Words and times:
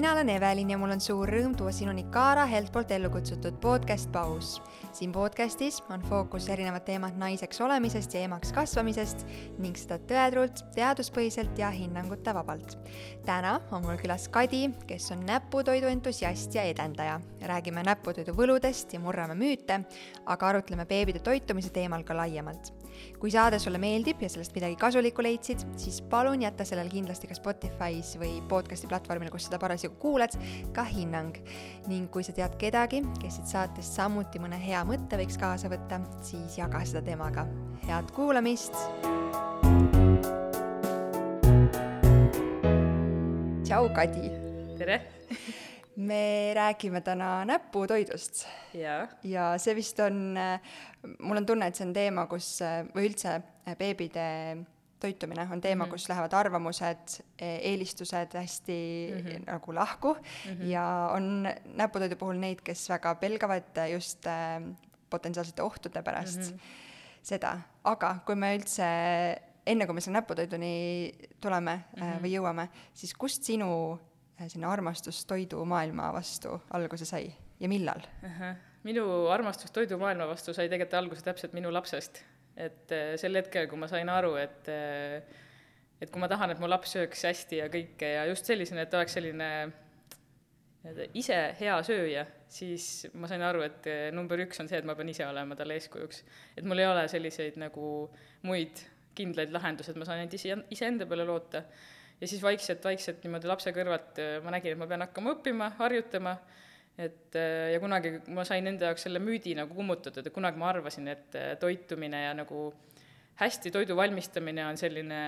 mina 0.00 0.12
olen 0.12 0.28
Evelin 0.28 0.70
ja 0.70 0.78
mul 0.80 0.94
on 0.94 1.00
suur 1.04 1.28
rõõm 1.28 1.52
tuua 1.52 1.74
sinuni 1.76 2.06
Kaara 2.08 2.46
Helt 2.48 2.70
poolt 2.72 2.92
ellu 2.94 3.10
kutsutud 3.12 3.58
podcast 3.60 4.08
Paus. 4.12 4.62
siin 4.96 5.12
podcastis 5.12 5.82
on 5.92 6.00
fookus 6.08 6.48
erinevad 6.48 6.86
teemad 6.88 7.18
naiseks 7.20 7.60
olemisest 7.60 8.14
ja 8.16 8.22
emaks 8.24 8.52
kasvamisest 8.56 9.26
ning 9.58 9.76
seda 9.76 10.00
tõetruult, 10.08 10.64
teaduspõhiselt 10.72 11.58
ja 11.58 11.68
hinnangute 11.70 12.34
vabalt. 12.34 12.78
täna 13.28 13.58
on 13.70 13.84
mul 13.84 14.00
külas 14.00 14.28
Kadi, 14.32 14.70
kes 14.86 15.12
on 15.12 15.26
näputoidu 15.26 15.92
entusiast 15.92 16.54
ja 16.54 16.62
edendaja. 16.62 17.20
räägime 17.42 17.84
näputoidu 17.84 18.32
võludest 18.32 18.92
ja 18.92 19.00
murrame 19.00 19.34
müüte, 19.34 19.84
aga 20.24 20.48
arutleme 20.48 20.86
beebide 20.86 21.18
toitumise 21.18 21.70
teemal 21.70 22.04
ka 22.04 22.16
laiemalt 22.16 22.79
kui 23.20 23.32
saade 23.32 23.58
sulle 23.62 23.78
meeldib 23.80 24.22
ja 24.22 24.30
sellest 24.32 24.54
midagi 24.56 24.76
kasulikku 24.80 25.22
leidsid, 25.24 25.64
siis 25.80 26.00
palun 26.12 26.42
jäta 26.42 26.64
sellele 26.64 26.90
kindlasti 26.92 27.30
ka 27.30 27.36
Spotify's 27.38 28.14
või 28.20 28.38
podcast'i 28.50 28.90
platvormil, 28.90 29.30
kus 29.32 29.48
seda 29.48 29.60
parasjagu 29.62 29.96
kuulad, 30.00 30.36
ka 30.76 30.84
hinnang. 30.88 31.36
ning 31.88 32.10
kui 32.10 32.24
sa 32.26 32.32
tead 32.36 32.56
kedagi, 32.60 33.02
kes 33.20 33.40
siit 33.40 33.54
saatest 33.54 33.96
samuti 33.96 34.42
mõne 34.42 34.58
hea 34.60 34.82
mõtte 34.84 35.20
võiks 35.20 35.38
kaasa 35.40 35.70
võtta, 35.72 36.00
siis 36.22 36.58
jaga 36.58 36.84
seda 36.84 37.02
temaga. 37.02 37.46
head 37.86 38.12
kuulamist! 38.16 38.76
tšau, 43.64 43.88
Kadi! 43.94 44.30
tere! 44.78 45.02
me 46.00 46.52
räägime 46.54 47.00
täna 47.04 47.44
näputoidust. 47.44 48.46
ja 49.22 49.52
see 49.58 49.74
vist 49.76 50.00
on, 50.00 50.34
mul 51.18 51.40
on 51.40 51.46
tunne, 51.46 51.68
et 51.68 51.76
see 51.76 51.86
on 51.86 51.94
teema, 51.96 52.26
kus, 52.30 52.58
või 52.94 53.08
üldse 53.10 53.40
beebide 53.78 54.26
toitumine 55.00 55.48
on 55.52 55.60
teema 55.60 55.84
mm, 55.84 55.88
-hmm. 55.88 55.92
kus 55.92 56.08
lähevad 56.08 56.32
arvamused, 56.32 57.20
eelistused 57.38 58.34
hästi 58.34 58.78
mm 59.12 59.26
-hmm. 59.26 59.44
nagu 59.46 59.74
lahku 59.74 60.14
mm 60.14 60.56
-hmm. 60.56 60.64
ja 60.64 61.10
on 61.12 61.48
näputoidu 61.64 62.16
puhul 62.16 62.36
neid, 62.36 62.60
kes 62.64 62.88
väga 62.88 63.14
pelgavad 63.14 63.90
just 63.92 64.26
äh, 64.26 64.62
potentsiaalsete 65.10 65.62
ohtude 65.62 66.02
pärast 66.02 66.38
mm 66.38 66.56
-hmm. 66.56 66.60
seda, 67.22 67.58
aga 67.84 68.16
kui 68.26 68.34
me 68.34 68.56
üldse 68.56 68.84
enne 69.66 69.86
kui 69.86 69.94
me 69.94 70.00
selle 70.00 70.18
näputoiduni 70.18 71.12
tuleme 71.40 71.76
mm 71.76 72.02
-hmm. 72.02 72.22
või 72.22 72.32
jõuame, 72.36 72.68
siis 72.94 73.14
kust 73.14 73.42
sinu 73.42 73.98
Äh, 74.40 74.48
selline 74.48 74.70
armastus 74.70 75.20
toidumaailma 75.28 76.08
vastu 76.16 76.54
alguse 76.76 77.04
sai 77.04 77.26
ja 77.60 77.68
millal 77.68 78.00
uh? 78.24 78.30
-huh. 78.38 78.54
minu 78.82 79.04
armastus 79.28 79.70
toidumaailma 79.70 80.28
vastu 80.28 80.54
sai 80.54 80.68
tegelikult 80.68 80.94
alguse 80.94 81.24
täpselt 81.24 81.52
minu 81.52 81.72
lapsest. 81.72 82.24
et 82.56 82.92
äh, 82.92 83.16
sel 83.16 83.34
hetkel, 83.34 83.66
kui 83.68 83.78
ma 83.78 83.88
sain 83.88 84.08
aru, 84.08 84.34
et 84.36 84.68
äh, 84.68 85.22
et 86.00 86.10
kui 86.10 86.20
ma 86.20 86.28
tahan, 86.28 86.50
et 86.50 86.58
mu 86.58 86.68
laps 86.68 86.96
sööks 86.96 87.24
hästi 87.24 87.56
ja 87.56 87.68
kõike 87.68 88.08
ja 88.14 88.24
just 88.26 88.44
sellisena, 88.44 88.82
et 88.82 88.94
oleks 88.94 89.12
selline 89.12 89.48
nii-öelda 90.82 91.06
ise 91.14 91.38
hea 91.60 91.76
sööja, 91.82 92.24
siis 92.48 93.06
ma 93.14 93.28
sain 93.28 93.42
aru, 93.42 93.62
et 93.62 93.88
number 94.12 94.40
üks 94.40 94.60
on 94.60 94.68
see, 94.68 94.78
et 94.78 94.84
ma 94.84 94.94
pean 94.94 95.08
ise 95.08 95.26
olema 95.26 95.56
talle 95.56 95.76
eeskujuks. 95.76 96.24
et 96.56 96.64
mul 96.64 96.78
ei 96.78 96.86
ole 96.86 97.08
selliseid 97.08 97.60
nagu 97.60 98.10
muid 98.42 98.84
kindlaid 99.14 99.52
lahendusi, 99.52 99.90
et 99.90 99.96
ma 99.96 100.04
saan 100.08 100.18
ainult 100.18 100.34
ise, 100.34 100.56
iseenda 100.70 101.06
peale 101.06 101.24
loota 101.28 101.64
ja 102.20 102.28
siis 102.28 102.42
vaikselt, 102.42 102.84
vaikselt 102.84 103.24
niimoodi 103.24 103.48
lapse 103.50 103.72
kõrvalt 103.76 104.20
äh, 104.20 104.36
ma 104.44 104.54
nägin, 104.54 104.74
et 104.74 104.80
ma 104.80 104.88
pean 104.90 105.06
hakkama 105.06 105.34
õppima, 105.36 105.70
harjutama, 105.78 106.36
et 107.00 107.38
äh, 107.38 107.70
ja 107.74 107.80
kunagi 107.82 108.18
ma 108.34 108.44
sain 108.48 108.66
enda 108.68 108.90
jaoks 108.90 109.06
selle 109.08 109.22
müüdi 109.22 109.54
nagu 109.58 109.74
kummutatud, 109.76 110.26
et 110.26 110.34
kunagi 110.34 110.60
ma 110.60 110.70
arvasin, 110.74 111.08
et 111.12 111.38
äh, 111.38 111.54
toitumine 111.60 112.26
ja 112.26 112.34
nagu 112.36 112.68
hästi 113.40 113.72
toidu 113.72 113.96
valmistamine 113.96 114.66
on 114.66 114.76
selline 114.76 115.20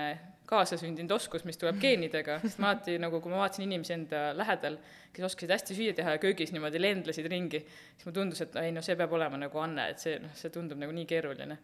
kaasasündinud 0.49 1.15
oskus, 1.15 1.45
mis 1.47 1.57
tuleb 1.57 1.79
geenidega, 1.83 2.37
sest 2.43 2.61
ma 2.61 2.73
alati 2.73 2.99
nagu, 3.01 3.21
kui 3.23 3.33
ma 3.33 3.41
vaatasin 3.41 3.65
inimesi 3.65 3.95
enda 3.95 4.25
lähedal, 4.37 4.77
kes 5.15 5.25
oskasid 5.31 5.55
hästi 5.55 5.77
süüa 5.79 5.95
teha 5.97 6.17
ja 6.17 6.21
köögis 6.21 6.53
niimoodi 6.53 6.81
lendlesid 6.81 7.29
ringi, 7.31 7.63
siis 7.63 8.05
mulle 8.05 8.19
tundus, 8.19 8.43
et 8.45 8.59
ei 8.61 8.75
noh, 8.75 8.85
see 8.85 8.97
peab 8.99 9.15
olema 9.17 9.39
nagu 9.41 9.63
anne, 9.63 9.89
et 9.95 10.03
see 10.03 10.19
noh, 10.21 10.33
see 10.37 10.53
tundub 10.53 10.81
nagu 10.81 10.93
nii 10.93 11.09
keeruline. 11.09 11.57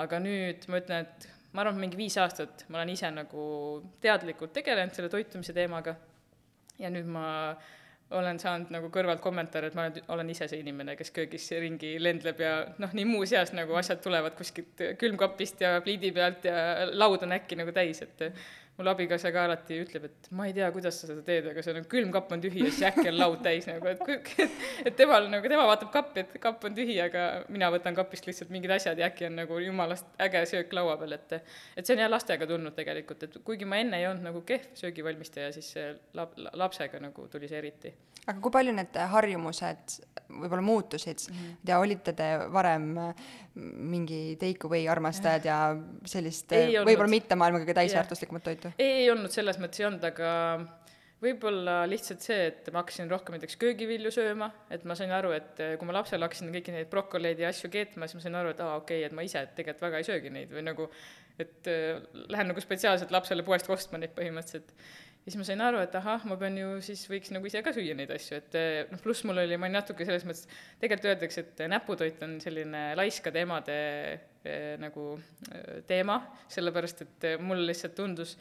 aga 0.00 0.18
nüüd 0.24 0.64
ma 0.72 0.80
ütlen, 0.80 1.04
et 1.04 1.41
ma 1.52 1.62
arvan, 1.62 1.76
et 1.76 1.84
mingi 1.84 2.00
viis 2.00 2.16
aastat 2.20 2.64
ma 2.68 2.80
olen 2.80 2.94
ise 2.94 3.10
nagu 3.12 3.44
teadlikult 4.00 4.54
tegelenud 4.56 4.96
selle 4.96 5.12
toitumise 5.12 5.54
teemaga. 5.56 5.94
Ja 6.80 6.90
nüüd 6.90 7.08
ma 7.12 7.26
olen 8.12 8.38
saanud 8.40 8.72
nagu 8.72 8.88
kõrvalt 8.92 9.22
kommentaare, 9.24 9.70
et 9.70 9.76
ma 9.76 9.86
olen, 10.12 10.30
ise 10.32 10.48
see 10.50 10.60
inimene, 10.60 10.96
kes 10.98 11.12
köögis 11.16 11.46
ringi 11.62 11.94
lendleb 12.00 12.40
ja 12.44 12.52
noh, 12.82 12.92
nii 12.96 13.06
muuseas 13.08 13.54
nagu 13.56 13.76
asjad 13.78 14.02
tulevad 14.04 14.36
kuskilt 14.36 14.82
külmkapist 15.00 15.62
ja 15.64 15.78
pliidi 15.84 16.12
pealt 16.12 16.44
ja 16.48 16.90
laud 16.92 17.24
on 17.24 17.32
äkki 17.38 17.56
nagu 17.60 17.72
täis, 17.76 18.02
et 18.04 18.26
mul 18.82 18.90
abikaasa 18.92 19.30
ka 19.34 19.46
alati 19.46 19.78
ütleb, 19.84 20.06
et 20.08 20.28
ma 20.36 20.48
ei 20.48 20.54
tea, 20.56 20.68
kuidas 20.74 20.98
sa 21.00 21.08
seda 21.08 21.22
teed, 21.26 21.48
aga 21.52 21.64
see 21.64 21.74
on 21.78 21.86
külmkapp 21.94 22.34
on 22.34 22.42
tühi 22.42 22.64
ja 22.64 22.70
siis 22.70 22.84
äkki 22.90 23.06
on 23.12 23.18
laud 23.20 23.42
täis 23.44 23.68
nagu, 23.70 23.88
et 23.88 24.32
et 24.90 24.96
temal 24.98 25.28
nagu, 25.32 25.50
tema 25.52 25.66
vaatab 25.70 25.92
kappi, 25.94 26.26
et 26.26 26.36
kapp 26.42 26.66
on 26.68 26.76
tühi, 26.76 26.98
aga 27.04 27.26
mina 27.52 27.70
võtan 27.74 27.96
kapist 27.96 28.26
lihtsalt 28.28 28.52
mingid 28.54 28.74
asjad 28.74 29.00
ja 29.00 29.08
äkki 29.10 29.28
on 29.30 29.38
nagu 29.42 29.60
jumalast 29.62 30.10
äge 30.26 30.44
söök 30.50 30.74
laua 30.76 30.98
peal, 31.00 31.16
et 31.18 31.38
et 31.38 31.86
see 31.86 31.96
on 31.96 32.04
jah 32.04 32.10
lastega 32.12 32.48
tulnud 32.50 32.76
tegelikult, 32.76 33.28
et 33.28 33.38
kuigi 33.46 33.68
ma 33.68 33.80
enne 33.82 34.02
ei 34.02 34.08
olnud 34.10 34.28
nagu 34.30 34.42
kehv 34.46 34.72
söögivalmistaja, 34.82 35.52
siis 35.54 35.72
lap-, 36.18 36.36
lapsega 36.52 37.00
nagu 37.02 37.28
tuli 37.32 37.50
see 37.50 37.62
eriti. 37.62 37.94
Aga 38.26 38.38
kui 38.38 38.54
palju 38.54 38.74
need 38.76 38.98
harjumused 39.14 39.96
võib-olla 40.32 40.64
muutusid? 40.64 41.24
Mm, 41.28 41.38
-hmm. 41.38 41.56
ja 41.68 41.78
olite 41.82 42.12
te 42.16 42.28
varem 42.52 42.92
mingi 43.54 44.36
take 44.40 44.68
away 44.68 44.86
armastajad 44.88 45.48
ja 45.48 45.58
sellist 46.08 46.52
võib-olla 46.52 47.10
mitte 47.10 47.36
maailma 47.36 47.60
kõige 47.62 47.74
täisväärtuslikumat 47.80 48.46
toitu? 48.46 48.72
ei, 48.78 49.02
ei 49.02 49.10
olnud, 49.10 49.30
selles 49.30 49.58
mõttes 49.60 49.82
ei 49.82 49.90
olnud, 49.90 50.04
aga 50.04 50.30
võib-olla 51.22 51.82
lihtsalt 51.86 52.24
see, 52.24 52.46
et 52.50 52.68
ma 52.74 52.82
hakkasin 52.82 53.10
rohkem 53.10 53.36
näiteks 53.36 53.56
köögivilju 53.60 54.10
sööma, 54.14 54.48
et 54.74 54.84
ma 54.88 54.96
sain 54.98 55.12
aru, 55.14 55.30
et 55.36 55.60
kui 55.78 55.88
ma 55.88 55.94
lapsele 56.00 56.26
hakkasin 56.26 56.50
kõiki 56.54 56.74
neid 56.74 56.90
brokoleid 56.90 57.42
ja 57.42 57.52
asju 57.52 57.70
keetma, 57.72 58.08
siis 58.08 58.18
ma 58.18 58.24
sain 58.24 58.38
aru, 58.40 58.54
et 58.54 58.62
aa, 58.64 58.80
okei 58.80 59.02
okay,, 59.02 59.10
et 59.10 59.14
ma 59.16 59.26
ise 59.26 59.44
tegelikult 59.56 59.86
väga 59.86 60.02
ei 60.02 60.08
söögi 60.08 60.32
neid. 60.34 60.50
Või 60.54 60.64
nagu, 60.66 60.88
et 61.42 61.70
äh, 61.70 62.02
lähen 62.32 62.50
nagu 62.50 62.64
spetsiaalselt 62.64 63.14
lapsele 63.14 63.46
poest 63.46 63.70
ostma 63.70 64.02
neid 64.02 64.16
põhimõtteliselt 64.16 64.74
ja 65.22 65.30
siis 65.30 65.38
ma 65.38 65.46
sain 65.46 65.62
aru, 65.62 65.78
et 65.84 65.94
ahah, 65.94 66.24
ma 66.26 66.36
pean 66.40 66.56
ju 66.58 66.72
siis, 66.82 67.04
võiks 67.10 67.30
nagu 67.34 67.46
ise 67.46 67.62
ka 67.62 67.74
süüa 67.74 67.94
neid 67.98 68.10
asju, 68.14 68.40
et 68.40 68.56
eh, 68.58 68.80
noh, 68.90 68.98
pluss 69.02 69.22
mul 69.28 69.38
oli, 69.44 69.58
ma 69.60 69.68
olin 69.68 69.78
natuke 69.78 70.06
selles 70.08 70.26
mõttes, 70.26 70.48
tegelikult 70.82 71.12
öeldakse, 71.12 71.44
et 71.46 71.62
näputoit 71.70 72.24
on 72.26 72.34
selline 72.42 72.82
laiskade 72.98 73.44
emade 73.46 73.78
eh, 74.42 74.74
nagu 74.82 75.06
eh, 75.52 75.80
teema, 75.86 76.18
sellepärast 76.50 77.06
et 77.06 77.30
mulle 77.42 77.68
lihtsalt 77.70 77.94
tundus 77.98 78.34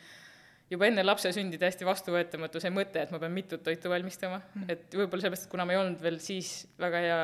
juba 0.72 0.88
enne 0.88 1.03
lapse 1.03 1.30
sündi 1.36 1.59
täiesti 1.62 1.86
vastuvõetamatu 1.86 2.62
see 2.64 2.72
mõte, 2.74 3.03
et 3.03 3.12
ma 3.14 3.20
pean 3.22 3.34
mitut 3.36 3.62
toitu 3.66 3.91
valmistama 3.91 4.40
mm., 4.41 4.70
et 4.72 4.97
võib-olla 4.97 5.28
sellepärast, 5.28 5.50
et 5.50 5.53
kuna 5.53 5.68
ma 5.68 5.75
ei 5.75 5.81
olnud 5.84 6.02
veel 6.02 6.18
siis 6.24 6.53
väga 6.81 7.03
hea 7.06 7.20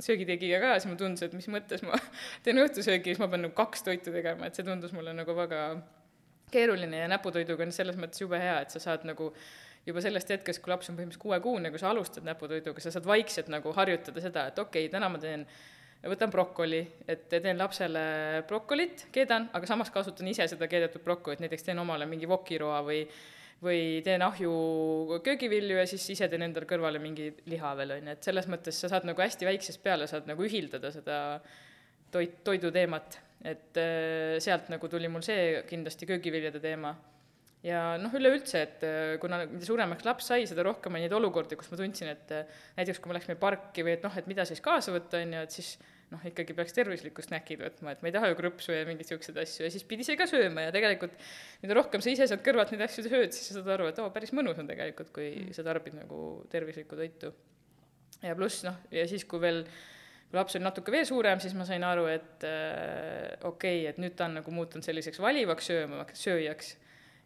söögitegija 0.00 0.60
ka, 0.60 0.74
siis 0.76 0.90
mulle 0.90 1.00
tundus, 1.00 1.24
et 1.24 1.36
mis 1.36 1.48
mõttes 1.52 1.84
ma 1.86 1.96
teen 2.44 2.60
õhtusöögi, 2.60 3.14
siis 3.14 3.22
ma 3.22 3.30
pean 3.32 3.46
nagu 3.46 3.56
kaks 3.56 3.86
toitu 3.86 4.12
tegema, 4.12 4.48
et 4.48 4.58
see 4.58 4.66
tundus 4.66 4.92
mulle 4.96 5.14
nagu 5.16 5.36
väga 5.38 5.62
keeruline 6.52 7.02
ja 7.02 7.08
näputoiduga 7.10 7.66
on 7.66 7.74
selles 7.74 7.98
mõttes 8.00 8.22
jube 8.22 8.38
hea, 8.40 8.60
et 8.64 8.74
sa 8.74 8.82
saad 8.82 9.06
nagu 9.08 9.32
juba 9.86 10.02
sellest 10.04 10.30
hetkest, 10.34 10.62
kui 10.62 10.72
laps 10.72 10.90
on 10.90 10.96
põhimõtteliselt 10.98 11.24
kuuekuune, 11.24 11.72
kui 11.72 11.80
sa 11.80 11.90
alustad 11.90 12.26
näputoiduga, 12.26 12.82
sa 12.84 12.92
saad 12.94 13.08
vaikselt 13.08 13.50
nagu 13.52 13.72
harjutada 13.76 14.22
seda, 14.22 14.46
et 14.50 14.58
okei 14.58 14.86
okay,, 14.86 14.92
täna 14.92 15.08
ma 15.12 15.20
teen 15.22 15.46
võtan 16.10 16.32
brokoli, 16.32 16.80
et 17.08 17.26
teen 17.32 17.58
lapsele 17.60 18.02
brokolit, 18.48 19.06
keedan, 19.12 19.50
aga 19.56 19.68
samas 19.68 19.92
kasutan 19.92 20.28
ise 20.30 20.46
seda 20.48 20.68
keedetud 20.70 21.04
brokolit, 21.04 21.42
näiteks 21.44 21.66
teen 21.66 21.80
omale 21.82 22.08
mingi 22.08 22.28
vokiroa 22.28 22.80
või 22.86 23.04
või 23.60 24.00
teen 24.04 24.22
ahju 24.24 24.52
köögivilju 25.24 25.76
ja 25.76 25.86
siis 25.88 26.06
ise 26.14 26.30
teen 26.32 26.46
endale 26.46 26.64
kõrvale 26.68 27.00
mingi 27.02 27.26
liha 27.50 27.74
veel, 27.76 27.92
on 27.98 28.06
ju, 28.08 28.14
et 28.16 28.28
selles 28.28 28.46
mõttes 28.48 28.78
sa 28.80 28.88
saad 28.88 29.04
nagu 29.08 29.20
hästi 29.20 29.44
väiksest 29.44 29.82
peale, 29.84 30.08
saad 30.08 30.28
nagu 30.30 30.46
ühildada 30.46 30.88
seda 30.94 31.18
toit, 32.12 32.38
toiduteemat 32.46 33.18
et 33.44 33.80
äh, 33.80 34.36
sealt 34.42 34.68
nagu 34.72 34.90
tuli 34.92 35.08
mul 35.08 35.24
see 35.24 35.62
kindlasti 35.68 36.08
köögiviljade 36.08 36.60
teema. 36.62 36.96
ja 37.64 37.96
noh, 38.00 38.12
üleüldse, 38.16 38.60
et 38.64 38.84
äh, 38.88 39.14
kuna 39.20 39.42
mida 39.44 39.66
suuremaks 39.66 40.04
laps 40.08 40.30
sai, 40.32 40.46
seda 40.48 40.64
rohkem 40.64 40.96
on 40.96 41.02
neid 41.04 41.12
olukordi, 41.12 41.58
kus 41.60 41.68
ma 41.72 41.80
tundsin, 41.80 42.12
et 42.14 42.32
äh, 42.32 42.60
näiteks 42.78 43.00
kui 43.00 43.12
me 43.12 43.18
läksime 43.18 43.36
parki 43.40 43.84
või 43.84 43.98
et 43.98 44.04
noh, 44.06 44.14
et 44.16 44.28
mida 44.30 44.46
siis 44.48 44.62
kaasa 44.64 44.94
võtta, 44.94 45.20
on 45.20 45.34
ju, 45.36 45.42
et 45.48 45.56
siis 45.58 45.74
noh, 46.10 46.22
ikkagi 46.26 46.56
peaks 46.56 46.74
tervislikku 46.74 47.22
snäkid 47.24 47.60
võtma, 47.62 47.94
et 47.94 48.02
ma 48.02 48.10
ei 48.10 48.14
taha 48.16 48.30
ju 48.32 48.38
krõpsu 48.38 48.74
ja 48.74 48.82
mingeid 48.86 49.04
niisuguseid 49.04 49.38
asju 49.44 49.66
ja 49.66 49.70
siis 49.72 49.84
pidi 49.86 50.04
ise 50.06 50.16
ka 50.18 50.26
sööma 50.30 50.66
ja 50.66 50.72
tegelikult 50.74 51.14
mida 51.62 51.76
rohkem 51.78 52.02
sa 52.02 52.10
ise 52.12 52.26
sealt 52.30 52.42
kõrvalt 52.46 52.72
neid 52.74 52.82
asju 52.86 53.04
sööd, 53.06 53.36
siis 53.36 53.52
sa 53.52 53.58
saad 53.60 53.70
aru, 53.76 53.90
et 53.92 54.00
oo, 54.02 54.08
päris 54.14 54.34
mõnus 54.36 54.58
on 54.60 54.68
tegelikult, 54.70 55.12
kui 55.14 55.28
mm. 55.30 55.54
sa 55.56 55.64
tarbid 55.66 55.94
nagu 56.00 56.20
tervislikku 56.50 56.98
toitu. 56.98 57.30
ja 58.24 58.34
pluss 58.38 58.64
noh, 58.66 58.80
ja 58.94 59.06
siis, 59.10 59.24
kui 59.28 59.42
veel 59.42 59.62
kui 60.30 60.38
laps 60.38 60.54
oli 60.54 60.62
natuke 60.62 60.92
veel 60.94 61.06
suurem, 61.08 61.40
siis 61.42 61.56
ma 61.58 61.66
sain 61.66 61.82
aru, 61.86 62.06
et 62.10 62.46
äh, 62.46 63.34
okei 63.42 63.82
okay,, 63.82 63.88
et 63.90 63.98
nüüd 64.02 64.14
ta 64.18 64.28
on 64.28 64.38
nagu 64.38 64.54
muutunud 64.54 64.86
selliseks 64.86 65.18
valivaks 65.22 65.72
söömaks, 65.72 66.22
sööjaks. 66.22 66.76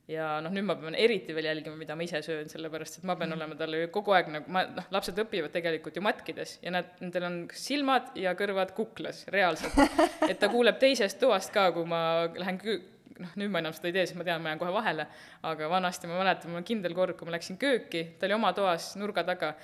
ja 0.08 0.38
noh, 0.44 0.52
nüüd 0.52 0.66
ma 0.68 0.76
pean 0.80 0.96
eriti 1.00 1.36
veel 1.36 1.50
jälgima, 1.50 1.76
mida 1.80 1.96
ma 1.96 2.04
ise 2.04 2.22
söön, 2.24 2.48
sellepärast 2.52 2.98
et 2.98 3.04
ma 3.08 3.16
pean 3.16 3.30
mm. 3.30 3.36
olema 3.38 3.58
talle 3.60 3.82
kogu 3.92 4.12
aeg 4.16 4.32
nagu, 4.32 4.52
ma 4.52 4.64
noh, 4.68 4.88
lapsed 4.92 5.20
õpivad 5.20 5.52
tegelikult 5.52 5.96
ju 5.96 6.04
matkides 6.04 6.58
ja 6.64 6.72
nad, 6.72 6.90
nendel 7.00 7.28
on 7.28 7.38
silmad 7.56 8.10
ja 8.20 8.32
kõrvad 8.36 8.72
kuklas, 8.76 9.22
reaalselt. 9.32 9.76
et 10.30 10.40
ta 10.40 10.48
kuuleb 10.52 10.80
teisest 10.80 11.20
toast 11.20 11.52
ka, 11.52 11.70
kui 11.76 11.88
ma 11.88 12.02
lähen 12.40 12.60
kü-, 12.60 12.80
noh, 13.20 13.36
nüüd 13.40 13.52
ma 13.52 13.60
enam 13.60 13.76
seda 13.76 13.88
ei 13.90 13.96
tee, 13.98 14.08
sest 14.08 14.18
ma 14.18 14.26
tean, 14.26 14.42
ma 14.44 14.52
jään 14.52 14.60
kohe 14.60 14.74
vahele, 14.74 15.06
aga 15.48 15.68
vanasti 15.72 16.08
ma 16.10 16.20
mäletan, 16.20 16.52
mul 16.52 16.60
on 16.62 16.68
kindel 16.72 16.96
kord, 16.96 17.16
kui 17.18 17.28
ma 17.28 17.36
läksin 17.36 17.60
kööki, 17.60 18.06
ta 18.18 18.28
oli 18.28 18.36
oma 18.36 18.52
toas 18.56 18.94
nurga 19.00 19.24
taga, 19.28 19.54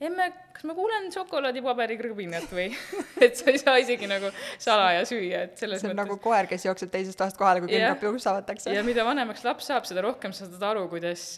emme, 0.00 0.28
kas 0.54 0.66
ma 0.68 0.76
kuulen 0.76 1.08
šokolaadipaberikrõbinat 1.14 2.52
või 2.54 2.68
et 3.24 3.38
sa 3.38 3.50
ei 3.52 3.60
saa 3.60 3.76
isegi 3.82 4.08
nagu 4.10 4.30
salaja 4.60 5.04
süüa, 5.08 5.44
et 5.48 5.60
selles 5.60 5.82
see 5.82 5.90
on 5.90 5.94
mõttes 5.94 6.04
nagu 6.04 6.18
koer, 6.22 6.48
kes 6.50 6.68
jookseb 6.68 6.92
teisest 6.94 7.18
toast 7.18 7.38
kohale, 7.40 7.64
kui 7.64 7.72
Jah. 7.72 7.92
külmkapi 7.92 8.14
uks 8.14 8.28
avatakse. 8.30 8.74
ja 8.74 8.86
mida 8.86 9.06
vanemaks 9.08 9.44
laps 9.46 9.70
saab, 9.70 9.88
seda 9.88 10.04
rohkem 10.06 10.34
sa 10.36 10.46
saad 10.46 10.66
aru, 10.70 10.86
kuidas 10.92 11.30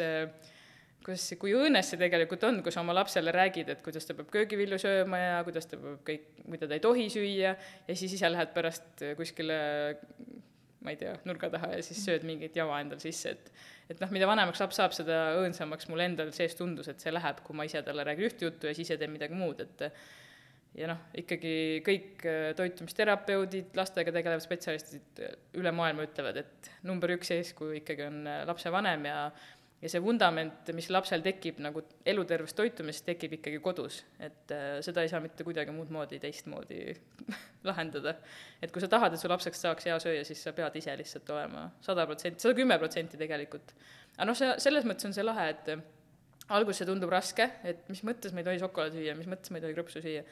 kuidas, 1.04 1.24
kui 1.40 1.54
õõnes 1.56 1.88
see 1.90 2.00
tegelikult 2.00 2.44
on, 2.48 2.60
kui 2.64 2.74
sa 2.74 2.82
oma 2.84 2.94
lapsele 2.96 3.32
räägid, 3.34 3.72
et 3.72 3.80
kuidas 3.84 4.06
ta 4.06 4.16
peab 4.18 4.28
köögivilju 4.32 4.78
sööma 4.80 5.20
ja 5.20 5.38
kuidas 5.46 5.68
ta 5.70 5.78
peab 5.80 6.02
kõik, 6.06 6.26
mida 6.50 6.68
ta 6.68 6.76
ei 6.76 6.84
tohi 6.84 7.08
süüa, 7.12 7.54
ja 7.56 7.96
siis 7.96 8.18
ise 8.18 8.30
lähed 8.30 8.52
pärast 8.56 9.04
kuskile 9.18 9.60
ma 10.84 10.94
ei 10.94 10.98
tea, 11.00 11.12
nurga 11.28 11.50
taha 11.52 11.74
ja 11.74 11.82
siis 11.84 12.00
sööd 12.06 12.24
mingit 12.28 12.56
jama 12.56 12.80
endale 12.80 13.02
sisse, 13.02 13.34
et 13.36 13.52
et 13.90 14.00
noh, 14.00 14.10
mida 14.14 14.28
vanemaks 14.30 14.62
laps 14.62 14.78
saab, 14.78 14.94
seda 14.94 15.18
õõnsamaks 15.40 15.88
mul 15.90 16.04
endal 16.04 16.30
sees 16.34 16.54
tundus, 16.58 16.88
et 16.92 17.02
see 17.02 17.12
läheb, 17.12 17.42
kui 17.44 17.56
ma 17.58 17.66
ise 17.66 17.82
talle 17.86 18.04
räägin 18.06 18.30
ühte 18.30 18.46
juttu 18.46 18.70
ja 18.70 18.74
siis 18.76 18.88
ise 18.88 18.98
teen 19.00 19.10
midagi 19.12 19.36
muud, 19.36 19.60
et 19.64 19.90
ja 20.78 20.90
noh, 20.92 21.00
ikkagi 21.18 21.54
kõik 21.86 22.24
äh, 22.30 22.50
toitumisterapeudid, 22.58 23.72
lastega 23.78 24.14
tegelevad 24.14 24.44
spetsialistid 24.44 25.22
üle 25.58 25.72
maailma 25.74 26.06
ütlevad, 26.06 26.38
et 26.44 26.70
number 26.86 27.16
üks 27.16 27.32
eeskuju 27.34 27.80
ikkagi 27.80 28.06
on 28.06 28.22
äh, 28.30 28.44
lapsevanem 28.48 29.08
ja 29.10 29.24
ja 29.80 29.88
see 29.88 30.02
vundament, 30.04 30.68
mis 30.76 30.90
lapsel 30.92 31.22
tekib 31.24 31.60
nagu 31.64 31.82
elutervest 32.12 32.56
toitumisest, 32.58 33.06
tekib 33.06 33.38
ikkagi 33.38 33.60
kodus. 33.64 34.02
et 34.18 34.52
äh, 34.52 34.66
seda 34.84 35.04
ei 35.04 35.12
saa 35.12 35.22
mitte 35.24 35.46
kuidagi 35.46 35.72
muud 35.72 35.92
moodi, 35.94 36.20
teistmoodi 36.20 36.82
lahendada. 37.68 38.14
et 38.60 38.72
kui 38.72 38.82
sa 38.84 38.90
tahad, 38.92 39.16
et 39.16 39.22
su 39.22 39.30
lapseks 39.30 39.64
saaks 39.66 39.88
hea 39.88 39.96
sööja, 40.02 40.26
siis 40.28 40.42
sa 40.44 40.52
pead 40.56 40.76
ise 40.76 40.96
lihtsalt 41.00 41.32
olema 41.32 41.70
sada 41.84 42.06
protsenti, 42.10 42.44
sada 42.44 42.58
kümme 42.58 42.78
protsenti 42.78 43.20
tegelikult. 43.20 43.74
aga 44.16 44.28
noh, 44.28 44.38
see, 44.38 44.52
selles 44.60 44.88
mõttes 44.88 45.08
on 45.08 45.16
see 45.16 45.26
lahe, 45.26 45.48
et 45.56 45.74
äh, 45.76 45.84
alguses 46.50 46.82
see 46.82 46.92
tundub 46.92 47.12
raske, 47.12 47.48
et 47.64 47.86
mis 47.88 48.04
mõttes 48.04 48.34
ma 48.34 48.44
ei 48.44 48.50
tohi 48.50 48.62
šokolaadi 48.62 49.00
süüa, 49.00 49.18
mis 49.18 49.30
mõttes 49.30 49.52
ma 49.52 49.60
ei 49.60 49.68
tohi 49.68 49.78
krõpsu 49.78 50.04
süüa 50.04 50.24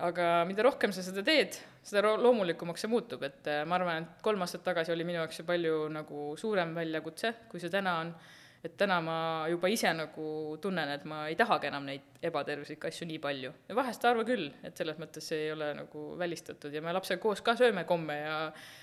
aga 0.00 0.28
mida 0.48 0.64
rohkem 0.64 0.92
sa 0.94 1.04
seda 1.04 1.22
teed, 1.26 1.56
seda 1.84 2.14
loomulikumaks 2.20 2.84
see 2.84 2.90
muutub, 2.90 3.22
et 3.26 3.48
äh, 3.50 3.62
ma 3.68 3.76
arvan, 3.78 4.06
et 4.06 4.22
kolm 4.24 4.42
aastat 4.44 4.64
tagasi 4.64 4.94
oli 4.94 5.04
minu 5.06 5.20
jaoks 5.20 5.40
see 5.40 5.48
palju 5.48 5.88
nagu 5.92 6.30
suurem 6.40 6.72
väljakutse, 6.78 7.34
kui 7.50 7.60
see 7.62 7.72
täna 7.72 7.98
on. 8.04 8.14
Et 8.62 8.76
täna 8.78 9.00
ma 9.02 9.16
juba 9.50 9.68
ise 9.72 9.90
nagu 9.96 10.56
tunnen, 10.62 10.88
et 10.94 11.04
ma 11.08 11.24
ei 11.26 11.36
tahagi 11.38 11.66
enam 11.66 11.86
neid 11.88 12.22
ebatervislikke 12.22 12.92
asju 12.92 13.08
nii 13.10 13.18
palju. 13.22 13.52
ja 13.68 13.76
vahest 13.76 14.04
harva 14.06 14.24
küll, 14.24 14.50
et 14.62 14.78
selles 14.78 14.98
mõttes 15.02 15.26
see 15.32 15.48
ei 15.48 15.52
ole 15.52 15.72
nagu 15.74 16.06
välistatud. 16.18 16.72
Ja 16.72 16.82
me 16.82 16.94
lapsega 16.94 17.20
koos 17.22 17.42
ka 17.42 17.56
sööme 17.58 17.84
komme 17.84 18.20
ja 18.20 18.36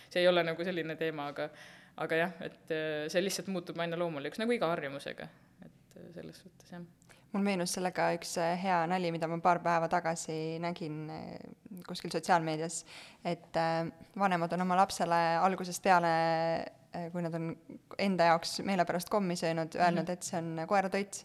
see 0.09 0.23
ei 0.23 0.27
ole 0.27 0.43
nagu 0.43 0.67
selline 0.67 0.97
teema, 0.99 1.29
aga 1.31 1.49
aga 1.99 2.23
jah, 2.23 2.37
et 2.45 2.71
äh, 2.71 3.03
see 3.11 3.23
lihtsalt 3.23 3.51
muutub 3.51 3.79
aina 3.83 3.99
loomulikuks, 3.99 4.39
nagu 4.41 4.55
iga 4.55 4.69
harjumusega, 4.71 5.27
et 5.65 5.99
äh, 5.99 6.09
selles 6.15 6.41
suhtes 6.43 6.73
jah. 6.75 6.83
Mul 7.29 7.43
meenus 7.45 7.75
sellega 7.75 8.07
üks 8.15 8.31
äh, 8.41 8.55
hea 8.57 8.79
nali, 8.89 9.11
mida 9.13 9.27
ma 9.29 9.37
paar 9.43 9.59
päeva 9.61 9.89
tagasi 9.91 10.57
nägin 10.63 11.03
kuskil 11.87 12.11
sotsiaalmeedias, 12.13 12.81
et 13.27 13.59
vanemad 14.17 14.55
on 14.55 14.65
oma 14.65 14.79
lapsele 14.79 15.19
algusest 15.43 15.83
peale, 15.85 16.13
kui 17.13 17.21
nad 17.21 17.33
on 17.37 17.51
enda 18.01 18.31
jaoks 18.31 18.59
meelepärast 18.65 19.11
kommi 19.13 19.35
söönud, 19.37 19.75
öelnud, 19.77 20.09
et 20.09 20.25
see 20.25 20.39
on 20.39 20.63
koeratoit 20.69 21.19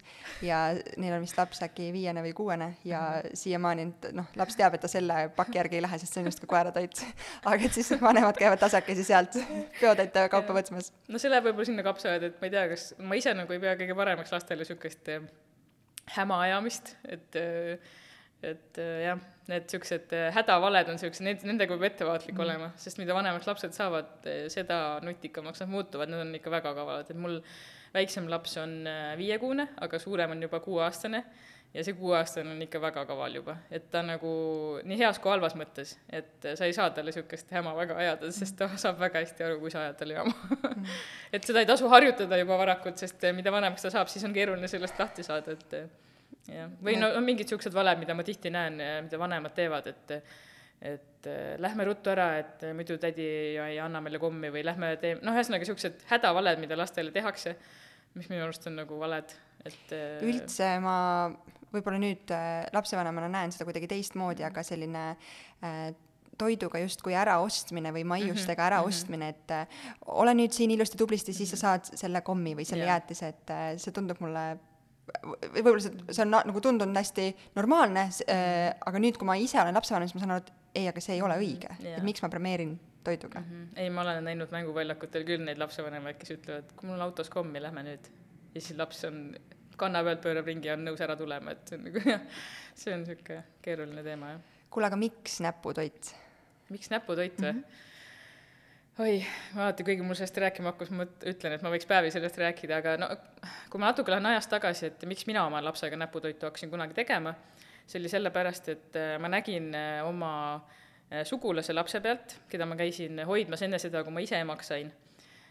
ja 0.44 0.58
neil 1.00 1.14
on 1.16 1.25
vist 1.25 1.38
laps 1.40 1.62
äkki 1.64 1.88
viiene 1.94 2.20
või 2.25 2.34
kuuene 2.37 2.69
ja 2.84 3.00
siiamaani 3.32 3.87
noh, 4.16 4.28
laps 4.37 4.58
teab, 4.61 4.76
et 4.76 4.84
ta 4.84 4.90
selle 4.93 5.31
paki 5.37 5.56
järgi 5.56 5.78
ei 5.81 5.87
lähe, 5.87 5.99
sest 6.02 6.16
see 6.16 6.20
on 6.20 6.28
justkui 6.28 6.50
koeratoit. 6.52 7.00
aga 7.49 7.69
et 7.69 7.78
siis 7.78 7.94
vanemad 8.00 8.37
käivad 8.37 8.61
tasakesi 8.61 9.06
sealt 9.08 9.38
peotäite 9.81 10.26
kaupa 10.32 10.56
võtmas. 10.58 10.93
no 11.08 11.22
see 11.22 11.32
läheb 11.32 11.49
võib-olla 11.49 11.70
sinna 11.70 11.87
kapsaaeda, 11.87 12.28
et 12.28 12.40
ma 12.43 12.50
ei 12.50 12.56
tea, 12.58 12.69
kas 12.75 12.87
ma 13.00 13.20
ise 13.20 13.34
nagu 13.37 13.56
ei 13.56 13.64
pea 13.64 13.75
kõige 13.81 13.96
paremaks 13.96 14.37
lastele 14.37 14.64
niisugust 14.64 15.12
eh, 15.16 15.25
häma 16.19 16.43
ajamist, 16.44 16.96
et 17.08 17.40
eh, 17.40 17.93
et 18.43 18.81
eh, 18.83 19.05
jah, 19.07 19.23
need 19.49 19.67
niisugused 19.67 20.13
hädavaled 20.35 20.91
on 20.91 20.99
niisugused, 20.99 21.25
need, 21.27 21.47
nendega 21.47 21.77
peab 21.77 21.89
ettevaatlik 21.91 22.37
mm. 22.37 22.45
olema, 22.47 22.69
sest 22.81 23.01
mida 23.01 23.17
vanemaks 23.17 23.49
lapsed 23.49 23.77
saavad, 23.77 24.13
seda 24.53 25.01
nutikamaks 25.05 25.65
nad 25.65 25.73
muutuvad, 25.73 26.13
need 26.13 26.25
on 26.25 26.37
ikka 26.41 26.53
väga 26.55 26.75
kavalad, 26.77 27.11
et 27.11 27.21
mul 27.21 27.41
väiksem 27.95 28.29
laps 28.33 28.57
on 28.63 28.79
viiekuune, 29.21 29.69
aga 29.87 30.01
suurem 30.03 30.35
on 30.35 30.49
juba 30.49 30.61
kuueaastane. 30.65 31.25
Ja 31.75 31.83
see 31.83 31.97
kuueaastane 31.99 32.53
on 32.53 32.61
ikka 32.63 32.79
väga 32.79 33.03
kaval 33.09 33.35
juba, 33.35 33.57
et 33.75 33.89
ta 33.91 33.99
nagu 34.07 34.29
nii 34.87 34.99
heas 35.01 35.19
kui 35.19 35.33
halvas 35.33 35.57
mõttes, 35.59 35.97
et 36.07 36.47
sa 36.55 36.69
ei 36.69 36.75
saa 36.77 36.93
talle 36.95 37.11
niisugust 37.11 37.51
häma 37.51 37.73
väga 37.75 37.97
ajada, 37.99 38.31
sest 38.37 38.55
ta 38.61 38.69
saab 38.79 39.01
väga 39.03 39.25
hästi 39.25 39.43
aru, 39.43 39.57
kui 39.59 39.73
sa 39.75 39.81
ajad 39.83 39.99
talle 39.99 40.15
jama. 40.21 40.37
Mm. 40.55 40.93
et 41.35 41.49
seda 41.51 41.65
ei 41.65 41.67
tasu 41.67 41.91
harjutada 41.91 42.39
juba 42.39 42.61
varakult, 42.61 43.03
sest 43.03 43.27
mida 43.35 43.51
vanemaks 43.51 43.89
ta 43.89 43.91
saab, 43.91 44.13
siis 44.13 44.23
on 44.29 44.37
keeruline 44.37 44.71
sellest 44.71 45.03
lahti 45.03 45.27
saada, 45.27 45.59
et 45.59 45.75
jah, 46.49 46.73
või 46.85 46.96
no 47.00 47.12
on 47.19 47.25
mingid 47.26 47.49
niisugused 47.49 47.75
valed, 47.75 48.02
mida 48.02 48.17
ma 48.17 48.26
tihti 48.26 48.52
näen, 48.55 48.81
mida 49.06 49.20
vanemad 49.20 49.56
teevad, 49.56 49.88
et 49.93 50.19
et 50.85 51.26
äh, 51.31 51.55
lähme 51.62 51.87
ruttu 51.88 52.11
ära, 52.12 52.26
et 52.43 52.64
muidu 52.76 52.99
tädi 53.00 53.25
ei 53.56 53.79
anna 53.81 54.02
meile 54.05 54.19
kommi 54.20 54.50
või 54.52 54.64
lähme 54.67 54.91
tee-, 55.00 55.17
noh, 55.23 55.32
ühesõnaga 55.32 55.64
niisugused 55.64 56.02
hädavaled, 56.11 56.61
mida 56.61 56.76
lastele 56.76 57.14
tehakse, 57.14 57.55
mis 58.19 58.29
minu 58.29 58.44
arust 58.44 58.67
on 58.69 58.76
nagu 58.82 58.99
valed, 59.00 59.32
et 59.64 59.94
äh, 59.96 60.19
üldse 60.29 60.75
ma 60.85 60.96
võib-olla 61.75 62.00
nüüd 62.02 62.35
äh, 62.35 62.67
lapsevanemana 62.75 63.31
näen 63.32 63.55
seda 63.55 63.67
kuidagi 63.69 63.88
teistmoodi, 63.94 64.44
aga 64.47 64.64
selline 64.67 65.06
äh, 65.64 65.94
toiduga 66.38 66.81
justkui 66.82 67.14
äraostmine 67.19 67.93
või 67.94 68.05
maiustega 68.08 68.69
äraostmine, 68.69 69.31
et 69.35 69.55
äh, 69.55 69.82
ole 70.20 70.35
nüüd 70.37 70.55
siin 70.55 70.73
ilusti 70.75 70.99
tublisti, 71.00 71.35
siis 71.37 71.55
sa 71.55 71.61
saad 71.61 71.90
selle 71.94 72.23
kommi 72.26 72.55
või 72.58 72.67
selle 72.69 72.87
Jaa. 72.87 72.99
jäätise, 72.99 73.32
et 73.35 73.55
äh, 73.55 73.67
see 73.81 73.94
tundub 73.94 74.20
mulle 74.25 74.47
võib-olla 75.55 75.83
see, 75.85 75.93
see 76.11 76.25
on 76.25 76.33
na- 76.33 76.43
nagu 76.49 76.61
tundunud 76.65 76.97
hästi 76.97 77.29
normaalne, 77.56 78.09
äh, 78.31 78.73
aga 78.89 79.03
nüüd, 79.03 79.19
kui 79.21 79.29
ma 79.29 79.37
ise 79.41 79.61
olen 79.61 79.77
lapsevanem, 79.77 80.09
siis 80.09 80.19
ma 80.19 80.25
saan 80.25 80.35
aru, 80.37 80.45
et 80.47 80.81
ei, 80.81 80.89
aga 80.91 81.03
see 81.05 81.17
ei 81.19 81.23
ole 81.23 81.37
õige 81.41 81.71
Jaa. 81.71 81.99
et 81.99 82.06
miks 82.06 82.25
ma 82.25 82.31
premeerin 82.33 82.75
toiduga 83.05 83.43
mm. 83.43 83.51
Mhm. 83.51 83.79
ei, 83.83 83.91
ma 83.93 84.05
olen 84.05 84.25
näinud 84.25 84.55
mänguväljakutel 84.55 85.27
küll 85.29 85.45
neid 85.45 85.61
lapsevanemaid, 85.61 86.19
kes 86.21 86.37
ütlevad, 86.39 86.73
kui 86.77 86.89
mul 86.89 86.99
on 86.99 87.06
autos 87.09 87.31
kommi, 87.33 87.62
lähme 87.62 87.85
nüüd. 87.87 88.11
ja 88.55 88.61
siis 88.61 88.79
laps 88.79 89.05
on 89.09 89.21
kanna 89.77 90.05
pealt, 90.06 90.23
pöörab 90.25 90.49
ringi 90.49 90.71
ja 90.71 90.77
on 90.79 90.85
nõus 90.87 91.03
ära 91.05 91.17
tulema, 91.19 91.55
et 91.55 91.69
see 91.69 91.79
on 91.79 91.89
nagu 91.89 92.05
jah, 92.15 92.45
see 92.75 92.95
on 92.95 93.05
niisugune 93.05 93.43
keeruline 93.65 94.07
teema, 94.07 94.37
jah. 94.37 94.61
kuule, 94.71 94.91
aga 94.91 95.00
miks 95.00 95.41
näputoit? 95.45 96.15
miks 96.73 96.91
näputoit 96.93 97.37
või 97.41 97.53
mm? 97.53 97.61
-hmm. 97.61 97.91
Oi, 98.99 99.25
alati, 99.56 99.85
kuigi 99.85 100.05
mul 100.06 100.14
sellest 100.14 100.37
rääkima 100.38 100.70
hakkas, 100.70 100.91
ma 100.94 101.06
ütlen, 101.26 101.56
et 101.56 101.62
ma 101.64 101.70
võiks 101.73 101.87
päevi 101.91 102.12
sellest 102.14 102.37
rääkida, 102.38 102.78
aga 102.78 102.95
no 103.00 103.09
kui 103.71 103.83
ma 103.83 103.90
natuke 103.90 104.12
lähen 104.14 104.28
ajas 104.30 104.47
tagasi, 104.50 104.90
et 104.92 105.02
miks 105.11 105.26
mina 105.26 105.42
oma 105.49 105.62
lapsega 105.64 105.99
näputoitu 105.99 106.47
hakkasin 106.47 106.71
kunagi 106.71 106.95
tegema, 106.95 107.35
see 107.87 107.99
oli 107.99 108.12
sellepärast, 108.12 108.71
et 108.71 108.99
äh, 109.00 109.16
ma 109.23 109.30
nägin 109.33 109.73
äh, 109.75 109.99
oma 110.07 110.30
äh, 111.11 111.25
sugulase 111.26 111.75
lapse 111.75 111.99
pealt, 112.04 112.37
keda 112.50 112.69
ma 112.71 112.78
käisin 112.78 113.19
hoidmas 113.26 113.64
enne 113.66 113.83
seda, 113.83 114.04
kui 114.07 114.14
ma 114.14 114.23
ise 114.23 114.38
emaks 114.45 114.71
sain. 114.71 114.92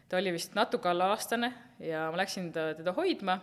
ta 0.07 0.17
oli 0.17 0.31
vist 0.35 0.55
natuke 0.55 0.89
alla 0.89 1.09
aastane 1.11 1.51
ja 1.83 2.07
ma 2.11 2.19
läksin 2.19 2.51
ta, 2.53 2.69
teda 2.77 2.93
hoidma 2.95 3.39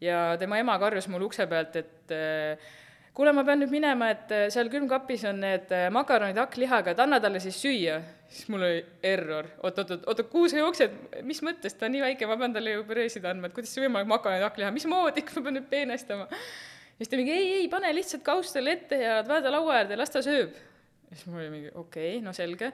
ja 0.00 0.36
tema 0.38 0.58
ema 0.58 0.78
karjus 0.78 1.08
mul 1.08 1.28
ukse 1.28 1.46
pealt, 1.46 1.76
et 1.76 2.12
kuule, 3.14 3.32
ma 3.36 3.44
pean 3.46 3.60
nüüd 3.62 3.72
minema, 3.72 4.10
et 4.14 4.32
äh, 4.34 4.46
seal 4.54 4.70
külmkapis 4.72 5.26
on 5.30 5.42
need 5.42 5.72
äh, 5.74 5.88
makaronid 5.94 6.38
hakklihaga, 6.40 6.94
et 6.94 7.02
anna 7.02 7.20
talle 7.22 7.42
siis 7.42 7.58
süüa. 7.60 8.00
siis 8.30 8.48
mul 8.52 8.62
oli 8.62 8.82
error, 9.02 9.48
oot, 9.62 9.78
oot, 9.82 9.90
oot, 9.90 10.04
oota, 10.12 10.24
kuhu 10.30 10.48
sa 10.48 10.60
jooksed, 10.60 10.92
mis 11.26 11.42
mõttes, 11.42 11.74
ta 11.74 11.88
on 11.88 11.96
nii 11.96 12.04
väike, 12.04 12.28
ma 12.30 12.36
pean 12.38 12.54
talle 12.54 12.76
ju 12.76 12.84
püreesid 12.86 13.26
andma, 13.26 13.50
et 13.50 13.56
kuidas 13.56 13.72
see 13.74 13.82
võimalik, 13.82 14.10
makaronid 14.12 14.46
hakkliha, 14.46 14.70
mismoodi, 14.76 15.24
ma 15.36 15.46
pean 15.46 15.58
nüüd 15.58 15.70
peenestama? 15.72 16.28
ja 16.30 17.02
siis 17.02 17.10
ta 17.10 17.18
mingi 17.18 17.34
ei, 17.34 17.52
ei, 17.62 17.68
pane 17.72 17.90
lihtsalt 17.96 18.22
kauss 18.22 18.54
talle 18.54 18.76
ette 18.76 19.00
ja 19.00 19.20
pane 19.26 19.42
ta 19.42 19.50
laua 19.52 19.80
äärde 19.80 19.98
las 19.98 20.12
ta 20.14 20.22
sööb. 20.24 20.54
siis 21.10 21.26
mul 21.26 21.42
oli 21.42 21.50
mingi 21.56 21.72
okei 21.74 22.14
okay,, 22.16 22.24
no 22.24 22.36
selge. 22.36 22.70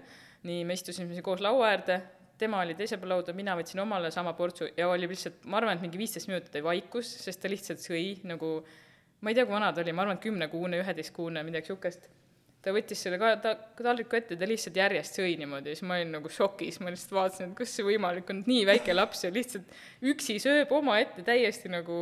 nii, 0.47 0.65
me 0.69 0.77
istusime 0.77 1.23
koos 1.25 1.41
laua 1.41 1.71
äärde, 1.73 2.01
tema 2.39 2.61
oli 2.61 2.75
teisel 2.77 3.01
pool 3.01 3.15
lauda, 3.15 3.33
mina 3.37 3.55
võtsin 3.57 3.81
omale 3.81 4.11
sama 4.13 4.35
portsu 4.37 4.69
ja 4.77 4.91
oli 4.91 5.09
lihtsalt, 5.09 5.47
ma 5.49 5.61
arvan, 5.61 5.79
et 5.79 5.85
mingi 5.85 6.01
viisteist 6.01 6.29
minutit 6.29 6.59
oli 6.59 6.67
vaikus, 6.67 7.09
sest 7.23 7.41
ta 7.41 7.49
lihtsalt 7.49 7.81
sõi 7.81 8.19
nagu 8.29 8.59
ma 9.21 9.33
ei 9.33 9.39
tea, 9.39 9.47
kui 9.47 9.57
vana 9.57 9.73
ta 9.73 9.83
oli, 9.83 9.95
ma 9.97 10.05
arvan, 10.05 10.19
et 10.19 10.25
kümnekuune, 10.25 10.81
üheteistkuune, 10.85 11.43
midagi 11.47 11.73
niisugust. 11.73 12.09
ta 12.67 12.73
võttis 12.75 12.99
selle 12.99 13.19
ka 13.23 13.29
ta 13.39 13.53
taldriku 13.79 14.19
ette, 14.19 14.37
ta 14.39 14.47
lihtsalt 14.49 14.77
järjest 14.77 15.21
sõi 15.21 15.37
niimoodi 15.39 15.71
ja 15.71 15.79
siis 15.79 15.87
ma 15.87 16.01
olin 16.01 16.17
nagu 16.17 16.31
šokis, 16.33 16.81
ma 16.83 16.91
lihtsalt 16.91 17.15
vaatasin, 17.15 17.53
et 17.53 17.61
kuidas 17.61 17.77
see 17.79 17.87
võimalik 17.87 18.33
on, 18.33 18.41
nii 18.49 18.65
väike 18.67 18.97
laps 18.97 19.23
ja 19.23 19.31
lihtsalt 19.31 19.77
üksi 20.13 20.41
sööb 20.43 20.73
omaette 20.75 21.23
täiesti 21.27 21.71
nagu, 21.71 22.01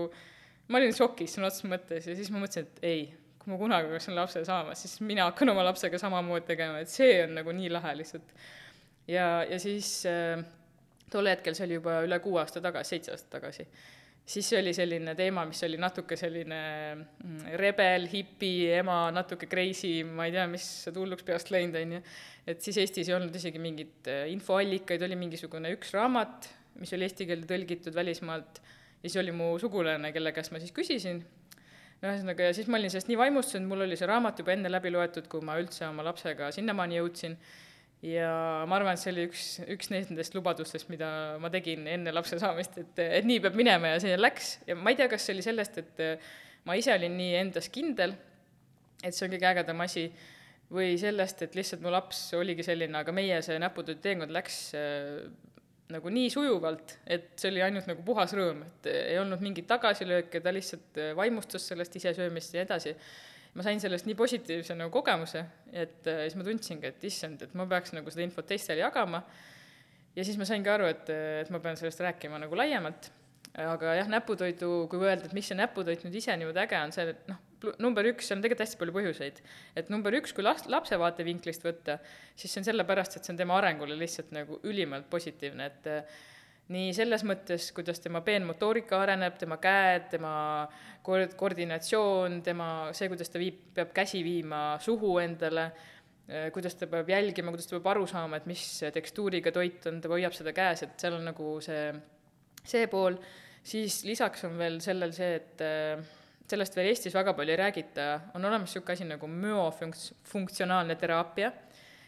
ma 0.73 0.81
olin 0.81 0.97
šokis 0.97 1.37
sõna 1.37 1.51
otseses 1.51 1.69
mõttes 1.69 2.09
ja 2.09 2.17
siis 2.17 2.33
ma 2.33 2.41
mõtlesin, 2.41 2.65
et 2.71 2.89
ei, 2.89 3.05
kui 3.43 3.53
ma 3.53 3.61
kunagi 3.61 3.93
peaksin 3.93 4.17
lapse 4.17 4.41
saama, 4.49 4.73
siis 4.79 4.97
mina 5.05 5.29
hakkan 5.29 5.53
oma 5.53 5.67
lapsega 5.69 6.01
samamoodi 6.01 6.49
tegema, 6.49 6.81
et 6.81 6.93
see 6.93 7.19
on 7.27 7.37
nagu 7.43 7.53
nii 7.53 7.69
lahe 7.77 7.93
lihtsalt. 8.01 8.33
ja, 9.11 9.45
ja 9.45 9.61
siis 9.61 9.99
äh, 10.09 10.41
tol 11.13 11.29
hetkel, 11.29 11.57
see 11.57 11.69
oli 11.69 11.79
juba 11.79 12.01
üle 12.07 12.19
kuue 12.25 12.41
aasta 12.41 12.63
tagasi, 12.65 12.97
seitse 12.97 13.13
aastat 13.15 13.35
tagasi, 13.37 13.69
siis 14.25 14.49
see 14.49 14.61
oli 14.61 14.73
selline 14.77 15.15
teema, 15.19 15.45
mis 15.49 15.61
oli 15.67 15.79
natuke 15.81 16.17
selline 16.17 16.61
mm, 16.97 17.57
rebel, 17.61 18.07
hipi, 18.09 18.53
ema 18.79 18.99
natuke 19.13 19.49
crazy, 19.51 19.99
ma 20.05 20.29
ei 20.29 20.35
tea, 20.35 20.47
mis 20.51 20.67
hulluks 20.97 21.27
peast 21.29 21.53
läinud, 21.53 21.77
on 21.81 21.97
ju. 21.99 22.03
et 22.55 22.65
siis 22.65 22.81
Eestis 22.81 23.11
ei 23.11 23.17
olnud 23.19 23.37
isegi 23.37 23.61
mingeid 23.61 24.11
äh, 24.11 24.25
infoallikaid, 24.33 25.05
oli 25.05 25.19
mingisugune 25.21 25.75
üks 25.77 25.93
raamat, 25.97 26.49
mis 26.81 26.93
oli 26.97 27.07
eesti 27.07 27.29
keelde 27.29 27.49
tõlgitud 27.51 27.97
välismaalt, 27.97 28.61
ja 29.03 29.07
siis 29.07 29.21
oli 29.21 29.35
mu 29.37 29.53
sugulane, 29.61 30.13
kelle 30.17 30.33
käest 30.37 30.55
ma 30.55 30.63
siis 30.63 30.73
küsisin, 30.75 31.21
ühesõnaga, 32.05 32.49
ja 32.49 32.57
siis 32.57 32.69
ma 32.69 32.81
olin 32.81 32.93
sellest 32.93 33.13
nii 33.13 33.21
vaimustunud, 33.21 33.69
mul 33.69 33.85
oli 33.85 34.01
see 34.01 34.09
raamat 34.09 34.41
juba 34.41 34.57
enne 34.57 34.73
läbi 34.73 34.93
loetud, 34.93 35.29
kui 35.31 35.45
ma 35.45 35.59
üldse 35.61 35.87
oma 35.89 36.05
lapsega 36.09 36.49
sinnamaani 36.57 37.01
jõudsin 37.01 37.37
ja 38.05 38.31
ma 38.69 38.79
arvan, 38.79 38.95
et 38.95 39.01
see 39.01 39.13
oli 39.15 39.25
üks, 39.29 39.47
üks 39.77 39.91
nendest 39.93 40.37
lubadustest, 40.37 40.91
mida 40.93 41.09
ma 41.41 41.51
tegin 41.53 41.87
enne 41.89 42.13
lapse 42.13 42.39
saamist, 42.41 42.77
et, 42.83 43.01
et 43.21 43.29
nii 43.29 43.41
peab 43.45 43.57
minema 43.59 43.95
ja 43.95 44.03
see 44.03 44.19
läks. 44.19 44.59
Ja 44.69 44.77
ma 44.77 44.93
ei 44.93 45.01
tea, 45.01 45.09
kas 45.13 45.25
see 45.25 45.37
oli 45.37 45.45
sellest, 45.47 45.81
et 45.81 46.05
ma 46.69 46.77
ise 46.81 46.95
olin 46.95 47.17
nii 47.17 47.35
endas 47.41 47.71
kindel, 47.73 48.17
et 49.05 49.17
see 49.17 49.27
on 49.27 49.35
kõige 49.35 49.51
ägedam 49.51 49.83
asi, 49.85 50.09
või 50.75 50.95
sellest, 51.01 51.43
et 51.45 51.57
lihtsalt 51.57 51.83
mu 51.85 51.93
laps 51.93 52.27
oligi 52.37 52.65
selline, 52.67 52.97
aga 52.99 53.13
meie 53.15 53.41
see 53.45 53.59
näputöö 53.63 53.99
teekond 54.03 54.33
läks 54.35 54.59
äh, 54.79 55.27
nagu 55.93 56.11
nii 56.13 56.31
sujuvalt, 56.33 56.97
et 57.07 57.35
see 57.41 57.53
oli 57.53 57.63
ainult 57.65 57.89
nagu 57.91 58.05
puhas 58.07 58.33
rõõm, 58.37 58.65
et 58.67 58.89
ei 58.91 59.19
olnud 59.21 59.43
mingit 59.45 59.69
tagasilööke, 59.71 60.41
ta 60.41 60.53
lihtsalt 60.55 61.01
vaimustus 61.19 61.69
sellest 61.71 61.97
isesöömist 62.01 62.55
ja 62.55 62.63
nii 62.63 62.69
edasi 62.69 62.95
ma 63.55 63.65
sain 63.67 63.83
sellest 63.83 64.09
nii 64.09 64.17
positiivse 64.19 64.77
nagu 64.79 64.93
kogemuse, 64.95 65.45
et 65.73 66.07
äh, 66.11 66.25
siis 66.27 66.39
ma 66.39 66.47
tundsingi, 66.47 66.91
et 66.91 67.05
issand, 67.11 67.45
et 67.47 67.53
ma 67.59 67.67
peaks 67.71 67.95
nagu 67.95 68.11
seda 68.13 68.25
infot 68.27 68.47
teistele 68.49 68.83
jagama, 68.83 69.23
ja 70.17 70.27
siis 70.27 70.39
ma 70.41 70.49
saingi 70.49 70.71
aru, 70.71 70.89
et, 70.91 71.13
et 71.45 71.53
ma 71.55 71.61
pean 71.63 71.79
sellest 71.79 72.03
rääkima 72.05 72.41
nagu 72.43 72.59
laiemalt, 72.59 73.11
aga 73.63 73.95
jah, 74.01 74.11
näputoidu, 74.11 74.71
kui 74.91 75.03
öelda, 75.07 75.29
et 75.29 75.35
mis 75.37 75.47
see 75.47 75.59
näputoit 75.59 76.03
nüüd 76.07 76.19
ise 76.19 76.35
niimoodi 76.39 76.63
äge 76.65 76.79
on, 76.81 76.95
see 76.95 77.15
noh, 77.31 77.41
number 77.81 78.07
üks, 78.11 78.27
seal 78.29 78.41
on 78.41 78.45
tegelikult 78.45 78.65
hästi 78.67 78.81
palju 78.81 78.95
põhjuseid. 78.97 79.41
et 79.79 79.91
number 79.93 80.15
üks, 80.19 80.35
kui 80.35 80.45
last, 80.45 80.67
lapse 80.71 80.99
vaatevinklist 81.01 81.65
võtta, 81.65 82.01
siis 82.35 82.51
see 82.51 82.63
on 82.63 82.69
sellepärast, 82.73 83.17
et 83.17 83.27
see 83.27 83.35
on 83.35 83.41
tema 83.41 83.57
arengule 83.61 83.97
lihtsalt 84.01 84.35
nagu 84.35 84.59
ülimalt 84.67 85.07
positiivne, 85.13 85.71
et 85.71 85.91
nii 86.73 86.93
selles 86.97 87.25
mõttes, 87.29 87.69
kuidas 87.77 88.01
tema 88.01 88.23
peenmotoorika 88.25 89.03
areneb, 89.05 89.37
tema 89.41 89.59
käed, 89.61 90.09
tema 90.15 90.35
koord-, 91.05 91.37
koordinatsioon, 91.41 92.41
tema 92.47 92.69
see, 92.97 93.11
kuidas 93.13 93.33
ta 93.33 93.41
viib, 93.43 93.59
peab 93.77 93.93
käsi 93.97 94.23
viima 94.25 94.63
suhu 94.81 95.19
endale, 95.21 95.67
eh, 96.29 96.49
kuidas 96.55 96.79
ta 96.81 96.89
peab 96.91 97.11
jälgima, 97.13 97.53
kuidas 97.53 97.69
ta 97.69 97.77
peab 97.77 97.91
aru 97.93 98.09
saama, 98.09 98.41
et 98.41 98.49
mis 98.49 98.65
tekstuuriga 98.97 99.53
toit 99.53 99.91
on, 99.91 100.01
ta 100.01 100.13
hoiab 100.13 100.37
seda 100.37 100.55
käes, 100.57 100.87
et 100.87 100.97
seal 101.01 101.19
on 101.19 101.29
nagu 101.29 101.59
see, 101.65 101.91
see 102.65 102.89
pool, 102.93 103.19
siis 103.65 104.01
lisaks 104.09 104.47
on 104.49 104.57
veel 104.61 104.81
sellel 104.85 105.13
see, 105.17 105.35
et 105.43 105.65
eh, 105.69 106.15
sellest 106.49 106.77
veel 106.77 106.89
Eestis 106.95 107.15
väga 107.17 107.37
palju 107.37 107.53
ei 107.53 107.61
räägita, 107.61 108.09
on 108.37 108.45
olemas 108.45 108.73
niisugune 108.73 108.97
asi 108.97 109.09
nagu 109.09 109.29
müofunks-, 109.29 110.13
funktsionaalne 110.33 110.97
teraapia 111.01 111.53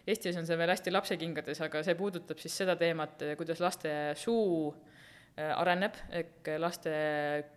Eestis 0.06 0.36
on 0.38 0.46
see 0.46 0.54
veel 0.58 0.70
hästi 0.70 0.92
lapsekingades, 0.94 1.58
aga 1.66 1.80
see 1.82 1.96
puudutab 1.98 2.38
siis 2.38 2.54
seda 2.62 2.76
teemat, 2.78 3.24
kuidas 3.38 3.58
laste 3.58 3.90
suu 4.14 4.68
äh, 4.70 5.50
areneb, 5.50 5.98
ehk 6.14 6.50
laste 6.62 6.92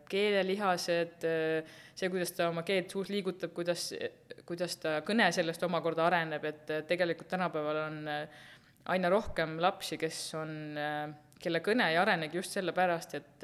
keelelihased, 0.10 1.28
äh, 1.30 1.76
see, 1.94 2.10
kuidas 2.10 2.34
ta 2.34 2.48
oma 2.50 2.64
keelt 2.66 2.90
suus 2.90 3.12
liigutab, 3.14 3.54
kuidas, 3.54 3.92
kuidas 4.50 4.80
ta 4.82 4.98
kõne 5.06 5.30
sellest 5.36 5.62
omakorda 5.68 6.08
areneb, 6.08 6.48
et 6.50 6.74
tegelikult 6.90 7.30
tänapäeval 7.30 7.82
on 7.84 8.00
äh, 8.10 8.46
aina 8.90 9.12
rohkem 9.14 9.60
lapsi, 9.62 10.00
kes 10.02 10.18
on, 10.40 10.54
kelle 11.40 11.60
kõne 11.62 11.92
ei 11.92 12.00
arenegi 12.02 12.40
just 12.40 12.56
sellepärast, 12.56 13.14
et 13.20 13.44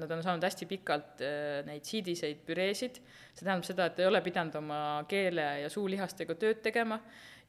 nad 0.00 0.14
on 0.14 0.22
saanud 0.24 0.46
hästi 0.46 0.68
pikalt 0.70 1.20
neid 1.66 1.84
siidiseid 1.84 2.40
püreesid, 2.46 2.96
see 3.34 3.42
tähendab 3.42 3.66
seda, 3.68 3.90
et 3.90 4.00
ei 4.00 4.08
ole 4.08 4.22
pidanud 4.24 4.56
oma 4.62 4.80
keele 5.10 5.44
ja 5.66 5.68
suulihastega 5.74 6.38
tööd 6.40 6.62
tegema 6.64 6.96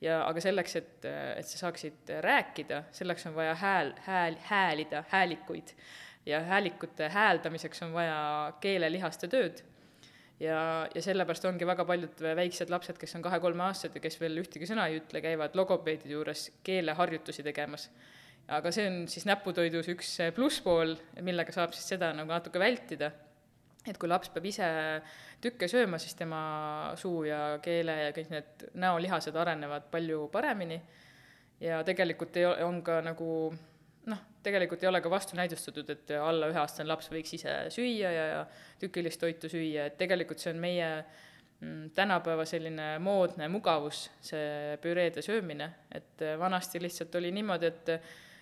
ja 0.02 0.22
aga 0.26 0.44
selleks, 0.44 0.78
et, 0.80 1.08
et 1.38 1.48
sa 1.48 1.66
saaksid 1.66 2.14
rääkida, 2.26 2.84
selleks 2.96 3.28
on 3.30 3.36
vaja 3.38 3.56
hääl, 3.56 3.94
hääl, 4.08 4.38
häälida, 4.50 5.04
häälikuid. 5.10 5.76
ja 6.26 6.40
häälikute 6.46 7.10
hääldamiseks 7.10 7.82
on 7.82 7.94
vaja 7.94 8.54
keelelihaste 8.62 9.28
tööd. 9.28 9.64
ja, 10.40 10.88
ja 10.96 11.02
sellepärast 11.02 11.46
ongi 11.46 11.68
väga 11.68 11.86
paljud 11.86 12.22
väiksed 12.36 12.70
lapsed, 12.70 12.98
kes 12.98 13.16
on 13.16 13.26
kahe-kolmeaastased 13.26 13.96
ja 13.96 14.02
kes 14.02 14.20
veel 14.22 14.42
ühtegi 14.42 14.70
sõna 14.70 14.88
ei 14.90 15.02
ütle, 15.02 15.22
käivad 15.22 15.56
logopeedide 15.56 16.14
juures 16.14 16.50
keeleharjutusi 16.64 17.44
tegemas. 17.44 17.90
aga 18.48 18.72
see 18.72 18.88
on 18.90 19.04
siis 19.08 19.26
näputoidus 19.30 19.90
üks 19.94 20.16
plusspool, 20.36 20.96
millega 21.22 21.54
saab 21.54 21.78
siis 21.78 21.94
seda 21.94 22.14
nagu 22.18 22.34
natuke 22.34 22.60
vältida 22.60 23.12
et 23.88 23.98
kui 23.98 24.10
laps 24.10 24.30
peab 24.30 24.46
ise 24.46 24.68
tükke 25.42 25.70
sööma, 25.72 25.98
siis 26.02 26.14
tema 26.18 26.42
suu 27.00 27.24
ja 27.26 27.58
keele 27.64 27.98
ja 28.06 28.12
kõik 28.16 28.30
need 28.34 28.66
näolihased 28.82 29.36
arenevad 29.36 29.90
palju 29.94 30.28
paremini. 30.34 30.78
Ja 31.62 31.82
tegelikult 31.86 32.38
ei 32.38 32.46
on 32.66 32.82
ka 32.86 33.00
nagu 33.06 33.32
noh, 34.10 34.22
tegelikult 34.44 34.84
ei 34.84 34.90
ole 34.90 35.02
ka 35.02 35.10
vastunäidustatud, 35.14 35.90
et 35.94 36.14
alla 36.18 36.50
üheaastane 36.50 36.90
laps 36.90 37.12
võiks 37.14 37.36
ise 37.38 37.58
süüa 37.74 38.14
ja, 38.14 38.24
ja 38.32 38.40
tükilist 38.82 39.22
toitu 39.22 39.50
süüa, 39.52 39.90
et 39.90 39.98
tegelikult 40.00 40.42
see 40.42 40.54
on 40.56 40.62
meie 40.62 40.88
mm, 41.60 41.92
tänapäeva 41.98 42.46
selline 42.50 42.96
moodne 43.04 43.50
mugavus, 43.54 44.08
see 44.26 44.78
püreede 44.82 45.22
söömine, 45.26 45.70
et 45.94 46.26
vanasti 46.42 46.82
lihtsalt 46.82 47.18
oli 47.22 47.34
niimoodi, 47.36 47.70
et 47.70 47.94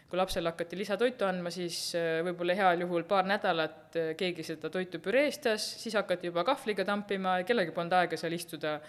kui 0.10 0.18
lapsele 0.18 0.50
hakati 0.50 0.78
lisatoitu 0.80 1.28
andma, 1.28 1.52
siis 1.54 1.78
äh, 1.98 2.20
võib-olla 2.26 2.56
heal 2.58 2.82
juhul 2.82 3.06
paar 3.10 3.28
nädalat 3.30 3.98
äh, 4.00 4.12
keegi 4.18 4.46
seda 4.48 4.72
toitu 4.74 5.02
püreestas, 5.06 5.66
siis 5.84 5.94
hakati 6.00 6.32
juba 6.32 6.44
kahvliga 6.48 6.86
tampima 6.88 7.38
ja 7.40 7.46
kellelgi 7.46 7.76
polnud 7.76 7.94
aega 8.00 8.18
seal 8.18 8.34
istuda 8.34 8.80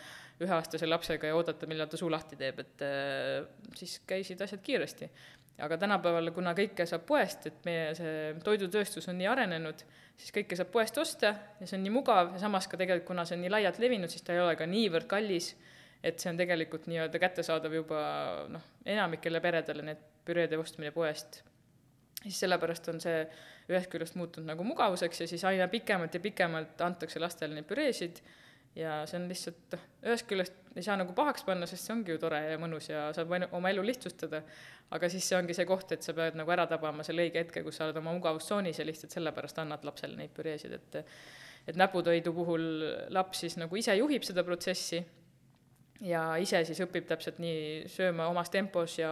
üheaastase 0.41 0.89
lapsega 0.89 1.29
ja 1.29 1.37
oodata, 1.37 1.69
millal 1.69 1.91
ta 1.93 2.01
suu 2.01 2.09
lahti 2.13 2.39
teeb, 2.41 2.63
et 2.65 2.85
äh, 2.87 3.43
siis 3.77 3.99
käisid 4.09 4.41
asjad 4.41 4.65
kiiresti. 4.65 5.11
aga 5.61 5.77
tänapäeval, 5.77 6.31
kuna 6.33 6.55
kõike 6.57 6.87
saab 6.89 7.03
poest, 7.05 7.51
et 7.51 7.67
meie 7.69 7.91
see 7.99 8.13
toidutööstus 8.45 9.11
on 9.13 9.19
nii 9.21 9.27
arenenud, 9.29 9.83
siis 10.17 10.33
kõike 10.33 10.57
saab 10.57 10.71
poest 10.73 10.97
osta 10.99 11.35
ja 11.61 11.67
see 11.67 11.77
on 11.77 11.85
nii 11.85 11.93
mugav 11.99 12.33
ja 12.33 12.41
samas 12.41 12.65
ka 12.65 12.81
tegelikult, 12.81 13.11
kuna 13.13 13.27
see 13.29 13.37
on 13.37 13.45
nii 13.45 13.53
laialt 13.53 13.83
levinud, 13.83 14.09
siis 14.09 14.25
ta 14.25 14.33
ei 14.33 14.41
ole 14.41 14.57
ka 14.57 14.65
niivõrd 14.65 15.05
kallis, 15.11 15.51
et 16.01 16.17
see 16.17 16.33
on 16.33 16.41
tegelikult 16.41 16.89
nii-öelda 16.89 17.21
kättesaadav 17.21 17.77
juba 17.77 18.01
noh, 18.49 18.65
enamikele 18.89 19.45
peredele, 19.45 19.85
need 19.91 20.09
püreede 20.31 20.59
ostmine 20.59 20.95
poest, 20.95 21.43
siis 22.23 22.39
sellepärast 22.45 22.93
on 22.93 23.03
see 23.03 23.25
ühest 23.71 23.91
küljest 23.93 24.17
muutunud 24.19 24.51
nagu 24.51 24.67
mugavuseks 24.67 25.25
ja 25.25 25.31
siis 25.31 25.45
aina 25.49 25.69
pikemalt 25.71 26.15
ja 26.15 26.23
pikemalt 26.23 26.81
antakse 26.87 27.23
lastele 27.23 27.59
neid 27.59 27.69
püreesid 27.69 28.23
ja 28.79 29.01
see 29.11 29.19
on 29.19 29.29
lihtsalt 29.31 29.77
ühest 30.07 30.29
küljest 30.31 30.57
ei 30.77 30.85
saa 30.87 30.97
nagu 31.01 31.15
pahaks 31.17 31.43
panna, 31.47 31.67
sest 31.67 31.87
see 31.87 31.95
ongi 31.97 32.15
ju 32.15 32.21
tore 32.23 32.39
ja 32.53 32.59
mõnus 32.61 32.87
ja 32.91 33.09
saab 33.15 33.33
oma 33.51 33.73
elu 33.73 33.83
lihtsustada, 33.89 34.43
aga 34.95 35.11
siis 35.11 35.27
see 35.27 35.39
ongi 35.39 35.57
see 35.57 35.67
koht, 35.67 35.91
et 35.97 36.07
sa 36.07 36.15
pead 36.15 36.39
nagu 36.39 36.53
ära 36.55 36.67
tabama 36.71 37.07
selle 37.07 37.27
õige 37.27 37.43
hetke, 37.43 37.65
kus 37.67 37.81
sa 37.81 37.89
oled 37.89 37.99
oma 37.99 38.15
mugavustsoonis 38.15 38.79
ja 38.79 38.87
lihtsalt 38.87 39.17
sellepärast 39.17 39.59
annad 39.63 39.87
lapsele 39.87 40.19
neid 40.19 40.35
püreesid, 40.37 40.77
et 40.79 41.01
et 41.69 41.77
näputoidu 41.77 42.33
puhul 42.33 42.63
laps 43.13 43.43
siis 43.45 43.59
nagu 43.61 43.77
ise 43.77 43.93
juhib 43.99 44.25
seda 44.25 44.41
protsessi 44.47 45.03
ja 46.05 46.23
ise 46.41 46.63
siis 46.69 46.81
õpib 46.85 47.07
täpselt 47.09 47.41
nii 47.43 47.89
sööma 47.91 48.29
omas 48.31 48.51
tempos 48.53 48.97
ja 48.99 49.11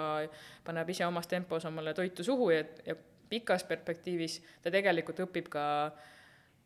paneb 0.65 0.89
ise 0.93 1.07
omas 1.07 1.29
tempos 1.29 1.67
omale 1.69 1.95
toitu 1.97 2.25
suhu 2.25 2.51
ja, 2.55 2.63
ja 2.87 2.97
pikas 3.29 3.67
perspektiivis 3.69 4.39
ta 4.65 4.73
tegelikult 4.73 5.21
õpib 5.27 5.51
ka 5.53 5.65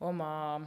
oma, 0.06 0.60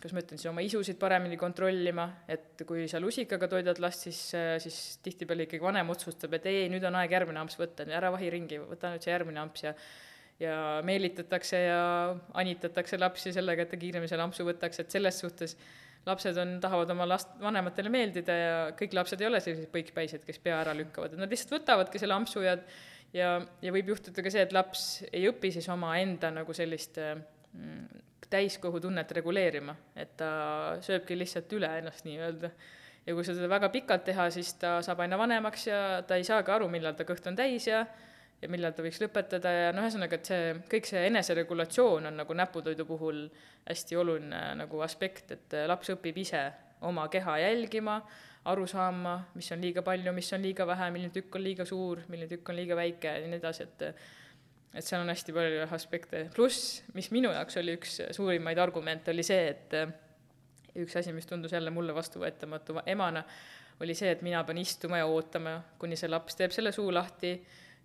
kuidas 0.00 0.14
ma 0.16 0.22
ütlen 0.24 0.40
siis, 0.40 0.48
oma 0.50 0.64
isusid 0.64 0.98
paremini 1.00 1.36
kontrollima, 1.40 2.08
et 2.28 2.64
kui 2.68 2.86
sa 2.88 3.00
lusikaga 3.00 3.48
toidad 3.52 3.80
last, 3.84 4.06
siis, 4.08 4.22
siis 4.64 4.78
tihtipeale 5.04 5.46
ikkagi 5.46 5.64
vanem 5.64 5.92
otsustab, 5.92 6.38
et 6.38 6.48
ei, 6.50 6.64
nüüd 6.72 6.84
on 6.88 6.96
aeg 7.00 7.12
järgmine 7.16 7.40
amps 7.42 7.58
võtta, 7.60 7.86
ära 7.88 8.12
vahi 8.14 8.32
ringi, 8.32 8.60
võta 8.64 8.94
nüüd 8.94 9.04
see 9.04 9.14
järgmine 9.14 9.44
amps. 9.44 9.68
Ja 9.68 9.76
ja 10.40 10.80
meelitatakse 10.82 11.58
ja 11.60 11.82
anitatakse 12.40 12.98
lapsi 12.98 13.30
sellega, 13.34 13.62
et 13.62 13.70
ta 13.70 13.78
kiiremini 13.78 14.10
selle 14.10 14.24
ampsu 14.26 14.46
võtaks, 14.46 14.80
et 14.82 14.94
selles 14.94 15.20
suhtes 15.22 15.56
lapsed 16.06 16.38
on, 16.42 16.56
tahavad 16.62 16.90
oma 16.94 17.06
last, 17.06 17.34
vanematele 17.40 17.92
meeldida 17.92 18.38
ja 18.38 18.54
kõik 18.78 18.96
lapsed 18.98 19.20
ei 19.22 19.28
ole 19.28 19.40
sellised 19.40 19.70
põikpäised, 19.74 20.24
kes 20.26 20.40
pea 20.42 20.56
ära 20.62 20.74
lükkavad, 20.76 21.14
et 21.14 21.22
nad 21.22 21.30
lihtsalt 21.30 21.60
võtavadki 21.60 22.02
selle 22.02 22.16
ampsu 22.16 22.42
ja 22.42 22.56
ja, 23.16 23.32
ja 23.62 23.72
võib 23.74 23.92
juhtuda 23.92 24.24
ka 24.24 24.32
see, 24.32 24.44
et 24.46 24.54
laps 24.56 24.86
ei 25.10 25.26
õpi 25.30 25.52
siis 25.54 25.68
omaenda 25.72 26.32
nagu 26.34 26.54
sellist 26.56 26.98
mm, 27.00 28.04
täiskohutunnet 28.32 29.10
reguleerima, 29.18 29.74
et 29.96 30.14
ta 30.20 30.30
sööbki 30.84 31.18
lihtsalt 31.18 31.52
üle 31.52 31.68
ennast 31.82 32.06
nii-öelda. 32.08 32.50
ja 33.06 33.14
kui 33.14 33.26
seda 33.26 33.48
väga 33.50 33.68
pikalt 33.74 34.06
teha, 34.08 34.30
siis 34.30 34.54
ta 34.60 34.78
saab 34.84 35.02
aina 35.04 35.18
vanemaks 35.20 35.66
ja 35.68 35.82
ta 36.06 36.16
ei 36.16 36.24
saagi 36.24 36.54
aru, 36.54 36.70
millal 36.72 36.96
ta 36.96 37.04
kõht 37.08 37.26
on 37.28 37.36
täis 37.36 37.66
ja 37.68 37.84
ja 38.42 38.50
millal 38.50 38.74
ta 38.74 38.82
võiks 38.84 38.98
lõpetada 39.02 39.52
ja 39.54 39.70
noh, 39.74 39.86
ühesõnaga, 39.86 40.18
et 40.18 40.28
see, 40.28 40.50
kõik 40.70 40.88
see 40.88 41.04
eneseregulatsioon 41.08 42.10
on 42.10 42.20
nagu 42.22 42.34
näputoidu 42.36 42.86
puhul 42.88 43.24
hästi 43.68 43.98
oluline 44.00 44.42
nagu 44.58 44.82
aspekt, 44.82 45.30
et 45.36 45.56
laps 45.70 45.92
õpib 45.94 46.18
ise 46.24 46.42
oma 46.88 47.06
keha 47.12 47.38
jälgima, 47.44 48.00
aru 48.50 48.66
saama, 48.66 49.14
mis 49.38 49.52
on 49.54 49.62
liiga 49.62 49.84
palju, 49.86 50.12
mis 50.16 50.32
on 50.34 50.42
liiga 50.42 50.66
vähe, 50.66 50.90
milline 50.94 51.14
tükk 51.14 51.38
on 51.38 51.44
liiga 51.44 51.66
suur, 51.68 52.02
milline 52.10 52.30
tükk 52.30 52.50
on 52.50 52.58
liiga 52.58 52.78
väike 52.78 53.14
ja 53.20 53.30
nii 53.30 53.38
edasi, 53.38 53.68
et 53.68 53.86
et 54.72 54.86
seal 54.86 55.02
on 55.04 55.10
hästi 55.12 55.34
palju 55.36 55.66
aspekte, 55.76 56.22
pluss, 56.32 56.78
mis 56.96 57.10
minu 57.12 57.28
jaoks 57.30 57.58
oli 57.60 57.74
üks 57.76 57.98
suurimaid 58.16 58.58
argumente, 58.58 59.12
oli 59.12 59.24
see, 59.26 59.50
et 59.50 59.74
üks 60.80 60.96
asi, 60.96 61.12
mis 61.12 61.28
tundus 61.28 61.52
jälle 61.52 61.70
mulle 61.70 61.94
vastuvõetamatu 61.94 62.80
emana, 62.88 63.20
oli 63.84 63.94
see, 63.94 64.14
et 64.14 64.22
mina 64.24 64.40
pean 64.48 64.58
istuma 64.62 65.02
ja 65.02 65.10
ootama, 65.10 65.58
kuni 65.78 65.98
see 66.00 66.08
laps 66.08 66.38
teeb 66.38 66.54
selle 66.56 66.72
suu 66.72 66.88
lahti, 66.94 67.34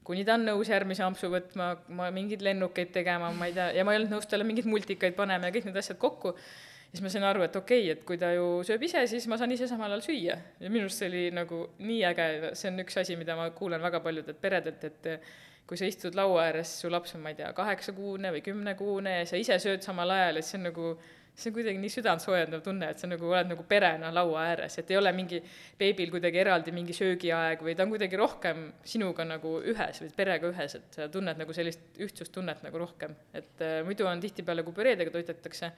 kuni 0.07 0.23
ta 0.27 0.37
on 0.37 0.47
nõus 0.47 0.71
järgmise 0.71 1.03
ampsu 1.03 1.29
võtma, 1.31 1.73
ma 1.99 2.07
mingeid 2.15 2.43
lennukeid 2.45 2.93
tegema, 2.95 3.31
ma 3.35 3.49
ei 3.49 3.55
tea, 3.57 3.67
ja 3.75 3.83
ma 3.85 3.93
ei 3.93 4.01
olnud 4.01 4.15
nõus 4.15 4.29
talle 4.29 4.47
mingeid 4.47 4.69
multikaid 4.69 5.17
panema 5.17 5.49
ja 5.49 5.55
kõik 5.55 5.67
need 5.67 5.79
asjad 5.81 5.99
kokku, 5.99 6.31
siis 6.91 7.03
ma 7.03 7.11
sain 7.11 7.25
aru, 7.27 7.43
et 7.47 7.59
okei 7.59 7.83
okay,, 7.83 7.97
et 7.97 8.05
kui 8.07 8.19
ta 8.21 8.31
ju 8.35 8.45
sööb 8.67 8.85
ise, 8.87 9.03
siis 9.11 9.27
ma 9.27 9.39
saan 9.39 9.51
ise 9.55 9.67
samal 9.67 9.91
ajal 9.91 10.05
süüa. 10.07 10.37
ja 10.63 10.71
minu 10.71 10.87
arust 10.87 11.03
see 11.03 11.11
oli 11.11 11.25
nagu 11.35 11.65
nii 11.83 11.99
äge, 12.11 12.29
see 12.59 12.71
on 12.71 12.85
üks 12.85 13.01
asi, 13.03 13.19
mida 13.19 13.35
ma 13.39 13.49
kuulen 13.57 13.83
väga 13.83 14.01
paljudelt 14.05 14.41
peredelt, 14.41 14.87
et 14.87 15.11
kui 15.67 15.79
sa 15.79 15.87
istud 15.89 16.15
laua 16.15 16.45
ääres, 16.47 16.71
su 16.81 16.89
laps 16.91 17.17
on, 17.17 17.21
ma 17.25 17.33
ei 17.33 17.41
tea, 17.41 17.51
kaheksakuune 17.55 18.31
või 18.37 18.43
kümnekuune 18.45 19.19
ja 19.19 19.27
sa 19.27 19.39
ise 19.39 19.59
sööd 19.59 19.83
samal 19.83 20.15
ajal, 20.15 20.39
et 20.39 20.47
see 20.47 20.61
on 20.61 20.69
nagu 20.69 20.93
see 21.38 21.51
on 21.51 21.53
kuidagi 21.53 21.77
nii 21.77 21.91
südantsoojendav 21.94 22.63
tunne, 22.65 22.88
et 22.91 23.01
sa 23.01 23.08
nagu 23.10 23.27
oled 23.29 23.51
nagu 23.51 23.65
perena 23.70 24.10
laua 24.13 24.48
ääres, 24.50 24.79
et 24.82 24.89
ei 24.89 24.98
ole 24.98 25.12
mingi 25.13 25.38
beebil 25.77 26.10
kuidagi 26.13 26.41
eraldi 26.41 26.74
mingi 26.74 26.96
söögiaeg 26.98 27.62
või 27.65 27.75
ta 27.77 27.86
on 27.86 27.94
kuidagi 27.94 28.17
rohkem 28.17 28.63
sinuga 28.88 29.25
nagu 29.27 29.60
ühes 29.62 30.01
või 30.01 30.10
perega 30.17 30.50
ühes, 30.50 30.77
et 30.79 30.98
sa 30.98 31.08
tunned 31.13 31.38
nagu 31.38 31.53
sellist 31.53 32.01
ühtsustunnet 32.01 32.65
nagu 32.65 32.82
rohkem. 32.82 33.13
et 33.38 33.62
äh, 33.62 33.79
muidu 33.86 34.10
on 34.10 34.24
tihtipeale, 34.24 34.65
kui 34.65 34.74
püreedega 34.79 35.13
toidetakse, 35.13 35.72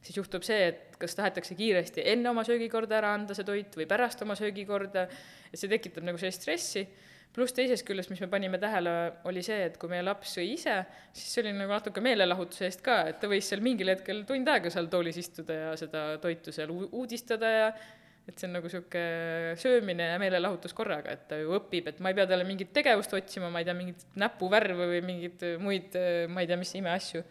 siis 0.00 0.16
juhtub 0.16 0.48
see, 0.48 0.72
et 0.72 0.96
kas 0.98 1.14
tahetakse 1.18 1.54
kiiresti 1.60 2.08
enne 2.14 2.32
oma 2.32 2.44
söögikorda 2.48 2.96
ära 3.02 3.12
anda 3.12 3.36
see 3.36 3.44
toit 3.44 3.76
või 3.76 3.86
pärast 3.90 4.24
oma 4.24 4.38
söögikorda, 4.38 5.04
et 5.52 5.60
see 5.60 5.68
tekitab 5.68 6.08
nagu 6.08 6.20
sellist 6.20 6.40
stressi 6.40 6.86
pluss 7.32 7.54
teisest 7.56 7.86
küljest, 7.88 8.10
mis 8.12 8.20
me 8.20 8.28
panime 8.32 8.60
tähele, 8.60 8.92
oli 9.28 9.42
see, 9.44 9.64
et 9.70 9.78
kui 9.80 9.90
meie 9.92 10.04
laps 10.04 10.34
sõi 10.36 10.50
ise, 10.52 10.74
siis 11.16 11.30
see 11.32 11.42
oli 11.44 11.54
nagu 11.56 11.72
natuke 11.72 12.02
meelelahutuse 12.04 12.68
eest 12.68 12.84
ka, 12.84 12.98
et 13.08 13.18
ta 13.22 13.30
võis 13.30 13.48
seal 13.48 13.64
mingil 13.64 13.92
hetkel 13.94 14.22
tund 14.28 14.48
aega 14.52 14.72
seal 14.72 14.90
toolis 14.92 15.18
istuda 15.22 15.56
ja 15.56 15.72
seda 15.80 16.04
toitu 16.22 16.52
seal 16.52 16.72
uudistada 16.72 17.52
ja 17.52 17.68
et 18.28 18.38
see 18.38 18.46
on 18.46 18.52
nagu 18.54 18.68
niisugune 18.68 19.54
söömine 19.58 20.10
ja 20.12 20.18
meelelahutus 20.22 20.76
korraga, 20.78 21.16
et 21.16 21.24
ta 21.30 21.38
ju 21.40 21.56
õpib, 21.56 21.88
et 21.90 22.02
ma 22.04 22.12
ei 22.12 22.18
pea 22.18 22.28
talle 22.30 22.46
mingit 22.46 22.70
tegevust 22.74 23.16
otsima, 23.18 23.50
ma 23.50 23.62
ei 23.62 23.66
tea, 23.66 23.74
mingit 23.74 24.04
näpuvärve 24.20 24.86
või 24.92 25.00
mingeid 25.08 25.42
muid, 25.62 25.96
ma 26.30 26.44
ei 26.44 26.50
tea, 26.50 26.60
mis 26.60 26.74
imeasju. 26.78 27.24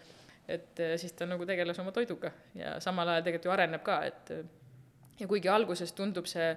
et 0.52 0.82
siis 1.00 1.14
ta 1.16 1.24
nagu 1.30 1.46
tegeles 1.48 1.78
oma 1.80 1.94
toiduga 1.96 2.34
ja 2.58 2.74
samal 2.84 3.08
ajal 3.08 3.24
tegelikult 3.24 3.46
ju 3.48 3.52
areneb 3.54 3.84
ka, 3.86 4.02
et 4.10 4.32
ja 5.22 5.28
kuigi 5.30 5.48
alguses 5.54 5.94
tundub 5.96 6.28
see 6.28 6.50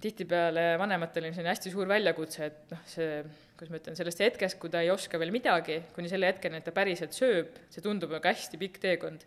tihtipeale 0.00 0.64
vanematel 0.80 1.28
on 1.28 1.36
selline 1.36 1.52
hästi 1.52 1.72
suur 1.72 1.88
väljakutse, 1.90 2.48
et 2.48 2.72
noh, 2.72 2.82
see, 2.88 3.20
kuidas 3.58 3.72
ma 3.72 3.80
ütlen, 3.80 3.98
sellest 3.98 4.22
hetkest, 4.24 4.58
kui 4.60 4.72
ta 4.72 4.82
ei 4.84 4.90
oska 4.92 5.20
veel 5.20 5.32
midagi, 5.34 5.80
kuni 5.94 6.10
selle 6.10 6.30
hetkeni, 6.30 6.60
et 6.60 6.66
ta 6.66 6.74
päriselt 6.76 7.16
sööb, 7.16 7.58
see 7.72 7.84
tundub 7.84 8.12
nagu 8.14 8.30
hästi 8.30 8.60
pikk 8.60 8.80
teekond. 8.82 9.26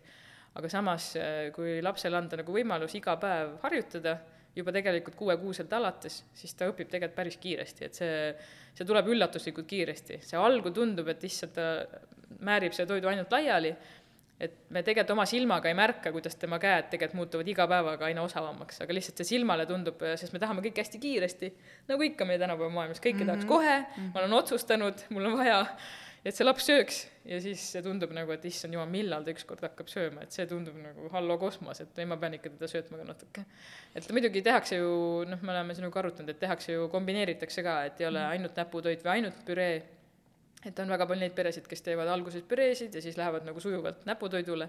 aga 0.54 0.68
samas, 0.70 1.08
kui 1.50 1.80
lapsele 1.82 2.14
anda 2.14 2.36
nagu 2.38 2.52
võimalus 2.54 2.92
iga 2.94 3.16
päev 3.18 3.56
harjutada, 3.64 4.12
juba 4.54 4.70
tegelikult 4.70 5.16
kuuekuuselt 5.18 5.72
alates, 5.74 6.20
siis 6.34 6.54
ta 6.54 6.68
õpib 6.70 6.86
tegelikult 6.86 7.16
päris 7.16 7.38
kiiresti, 7.42 7.88
et 7.88 7.98
see, 7.98 8.18
see 8.78 8.86
tuleb 8.86 9.08
üllatuslikult 9.10 9.66
kiiresti. 9.66 10.20
see 10.22 10.38
algul 10.38 10.74
tundub, 10.74 11.10
et 11.10 11.26
issand, 11.26 11.56
ta 11.58 12.38
määrib 12.46 12.74
selle 12.74 12.90
toidu 12.92 13.10
ainult 13.10 13.34
laiali 13.34 13.74
et 14.44 14.54
me 14.74 14.82
tegelikult 14.84 15.14
oma 15.14 15.26
silmaga 15.28 15.70
ei 15.70 15.76
märka, 15.78 16.12
kuidas 16.14 16.36
tema 16.40 16.58
käed 16.62 16.90
tegelikult 16.92 17.18
muutuvad 17.22 17.50
iga 17.50 17.66
päevaga 17.70 18.08
aina 18.08 18.24
osavamaks, 18.26 18.82
aga 18.84 18.96
lihtsalt 18.96 19.20
see 19.20 19.34
silmale 19.34 19.66
tundub, 19.70 20.00
sest 20.20 20.34
me 20.34 20.42
tahame 20.42 20.64
kõike 20.64 20.84
hästi 20.84 21.00
kiiresti, 21.02 21.52
nagu 21.90 22.06
ikka 22.06 22.28
meie 22.28 22.40
tänapäeva 22.42 22.72
maailmas, 22.74 23.02
kõike 23.02 23.22
mm 23.22 23.22
-hmm. 23.22 23.32
tahaks 23.32 23.50
kohe 23.50 23.76
mm, 23.78 23.92
-hmm. 23.96 24.14
ma 24.14 24.24
olen 24.24 24.38
otsustanud, 24.40 25.06
mul 25.14 25.30
on 25.30 25.38
vaja, 25.38 25.60
et 26.24 26.36
see 26.36 26.46
laps 26.46 26.68
sööks 26.68 27.00
ja 27.28 27.40
siis 27.40 27.62
see 27.72 27.82
tundub 27.84 28.12
nagu, 28.16 28.32
et 28.32 28.44
issand 28.48 28.74
jumal, 28.76 28.88
millal 28.90 29.24
ta 29.24 29.32
ükskord 29.32 29.64
hakkab 29.64 29.88
sööma, 29.92 30.24
et 30.24 30.32
see 30.32 30.46
tundub 30.48 30.76
nagu 30.80 31.08
hallo 31.12 31.36
kosmos, 31.40 31.80
et 31.80 31.98
ei, 31.98 32.08
ma 32.08 32.16
pean 32.20 32.36
ikka 32.38 32.52
teda 32.56 32.68
söötma 32.70 33.00
ka 33.00 33.08
natuke. 33.08 33.44
et 33.94 34.10
muidugi 34.12 34.42
tehakse 34.42 34.76
ju, 34.76 35.24
noh, 35.28 35.42
me 35.42 35.52
oleme 35.52 35.74
sinuga 35.74 36.00
arutanud, 36.00 36.30
et 36.30 36.40
tehakse 36.40 36.72
ju, 36.72 36.88
kombineeritakse 36.92 37.62
ka, 37.62 37.84
et 37.84 38.00
ei 38.00 38.06
ole 38.06 38.20
mhm. 38.20 38.30
ainult 38.36 38.56
näputoit 38.56 39.04
või 39.04 39.12
ainult 39.18 39.44
püree 39.46 39.82
et 40.68 40.78
on 40.82 40.92
väga 40.94 41.06
palju 41.08 41.24
neid 41.24 41.34
peresid, 41.36 41.66
kes 41.70 41.84
teevad 41.84 42.10
alguses 42.10 42.44
püreesid 42.48 42.94
ja 42.94 43.02
siis 43.04 43.18
lähevad 43.20 43.46
nagu 43.46 43.60
sujuvalt 43.62 44.06
näputoidule, 44.08 44.68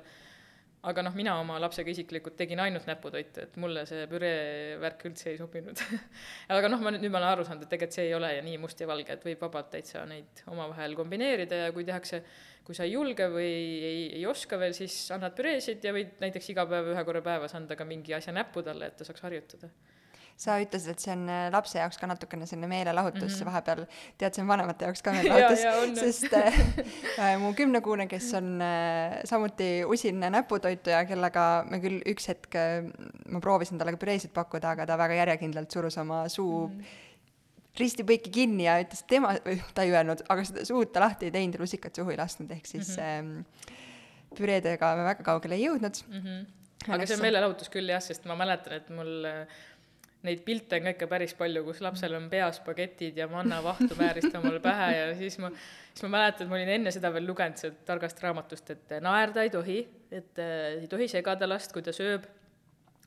aga 0.85 1.03
noh, 1.05 1.15
mina 1.17 1.33
oma 1.41 1.57
lapsega 1.61 1.89
isiklikult 1.89 2.35
tegin 2.37 2.61
ainult 2.61 2.85
näputoitu, 2.89 3.45
et 3.47 3.55
mulle 3.61 3.85
see 3.89 4.05
püree 4.09 4.75
värk 4.81 5.05
üldse 5.09 5.31
ei 5.31 5.39
sobinud. 5.39 5.81
Aga 6.53 6.69
noh, 6.69 6.83
ma 6.83 6.93
nüüd, 6.93 7.01
nüüd 7.01 7.13
ma 7.13 7.21
olen 7.21 7.31
aru 7.31 7.45
saanud, 7.47 7.65
et 7.65 7.71
tegelikult 7.73 7.97
see 7.97 8.05
ei 8.09 8.13
ole 8.17 8.29
nii 8.45 8.59
must 8.61 8.83
ja 8.83 8.89
valge, 8.89 9.17
et 9.17 9.25
võib 9.25 9.41
vabalt 9.47 9.71
täitsa 9.73 10.03
neid 10.09 10.43
omavahel 10.53 10.93
kombineerida 10.99 11.63
ja 11.63 11.73
kui 11.73 11.87
tehakse, 11.87 12.21
kui 12.67 12.77
sa 12.77 12.85
ei 12.85 12.93
julge 12.93 13.31
või 13.33 13.49
ei, 13.49 14.05
ei 14.19 14.23
oska 14.29 14.61
veel, 14.61 14.77
siis 14.77 14.99
annad 15.15 15.33
püreesid 15.37 15.85
ja 15.85 15.93
võid 15.95 16.21
näiteks 16.21 16.53
iga 16.53 16.67
päev 16.69 16.93
ühe 16.93 17.05
korra 17.07 17.25
päevas 17.25 17.57
anda 17.57 17.77
ka 17.79 17.87
mingi 17.89 18.13
asja 18.17 18.35
näppu 18.35 18.61
talle, 18.65 18.91
et 18.91 18.99
ta 19.01 19.07
saaks 19.09 19.25
harjutada 19.25 19.73
sa 20.35 20.57
ütlesid, 20.59 20.91
et 20.91 21.03
see 21.03 21.13
on 21.13 21.23
äh, 21.31 21.45
lapse 21.53 21.77
jaoks 21.79 21.99
ka 21.99 22.09
natukene 22.11 22.47
selline 22.49 22.67
meelelahutus 22.67 23.21
mm, 23.23 23.37
-hmm. 23.37 23.45
vahepeal 23.49 23.85
tead, 24.17 24.35
see 24.35 24.43
on 24.43 24.49
vanemate 24.51 24.89
jaoks 24.89 25.01
ka 25.05 25.13
meelelahutus 25.15 26.01
sest 26.01 26.33
äh, 26.33 26.59
äh, 27.19 27.37
mu 27.39 27.53
kümnekuune, 27.55 28.07
kes 28.11 28.33
on 28.41 28.59
äh, 28.61 29.21
samuti 29.23 29.85
usin 29.87 30.19
näputoituja, 30.19 31.05
kellega 31.05 31.65
me 31.69 31.79
küll 31.79 32.03
üks 32.11 32.27
hetk 32.31 32.59
äh,, 32.59 32.83
ma 33.31 33.39
proovisin 33.39 33.79
talle 33.79 33.95
ka 33.95 34.03
püreesid 34.03 34.35
pakkuda, 34.35 34.75
aga 34.75 34.85
ta 34.85 34.99
väga 34.99 35.21
järjekindlalt 35.23 35.71
surus 35.71 35.97
oma 35.97 36.27
suu 36.29 36.67
mm 36.67 36.79
-hmm 36.79 37.03
ristipõiki 37.79 38.31
kinni 38.31 38.67
ja 38.67 38.77
ütles, 38.79 39.03
et 39.03 39.09
tema, 39.11 39.33
ta 39.75 39.83
ei 39.83 39.93
öelnud, 39.93 40.23
aga 40.31 40.45
seda 40.47 40.65
suud 40.67 40.93
ta 40.95 41.03
lahti 41.03 41.29
ei 41.29 41.33
teinud 41.35 41.57
ja 41.57 41.63
lusikat 41.63 41.99
suhu 41.99 42.13
ei 42.13 42.19
lasknud, 42.19 42.51
ehk 42.55 42.69
siis 42.69 42.93
mm 42.97 43.03
-hmm. 43.03 43.19
ähm, 43.19 43.75
püreedega 44.37 44.95
me 44.95 45.07
väga 45.09 45.23
kaugele 45.23 45.55
ei 45.55 45.65
jõudnud 45.67 46.01
mm. 46.07 46.21
-hmm. 46.21 46.93
aga 46.93 47.05
see 47.05 47.17
on 47.17 47.25
meelelahutus 47.27 47.71
küll 47.73 47.89
jah, 47.89 48.01
sest 48.01 48.25
ma 48.25 48.35
mäletan, 48.39 48.73
et 48.79 48.89
mul 48.89 49.25
äh, 49.25 49.47
neid 50.25 50.41
pilte 50.45 50.79
on 50.79 50.87
ka 50.87 50.95
ikka 50.95 51.09
päris 51.11 51.35
palju, 51.37 51.63
kus 51.67 51.81
lapsel 51.85 52.15
on 52.17 52.29
peas 52.31 52.59
spagetid 52.61 53.17
ja 53.21 53.27
mannavahtu 53.31 53.97
määrist 53.99 54.33
omale 54.39 54.61
pähe 54.63 54.89
ja 54.97 55.11
siis 55.19 55.37
ma, 55.41 55.51
siis 55.91 56.05
ma 56.07 56.13
mäletan, 56.17 56.45
et 56.45 56.51
ma 56.51 56.59
olin 56.59 56.73
enne 56.77 56.93
seda 56.95 57.11
veel 57.15 57.27
lugenud 57.29 57.61
sealt 57.61 57.83
targast 57.87 58.21
raamatust, 58.23 58.73
et 58.75 58.97
naerda 59.05 59.45
ei 59.45 59.53
tohi, 59.53 59.79
et 60.11 60.41
äh, 60.41 60.81
ei 60.81 60.89
tohi 60.91 61.07
segada 61.11 61.49
last, 61.49 61.73
kui 61.75 61.85
ta 61.85 61.93
sööb 61.95 62.27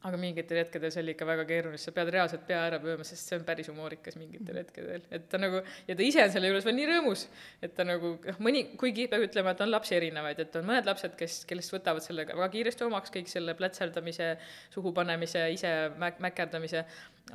aga 0.07 0.19
mingitel 0.21 0.61
hetkedel 0.61 0.93
see 0.95 1.03
oli 1.03 1.15
ikka 1.17 1.27
väga 1.27 1.45
keeruline, 1.49 1.81
sa 1.83 1.93
pead 1.95 2.11
reaalselt 2.15 2.45
pea 2.47 2.61
ära 2.69 2.79
pöörama, 2.83 3.07
sest 3.07 3.31
see 3.31 3.39
on 3.39 3.47
päris 3.49 3.71
humoorikas 3.73 4.19
mingitel 4.21 4.55
mhm. 4.55 4.61
hetkedel, 4.63 5.07
et 5.17 5.27
ta 5.33 5.41
nagu, 5.43 5.63
ja 5.89 5.97
ta 5.99 6.07
ise 6.07 6.23
on 6.23 6.35
selle 6.35 6.53
juures 6.53 6.67
veel 6.69 6.79
nii 6.79 6.89
rõõmus, 6.93 7.25
et 7.67 7.75
ta 7.75 7.87
nagu 7.89 8.15
noh, 8.23 8.41
mõni, 8.45 8.65
kuigi 8.79 9.09
peab 9.11 9.27
ütlema, 9.27 9.57
et 9.57 9.65
on 9.67 9.73
lapsi 9.73 9.97
erinevaid, 9.99 10.43
et 10.45 10.59
on 10.61 10.69
mõned 10.71 10.87
lapsed, 10.87 11.17
kes, 11.19 11.41
kellest 11.51 11.75
võtavad 11.75 12.05
selle 12.05 12.29
väga 12.31 12.51
kiiresti 12.55 12.87
omaks, 12.87 13.15
kõik 13.15 13.33
selle 13.33 13.57
plätserdamise, 13.59 14.31
suhu 14.75 14.95
panemise, 14.95 15.49
ise 15.57 15.75
mäk-, 15.99 16.23
mäkerdamise, 16.23 16.85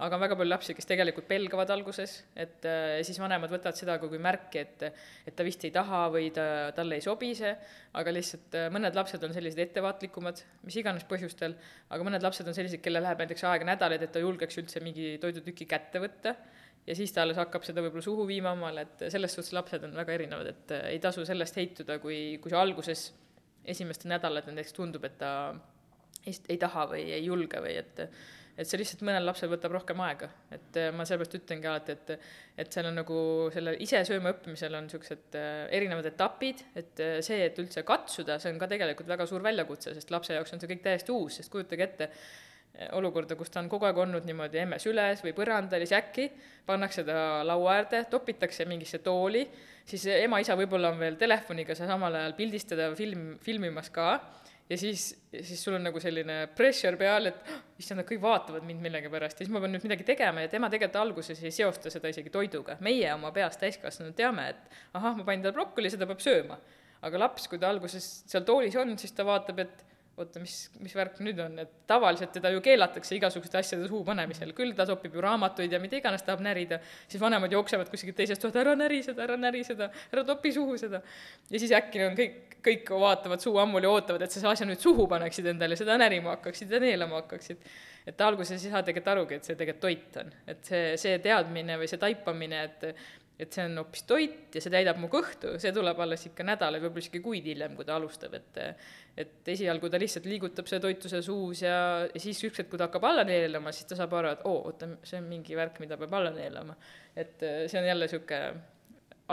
aga 0.02 0.18
on 0.18 0.24
väga 0.24 0.36
palju 0.38 0.50
lapsi, 0.50 0.74
kes 0.74 0.88
tegelikult 0.90 1.28
pelgavad 1.30 1.70
alguses, 1.74 2.16
et 2.40 2.66
äh, 2.66 3.02
siis 3.06 3.20
vanemad 3.22 3.52
võtavad 3.52 3.78
seda 3.78 4.00
kui 4.02 4.20
märki, 4.22 4.64
et 4.64 4.86
et 5.30 5.36
ta 5.38 5.46
vist 5.46 5.64
ei 5.68 5.74
taha 5.76 6.08
või 6.14 6.32
ta, 6.34 6.46
talle 6.76 6.98
ei 6.98 7.06
sobi 7.06 7.34
see, 7.38 7.52
aga 8.00 8.14
lihtsalt 8.16 8.58
äh, 8.58 8.70
mõned 8.74 8.98
lapsed 8.98 9.24
on 9.28 9.36
sellised 9.36 9.62
ettevaatlikumad, 9.68 10.42
mis 10.66 10.80
iganes 10.82 11.06
põhjustel, 11.10 11.56
aga 11.94 12.08
mõned 12.08 12.26
lapsed 12.26 12.50
on 12.50 12.58
sellised, 12.58 12.82
kellel 12.84 13.06
läheb 13.06 13.22
näiteks 13.22 13.46
aega 13.50 13.70
nädalaid, 13.70 14.06
et 14.06 14.14
ta 14.16 14.24
julgeks 14.24 14.58
üldse 14.64 14.82
mingi 14.84 15.18
toidutüki 15.22 15.70
kätte 15.70 16.02
võtta. 16.04 16.38
Ja 16.84 16.96
siis 16.98 17.14
ta 17.16 17.22
alles 17.24 17.38
hakkab 17.40 17.64
seda 17.64 17.80
võib-olla 17.80 18.04
suhu 18.04 18.26
viima 18.28 18.52
omale, 18.52 18.84
et 18.84 19.06
selles 19.14 19.32
suhtes 19.32 19.54
lapsed 19.56 19.86
on 19.88 19.94
väga 19.96 20.18
erinevad, 20.18 20.50
et 20.52 20.74
äh, 20.76 20.88
ei 20.96 21.04
tasu 21.04 21.24
sellest 21.28 21.62
heituda, 21.62 22.00
kui, 22.04 22.40
kui 22.44 22.52
see 22.52 22.60
alguses 22.60 23.12
esimestel 23.64 24.12
nädalatel 24.12 24.58
näiteks 24.58 24.76
tundub, 24.76 25.06
et 25.08 25.16
ta 25.22 25.54
ei, 26.26 26.38
ei 26.50 26.62
taha 26.62 26.88
või 26.94 27.04
ei 27.12 27.26
julge 27.26 27.62
või 27.64 27.76
et 27.82 28.08
et 28.54 28.70
see 28.70 28.78
lihtsalt 28.78 29.02
mõnel 29.08 29.26
lapsel 29.26 29.50
võtab 29.50 29.74
rohkem 29.74 30.02
aega, 30.06 30.30
et 30.54 30.78
äh, 30.78 30.92
ma 30.94 31.08
sellepärast 31.10 31.40
ütlengi 31.40 31.70
alati, 31.70 31.96
et 31.98 32.14
et 32.62 32.76
seal 32.76 32.86
on 32.86 33.00
nagu 33.00 33.18
selle 33.54 33.74
ise 33.82 34.04
sööma 34.06 34.34
õppimisel 34.36 34.78
on 34.78 34.86
niisugused 34.86 35.38
äh, 35.40 35.66
erinevad 35.74 36.06
etapid, 36.12 36.62
et 36.78 37.02
äh, 37.02 37.18
see, 37.26 37.42
et 37.48 37.58
üldse 37.62 37.82
katsuda, 37.88 38.38
see 38.42 38.54
on 38.54 38.62
ka 38.62 38.70
tegelikult 38.70 39.10
väga 39.10 39.26
suur 39.30 39.46
väljakutse, 39.46 39.96
sest 39.98 40.14
lapse 40.14 40.38
jaoks 40.38 40.54
on 40.54 40.62
see 40.62 40.70
kõik 40.70 40.84
täiesti 40.86 41.16
uus, 41.16 41.40
sest 41.42 41.54
kujutage 41.54 41.88
ette, 41.88 42.10
olukorda, 42.98 43.36
kus 43.38 43.52
ta 43.54 43.62
on 43.62 43.68
kogu 43.70 43.86
aeg 43.86 44.00
olnud 44.02 44.26
niimoodi 44.26 44.58
emme 44.64 44.80
süles 44.82 45.20
või 45.22 45.36
põrandal 45.38 45.84
ja 45.84 45.86
siis 45.86 46.00
äkki 46.00 46.24
pannakse 46.66 47.04
ta 47.06 47.44
laua 47.46 47.76
äärde, 47.76 48.00
topitakse 48.10 48.66
mingisse 48.66 48.98
tooli, 49.06 49.44
siis 49.86 50.08
ema-isa 50.16 50.58
võib-olla 50.58 50.90
on 50.90 50.98
veel 50.98 51.20
telefoniga 51.22 51.78
seal 51.78 51.92
samal 51.92 52.18
ajal 52.18 52.34
pildistada, 52.38 52.90
film, 52.98 53.36
filmimas 53.46 53.94
ka 53.94 54.16
ja 54.70 54.78
siis, 54.78 55.06
siis 55.42 55.64
sul 55.64 55.76
on 55.78 55.84
nagu 55.84 56.00
selline 56.02 56.38
pressure 56.56 56.98
peal, 57.00 57.30
et 57.32 57.52
oh, 57.52 57.62
issand, 57.82 58.02
nad 58.02 58.08
kõik 58.10 58.22
vaatavad 58.24 58.66
mind 58.68 58.84
millegipärast 58.86 59.40
ja 59.40 59.46
siis 59.46 59.54
ma 59.54 59.62
pean 59.64 59.76
nüüd 59.76 59.86
midagi 59.88 60.08
tegema 60.08 60.46
ja 60.46 60.52
tema 60.52 60.70
tegelikult 60.72 61.02
alguses 61.02 61.42
ei 61.44 61.52
seosta 61.54 61.92
seda 61.94 62.12
isegi 62.12 62.32
toiduga. 62.34 62.78
meie 62.86 63.10
oma 63.14 63.34
peas 63.36 63.60
täiskasvanud 63.62 64.16
teame, 64.18 64.50
et 64.54 64.78
ahah, 65.00 65.18
ma 65.18 65.28
panin 65.28 65.44
talle 65.44 65.58
brokoli, 65.58 65.92
seda 65.94 66.08
peab 66.10 66.24
sööma. 66.24 66.60
aga 67.04 67.20
laps, 67.20 67.50
kui 67.52 67.60
ta 67.60 67.70
alguses 67.70 68.08
seal 68.32 68.46
toolis 68.48 68.76
on, 68.80 68.96
siis 68.98 69.12
ta 69.12 69.26
vaatab, 69.28 69.60
et 69.66 69.93
oota, 70.18 70.42
mis, 70.42 70.56
mis 70.84 70.94
värk 70.94 71.18
nüüd 71.26 71.40
on, 71.42 71.56
et 71.64 71.72
tavaliselt 71.90 72.34
teda 72.36 72.52
ju 72.54 72.62
keelatakse 72.64 73.16
igasuguste 73.18 73.58
asjade 73.58 73.88
suhu 73.90 74.04
panemisel, 74.06 74.52
küll 74.58 74.76
ta 74.78 74.86
topib 74.86 75.16
ju 75.18 75.24
raamatuid 75.26 75.74
ja 75.74 75.80
mida 75.82 75.98
iganes 75.98 76.26
tahab 76.26 76.44
närida, 76.46 76.78
siis 77.08 77.22
vanemad 77.22 77.54
jooksevad 77.54 77.90
kuskilt 77.90 78.18
teisest 78.20 78.44
toast, 78.44 78.60
ära 78.62 78.76
näri 78.78 79.02
seda, 79.06 79.24
ära 79.26 79.38
näri 79.40 79.64
seda, 79.66 79.90
ära 80.14 80.26
topi 80.28 80.54
suhu 80.54 80.78
seda. 80.78 81.02
ja 81.50 81.64
siis 81.64 81.74
äkki 81.74 82.04
on 82.06 82.20
kõik, 82.20 82.60
kõik 82.64 82.94
vaatavad 83.06 83.42
suu 83.42 83.58
ammuli 83.64 83.90
ootavad, 83.90 84.22
et 84.22 84.34
sa 84.36 84.40
selle 84.40 84.54
asja 84.54 84.70
nüüd 84.70 84.84
suhu 84.84 85.08
paneksid 85.10 85.50
endale, 85.56 85.80
seda 85.80 85.98
närima 85.98 86.38
hakkaksid 86.38 86.78
ja 86.78 86.84
neelama 86.84 87.24
hakkaksid. 87.24 87.66
et 88.06 88.22
alguses 88.22 88.60
ei 88.60 88.70
saa 88.70 88.84
tegelikult 88.84 89.12
arugi, 89.16 89.42
et 89.42 89.50
see 89.50 89.58
tegelikult 89.58 89.82
toit 89.82 90.22
on, 90.22 90.32
et 90.54 90.64
see, 90.70 90.86
see 91.02 91.18
teadmine 91.24 91.80
või 91.82 91.90
see 91.90 92.02
taipamine, 92.02 92.64
et 92.70 92.90
et 93.44 93.56
see 93.56 93.66
on 93.68 93.78
hoopis 93.82 94.06
toit 94.10 94.56
ja 94.56 94.62
see 94.64 94.72
täidab 94.74 95.00
mu 95.02 95.10
kõhtu, 95.12 95.56
see 95.62 95.72
tuleb 95.76 96.00
alles 96.04 96.26
ikka 96.30 96.46
nädalaid, 96.48 96.84
võib-olla 96.84 97.04
isegi 97.04 97.22
kuid 97.24 97.48
hiljem, 97.52 97.76
kui 97.78 97.88
ta 97.88 97.98
alustab, 98.00 98.36
et 98.40 98.62
et 99.18 99.50
esialgu 99.54 99.92
ta 99.94 100.00
lihtsalt 100.02 100.26
liigutab 100.26 100.70
selle 100.70 100.82
toitu 100.82 101.10
seal 101.12 101.22
suus 101.26 101.62
ja, 101.62 101.76
ja 102.10 102.22
siis 102.22 102.40
ükskord, 102.48 102.70
kui 102.72 102.82
ta 102.82 102.88
hakkab 102.88 103.04
alla 103.06 103.26
neelama, 103.28 103.74
siis 103.76 103.86
ta 103.90 103.98
saab 104.00 104.16
aru, 104.18 104.32
et 104.34 104.46
oo, 104.50 104.64
oota, 104.72 104.90
see 105.06 105.20
on 105.22 105.28
mingi 105.30 105.58
värk, 105.58 105.78
mida 105.84 106.00
peab 106.02 106.16
alla 106.18 106.32
neelama. 106.34 106.76
et 107.16 107.44
äh, 107.46 107.66
see 107.70 107.82
on 107.82 107.90
jälle 107.90 108.08
niisugune 108.08 108.42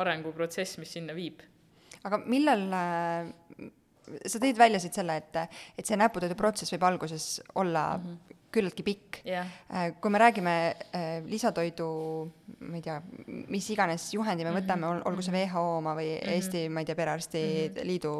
arenguprotsess, 0.00 0.78
mis 0.82 0.92
sinna 0.98 1.16
viib. 1.16 1.40
aga 2.04 2.20
millal 2.26 2.66
äh, 2.76 3.70
sa 4.26 4.42
tõid 4.42 4.58
välja 4.58 4.82
siit 4.82 5.00
selle, 5.00 5.16
et, 5.22 5.40
et 5.78 5.86
see 5.86 5.96
näputööde 5.96 6.36
protsess 6.36 6.76
võib 6.76 6.84
alguses 6.90 7.32
olla 7.54 7.86
mm 7.96 8.04
-hmm 8.04 8.39
küllaltki 8.54 8.84
pikk 8.86 9.20
yeah.. 9.24 9.46
Äh, 9.70 9.92
kui 10.02 10.10
me 10.12 10.20
räägime 10.20 10.54
äh, 10.96 11.22
lisatoidu, 11.26 11.88
ma 12.66 12.76
ei 12.78 12.84
tea, 12.84 12.98
mis 13.50 13.70
iganes 13.74 14.08
juhendi 14.14 14.46
me 14.46 14.54
võtame 14.54 14.84
mm, 14.84 14.92
-hmm. 14.98 15.08
olgu 15.10 15.24
see 15.24 15.34
WHO 15.34 15.64
oma 15.78 15.94
või 15.98 16.10
mm 16.12 16.20
-hmm. 16.20 16.34
Eesti, 16.36 16.68
ma 16.68 16.82
ei 16.82 16.86
tea, 16.88 16.98
Perearstide 16.98 17.68
mm 17.68 17.74
-hmm. 17.74 17.86
Liidu 17.86 18.12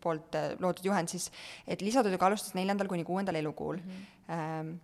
poolt 0.00 0.34
äh, 0.34 0.52
loodud 0.60 0.84
juhend, 0.84 1.08
siis 1.08 1.30
et 1.66 1.82
lisatoiduga 1.82 2.26
alustas 2.26 2.54
neljandal 2.54 2.88
kuni 2.88 3.04
kuuendal 3.04 3.34
elukuul 3.34 3.76
mm. 3.76 4.78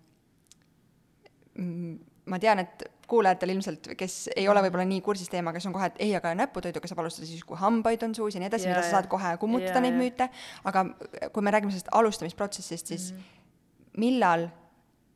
-hmm. 1.56 1.98
ma 2.26 2.38
tean, 2.38 2.58
et 2.58 2.84
kuulajatel 3.08 3.48
ilmselt, 3.48 3.88
kes 3.96 4.30
ei 4.36 4.48
ole 4.48 4.60
võib-olla 4.62 4.84
nii 4.84 5.00
kursis 5.00 5.28
teemaga, 5.32 5.56
kes 5.56 5.66
on 5.66 5.72
kohe, 5.72 5.86
et 5.86 6.00
ei, 6.04 6.14
aga 6.16 6.34
näputoiduga 6.34 6.88
saab 6.90 6.98
alustada 6.98 7.26
siis, 7.26 7.44
kui 7.44 7.56
hambaid 7.56 8.02
on 8.02 8.14
suus 8.14 8.34
ja 8.34 8.40
nii 8.40 8.50
edasi 8.50 8.68
yeah,, 8.68 8.76
mida 8.76 8.84
sa 8.84 8.90
saad 8.98 9.08
kohe 9.08 9.36
kummutada 9.40 9.72
yeah, 9.72 9.82
neid 9.86 9.96
müüte, 9.96 10.28
aga 10.64 10.84
kui 11.32 11.42
me 11.42 11.50
räägime 11.50 11.72
sellest 11.72 11.88
alustamisprotsessist, 11.92 12.86
siis 12.86 13.12
mm 13.12 13.18
-hmm. 13.18 13.94
millal 13.96 14.48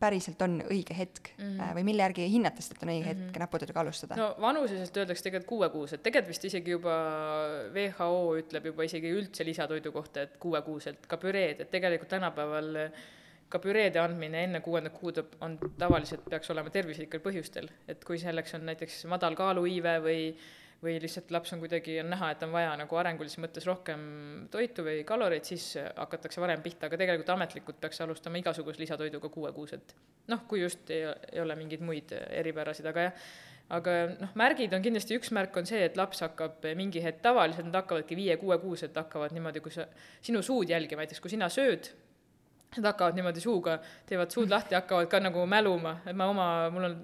päriselt 0.02 0.42
on 0.42 0.58
õige 0.66 0.96
hetk 0.98 1.30
mm 1.36 1.46
-hmm. 1.46 1.76
või 1.78 1.86
mille 1.86 2.06
järgi 2.06 2.26
hinnates, 2.32 2.70
et 2.72 2.82
on 2.82 2.92
õige 2.94 3.06
hetk 3.06 3.20
mm 3.20 3.30
-hmm. 3.30 3.44
näputöödega 3.46 3.80
alustada? 3.80 4.18
no 4.18 4.28
vanuseselt 4.40 4.96
öeldakse 4.96 5.28
tegelikult 5.28 5.48
kuuekuused, 5.54 6.02
tegelikult 6.02 6.34
vist 6.34 6.44
isegi 6.50 6.76
juba 6.76 6.98
WHO 7.74 8.36
ütleb 8.42 8.70
juba 8.72 8.86
isegi 8.88 9.14
üldse 9.20 9.46
lisatoidu 9.46 9.92
kohta, 9.92 10.22
et 10.28 10.38
kuuekuuselt, 10.42 11.06
ka 11.06 11.16
püreed, 11.16 11.60
et 11.60 11.70
tegelikult 11.70 12.10
tänapäeval 12.16 12.78
ka 13.52 13.60
püreede 13.60 14.00
andmine 14.00 14.46
enne 14.46 14.60
kuuendat 14.64 14.94
kuud 14.96 15.20
on 15.44 15.58
tavaliselt, 15.78 16.24
peaks 16.30 16.50
olema 16.54 16.70
tervislikel 16.72 17.20
põhjustel, 17.20 17.68
et 17.88 18.04
kui 18.04 18.18
selleks 18.18 18.54
on 18.54 18.66
näiteks 18.70 19.04
madal 19.12 19.36
kaaluiive 19.38 19.98
või 20.06 20.20
või 20.82 20.96
lihtsalt 21.02 21.30
laps 21.30 21.52
on 21.54 21.60
kuidagi, 21.62 21.94
on 22.02 22.10
näha, 22.10 22.32
et 22.34 22.42
on 22.42 22.50
vaja 22.54 22.72
nagu 22.78 22.98
arengulises 22.98 23.38
mõttes 23.42 23.66
rohkem 23.68 24.02
toitu 24.50 24.84
või 24.86 25.04
kaloreid, 25.06 25.46
siis 25.46 25.76
hakatakse 25.78 26.42
varem 26.42 26.62
pihta, 26.64 26.88
aga 26.88 26.98
tegelikult 26.98 27.30
ametlikult 27.36 27.78
peaks 27.82 28.02
alustama 28.02 28.40
igasuguse 28.42 28.82
lisatoiduga 28.82 29.30
kuuekuuselt. 29.32 29.94
noh, 30.32 30.44
kui 30.48 30.62
just 30.62 30.90
ei, 30.90 31.06
ei 31.32 31.40
ole 31.42 31.56
mingeid 31.58 31.82
muid 31.86 32.12
eripärasid, 32.12 32.86
aga 32.90 33.08
jah, 33.08 33.24
aga 33.78 33.96
noh, 34.20 34.34
märgid 34.38 34.74
on 34.74 34.84
kindlasti, 34.84 35.16
üks 35.18 35.32
märk 35.34 35.56
on 35.56 35.68
see, 35.68 35.80
et 35.86 35.98
laps 35.98 36.22
hakkab 36.24 36.64
mingi 36.78 37.02
hetk, 37.04 37.22
tavaliselt 37.24 37.68
nad 37.68 37.82
hakkavadki 37.82 38.18
viie-kuuekuuselt 38.18 38.96
hakkavad 38.98 39.34
niimoodi, 39.36 39.62
kui 39.64 39.74
sa, 39.74 39.86
sinu 40.24 40.42
suud 40.42 40.70
jälgima, 40.70 41.04
näiteks 41.04 41.22
kui 41.22 41.32
sina 41.32 41.48
sööd, 41.52 41.92
Nad 42.76 42.86
hakkavad 42.88 43.18
niimoodi 43.18 43.42
suuga, 43.44 43.76
teevad 44.08 44.30
suud 44.32 44.52
lahti, 44.52 44.74
hakkavad 44.78 45.10
ka 45.12 45.18
nagu 45.20 45.42
mäluma, 45.46 45.98
et 46.08 46.16
ma 46.16 46.30
oma, 46.32 46.46
mul 46.72 46.88
on 46.88 46.94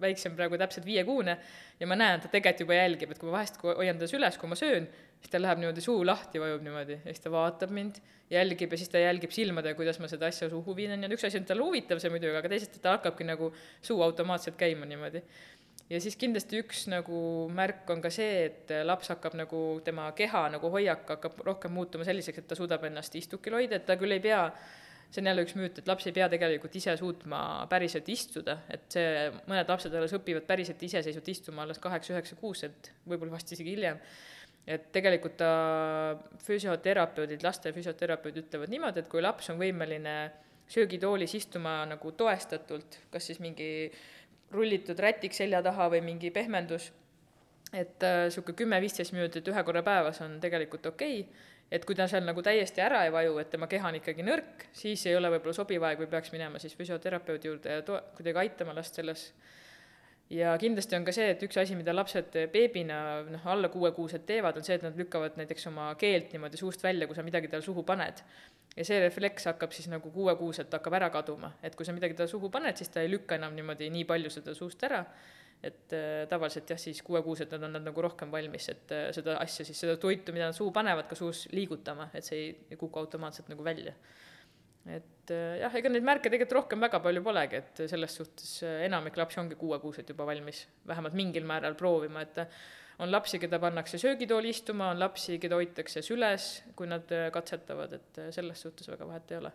väiksem 0.00 0.36
praegu 0.38 0.58
täpselt 0.60 0.86
viiekuune 0.86 1.34
ja 1.80 1.88
ma 1.90 1.96
näen, 1.98 2.22
ta 2.22 2.30
tegelikult 2.30 2.64
juba 2.64 2.78
jälgib, 2.78 3.12
et 3.12 3.20
kui 3.20 3.28
ma 3.28 3.38
vahest 3.38 3.58
hoian 3.62 3.98
teda 3.98 4.08
süles, 4.10 4.38
kui 4.38 4.50
ma 4.50 4.58
söön, 4.58 4.86
siis 5.18 5.32
tal 5.32 5.44
läheb 5.44 5.60
niimoodi 5.62 5.84
suu 5.84 6.00
lahti, 6.06 6.40
vajub 6.42 6.64
niimoodi 6.64 6.98
ja 7.00 7.12
siis 7.12 7.24
ta 7.24 7.32
vaatab 7.34 7.74
mind, 7.74 8.00
jälgib 8.30 8.72
ja 8.72 8.80
siis 8.80 8.92
ta 8.92 9.02
jälgib 9.02 9.34
silmadega, 9.34 9.76
kuidas 9.78 10.00
ma 10.02 10.10
seda 10.10 10.30
asja 10.30 10.50
suhu 10.50 10.74
viin, 10.76 10.94
on 10.94 11.06
ju, 11.06 11.12
üks 11.16 11.28
asi 11.28 11.40
on 11.40 11.46
talle 11.48 11.66
huvitav 11.66 12.02
see 12.02 12.12
muidugi, 12.12 12.36
aga 12.38 12.50
teisest 12.52 12.80
ta 12.82 12.96
hakkabki 12.96 13.26
nagu 13.28 13.52
suu 13.82 14.02
automaatselt 14.06 14.58
käima 14.60 14.88
niimoodi. 14.88 15.22
ja 15.90 16.00
siis 16.04 16.16
kindlasti 16.20 16.60
üks 16.62 16.86
nagu 16.92 17.20
märk 17.54 17.88
on 17.90 18.02
ka 18.04 18.10
see, 18.12 18.44
et 18.50 18.74
laps 18.84 19.14
hakkab 19.14 19.38
nagu, 19.38 19.62
tema 19.84 20.10
keha 20.12 20.48
nagu 20.54 20.70
hoiak 20.70 21.08
hakkab 21.16 21.40
rohkem 21.46 21.72
muutuma 21.72 22.04
selliseks, 22.04 22.42
et 22.42 22.48
ta 22.48 22.58
suudab 22.58 22.84
ennast 22.84 23.14
istukil 23.16 23.56
hoida, 23.56 23.80
et 23.80 23.86
ta 23.88 23.96
küll 23.96 24.12
ei 24.12 24.22
pea 24.22 24.44
see 25.10 25.22
on 25.22 25.30
jälle 25.30 25.44
üks 25.46 25.54
müüt, 25.56 25.78
et 25.80 25.88
laps 25.88 26.06
ei 26.08 26.14
pea 26.16 26.28
tegelikult 26.28 26.74
ise 26.76 26.94
suutma 27.00 27.40
päriselt 27.70 28.08
istuda, 28.12 28.58
et 28.72 28.84
see, 28.92 29.28
mõned 29.48 29.70
lapsed 29.72 29.94
alles 29.96 30.12
õpivad 30.18 30.44
päriselt 30.48 30.82
iseseisvalt 30.84 31.30
istuma 31.32 31.64
alles 31.64 31.80
kaheksa-üheksa-kuuselt, 31.84 32.92
võib-olla 33.08 33.38
vast 33.38 33.54
isegi 33.56 33.76
hiljem. 33.76 34.02
et 34.68 34.90
tegelikult 34.92 35.38
ta, 35.40 35.48
füsioterapeudid, 36.44 37.40
laste 37.40 37.70
füsioterapeudid 37.72 38.42
ütlevad 38.42 38.68
niimoodi, 38.68 39.00
et 39.00 39.08
kui 39.08 39.22
laps 39.24 39.48
on 39.48 39.56
võimeline 39.56 40.16
söögitoolis 40.68 41.32
istuma 41.38 41.86
nagu 41.88 42.12
toestatult, 42.12 42.98
kas 43.10 43.30
siis 43.30 43.40
mingi 43.40 43.88
rullitud 44.52 45.00
rätik 45.00 45.32
selja 45.32 45.62
taha 45.64 45.88
või 45.94 46.02
mingi 46.04 46.28
pehmendus, 46.30 46.90
et 47.72 48.04
niisugune 48.04 48.52
äh, 48.52 48.58
kümme-viisteist 48.60 49.16
minutit 49.16 49.48
ühe 49.48 49.64
korra 49.64 49.80
päevas 49.84 50.20
on 50.24 50.36
tegelikult 50.40 50.86
okei 50.92 51.22
okay 51.22 51.48
et 51.70 51.84
kui 51.84 51.96
ta 51.96 52.08
seal 52.08 52.24
nagu 52.24 52.42
täiesti 52.44 52.82
ära 52.84 53.02
ei 53.04 53.12
vaju, 53.12 53.36
et 53.42 53.50
tema 53.52 53.68
keha 53.68 53.90
on 53.90 53.98
ikkagi 54.00 54.24
nõrk, 54.24 54.68
siis 54.76 55.04
ei 55.08 55.16
ole 55.18 55.30
võib-olla 55.34 55.56
sobiv 55.56 55.84
aeg 55.84 56.00
või 56.02 56.10
peaks 56.10 56.32
minema 56.32 56.60
siis 56.62 56.76
füsioterapeudi 56.78 57.50
juurde 57.50 57.78
ja 57.78 57.84
to-, 57.84 58.00
kuidagi 58.16 58.44
aitama 58.44 58.76
last 58.76 58.96
selles. 58.96 59.30
ja 60.32 60.54
kindlasti 60.60 60.96
on 60.96 61.04
ka 61.04 61.12
see, 61.12 61.30
et 61.32 61.42
üks 61.44 61.56
asi, 61.60 61.76
mida 61.76 61.92
lapsed 61.94 62.36
beebina, 62.52 62.98
noh, 63.28 63.46
alla 63.48 63.68
kuuekuused 63.72 64.24
teevad, 64.28 64.56
on 64.56 64.64
see, 64.64 64.76
et 64.76 64.84
nad 64.84 64.96
lükkavad 64.96 65.36
näiteks 65.40 65.68
oma 65.70 65.90
keelt 66.00 66.32
niimoodi 66.32 66.60
suust 66.60 66.84
välja, 66.84 67.08
kui 67.08 67.16
sa 67.16 67.24
midagi 67.24 67.48
talle 67.52 67.64
suhu 67.64 67.84
paned. 67.84 68.24
ja 68.76 68.84
see 68.84 69.00
refleks 69.02 69.48
hakkab 69.50 69.72
siis 69.74 69.88
nagu 69.92 70.10
kuuekuuselt 70.14 70.72
hakkab 70.72 70.94
ära 71.00 71.10
kaduma, 71.10 71.52
et 71.62 71.76
kui 71.76 71.84
sa 71.84 71.92
midagi 71.92 72.14
talle 72.14 72.30
suhu 72.32 72.50
paned, 72.50 72.76
siis 72.76 72.88
ta 72.88 73.04
ei 73.04 73.10
lükka 73.10 73.36
enam 73.36 73.56
niimoodi 73.56 73.90
nii 73.90 74.04
palju 74.08 74.30
seda 74.30 74.54
suust 74.56 74.84
ära 74.88 75.04
et 75.62 75.94
äh, 75.96 76.22
tavaliselt 76.30 76.70
jah, 76.70 76.78
siis 76.78 77.00
kuuekuused 77.02 77.50
nad 77.54 77.66
on 77.66 77.74
nad 77.74 77.86
nagu 77.88 78.02
rohkem 78.04 78.30
valmis, 78.30 78.68
et 78.70 78.94
äh, 78.94 79.08
seda 79.14 79.38
asja 79.42 79.66
siis, 79.66 79.80
seda 79.82 79.96
toitu, 80.00 80.34
mida 80.34 80.50
nad 80.50 80.56
suhu 80.56 80.70
panevad, 80.74 81.08
ka 81.10 81.18
suus 81.18 81.46
liigutama, 81.54 82.08
et 82.14 82.26
see 82.26 82.44
ei, 82.44 82.78
kuku 82.78 83.02
automaatselt 83.02 83.50
nagu 83.50 83.66
välja. 83.66 83.94
et 84.88 85.32
äh, 85.34 85.58
jah, 85.64 85.74
ega 85.80 85.90
neid 85.90 86.06
märke 86.06 86.30
tegelikult 86.30 86.60
rohkem 86.60 86.86
väga 86.86 87.02
palju 87.04 87.22
polegi, 87.26 87.62
et 87.62 87.82
selles 87.90 88.14
suhtes 88.20 88.52
enamik 88.86 89.18
lapsi 89.18 89.40
ongi 89.42 89.58
kuuekuused 89.58 90.14
juba 90.14 90.28
valmis 90.30 90.62
vähemalt 90.86 91.18
mingil 91.18 91.48
määral 91.48 91.74
proovima, 91.76 92.22
et 92.22 92.44
on 92.98 93.12
lapsi, 93.12 93.38
keda 93.38 93.60
pannakse 93.62 93.98
söögitooli 93.98 94.50
istuma, 94.54 94.90
on 94.90 95.00
lapsi, 95.00 95.38
keda 95.38 95.58
hoitakse 95.60 96.02
süles, 96.02 96.50
kui 96.76 96.90
nad 96.90 97.10
katsetavad, 97.32 97.92
et 97.98 98.22
selles 98.34 98.62
suhtes 98.66 98.90
väga 98.90 99.06
vahet 99.06 99.34
ei 99.34 99.42
ole 99.42 99.52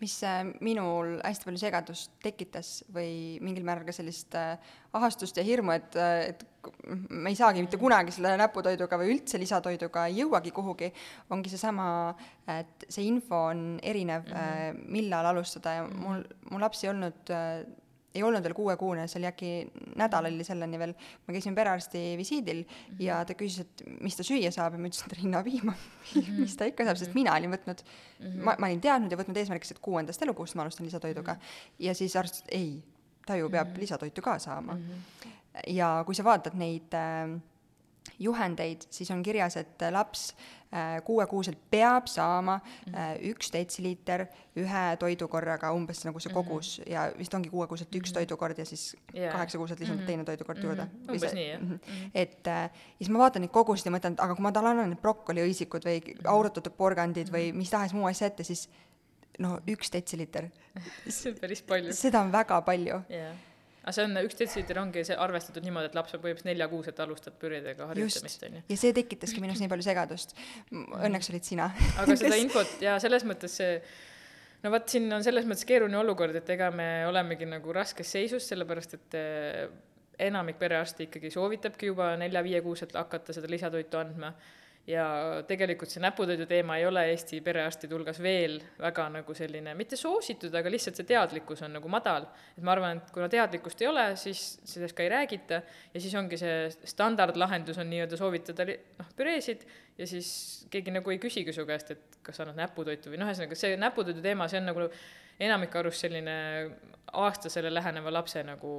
mis 0.00 0.16
äh, 0.26 0.42
minul 0.60 1.16
hästi 1.24 1.48
palju 1.48 1.60
segadust 1.60 2.16
tekitas 2.24 2.82
või 2.92 3.38
mingil 3.44 3.64
määral 3.64 3.86
ka 3.88 3.94
sellist 3.96 4.34
äh, 4.36 4.58
ahastust 4.96 5.38
ja 5.40 5.44
hirmu, 5.46 5.72
et, 5.76 5.96
äh, 5.96 6.32
et 6.32 6.44
me 7.08 7.32
ei 7.32 7.38
saagi 7.38 7.62
mitte 7.64 7.80
kunagi 7.80 8.12
selle 8.12 8.34
näputoiduga 8.40 8.98
või 9.00 9.14
üldse 9.14 9.40
lisatoiduga 9.40 10.06
ei 10.10 10.20
jõuagi 10.20 10.52
kuhugi, 10.54 10.90
ongi 11.32 11.52
seesama, 11.52 11.88
et 12.50 12.88
see 12.88 13.06
info 13.08 13.46
on 13.52 13.64
erinev 13.82 14.26
mm, 14.26 14.36
-hmm. 14.36 14.84
millal 14.98 15.32
alustada 15.32 15.78
ja 15.78 15.88
mul, 15.88 16.24
mu 16.50 16.60
laps 16.60 16.84
ei 16.84 16.92
olnud 16.92 17.32
ei 18.16 18.24
olnud 18.24 18.44
veel 18.44 18.54
kuuekuune, 18.56 19.06
see 19.10 19.20
oli 19.20 19.28
äkki 19.28 19.50
nädal 20.00 20.28
oli 20.30 20.46
selleni 20.46 20.80
veel, 20.80 20.94
ma 21.26 21.36
käisin 21.36 21.56
perearsti 21.56 22.02
visiidil 22.18 22.62
mm 22.62 22.72
-hmm. 22.72 23.04
ja 23.06 23.20
ta 23.28 23.36
küsis, 23.38 23.66
et 23.66 23.84
mis 24.00 24.16
ta 24.16 24.26
süüa 24.26 24.50
saab 24.54 24.76
ja 24.76 24.80
ma 24.82 24.90
ütlesin, 24.90 25.12
et 25.12 25.18
rinnapiima 25.20 25.72
mm, 25.72 26.20
-hmm. 26.20 26.40
mis 26.40 26.56
ta 26.56 26.68
ikka 26.70 26.88
saab, 26.88 27.00
sest 27.00 27.14
mina 27.14 27.36
olin 27.36 27.52
võtnud 27.52 27.82
mm, 27.82 28.26
-hmm. 28.26 28.44
ma, 28.44 28.56
ma 28.58 28.70
olin 28.70 28.80
teadnud 28.80 29.12
ja 29.12 29.20
võtnud 29.20 29.40
eesmärgiks, 29.42 29.70
et 29.76 29.82
kuuendast 29.88 30.22
elukuust 30.22 30.54
ma 30.54 30.62
alustan 30.62 30.86
lisatoiduga 30.86 31.34
mm. 31.34 31.40
-hmm. 31.40 31.74
ja 31.78 31.94
siis 31.94 32.16
arst 32.16 32.42
ütles, 32.42 32.54
ei, 32.54 32.82
ta 33.26 33.36
ju 33.36 33.50
peab 33.50 33.68
mm 33.68 33.74
-hmm. 33.74 33.80
lisatoitu 33.80 34.22
ka 34.22 34.38
saama 34.38 34.74
mm. 34.74 34.82
-hmm. 34.82 35.28
ja 35.66 36.02
kui 36.06 36.14
sa 36.14 36.24
vaatad 36.24 36.54
neid 36.54 36.94
äh, 36.94 37.40
juhendeid, 38.18 38.86
siis 38.90 39.10
on 39.10 39.22
kirjas, 39.22 39.56
et 39.56 39.82
laps 39.90 40.28
äh, 40.74 41.02
kuuekuuselt 41.04 41.58
peab 41.70 42.06
saama 42.10 42.58
mhm. 42.58 42.94
äh, 42.94 43.12
üks 43.30 43.50
detsiliiter 43.52 44.26
ühe 44.56 44.84
toidukorraga, 45.00 45.72
umbes 45.76 46.04
nagu 46.06 46.20
see 46.22 46.32
kogus 46.34 46.78
mm 46.78 46.84
-hmm. 46.84 46.92
ja 46.92 47.18
vist 47.18 47.34
ongi 47.34 47.50
kuuekuuselt 47.50 47.94
üks 47.94 48.10
mm 48.10 48.10
-hmm. 48.10 48.14
toidukord 48.14 48.58
ja 48.58 48.64
siis 48.64 48.96
yeah. 49.14 49.32
kaheksakuuselt 49.32 49.80
lisandub 49.80 50.00
mm 50.00 50.04
-hmm. 50.04 50.06
teine 50.06 50.24
toidukord 50.24 50.62
juurde. 50.62 50.82
-hmm. 50.82 51.12
umbes 51.12 51.32
nii, 51.32 51.48
jah 51.50 51.60
mm. 51.60 51.78
-hmm. 51.78 52.10
et 52.14 52.46
äh, 52.46 52.62
ja 52.62 52.70
siis 52.98 53.10
ma 53.10 53.18
vaatan 53.18 53.42
neid 53.42 53.52
kogusid 53.52 53.86
ja 53.86 53.92
mõtlen, 53.92 54.12
et 54.12 54.20
aga 54.20 54.34
kui 54.34 54.42
ma 54.42 54.52
talle 54.52 54.68
annan 54.68 54.90
need 54.90 55.00
brokkoliõisikud 55.00 55.84
või 55.84 56.16
aurutatud 56.24 56.72
porgandid 56.72 57.28
või 57.28 57.48
mhm. 57.48 57.58
mis 57.58 57.70
tahes 57.70 57.92
muu 57.92 58.06
asja 58.06 58.26
ette, 58.26 58.44
siis 58.44 58.68
no 59.38 59.60
üks 59.68 59.92
detsiliiter 59.92 60.48
see 61.08 61.32
on 61.32 61.38
päris 61.40 61.62
palju. 61.62 61.92
seda 61.92 62.20
on 62.20 62.32
väga 62.32 62.62
palju 62.62 63.02
yeah 63.10 63.36
aga 63.86 63.94
see 63.94 64.04
on, 64.08 64.18
üks 64.26 64.34
detsiliiter 64.40 64.80
ongi 64.82 65.04
see 65.06 65.16
arvestatud 65.22 65.62
niimoodi, 65.62 65.92
et 65.92 65.94
laps 65.94 66.16
on 66.16 66.22
põhimõtteliselt 66.24 66.50
neljakuuselt 66.50 67.02
alustab 67.04 67.36
püridega 67.38 67.86
harjutamist, 67.92 68.42
on 68.48 68.58
ju. 68.58 68.62
ja 68.72 68.78
see 68.82 68.96
tekitaski 68.96 69.42
minus 69.44 69.62
nii 69.62 69.70
palju 69.70 69.86
segadust. 69.86 70.34
Õnneks 70.74 71.30
olid 71.30 71.46
sina 71.46 71.70
aga 72.02 72.18
seda 72.18 72.40
infot 72.42 72.82
ja 72.82 72.96
selles 73.02 73.22
mõttes 73.28 73.54
see 73.62 73.78
no 74.64 74.74
vot, 74.74 74.88
siin 74.90 75.06
on 75.14 75.22
selles 75.22 75.46
mõttes 75.46 75.66
keeruline 75.68 76.00
olukord, 76.00 76.34
et 76.34 76.50
ega 76.56 76.72
me 76.74 76.88
olemegi 77.06 77.46
nagu 77.46 77.74
raskes 77.76 78.10
seisus, 78.18 78.48
sellepärast 78.50 78.98
et 78.98 79.18
eh, 79.20 79.62
enamik 80.26 80.58
perearste 80.58 81.06
ikkagi 81.06 81.30
soovitabki 81.30 81.92
juba 81.92 82.14
nelja-viiekuuselt 82.18 82.96
hakata 82.98 83.36
seda 83.36 83.50
lisatoitu 83.52 84.00
andma 84.00 84.32
ja 84.86 85.06
tegelikult 85.46 85.90
see 85.90 86.02
näputoidu 86.02 86.46
teema 86.46 86.76
ei 86.78 86.86
ole 86.86 87.02
Eesti 87.10 87.40
perearstide 87.44 87.94
hulgas 87.96 88.20
veel 88.22 88.60
väga 88.78 89.08
nagu 89.16 89.34
selline, 89.34 89.74
mitte 89.78 89.98
soositud, 89.98 90.54
aga 90.54 90.70
lihtsalt 90.70 91.00
see 91.00 91.08
teadlikkus 91.08 91.64
on 91.66 91.74
nagu 91.78 91.90
madal. 91.90 92.28
et 92.54 92.62
ma 92.62 92.72
arvan, 92.76 93.00
et 93.02 93.10
kuna 93.14 93.28
teadlikkust 93.32 93.82
ei 93.82 93.90
ole, 93.90 94.06
siis 94.20 94.44
sellest 94.64 94.96
ka 94.96 95.02
ei 95.02 95.10
räägita. 95.10 95.60
Ja 95.94 96.00
siis 96.00 96.14
ongi 96.14 96.38
see 96.38 96.70
standardlahendus 96.84 97.82
on 97.82 97.90
nii-öelda 97.90 98.18
soovitada 98.20 98.68
noh, 98.70 99.10
püreesid. 99.18 99.66
Ja 99.98 100.06
siis 100.06 100.30
keegi 100.70 100.94
nagu 100.94 101.10
ei 101.10 101.18
küsigi 101.18 101.54
su 101.56 101.66
käest, 101.66 101.90
et 101.96 102.18
kas 102.22 102.38
sa 102.38 102.46
annad 102.46 102.62
näputoitu 102.62 103.10
või 103.10 103.18
noh, 103.22 103.30
ühesõnaga 103.32 103.58
see 103.58 103.74
näputoidu 103.80 104.22
teema, 104.22 104.46
see 104.48 104.62
on 104.62 104.70
nagu 104.70 104.88
enamike 105.40 105.82
arust 105.82 106.06
selline 106.06 106.36
aastasele 107.12 107.74
läheneva 107.74 108.12
lapse 108.12 108.42
nagu 108.46 108.70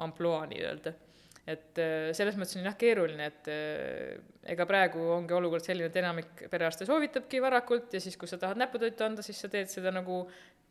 ampluaa 0.00 0.46
nii-öelda 0.48 0.96
et 1.42 1.78
äh, 1.82 2.12
selles 2.14 2.36
mõttes 2.38 2.54
on 2.58 2.66
jah 2.68 2.76
keeruline, 2.78 3.26
et 3.32 3.48
äh, 3.50 4.20
ega 4.52 4.66
praegu 4.68 5.02
ongi 5.16 5.34
olukord 5.34 5.64
selline, 5.66 5.88
et 5.90 5.98
enamik 5.98 6.44
perearste 6.52 6.86
soovitabki 6.86 7.40
varakult 7.42 7.94
ja 7.96 8.00
siis, 8.02 8.16
kui 8.18 8.30
sa 8.30 8.38
tahad 8.38 8.60
näputoitu 8.60 9.06
anda, 9.06 9.24
siis 9.26 9.40
sa 9.42 9.50
teed 9.50 9.70
seda 9.72 9.90
nagu 9.94 10.22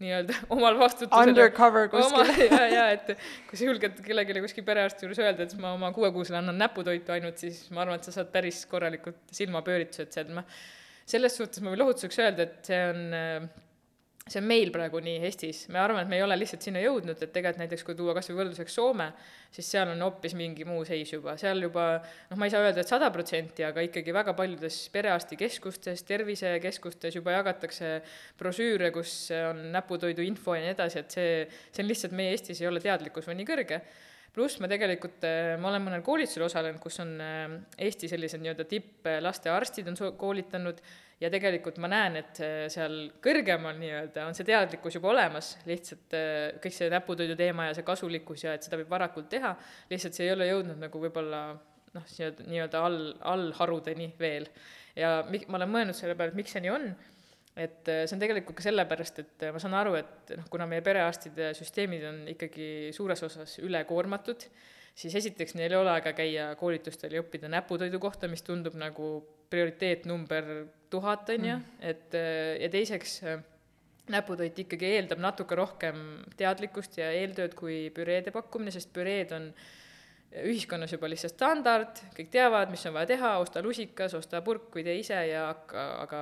nii-öelda 0.01 0.37
omal 0.55 0.79
vastutusel. 0.79 1.33
Undercover 1.33 1.89
kuskil. 1.91 2.31
ja, 2.55 2.61
ja 2.71 2.85
et 2.95 3.11
kui 3.49 3.59
sa 3.59 3.67
julged 3.67 3.99
kellelegi 4.05 4.45
kuskil 4.47 4.67
perearsti 4.67 5.07
juures 5.07 5.19
öelda, 5.23 5.47
et 5.47 5.57
ma 5.61 5.73
oma 5.75 5.91
kuuekuusele 5.95 6.39
annan 6.39 6.59
näputoitu 6.63 7.17
ainult, 7.17 7.41
siis 7.43 7.65
ma 7.75 7.83
arvan, 7.85 7.99
et 7.99 8.07
sa 8.07 8.15
saad 8.15 8.31
päris 8.33 8.63
korralikult 8.71 9.19
silmapööritused 9.35 10.15
sealt, 10.15 10.31
ma 10.35 10.45
selles 11.11 11.35
suhtes 11.35 11.63
ma 11.63 11.73
võin 11.73 11.83
lohutuseks 11.83 12.23
öelda, 12.23 12.47
et 12.47 12.71
see 12.71 12.79
on 12.93 13.03
äh, 13.17 13.51
see 14.31 14.39
on 14.39 14.47
meil 14.47 14.71
praegu 14.71 15.01
nii 15.03 15.19
Eestis, 15.27 15.65
me 15.73 15.79
arvame, 15.81 16.05
et 16.05 16.11
me 16.11 16.17
ei 16.19 16.23
ole 16.23 16.37
lihtsalt 16.39 16.63
sinna 16.63 16.81
jõudnud, 16.83 17.17
et 17.19 17.33
tegelikult 17.33 17.61
näiteks 17.61 17.85
kui 17.87 17.95
tuua 17.99 18.15
kas 18.15 18.29
või 18.31 18.37
võrdluseks 18.39 18.75
Soome, 18.77 19.07
siis 19.51 19.71
seal 19.73 19.91
on 19.91 20.03
hoopis 20.05 20.35
mingi 20.39 20.65
muu 20.67 20.85
seis 20.87 21.11
juba, 21.11 21.35
seal 21.41 21.65
juba 21.65 21.87
noh, 21.99 22.39
ma 22.39 22.47
ei 22.47 22.53
saa 22.53 22.63
öelda, 22.63 22.85
et 22.85 22.91
sada 22.91 23.11
protsenti, 23.13 23.65
aga 23.67 23.83
ikkagi 23.87 24.15
väga 24.15 24.35
paljudes 24.37 24.77
perearstikeskustes, 24.93 26.05
tervisekeskustes 26.07 27.19
juba 27.19 27.35
jagatakse 27.39 27.97
brošüüre, 28.39 28.93
kus 28.95 29.15
on 29.35 29.67
näputoidu 29.75 30.23
info 30.25 30.55
ja 30.55 30.63
nii 30.63 30.75
edasi, 30.77 31.03
et 31.03 31.19
see, 31.19 31.35
see 31.71 31.83
on 31.83 31.91
lihtsalt, 31.91 32.15
meie 32.15 32.37
Eestis 32.37 32.63
ei 32.63 32.71
ole 32.71 32.83
teadlikkus 32.83 33.27
veel 33.27 33.39
nii 33.41 33.51
kõrge. 33.51 33.83
Pluss 34.31 34.61
ma 34.63 34.67
tegelikult, 34.71 35.25
ma 35.59 35.67
olen 35.73 35.83
mõnel 35.83 36.03
koolitusel 36.07 36.45
osalenud, 36.45 36.79
kus 36.79 37.01
on 37.03 37.17
äh, 37.19 37.55
Eesti 37.83 38.07
sellised 38.07 38.39
nii-öelda 38.39 38.63
tipplastearstid 38.69 39.89
on 39.91 39.97
koolitanud 40.15 40.79
ja 41.21 41.29
tegelikult 41.29 41.77
ma 41.81 41.89
näen, 41.91 42.17
et 42.21 42.41
seal 42.73 42.95
kõrgemal 43.23 43.77
nii-öelda 43.79 44.25
on 44.29 44.37
see 44.37 44.47
teadlikkus 44.47 44.97
juba 44.97 45.11
olemas, 45.13 45.53
lihtsalt 45.69 46.15
äh, 46.17 46.57
kõik 46.63 46.75
see 46.75 46.89
näputoidu 46.91 47.37
teema 47.39 47.69
ja 47.69 47.77
see 47.77 47.85
kasulikkus 47.87 48.45
ja 48.47 48.55
et 48.57 48.65
seda 48.65 48.79
võib 48.81 48.91
varakult 48.91 49.29
teha, 49.31 49.53
lihtsalt 49.91 50.17
see 50.17 50.27
ei 50.27 50.33
ole 50.33 50.49
jõudnud 50.49 50.81
nagu 50.81 51.03
võib-olla 51.03 51.43
noh, 51.95 52.11
nii-öelda 52.47 52.83
all, 52.87 52.99
allharudeni 53.33 54.11
veel. 54.19 54.49
ja 54.97 55.19
mi-, 55.29 55.45
ma 55.47 55.61
olen 55.61 55.73
mõelnud 55.75 55.97
selle 55.97 56.17
peale, 56.17 56.33
et 56.33 56.41
miks 56.41 56.57
see 56.57 56.65
nii 56.65 56.73
on, 56.73 56.89
et 57.53 57.91
äh, 57.91 58.03
see 58.07 58.17
on 58.17 58.25
tegelikult 58.25 58.57
ka 58.57 58.65
sellepärast, 58.65 59.21
et 59.21 59.47
ma 59.53 59.61
saan 59.61 59.77
aru, 59.77 59.95
et 60.01 60.35
noh, 60.39 60.49
kuna 60.49 60.65
meie 60.71 60.81
perearstide 60.85 61.53
süsteemid 61.57 62.09
on 62.09 62.21
ikkagi 62.33 62.67
suures 62.97 63.21
osas 63.29 63.59
ülekoormatud, 63.61 64.49
siis 64.97 65.21
esiteks 65.21 65.53
neil 65.59 65.69
ei 65.69 65.79
ole 65.79 65.93
aega 65.93 66.17
käia 66.17 66.51
koolitustel 66.57 67.13
ja 67.13 67.21
õppida 67.21 67.51
näputoidu 67.51 68.01
kohta, 68.01 68.27
mis 68.31 68.41
tundub 68.47 68.73
nagu 68.79 69.19
prioriteet 69.51 70.07
number 70.09 70.47
tuhat, 70.91 71.29
on 71.33 71.47
ju, 71.47 71.55
mm. 71.57 71.81
et 71.91 72.17
ja 72.61 72.69
teiseks 72.71 73.21
näputoit 74.11 74.57
ikkagi 74.63 74.89
eeldab 74.97 75.21
natuke 75.23 75.55
rohkem 75.55 76.01
teadlikkust 76.39 76.97
ja 76.99 77.11
eeltööd 77.15 77.55
kui 77.57 77.85
püreede 77.95 78.33
pakkumine, 78.35 78.73
sest 78.73 78.91
püreed 78.95 79.31
on 79.35 79.51
ühiskonnas 80.47 80.93
juba 80.95 81.09
lihtsalt 81.11 81.35
standard, 81.35 82.01
kõik 82.15 82.31
teavad, 82.31 82.71
mis 82.71 82.85
on 82.87 82.95
vaja 82.95 83.09
teha, 83.13 83.35
osta 83.43 83.63
lusikas, 83.63 84.15
osta 84.17 84.41
purk 84.45 84.71
või 84.75 84.85
tee 84.87 84.97
ise 85.01 85.19
ja 85.27 85.49
hakka, 85.49 85.85
aga 86.05 86.21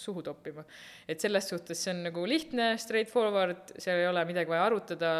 suhu 0.00 0.22
toppima. 0.22 0.64
et 1.08 1.20
selles 1.20 1.48
suhtes 1.48 1.82
see 1.82 1.92
on 1.94 2.02
nagu 2.08 2.24
lihtne, 2.28 2.74
straightforward, 2.80 3.76
seal 3.78 4.02
ei 4.02 4.08
ole 4.08 4.24
midagi 4.28 4.52
vaja 4.52 4.66
arutada, 4.68 5.12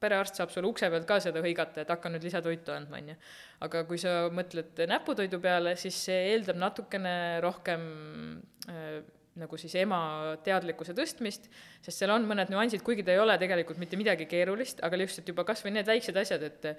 perearst 0.00 0.38
saab 0.38 0.52
sulle 0.52 0.68
ukse 0.68 0.88
pealt 0.92 1.08
ka 1.08 1.18
seda 1.24 1.42
hõigata, 1.44 1.82
et 1.82 1.90
hakka 1.92 2.12
nüüd 2.12 2.24
lisatoitu 2.26 2.74
andma, 2.74 3.00
on 3.00 3.12
ju. 3.12 3.18
aga 3.66 3.84
kui 3.88 4.00
sa 4.00 4.16
mõtled 4.32 4.86
näputoidu 4.92 5.40
peale, 5.42 5.76
siis 5.80 5.98
see 6.08 6.32
eeldab 6.32 6.60
natukene 6.60 7.16
rohkem 7.44 7.86
äh, 8.70 9.00
nagu 9.36 9.58
siis 9.60 9.74
ema 9.76 9.98
teadlikkuse 10.44 10.94
tõstmist, 10.96 11.50
sest 11.84 12.00
seal 12.00 12.14
on 12.14 12.24
mõned 12.28 12.48
nüansid, 12.52 12.80
kuigi 12.84 13.04
ta 13.04 13.12
ei 13.12 13.20
ole 13.20 13.36
tegelikult 13.40 13.80
mitte 13.80 13.98
midagi 14.00 14.28
keerulist, 14.30 14.80
aga 14.86 14.96
lihtsalt 15.00 15.28
juba 15.28 15.44
kas 15.48 15.60
või 15.64 15.76
need 15.76 15.88
väiksed 15.88 16.16
asjad, 16.16 16.46
et 16.46 16.70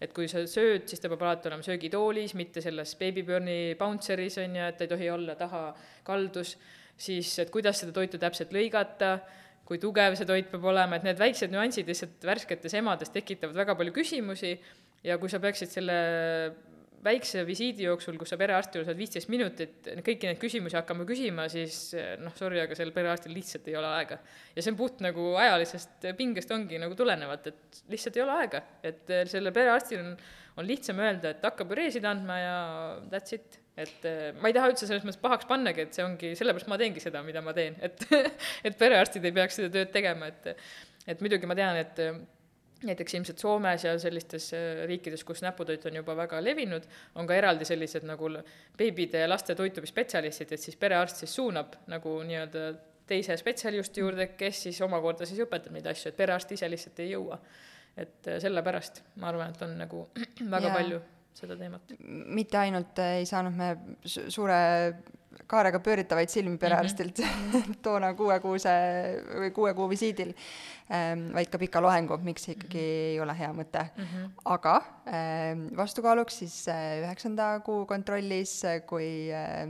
et 0.00 0.12
kui 0.14 0.28
sa 0.30 0.44
sööd, 0.46 0.86
siis 0.86 1.02
ta 1.02 1.10
peab 1.10 1.24
alati 1.26 1.50
olema 1.50 1.64
söögitoolis, 1.66 2.36
mitte 2.38 2.62
selles 2.62 2.94
Babyburni 3.00 3.74
bouncer'is, 3.80 4.38
on 4.44 4.54
ju, 4.56 4.68
et 4.68 4.78
ta 4.78 4.86
ei 4.86 4.92
tohi 4.92 5.10
olla 5.10 5.34
taha 5.38 5.64
kaldus, 6.06 6.54
siis 6.98 7.32
et 7.42 7.50
kuidas 7.54 7.82
seda 7.82 7.94
toitu 7.96 8.20
täpselt 8.22 8.54
lõigata 8.54 9.18
kui 9.68 9.76
tugev 9.76 10.14
see 10.16 10.24
toit 10.28 10.46
peab 10.48 10.64
olema, 10.70 10.96
et 10.96 11.04
need 11.04 11.18
väiksed 11.20 11.52
nüansid 11.52 11.88
lihtsalt 11.90 12.24
värsketes 12.24 12.72
emades 12.78 13.12
tekitavad 13.12 13.56
väga 13.58 13.74
palju 13.76 13.92
küsimusi. 13.98 14.54
Ja 15.04 15.18
kui 15.20 15.28
sa 15.30 15.38
peaksid 15.42 15.70
selle 15.70 15.96
väikse 17.04 17.44
visiidi 17.46 17.86
jooksul, 17.86 18.16
kus 18.18 18.32
sa 18.32 18.38
perearsti 18.40 18.78
juures 18.78 18.90
oled 18.90 18.98
viisteist 18.98 19.30
minutit, 19.32 19.90
kõiki 20.06 20.28
neid 20.28 20.40
küsimusi 20.42 20.78
hakkama 20.78 21.06
küsima, 21.08 21.46
siis 21.52 21.92
noh, 22.22 22.34
sorry, 22.38 22.60
aga 22.62 22.76
sellel 22.78 22.94
perearstil 22.96 23.34
lihtsalt 23.36 23.68
ei 23.70 23.76
ole 23.78 23.92
aega. 24.00 24.18
ja 24.54 24.64
see 24.64 24.72
on 24.72 24.80
puht 24.80 25.02
nagu 25.04 25.30
ajalisest 25.38 26.08
pingest 26.18 26.50
ongi 26.54 26.80
nagu 26.82 26.98
tulenevalt, 26.98 27.46
et 27.52 27.80
lihtsalt 27.92 28.18
ei 28.18 28.24
ole 28.24 28.36
aega, 28.42 28.62
et 28.90 29.14
sellel 29.30 29.54
perearstil 29.54 30.02
on, 30.02 30.12
on 30.58 30.66
lihtsam 30.66 30.98
öelda, 31.02 31.34
et 31.34 31.44
hakka 31.46 31.66
püreesid 31.68 32.06
andma 32.08 32.38
ja 32.42 32.56
that's 33.12 33.36
it. 33.36 33.60
Et 33.78 34.06
äh, 34.10 34.32
ma 34.42 34.50
ei 34.50 34.54
taha 34.56 34.72
üldse 34.72 34.88
selles 34.88 35.04
mõttes 35.06 35.20
pahaks 35.22 35.46
pannagi, 35.46 35.84
et 35.86 35.94
see 35.94 36.02
ongi, 36.02 36.32
sellepärast 36.34 36.66
ma 36.66 36.80
teengi 36.80 36.98
seda, 36.98 37.22
mida 37.22 37.38
ma 37.46 37.54
teen, 37.54 37.76
et 37.78 38.02
et 38.66 38.74
perearstid 38.80 39.28
ei 39.28 39.36
peaks 39.36 39.60
seda 39.60 39.70
tööd 39.76 39.92
tegema, 39.94 40.32
et 40.32 40.56
et 41.08 41.22
muidugi 41.22 41.46
ma 41.46 41.54
tean, 41.56 41.78
et 41.78 42.02
näiteks 42.82 43.14
ilmselt 43.14 43.38
Soomes 43.38 43.84
ja 43.84 43.94
sellistes 43.98 44.52
äh, 44.54 44.84
riikides, 44.86 45.24
kus 45.24 45.42
näputoit 45.42 45.86
on 45.86 45.96
juba 46.00 46.16
väga 46.16 46.42
levinud, 46.44 46.86
on 47.14 47.26
ka 47.26 47.34
eraldi 47.34 47.66
sellised 47.68 48.06
nagu 48.06 48.30
beebide 48.78 49.24
ja 49.24 49.30
laste 49.30 49.54
toitumisspetsialistid, 49.58 50.52
et 50.52 50.62
siis 50.62 50.76
perearst 50.76 51.24
siis 51.24 51.34
suunab 51.34 51.74
nagu 51.90 52.18
nii-öelda 52.28 52.70
teise 53.08 53.36
spetsialisti 53.40 54.00
juurde, 54.00 54.30
kes 54.38 54.62
siis 54.68 54.80
omakorda 54.84 55.26
siis 55.26 55.40
õpetab 55.44 55.74
neid 55.74 55.86
asju, 55.90 56.12
et 56.12 56.16
perearst 56.16 56.52
ise 56.54 56.70
lihtsalt 56.70 57.00
ei 57.04 57.12
jõua. 57.14 57.38
et 57.98 58.28
sellepärast 58.38 59.00
ma 59.18 59.32
arvan, 59.32 59.50
et 59.50 59.62
on 59.62 59.72
nagu 59.78 60.04
väga 60.54 60.66
yeah. 60.68 60.74
palju 60.74 61.00
seda 61.34 61.56
teemat. 61.58 61.94
mitte 62.38 62.58
ainult 62.58 62.98
ei 63.02 63.26
saanud 63.26 63.56
me 63.58 63.70
suure 64.04 64.58
kaarega 65.46 65.80
pööritavaid 65.84 66.32
silmi 66.32 66.58
perearstilt 66.58 67.20
mm 67.22 67.46
-hmm. 67.52 67.78
toona 67.82 68.12
kuuekuuse 68.14 68.74
või 69.42 69.50
kuue 69.54 69.74
kuu 69.74 69.88
visiidil 69.88 70.34
ähm,, 70.90 71.28
vaid 71.34 71.50
ka 71.52 71.58
pika 71.58 71.82
loengu, 71.84 72.18
miks 72.22 72.48
see 72.48 72.56
ikkagi 72.56 72.78
mm 72.78 72.84
-hmm. 72.84 73.12
ei 73.12 73.20
ole 73.20 73.38
hea 73.38 73.52
mõte 73.52 73.84
mm. 73.84 74.04
-hmm. 74.04 74.30
aga 74.44 74.74
ähm, 75.06 75.66
vastukaaluks 75.76 76.38
siis 76.38 76.68
äh, 76.68 77.02
üheksanda 77.04 77.54
äh, 77.56 77.62
kuu 77.62 77.86
kontrollis, 77.86 78.62
kui 78.86 79.30
äh, 79.32 79.66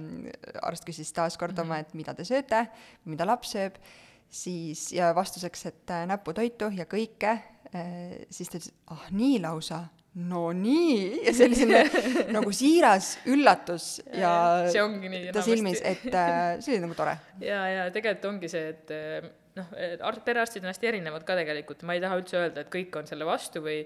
arst 0.62 0.84
küsis 0.84 1.12
taas 1.12 1.38
kord 1.38 1.52
mm 1.52 1.58
-hmm. 1.58 1.62
oma, 1.62 1.78
et 1.78 1.94
mida 1.94 2.14
te 2.14 2.24
sööte, 2.24 2.66
mida 3.04 3.26
laps 3.26 3.52
sööb, 3.52 3.78
siis 4.30 4.92
ja 4.92 5.14
vastuseks, 5.14 5.66
et 5.66 5.90
äh, 5.90 6.06
näputoitu 6.06 6.72
ja 6.72 6.84
kõike 6.84 7.38
äh,, 7.74 8.26
siis 8.30 8.48
ta 8.48 8.58
ütles, 8.58 8.72
ah 8.86 9.10
nii 9.10 9.40
lausa 9.40 9.86
no 10.18 10.48
nii, 10.56 11.24
ja 11.26 11.34
selline 11.36 11.82
nagu 12.36 12.52
siiras 12.54 13.14
üllatus 13.30 13.98
ja 14.10 14.32
see 14.72 14.82
ongi 14.82 15.10
nii 15.12 15.34
ta 15.34 15.44
silmis, 15.46 15.82
et 15.86 16.08
äh, 16.10 16.56
see 16.64 16.74
oli 16.74 16.86
nagu 16.86 16.96
tore. 16.98 17.18
ja, 17.44 17.60
ja 17.70 17.84
tegelikult 17.94 18.30
ongi 18.32 18.50
see, 18.50 18.72
et 18.74 18.94
äh, 18.94 19.28
noh, 19.58 20.20
perearstid 20.26 20.64
on 20.64 20.72
hästi 20.72 20.90
erinevad 20.90 21.26
ka 21.28 21.36
tegelikult, 21.38 21.84
ma 21.86 21.96
ei 21.96 22.02
taha 22.02 22.18
üldse 22.20 22.40
öelda, 22.40 22.64
et 22.64 22.72
kõik 22.72 22.98
on 22.98 23.10
selle 23.10 23.28
vastu 23.28 23.62
või 23.64 23.82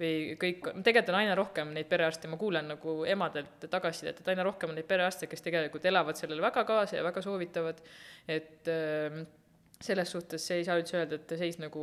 või 0.00 0.34
kõik, 0.40 0.66
tegelikult 0.84 1.14
on 1.14 1.18
aina 1.22 1.34
rohkem 1.38 1.70
neid 1.72 1.88
perearste, 1.88 2.28
ma 2.28 2.36
kuulen 2.40 2.66
nagu 2.74 2.98
emadelt 3.08 3.64
tagasisidet, 3.72 4.20
et 4.20 4.28
aina 4.28 4.44
rohkem 4.44 4.72
on 4.72 4.76
neid 4.76 4.88
perearste, 4.88 5.28
kes 5.30 5.44
tegelikult 5.44 5.86
elavad 5.88 6.18
sellele 6.18 6.44
väga 6.44 6.66
kaasa 6.68 6.98
ja 6.98 7.06
väga 7.06 7.22
soovitavad, 7.24 7.80
et 8.28 8.68
äh, 8.68 9.22
selles 9.80 10.08
suhtes 10.08 10.44
ei 10.54 10.62
saa 10.64 10.78
üldse 10.80 10.96
öelda, 10.96 11.18
et 11.18 11.32
seis 11.36 11.58
nagu 11.60 11.80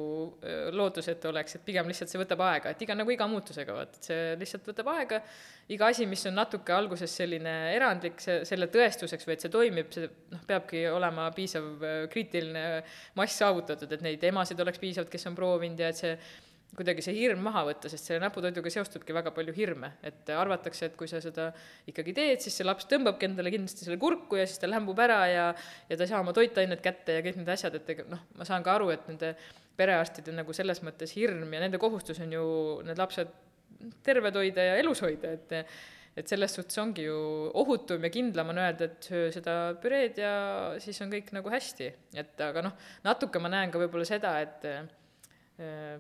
lootusetu 0.74 1.30
oleks, 1.30 1.58
et 1.58 1.66
pigem 1.66 1.90
lihtsalt 1.90 2.10
see 2.10 2.22
võtab 2.22 2.42
aega, 2.48 2.72
et 2.74 2.82
iga, 2.82 2.96
nagu 2.98 3.14
iga 3.14 3.28
muutusega, 3.30 3.76
vaat, 3.78 4.00
et 4.00 4.08
see 4.10 4.24
lihtsalt 4.42 4.70
võtab 4.72 4.90
aega, 4.96 5.20
iga 5.76 5.92
asi, 5.94 6.08
mis 6.10 6.26
on 6.30 6.34
natuke 6.40 6.74
alguses 6.74 7.14
selline 7.22 7.54
erandlik, 7.76 8.18
see, 8.24 8.40
selle 8.50 8.68
tõestuseks 8.74 9.30
või 9.30 9.36
et 9.36 9.46
see 9.46 9.54
toimib, 9.54 9.92
see 9.94 10.10
noh, 10.34 10.42
peabki 10.50 10.88
olema 10.90 11.28
piisav 11.38 11.70
kriitiline 12.14 12.66
mass 13.20 13.38
saavutatud, 13.44 13.94
et 13.94 14.08
neid 14.10 14.26
emasid 14.32 14.66
oleks 14.66 14.82
piisavalt, 14.82 15.14
kes 15.14 15.30
on 15.30 15.38
proovinud 15.38 15.86
ja 15.86 15.94
et 15.94 16.02
see 16.02 16.18
kuidagi 16.78 17.04
see 17.06 17.16
hirm 17.18 17.44
maha 17.46 17.64
võtta, 17.68 17.90
sest 17.92 18.10
selle 18.10 18.22
näputoiduga 18.24 18.72
seostubki 18.74 19.14
väga 19.16 19.34
palju 19.36 19.54
hirme, 19.56 19.92
et 20.06 20.30
arvatakse, 20.34 20.90
et 20.90 20.98
kui 20.98 21.10
sa 21.10 21.22
seda 21.24 21.50
ikkagi 21.90 22.16
teed, 22.18 22.42
siis 22.44 22.58
see 22.60 22.68
laps 22.68 22.88
tõmbabki 22.90 23.30
endale 23.30 23.54
kindlasti 23.54 23.86
selle 23.86 24.00
kurku 24.02 24.40
ja 24.40 24.48
siis 24.50 24.62
ta 24.62 24.70
lämbub 24.70 25.00
ära 25.04 25.20
ja 25.30 25.48
ja 25.54 25.98
ta 25.98 26.06
ei 26.06 26.12
saa 26.12 26.22
oma 26.24 26.34
toitained 26.36 26.82
kätte 26.84 27.20
ja 27.20 27.26
kõik 27.26 27.42
need 27.42 27.52
asjad, 27.54 27.78
et 27.78 27.94
ega 27.96 28.08
noh, 28.10 28.22
ma 28.40 28.48
saan 28.50 28.66
ka 28.66 28.78
aru, 28.78 28.90
et 28.94 29.06
nende 29.12 29.34
perearstide 29.78 30.34
nagu 30.36 30.54
selles 30.54 30.82
mõttes 30.86 31.14
hirm 31.18 31.54
ja 31.54 31.64
nende 31.64 31.82
kohustus 31.82 32.22
on 32.24 32.34
ju 32.34 32.46
need 32.88 33.02
lapsed 33.02 33.34
terved 34.06 34.38
hoida 34.40 34.72
ja 34.72 34.80
elus 34.82 35.04
hoida, 35.06 35.36
et 35.38 35.60
et 36.14 36.30
selles 36.30 36.54
suhtes 36.54 36.78
ongi 36.78 37.08
ju 37.08 37.20
ohutum 37.58 38.04
ja 38.06 38.12
kindlam 38.14 38.52
on 38.54 38.60
öelda, 38.62 38.86
et 38.86 39.08
söö 39.10 39.32
seda 39.34 39.56
püreed 39.82 40.20
ja 40.22 40.34
siis 40.82 41.00
on 41.02 41.10
kõik 41.10 41.32
nagu 41.34 41.50
hästi. 41.50 41.88
et 42.14 42.42
aga 42.46 42.62
noh, 42.68 42.76
natuke 43.06 43.42
ma 43.42 43.50
näen 43.50 43.74
ka 43.74 43.82
võib-olla 43.82 44.06
seda, 44.06 44.36
et 44.46 44.68
äh, 44.70 45.98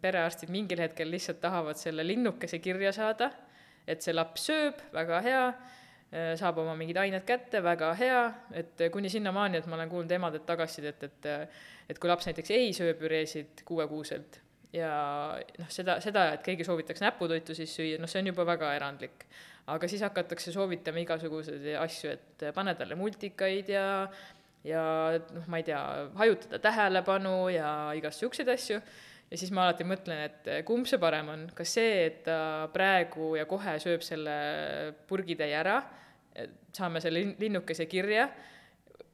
perearstid 0.00 0.52
mingil 0.52 0.82
hetkel 0.84 1.10
lihtsalt 1.10 1.40
tahavad 1.40 1.78
selle 1.80 2.04
linnukese 2.06 2.58
kirja 2.58 2.92
saada, 2.96 3.30
et 3.88 4.02
see 4.04 4.14
laps 4.14 4.48
sööb, 4.50 4.82
väga 4.94 5.22
hea, 5.24 5.46
äh, 6.12 6.34
saab 6.40 6.60
oma 6.62 6.76
mingid 6.78 7.00
ained 7.00 7.24
kätte, 7.28 7.62
väga 7.64 7.94
hea, 7.98 8.20
et 8.62 8.86
kuni 8.92 9.12
sinnamaani, 9.12 9.60
et 9.60 9.66
ma 9.70 9.78
olen 9.78 9.92
kuulnud 9.92 10.18
emadelt 10.20 10.46
tagasisidet, 10.48 11.08
et 11.10 11.34
et 11.90 11.98
kui 11.98 12.06
laps 12.06 12.28
näiteks 12.28 12.52
ei 12.54 12.70
söö 12.76 12.94
püreesid 12.94 13.64
kuuekuuselt 13.66 14.38
ja 14.74 14.90
noh, 15.58 15.70
seda, 15.72 15.98
seda, 16.02 16.26
et 16.36 16.44
keegi 16.46 16.66
soovitaks 16.66 17.02
näputoitu 17.02 17.56
siis 17.58 17.72
süüa, 17.74 17.98
noh, 18.00 18.10
see 18.10 18.22
on 18.22 18.30
juba 18.30 18.46
väga 18.46 18.74
erandlik. 18.78 19.26
aga 19.70 19.86
siis 19.88 20.02
hakatakse 20.02 20.52
soovitama 20.52 21.02
igasuguseid 21.04 21.66
asju, 21.78 22.10
et 22.16 22.44
pane 22.54 22.74
talle 22.74 22.96
multikaid 22.98 23.68
ja 23.70 23.84
ja 24.66 24.82
noh, 25.34 25.46
ma 25.48 25.60
ei 25.60 25.66
tea, 25.66 25.80
hajutada 26.18 26.58
tähelepanu 26.62 27.48
ja 27.54 27.92
igast 27.96 28.20
niisuguseid 28.20 28.50
asju, 28.54 28.80
ja 29.30 29.38
siis 29.38 29.52
ma 29.54 29.68
alati 29.68 29.86
mõtlen, 29.86 30.24
et 30.26 30.48
kumb 30.66 30.88
see 30.90 30.98
parem 31.02 31.28
on, 31.32 31.48
kas 31.54 31.74
see, 31.78 32.06
et 32.08 32.22
ta 32.26 32.68
praegu 32.74 33.34
ja 33.38 33.46
kohe 33.50 33.76
sööb 33.82 34.02
selle 34.02 34.36
purgitäie 35.08 35.54
ära, 35.56 35.78
saame 36.74 37.02
selle 37.02 37.22
linnukese 37.38 37.86
kirja, 37.90 38.28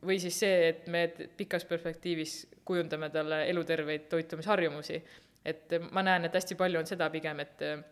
või 0.06 0.18
siis 0.22 0.38
see, 0.40 0.70
et 0.70 0.88
me 0.92 1.06
pikas 1.36 1.64
perspektiivis 1.68 2.38
kujundame 2.66 3.10
talle 3.10 3.44
eluterveid 3.50 4.08
toitumisharjumusi. 4.12 5.00
Et 5.46 5.76
ma 5.94 6.02
näen, 6.02 6.26
et 6.26 6.34
hästi 6.34 6.56
palju 6.58 6.80
on 6.80 6.88
seda 6.88 7.08
pigem, 7.10 7.40
et 7.44 7.62
äh, 7.62 7.82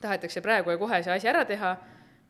tahetakse 0.00 0.42
praegu 0.44 0.72
ja 0.72 0.80
kohe 0.80 1.02
see 1.02 1.14
asi 1.14 1.30
ära 1.30 1.44
teha, 1.46 1.72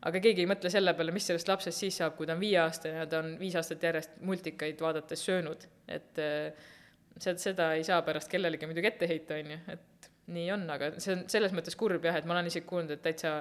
aga 0.02 0.20
keegi 0.22 0.44
ei 0.44 0.50
mõtle 0.50 0.70
selle 0.72 0.94
peale, 0.98 1.14
mis 1.14 1.26
sellest 1.28 1.48
lapsest 1.48 1.84
siis 1.84 1.98
saab, 2.00 2.16
kui 2.16 2.26
ta 2.28 2.34
on 2.34 2.42
viieaastane 2.42 3.02
ja 3.02 3.08
ta 3.08 3.20
on 3.22 3.34
viis 3.40 3.56
aastat 3.58 3.84
järjest 3.84 4.16
multikaid 4.24 4.80
vaadates 4.82 5.24
söönud, 5.28 5.68
et 5.88 6.22
äh, 6.22 6.70
seda, 7.18 7.38
seda 7.40 7.72
ei 7.78 7.84
saa 7.86 8.00
pärast 8.06 8.30
kellelegi 8.32 8.68
muidugi 8.68 8.92
ette 8.92 9.08
heita, 9.10 9.40
on 9.40 9.52
ju, 9.54 9.58
et 9.74 10.10
nii 10.32 10.48
on, 10.54 10.64
aga 10.70 10.94
see 11.02 11.16
on 11.16 11.26
selles 11.32 11.54
mõttes 11.56 11.76
kurb 11.78 12.04
jah, 12.06 12.16
et 12.18 12.28
ma 12.28 12.36
olen 12.36 12.48
isegi 12.50 12.66
kuulnud, 12.68 12.94
et 12.94 13.02
täitsa 13.04 13.40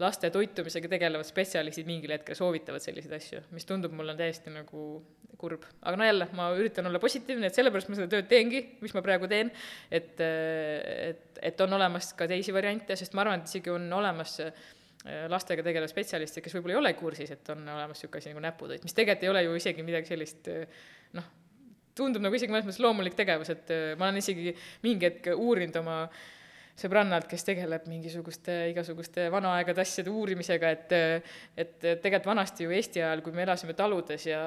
laste 0.00 0.30
toitumisega 0.34 0.90
tegelevad 0.90 1.26
spetsialistid 1.26 1.86
mingil 1.86 2.14
hetkel 2.16 2.34
soovitavad 2.38 2.82
selliseid 2.82 3.14
asju, 3.14 3.42
mis 3.54 3.66
tundub 3.68 3.94
mulle 3.94 4.16
täiesti 4.18 4.50
nagu 4.50 4.86
kurb. 5.38 5.66
aga 5.82 5.98
no 5.98 6.06
jälle, 6.06 6.28
ma 6.34 6.48
üritan 6.56 6.86
olla 6.88 6.98
positiivne, 7.02 7.50
et 7.50 7.58
sellepärast 7.58 7.90
ma 7.90 7.98
seda 7.98 8.10
tööd 8.10 8.30
teengi, 8.30 8.62
mis 8.82 8.94
ma 8.96 9.02
praegu 9.04 9.28
teen, 9.30 9.52
et, 9.90 10.14
et, 10.20 11.42
et 11.50 11.62
on 11.62 11.78
olemas 11.78 12.12
ka 12.18 12.26
teisi 12.30 12.54
variante, 12.54 12.96
sest 12.98 13.14
ma 13.14 13.22
arvan, 13.24 13.42
et 13.42 13.52
isegi 13.52 13.70
on 13.74 13.86
olemas 13.98 14.38
äh, 14.42 14.66
lastega 15.30 15.62
tegelev 15.66 15.90
spetsialiste, 15.92 16.42
kes 16.42 16.56
võib-olla 16.56 16.78
ei 16.78 16.80
ole 16.80 16.94
kursis, 16.98 17.30
et 17.34 17.54
on 17.54 17.62
olemas 17.62 18.00
niisugune 18.00 18.22
asi 18.22 18.34
nagu 18.34 18.44
näputoit, 18.46 18.86
mis 18.86 18.96
tegelikult 18.98 19.26
ei 19.26 19.34
ole 19.34 19.46
ju 19.46 19.56
isegi 19.62 19.86
midagi 19.86 20.10
sellist 20.10 20.50
äh, 20.50 20.84
noh, 21.18 21.30
tundub 21.94 22.24
nagu 22.24 22.36
isegi 22.36 22.52
mõnes 22.52 22.66
mõttes 22.68 22.82
loomulik 22.82 23.16
tegevus, 23.18 23.50
et 23.54 23.74
äh, 23.74 23.92
ma 23.98 24.08
olen 24.08 24.22
isegi 24.22 24.54
mingi 24.86 25.08
hetk 25.08 25.30
uurinud 25.34 25.82
oma 25.82 26.00
äh, 26.04 26.24
sõbrannalt, 26.78 27.28
kes 27.30 27.44
tegeleb 27.46 27.84
mingisuguste 27.86 28.54
igasuguste 28.72 29.28
vana 29.30 29.52
aegade 29.58 29.82
asjade 29.84 30.10
uurimisega, 30.10 30.70
et 30.74 30.94
et 31.60 31.76
tegelikult 31.78 32.26
vanasti 32.32 32.66
ju 32.66 32.72
Eesti 32.74 33.02
ajal, 33.02 33.22
kui 33.22 33.34
me 33.34 33.44
elasime 33.44 33.76
taludes 33.78 34.26
ja 34.26 34.40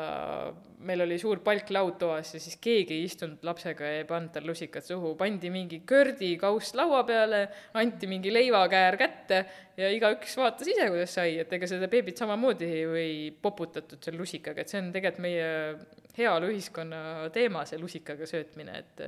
meil 0.88 1.06
oli 1.06 1.18
suur 1.22 1.40
palklaud 1.46 1.96
toas 2.02 2.34
ja 2.36 2.42
siis 2.44 2.58
keegi 2.62 2.98
ei 2.98 3.06
istunud 3.08 3.46
lapsega 3.48 3.88
ja 3.88 4.02
ei 4.02 4.08
pannud 4.10 4.34
tal 4.36 4.48
lusikat 4.50 4.86
suhu, 4.86 5.14
pandi 5.20 5.52
mingi 5.54 5.82
kördikauss 5.88 6.76
laua 6.78 7.04
peale, 7.08 7.46
anti 7.80 8.10
mingi 8.12 8.34
leivakäär 8.34 9.00
kätte 9.00 9.40
ja 9.80 9.90
igaüks 9.94 10.36
vaatas 10.38 10.68
ise, 10.68 10.90
kuidas 10.92 11.16
sai, 11.16 11.38
et 11.44 11.54
ega 11.54 11.70
seda 11.70 11.88
beebit 11.92 12.20
samamoodi 12.20 12.70
ei 13.00 13.18
poputatud 13.32 14.04
seal 14.04 14.20
lusikaga, 14.20 14.62
et 14.62 14.74
see 14.74 14.84
on 14.84 14.92
tegelikult 14.92 15.24
meie 15.24 15.50
heaoluühiskonna 16.18 17.02
teema, 17.34 17.64
see 17.70 17.80
lusikaga 17.80 18.28
söötmine, 18.30 18.84
et 18.84 19.08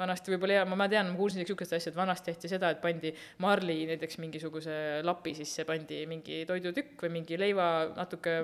vanasti 0.00 0.32
võib-olla 0.34 0.60
jaa, 0.60 0.68
ma, 0.68 0.88
tean, 0.90 1.10
ma 1.12 1.18
kuulsin 1.18 1.42
niisugust 1.42 1.76
asja, 1.76 1.92
et 1.92 1.98
vanasti 1.98 2.30
tehti 2.30 2.50
seda, 2.52 2.72
et 2.72 2.80
pandi 2.82 3.12
marli 3.44 3.82
näiteks 3.90 4.18
mingisuguse 4.22 4.74
lapi 5.06 5.34
sisse, 5.38 5.66
pandi 5.68 6.02
mingi 6.10 6.42
toidutükk 6.48 7.06
või 7.06 7.14
mingi 7.20 7.38
leiva, 7.40 7.68
natuke 7.96 8.40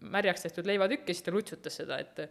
märjaks 0.00 0.46
tehtud 0.46 0.70
leivatükk 0.70 1.10
ja 1.10 1.16
siis 1.16 1.26
ta 1.26 1.34
lutsutas 1.34 1.80
seda, 1.82 2.00
et 2.00 2.24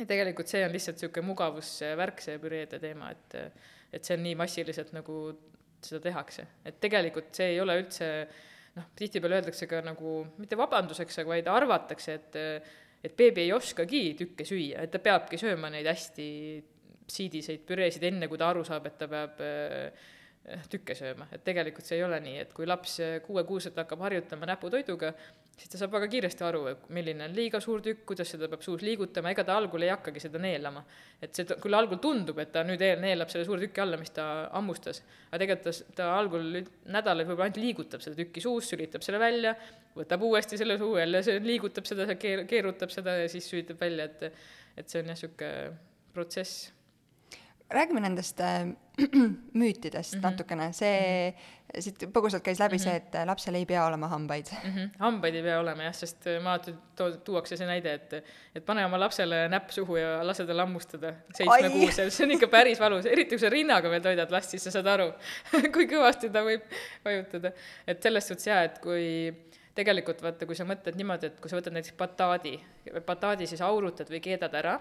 ja 0.00 0.08
tegelikult 0.08 0.48
see 0.50 0.62
on 0.64 0.72
lihtsalt 0.74 1.00
niisugune 1.00 1.26
mugavusvärk, 1.28 2.22
see 2.24 2.40
püreede 2.42 2.80
teema, 2.82 3.12
et 3.16 3.38
et 3.90 4.06
see 4.06 4.14
on 4.14 4.22
nii 4.22 4.36
massiliselt, 4.38 4.92
nagu 4.94 5.16
seda 5.82 5.98
tehakse. 6.04 6.46
et 6.64 6.78
tegelikult 6.80 7.34
see 7.34 7.56
ei 7.56 7.60
ole 7.60 7.74
üldse 7.80 8.06
noh, 8.76 8.86
tihtipeale 8.96 9.40
öeldakse 9.40 9.66
ka 9.66 9.80
nagu 9.82 10.20
mitte 10.38 10.58
vabanduseks, 10.58 11.18
aga 11.22 11.34
vaid 11.34 11.50
arvatakse, 11.50 12.14
et 12.14 12.40
et 13.00 13.14
beebi 13.16 13.46
ei 13.46 13.52
oskagi 13.56 14.02
tükke 14.18 14.44
süüa, 14.44 14.84
et 14.84 14.90
ta 14.92 15.00
peabki 15.00 15.38
sööma 15.40 15.70
neid 15.72 15.88
hästi 15.88 16.26
siidiseid 17.12 17.66
püreesid, 17.68 18.06
enne 18.08 18.28
kui 18.30 18.40
ta 18.40 18.50
aru 18.52 18.64
saab, 18.66 18.88
et 18.90 18.98
ta 19.00 19.08
peab 19.10 19.42
äh, 19.44 20.08
tükke 20.72 20.94
sööma, 20.96 21.26
et 21.34 21.42
tegelikult 21.44 21.84
see 21.86 21.98
ei 21.98 22.04
ole 22.06 22.16
nii, 22.24 22.38
et 22.44 22.52
kui 22.56 22.66
laps 22.68 22.96
äh, 23.04 23.18
kuuekuuselt 23.24 23.76
hakkab 23.76 24.00
harjutama 24.06 24.48
näputoiduga, 24.48 25.10
siis 25.52 25.68
ta 25.68 25.80
saab 25.82 25.92
väga 25.98 26.08
kiiresti 26.14 26.46
aru, 26.46 26.62
milline 26.96 27.26
on 27.26 27.34
liiga 27.36 27.60
suur 27.60 27.82
tükk, 27.84 28.06
kuidas 28.08 28.32
seda 28.32 28.48
peab 28.48 28.64
suus 28.64 28.80
liigutama, 28.86 29.34
ega 29.34 29.44
ta 29.44 29.58
algul 29.60 29.84
ei 29.84 29.92
hakkagi 29.92 30.22
seda 30.24 30.40
neelama. 30.40 30.82
et 31.20 31.36
see 31.36 31.58
küll 31.60 31.76
algul 31.76 32.00
tundub, 32.00 32.40
et 32.40 32.52
ta 32.54 32.64
nüüd 32.64 32.80
neelab 33.02 33.28
selle 33.32 33.44
suure 33.44 33.60
tüki 33.66 33.84
alla, 33.84 34.00
mis 34.00 34.14
ta 34.16 34.24
hammustas, 34.54 35.02
aga 35.28 35.42
tegelikult 35.44 35.68
ta, 35.68 35.92
ta 36.00 36.08
algul 36.16 36.48
nädalaid 36.88 37.28
võib-olla 37.28 37.50
ainult 37.50 37.60
liigutab 37.60 38.04
seda 38.06 38.16
tükki 38.22 38.40
suus, 38.40 38.72
sülitab 38.72 39.04
selle 39.04 39.20
välja, 39.20 39.54
võtab 39.98 40.24
uuesti 40.24 40.56
selle 40.56 40.80
suu 40.80 40.96
jälle, 40.96 41.20
liigutab 41.44 41.88
seda, 41.90 42.08
keer-, 42.16 42.46
keerutab 42.48 42.96
seda 42.96 43.20
ja 43.20 43.28
siis 43.28 43.52
sülitab 43.52 43.80
välja, 43.84 44.08
et 44.08 44.30
et 44.78 44.88
see 44.88 45.02
on 45.02 45.10
jah, 45.10 45.18
niisugune 45.18 45.72
protsess 46.14 46.70
räägime 47.70 48.00
nendest 48.00 48.40
äh, 48.40 48.66
müütidest 49.60 50.14
mm 50.14 50.20
-hmm. 50.20 50.22
natukene, 50.22 50.72
see 50.72 51.30
mm, 51.30 51.36
-hmm. 51.36 51.80
siit 51.80 52.02
põgusalt 52.14 52.42
käis 52.42 52.60
läbi 52.60 52.76
mm 52.76 52.80
-hmm. 52.80 52.84
see, 52.84 52.96
et 52.96 53.26
lapsel 53.26 53.54
ei 53.54 53.66
pea 53.66 53.86
olema 53.86 54.08
hambaid 54.08 54.46
mm. 54.64 54.74
-hmm. 54.74 54.90
hambaid 54.98 55.34
ei 55.34 55.42
pea 55.42 55.60
olema 55.60 55.82
jah, 55.82 55.94
sest 55.94 56.26
äh, 56.26 56.42
ma 56.42 56.52
alati 56.52 56.74
to-, 56.96 57.16
tuuakse 57.16 57.56
see 57.56 57.66
näide, 57.66 57.94
et 57.94 58.12
et 58.54 58.66
pane 58.66 58.84
oma 58.84 59.00
lapsele 59.00 59.48
näpp 59.48 59.70
suhu 59.70 59.96
ja 59.96 60.26
lase 60.26 60.46
tal 60.46 60.58
hammustada 60.58 61.14
seitsmekuusel, 61.34 62.10
see 62.10 62.24
on 62.24 62.30
ikka 62.30 62.48
päris 62.48 62.80
valus, 62.80 63.06
eriti 63.06 63.36
kui 63.36 63.38
sa 63.38 63.48
rinnaga 63.48 63.90
veel 63.90 64.02
toidad 64.02 64.30
last, 64.30 64.50
siis 64.50 64.64
sa 64.64 64.70
saad 64.70 64.86
aru 64.86 65.12
kui 65.74 65.86
kõvasti 65.86 66.32
ta 66.32 66.44
võib 66.44 66.62
vajutada. 67.04 67.52
et 67.86 68.02
selles 68.02 68.28
suhtes 68.28 68.46
jaa, 68.46 68.62
et 68.62 68.78
kui 68.78 69.34
tegelikult 69.74 70.22
vaata, 70.22 70.46
kui 70.46 70.56
sa 70.56 70.64
mõtled 70.64 70.96
niimoodi, 70.96 71.26
et 71.26 71.40
kui 71.40 71.50
sa 71.50 71.56
võtad 71.56 71.72
näiteks 71.72 71.96
bataadi, 71.96 72.60
bataadi 73.06 73.46
siis 73.46 73.60
aurutad 73.60 74.10
või 74.10 74.20
keedad 74.20 74.54
ära 74.54 74.80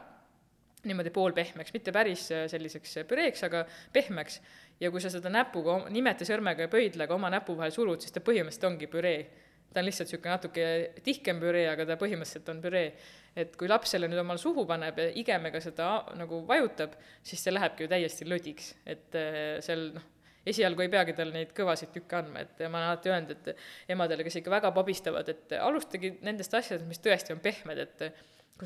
niimoodi 0.88 1.12
poolpehmeks, 1.12 1.74
mitte 1.76 1.92
päris 1.96 2.30
äh, 2.32 2.46
selliseks 2.52 3.00
äh, 3.02 3.08
püreeks, 3.08 3.44
aga 3.48 3.66
pehmeks. 3.94 4.40
ja 4.80 4.92
kui 4.92 5.02
sa 5.04 5.12
seda 5.12 5.32
näpuga, 5.32 5.82
nimeta 5.92 6.28
sõrmega 6.28 6.68
ja 6.68 6.72
pöidlaga 6.72 7.16
oma 7.16 7.32
näpu 7.34 7.58
vahel 7.58 7.74
surud, 7.76 8.00
siis 8.00 8.16
ta 8.16 8.24
põhimõtteliselt 8.24 8.68
ongi 8.70 8.88
püree. 8.88 9.26
ta 9.74 9.82
on 9.82 9.86
lihtsalt 9.86 10.08
niisugune 10.08 10.32
natuke 10.34 10.68
tihkem 11.04 11.42
püree, 11.42 11.66
aga 11.70 11.86
ta 11.86 11.98
põhimõtteliselt 12.00 12.54
on 12.54 12.62
püree. 12.64 12.94
et 13.36 13.58
kui 13.60 13.68
laps 13.68 13.92
selle 13.92 14.08
nüüd 14.08 14.22
omale 14.24 14.40
suhu 14.40 14.66
paneb 14.66 14.98
ja 14.98 15.10
igemega 15.24 15.60
seda 15.62 15.90
nagu 16.16 16.46
vajutab, 16.48 16.96
siis 17.24 17.44
see 17.44 17.54
lähebki 17.54 17.84
ju 17.84 17.92
täiesti 17.92 18.30
lödiks, 18.30 18.74
et 18.86 19.20
äh, 19.20 19.60
seal 19.66 19.92
noh, 19.98 20.08
esialgu 20.48 20.82
ei 20.82 20.90
peagi 20.90 21.14
tal 21.14 21.36
neid 21.36 21.52
kõvasid 21.56 21.92
tükke 21.94 22.24
andma, 22.24 22.48
et 22.48 22.64
ma 22.70 22.80
olen 22.80 22.88
alati 22.88 23.12
öelnud, 23.12 23.36
et 23.36 23.92
emadele, 23.92 24.24
kes 24.24 24.40
ikka 24.40 24.56
väga 24.56 24.72
pabistavad, 24.72 25.28
et 25.30 25.60
alustage 25.60 26.16
nendest 26.24 26.56
asjadest, 26.56 26.88
mis 26.88 27.04
tõesti 27.04 27.36
on 27.36 27.44
pehmed, 27.44 27.84
et 27.84 28.08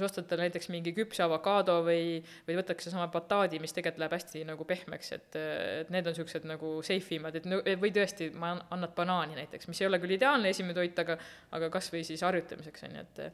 ostad 0.02 0.26
talle 0.26 0.48
näiteks 0.48 0.72
mingi 0.74 0.94
küpse 0.98 1.22
avokaado 1.26 1.78
või, 1.86 2.18
või 2.48 2.58
võtaks 2.58 2.88
seesama 2.88 3.06
bataadi, 3.14 3.60
mis 3.62 3.76
tegelikult 3.76 4.02
läheb 4.02 4.16
hästi 4.18 4.44
nagu 4.50 4.66
pehmeks, 4.66 5.12
et, 5.18 5.38
et 5.38 5.92
need 5.94 6.08
on 6.08 6.16
niisugused 6.16 6.48
nagu 6.50 6.76
safe 6.86 7.20
imad, 7.20 7.38
et 7.38 7.46
no 7.50 7.60
või 7.62 7.94
tõesti, 7.94 8.32
ma 8.34 8.56
annad 8.74 8.96
banaani 8.98 9.38
näiteks, 9.38 9.70
mis 9.70 9.84
ei 9.84 9.90
ole 9.92 10.02
küll 10.02 10.18
ideaalne 10.18 10.50
esimene 10.50 10.78
toit, 10.78 11.04
aga 11.06 11.20
aga 11.54 11.70
kas 11.74 11.92
või 11.94 12.02
siis 12.08 12.24
harjutamiseks, 12.26 12.88
on 12.88 12.98
ju, 12.98 13.06
et 13.06 13.28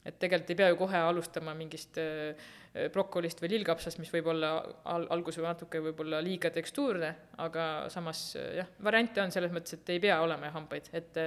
et 0.00 0.16
tegelikult 0.16 0.50
ei 0.54 0.56
pea 0.56 0.68
ju 0.70 0.76
kohe 0.80 1.00
alustama 1.10 1.52
mingist 1.52 1.98
äh, 2.00 2.48
brokolist 2.88 3.42
või 3.42 3.50
lillkapsast, 3.52 3.98
mis 4.00 4.08
võib 4.14 4.30
olla 4.32 4.54
al-, 4.88 5.04
alguses 5.12 5.44
natuke 5.44 5.82
võib-olla 5.84 6.22
liiga 6.24 6.48
tekstuurne, 6.54 7.10
aga 7.44 7.66
samas 7.92 8.30
jah, 8.56 8.68
variante 8.82 9.20
on 9.20 9.34
selles 9.34 9.52
mõttes, 9.52 9.76
et 9.76 9.92
ei 9.92 10.00
pea 10.00 10.16
olema 10.24 10.48
hambaid, 10.54 10.88
et 10.96 11.20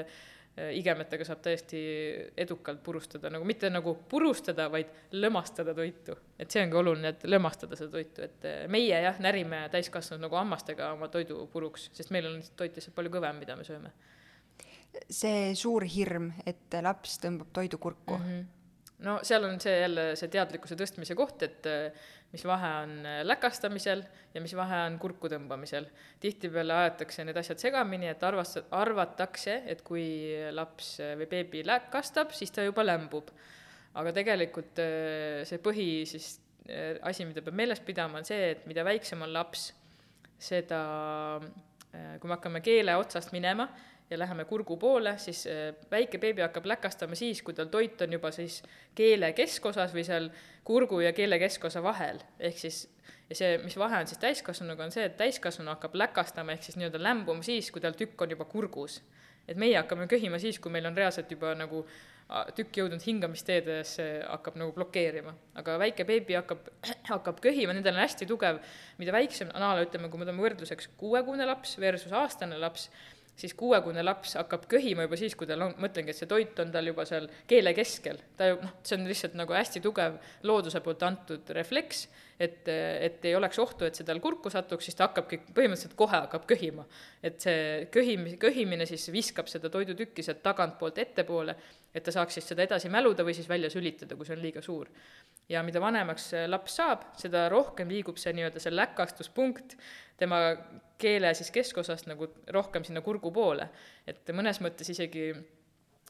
igemetega 0.53 1.25
saab 1.25 1.39
täiesti 1.41 1.79
edukalt 2.37 2.83
purustada, 2.85 3.31
nagu 3.33 3.45
mitte 3.47 3.71
nagu 3.73 3.95
purustada, 4.09 4.67
vaid 4.71 4.91
lömastada 5.17 5.73
toitu. 5.73 6.15
et 6.37 6.51
see 6.51 6.61
ongi 6.61 6.77
oluline, 6.77 7.13
et 7.15 7.23
lömastada 7.25 7.77
seda 7.79 7.89
toitu, 7.95 8.21
et 8.21 8.45
äh, 8.45 8.59
meie 8.69 8.99
jah, 9.01 9.17
närime 9.23 9.63
täiskasvanud 9.73 10.27
nagu 10.27 10.37
hammastega 10.37 10.91
oma 10.93 11.09
toidu 11.09 11.47
puruks, 11.53 11.89
sest 11.97 12.13
meil 12.13 12.29
on 12.29 12.41
toit 12.55 12.75
lihtsalt 12.77 12.95
palju 12.95 13.13
kõvem, 13.15 13.39
mida 13.41 13.57
me 13.57 13.65
sööme. 13.65 13.93
see 15.09 15.55
suur 15.57 15.87
hirm, 15.89 16.29
et 16.45 16.77
laps 16.85 17.17
tõmbab 17.23 17.49
toidu 17.53 17.81
kurku 17.81 18.19
mm. 18.19 18.27
-hmm 18.27 18.51
no 19.03 19.19
seal 19.23 19.43
on 19.43 19.59
see 19.59 19.79
jälle 19.81 20.03
see 20.15 20.29
teadlikkuse 20.31 20.77
tõstmise 20.79 21.15
koht, 21.15 21.41
et 21.43 21.65
äh, 21.67 22.05
mis 22.33 22.43
vahe 22.49 22.69
on 22.83 22.93
äh, 23.05 23.21
läkastamisel 23.25 24.03
ja 24.33 24.41
mis 24.41 24.55
vahe 24.57 24.79
on 24.87 24.97
kurku 24.99 25.29
tõmbamisel. 25.29 25.85
tihtipeale 26.19 26.73
aetakse 26.73 27.25
need 27.25 27.37
asjad 27.37 27.61
segamini, 27.61 28.09
et 28.09 28.23
arvast-, 28.25 28.63
arvatakse, 28.73 29.61
et 29.69 29.83
kui 29.85 30.05
laps 30.51 30.95
äh, 31.03 31.13
või 31.19 31.29
beebi 31.35 31.63
läkastab, 31.67 32.33
siis 32.33 32.51
ta 32.51 32.65
juba 32.65 32.85
lämbub. 32.85 33.29
aga 33.93 34.09
tegelikult 34.09 34.79
see 35.45 35.59
põhi 35.61 35.87
siis 36.09 36.39
asi, 37.05 37.27
mida 37.29 37.43
peab 37.45 37.53
meeles 37.53 37.79
pidama, 37.85 38.17
on 38.17 38.25
see, 38.25 38.47
et 38.55 38.63
mida 38.65 38.81
väiksem 38.83 39.21
on 39.21 39.29
laps, 39.29 39.67
seda, 40.41 40.79
kui 41.91 42.31
me 42.31 42.33
hakkame 42.33 42.63
keele 42.65 42.95
otsast 42.97 43.29
minema, 43.35 43.67
ja 44.13 44.19
läheme 44.19 44.45
kurgu 44.45 44.77
poole, 44.77 45.17
siis 45.17 45.47
äh, 45.47 45.73
väike 45.91 46.19
beebi 46.21 46.43
hakkab 46.43 46.65
läkastama 46.69 47.15
siis, 47.15 47.41
kui 47.41 47.55
tal 47.57 47.71
toit 47.73 48.01
on 48.05 48.13
juba 48.13 48.31
siis 48.35 48.61
keele 48.95 49.31
keskosas 49.37 49.93
või 49.95 50.05
seal 50.07 50.29
kurgu 50.63 50.99
ja 51.03 51.13
keele 51.13 51.39
keskosa 51.39 51.83
vahel, 51.83 52.21
ehk 52.39 52.57
siis 52.57 52.85
ja 53.29 53.37
see, 53.37 53.57
mis 53.63 53.75
vahe 53.79 53.99
on 54.03 54.07
siis 54.07 54.21
täiskasvanuga, 54.21 54.87
on 54.87 54.93
see, 54.93 55.05
et 55.09 55.17
täiskasvanu 55.19 55.73
hakkab 55.73 55.95
läkastama 55.99 56.55
ehk 56.55 56.65
siis 56.65 56.77
nii-öelda 56.79 57.01
lämbuma 57.01 57.45
siis, 57.45 57.71
kui 57.71 57.81
tal 57.83 57.95
tükk 57.97 58.21
on 58.21 58.35
juba 58.35 58.45
kurgus. 58.45 59.01
et 59.47 59.57
meie 59.59 59.75
hakkame 59.75 60.07
köhima 60.07 60.39
siis, 60.39 60.59
kui 60.59 60.71
meil 60.71 60.85
on 60.85 60.97
reaalselt 60.97 61.31
juba 61.31 61.51
nagu 61.55 61.83
tükk 62.55 62.77
jõudnud 62.79 63.03
hingamisteedesse, 63.03 64.05
hakkab 64.29 64.55
nagu 64.57 64.71
blokeerima. 64.75 65.33
aga 65.59 65.77
väike 65.79 66.05
beebi 66.07 66.37
hakkab, 66.37 66.69
hakkab 67.13 67.41
köhima, 67.43 67.75
nendel 67.75 67.97
on 67.97 68.03
hästi 68.03 68.27
tugev, 68.29 68.61
mida 68.97 69.15
väiksem, 69.15 69.51
no 69.59 69.73
ütleme, 69.81 70.09
kui 70.09 70.21
me 70.21 70.29
toome 70.29 70.45
võrdluseks 70.45 70.93
kuuekuune 70.97 71.45
laps 71.49 71.77
versus 71.79 72.15
aastane 72.15 72.57
laps, 72.61 72.89
siis 73.35 73.53
kuuekuune 73.57 74.03
laps 74.03 74.35
hakkab 74.37 74.67
köhima 74.69 75.07
juba 75.07 75.17
siis, 75.17 75.35
kui 75.37 75.47
tal 75.49 75.65
on, 75.65 75.73
mõtlengi, 75.81 76.13
et 76.13 76.19
see 76.19 76.29
toit 76.29 76.59
on 76.61 76.71
tal 76.73 76.87
juba 76.89 77.05
seal 77.09 77.25
keele 77.49 77.73
keskel. 77.77 78.19
ta 78.37 78.51
ju 78.51 78.59
noh, 78.61 78.75
see 78.85 78.97
on 78.99 79.07
lihtsalt 79.09 79.37
nagu 79.39 79.55
hästi 79.57 79.81
tugev 79.83 80.19
looduse 80.49 80.83
poolt 80.85 81.03
antud 81.07 81.49
refleks, 81.57 82.05
et, 82.39 82.67
et 82.69 83.25
ei 83.25 83.35
oleks 83.37 83.59
ohtu, 83.61 83.87
et 83.87 83.97
see 83.97 84.05
tal 84.05 84.21
kurku 84.23 84.51
satuks, 84.53 84.85
siis 84.89 84.97
ta 84.99 85.07
hakkabki, 85.09 85.41
põhimõtteliselt 85.49 85.97
kohe 85.97 86.19
hakkab 86.25 86.45
köhima. 86.49 86.85
et 87.23 87.41
see 87.41 87.87
köhim-, 87.93 88.35
köhimine 88.39 88.85
siis 88.89 89.09
viskab 89.13 89.49
seda 89.49 89.71
toidutükki 89.73 90.25
sealt 90.25 90.43
tagantpoolt 90.45 91.01
ettepoole, 91.01 91.55
et 91.93 92.03
ta 92.03 92.13
saaks 92.13 92.37
siis 92.37 92.53
seda 92.53 92.65
edasi 92.67 92.89
mäluda 92.89 93.25
või 93.25 93.33
siis 93.37 93.49
välja 93.49 93.69
sülitada, 93.73 94.15
kui 94.15 94.29
see 94.29 94.37
on 94.37 94.45
liiga 94.45 94.61
suur 94.61 94.89
ja 95.49 95.63
mida 95.65 95.81
vanemaks 95.81 96.31
laps 96.47 96.77
saab, 96.79 97.03
seda 97.19 97.47
rohkem 97.51 97.89
liigub 97.91 98.19
see 98.21 98.33
nii-öelda 98.35 98.61
see 98.63 98.73
läkastuspunkt 98.73 99.75
tema 100.23 100.39
keele 101.03 101.33
siis 101.35 101.51
keskosast 101.53 102.07
nagu 102.07 102.29
rohkem 102.55 102.85
sinna 102.87 103.03
kurgu 103.05 103.31
poole. 103.35 103.67
et 104.07 104.29
mõnes 104.35 104.61
mõttes 104.63 104.89
isegi 104.93 105.29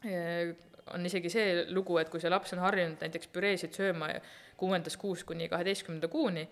eh, 0.05 0.53
on 0.93 1.05
isegi 1.05 1.32
see 1.32 1.64
lugu, 1.72 1.97
et 1.99 2.11
kui 2.11 2.22
see 2.22 2.32
laps 2.32 2.53
on 2.55 2.61
harjunud 2.64 3.01
näiteks 3.01 3.32
püreesid 3.34 3.76
sööma 3.76 4.11
kuuendast 4.59 4.99
kuust 5.01 5.26
kuni 5.28 5.47
kaheteistkümnenda 5.51 6.09
kuuni, 6.11 6.43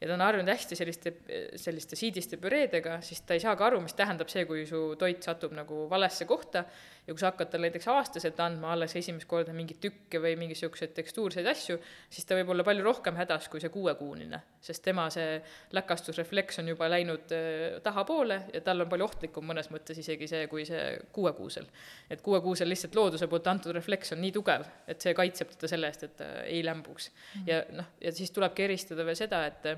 ja 0.00 0.08
ta 0.08 0.14
on 0.16 0.24
harjunud 0.24 0.48
hästi 0.48 0.78
selliste, 0.78 1.12
selliste 1.60 1.98
siidiste 1.98 2.38
püreedega, 2.40 3.00
siis 3.04 3.20
ta 3.26 3.36
ei 3.36 3.42
saa 3.42 3.56
ka 3.58 3.66
aru, 3.68 3.82
mis 3.84 3.96
tähendab 3.98 4.30
see, 4.32 4.46
kui 4.48 4.64
su 4.68 4.94
toit 5.00 5.22
satub 5.26 5.52
nagu 5.56 5.84
valesse 5.90 6.24
kohta 6.28 6.64
ja 7.10 7.14
kui 7.14 7.20
sa 7.24 7.32
hakkad 7.32 7.48
talle 7.50 7.66
näiteks 7.66 7.88
aastaselt 7.90 8.38
andma 8.44 8.70
alles 8.70 8.92
esimest 8.98 9.26
korda 9.30 9.50
mingeid 9.54 9.80
tükke 9.82 10.20
või 10.22 10.36
mingisuguseid 10.38 10.92
tekstuurseid 10.94 11.48
asju, 11.50 11.74
siis 12.06 12.26
ta 12.28 12.36
võib 12.38 12.52
olla 12.54 12.62
palju 12.66 12.84
rohkem 12.86 13.18
hädas 13.18 13.48
kui 13.50 13.62
see 13.62 13.72
kuuekuunine, 13.74 14.38
sest 14.62 14.84
tema 14.84 15.08
see 15.10 15.40
läkastusrefleks 15.74 16.62
on 16.62 16.70
juba 16.70 16.86
läinud 16.92 17.34
äh, 17.34 17.80
tahapoole 17.82 18.38
ja 18.54 18.62
tal 18.66 18.84
on 18.84 18.92
palju 18.92 19.08
ohtlikum 19.08 19.50
mõnes 19.50 19.72
mõttes 19.74 19.98
isegi 19.98 20.30
see, 20.30 20.46
kui 20.52 20.62
see 20.68 20.84
kuuekuusel. 21.16 21.66
et 22.10 22.22
kuuekuusel 22.22 22.70
lihtsalt 22.70 22.94
looduse 22.94 23.26
poolt 23.26 23.50
antud 23.50 23.74
refleks 23.74 24.14
on 24.14 24.22
nii 24.22 24.36
tugev, 24.38 24.68
et 24.86 25.02
see 25.02 25.16
kaitseb 25.18 25.56
teda 25.56 25.74
selle 25.74 25.90
eest, 25.90 26.06
et 26.06 26.16
ta 26.22 26.30
ei 26.44 26.62
lämbuks 26.64 27.10
mm. 27.10 27.40
-hmm. 27.40 27.50
ja 27.50 27.64
noh, 27.82 27.90
ja 28.00 28.14
siis 28.14 28.30
tulebki 28.30 28.68
eristada 28.70 29.06
veel 29.06 29.18
seda, 29.18 29.44
et 29.50 29.72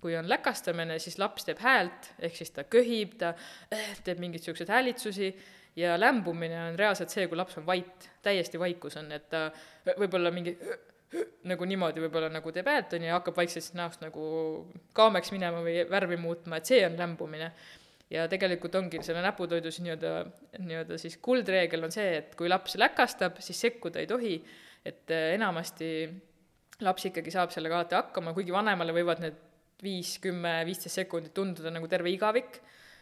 kui 0.00 0.16
on 0.16 0.28
läkastamine, 0.28 0.96
siis 0.98 1.18
laps 1.20 1.44
teeb 1.44 1.60
häält, 1.60 2.14
ehk 2.24 2.36
siis 2.36 2.56
ta 2.56 2.64
köhib, 2.64 3.18
ta 3.20 3.34
äh, 3.68 3.96
teeb 4.04 4.22
mingeid 4.22 4.40
niisuguseid 4.40 4.72
häälitsusi 4.72 5.34
ja 5.80 5.96
lämbumine 6.00 6.58
on 6.68 6.78
reaalselt 6.78 7.12
see, 7.12 7.26
kui 7.30 7.38
laps 7.38 7.58
on 7.60 7.66
vait, 7.66 8.08
täiesti 8.24 8.60
vaikus 8.60 8.98
on, 9.00 9.10
et 9.16 9.28
ta 9.32 9.48
võib-olla 9.98 10.32
mingi 10.34 10.56
nagu 11.50 11.66
niimoodi 11.66 12.02
võib-olla 12.04 12.30
nagu 12.30 12.52
teeb 12.54 12.68
häält, 12.70 12.94
on 12.94 13.04
ju, 13.04 13.10
ja 13.10 13.18
hakkab 13.18 13.38
vaikselt 13.40 13.66
siis 13.66 13.76
näost 13.78 14.02
nagu 14.04 14.24
kaameks 14.96 15.32
minema 15.34 15.62
või 15.64 15.82
värvi 15.90 16.18
muutma, 16.20 16.60
et 16.60 16.70
see 16.70 16.84
on 16.86 16.96
lämbumine. 16.98 17.50
ja 18.10 18.24
tegelikult 18.30 18.74
ongi 18.74 19.02
selle 19.06 19.22
näputoidus 19.22 19.78
nii-öelda, 19.84 20.14
nii-öelda 20.58 20.98
siis 20.98 21.16
kuldreegel 21.22 21.86
on 21.86 21.94
see, 21.94 22.16
et 22.22 22.34
kui 22.38 22.48
laps 22.50 22.74
läkastab, 22.78 23.38
siis 23.42 23.60
sekkuda 23.60 24.02
ei 24.02 24.08
tohi, 24.10 24.34
et 24.86 25.10
enamasti 25.10 25.90
laps 26.82 27.06
ikkagi 27.10 27.30
saab 27.30 27.52
sellega 27.54 27.78
alati 27.78 27.98
hakkama, 27.98 28.34
kuigi 28.34 28.54
vanemale 28.54 28.94
võivad 28.96 29.22
need 29.22 29.38
viis, 29.82 30.16
kümme, 30.22 30.60
viisteist 30.66 31.02
sekundit 31.02 31.34
tunduda 31.34 31.70
nagu 31.72 31.88
terve 31.88 32.10
igavik 32.12 32.60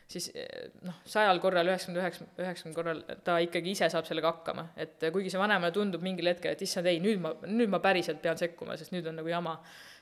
siis 0.09 0.29
eh, 0.33 0.69
noh, 0.87 0.97
sajal 1.09 1.41
korral, 1.43 1.69
üheksakümmend 1.69 2.01
üheksa, 2.01 2.27
üheksakümmend 2.41 2.77
korral 2.79 3.01
ta 3.25 3.37
ikkagi 3.45 3.75
ise 3.75 3.91
saab 3.93 4.07
sellega 4.09 4.31
hakkama, 4.33 4.71
et 4.81 5.05
eh, 5.05 5.13
kuigi 5.15 5.33
see 5.33 5.41
vanemale 5.41 5.75
tundub 5.75 6.05
mingil 6.05 6.31
hetkel, 6.31 6.55
et 6.57 6.65
issand 6.65 6.89
ei, 6.89 7.01
nüüd 7.05 7.21
ma, 7.25 7.35
nüüd 7.45 7.73
ma 7.73 7.81
päriselt 7.85 8.23
pean 8.25 8.39
sekkuma, 8.41 8.79
sest 8.81 8.95
nüüd 8.95 9.09
on 9.11 9.19
nagu 9.21 9.29
jama, 9.29 9.59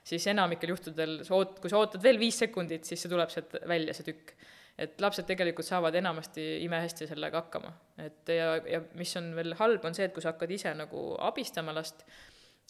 siis 0.07 0.27
enamikel 0.31 0.71
juhtudel 0.77 1.19
sa 1.27 1.35
oot-, 1.39 1.59
kui 1.63 1.73
sa 1.73 1.81
ootad 1.81 2.05
veel 2.05 2.21
viis 2.23 2.39
sekundit, 2.45 2.87
siis 2.87 3.03
see 3.03 3.11
tuleb 3.11 3.33
sealt 3.35 3.59
välja, 3.67 3.97
see 3.97 4.07
tükk. 4.13 4.37
et 4.77 5.01
lapsed 5.01 5.25
tegelikult 5.25 5.65
saavad 5.65 5.95
enamasti 5.97 6.43
imehästi 6.67 7.07
sellega 7.09 7.41
hakkama, 7.43 7.73
et 8.05 8.31
ja, 8.31 8.55
ja 8.69 8.83
mis 8.95 9.17
on 9.19 9.33
veel 9.35 9.57
halb, 9.59 9.85
on 9.89 9.97
see, 9.97 10.07
et 10.07 10.15
kui 10.15 10.23
sa 10.23 10.35
hakkad 10.35 10.53
ise 10.53 10.75
nagu 10.77 11.03
abistama 11.25 11.75
last, 11.75 12.05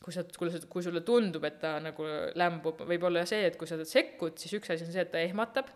kui 0.00 0.14
sa, 0.14 0.24
kui 0.38 0.52
sa, 0.54 0.62
kui 0.70 0.86
sulle 0.86 1.02
tundub, 1.04 1.44
et 1.44 1.60
ta 1.60 1.76
nagu 1.82 2.06
lämbub, 2.38 2.80
võib 2.88 3.08
olla 3.10 3.26
see, 3.28 3.44
et 3.50 3.60
kui 3.60 3.68
sa 3.68 3.76
sekkud, 3.82 4.38
siis 4.40 4.56
üks 4.56 4.72
asi 4.72 4.86
on 4.86 4.94
see, 4.94 5.04
et 5.04 5.12
ta 5.12 5.20
ehmatab 5.20 5.74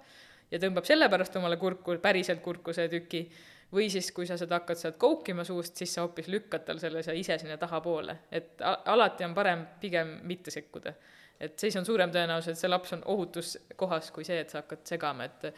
ja 0.50 0.58
tõmbab 0.62 0.86
sellepärast 0.88 1.36
omale 1.40 1.56
kurku, 1.60 1.96
päriselt 2.02 2.42
kurku 2.42 2.74
see 2.76 2.88
tüki, 2.92 3.24
või 3.72 3.86
siis, 3.90 4.10
kui 4.12 4.26
sa 4.26 4.36
seda 4.38 4.58
hakkad 4.58 4.78
sealt 4.78 4.98
koukima 4.98 5.44
suust, 5.46 5.76
siis 5.78 5.92
sa 5.94 6.04
hoopis 6.04 6.28
lükkad 6.32 6.64
tal 6.66 6.80
selle 6.82 7.04
sa 7.06 7.14
ise 7.14 7.38
sinna 7.38 7.56
tahapoole, 7.60 8.16
et 8.32 8.62
alati 8.64 9.26
on 9.26 9.34
parem 9.34 9.64
pigem 9.80 10.18
mitte 10.26 10.50
sekkuda. 10.50 10.94
et 11.40 11.58
siis 11.58 11.76
on 11.76 11.86
suurem 11.86 12.10
tõenäosus, 12.12 12.52
et 12.52 12.58
see 12.58 12.68
laps 12.68 12.92
on 12.92 13.02
ohutus 13.08 13.54
kohas, 13.76 14.10
kui 14.10 14.24
see, 14.24 14.40
et 14.40 14.50
sa 14.50 14.60
hakkad 14.60 14.84
segama, 14.84 15.24
et 15.24 15.54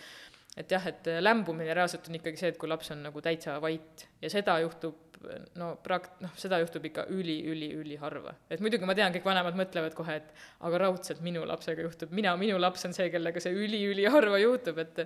et 0.57 0.71
jah, 0.71 0.87
et 0.87 1.09
lämbumine 1.21 1.75
reaalselt 1.75 2.09
on 2.09 2.19
ikkagi 2.19 2.37
see, 2.37 2.51
et 2.53 2.59
kui 2.61 2.69
laps 2.69 2.91
on 2.93 3.03
nagu 3.07 3.21
täitsa 3.25 3.57
vait. 3.61 4.07
Ja 4.21 4.29
seda 4.31 4.59
juhtub 4.61 5.12
no 5.61 5.73
prakt-, 5.85 6.21
noh, 6.25 6.33
seda 6.41 6.59
juhtub 6.63 6.87
ikka 6.89 7.07
üli, 7.15 7.39
üli, 7.53 7.71
üliharva. 7.83 8.35
et 8.51 8.63
muidugi 8.65 8.89
ma 8.89 8.97
tean, 8.99 9.15
kõik 9.15 9.27
vanemad 9.29 9.59
mõtlevad 9.59 9.97
kohe, 9.99 10.19
et 10.23 10.45
aga 10.69 10.83
raudselt 10.87 11.23
minu 11.25 11.45
lapsega 11.49 11.87
juhtub, 11.87 12.15
mina, 12.17 12.35
minu 12.41 12.59
laps 12.61 12.87
on 12.89 12.97
see, 12.97 13.11
kellega 13.15 13.43
see 13.43 13.55
üli-üliharva 13.57 14.41
juhtub, 14.43 14.79
et 14.83 15.05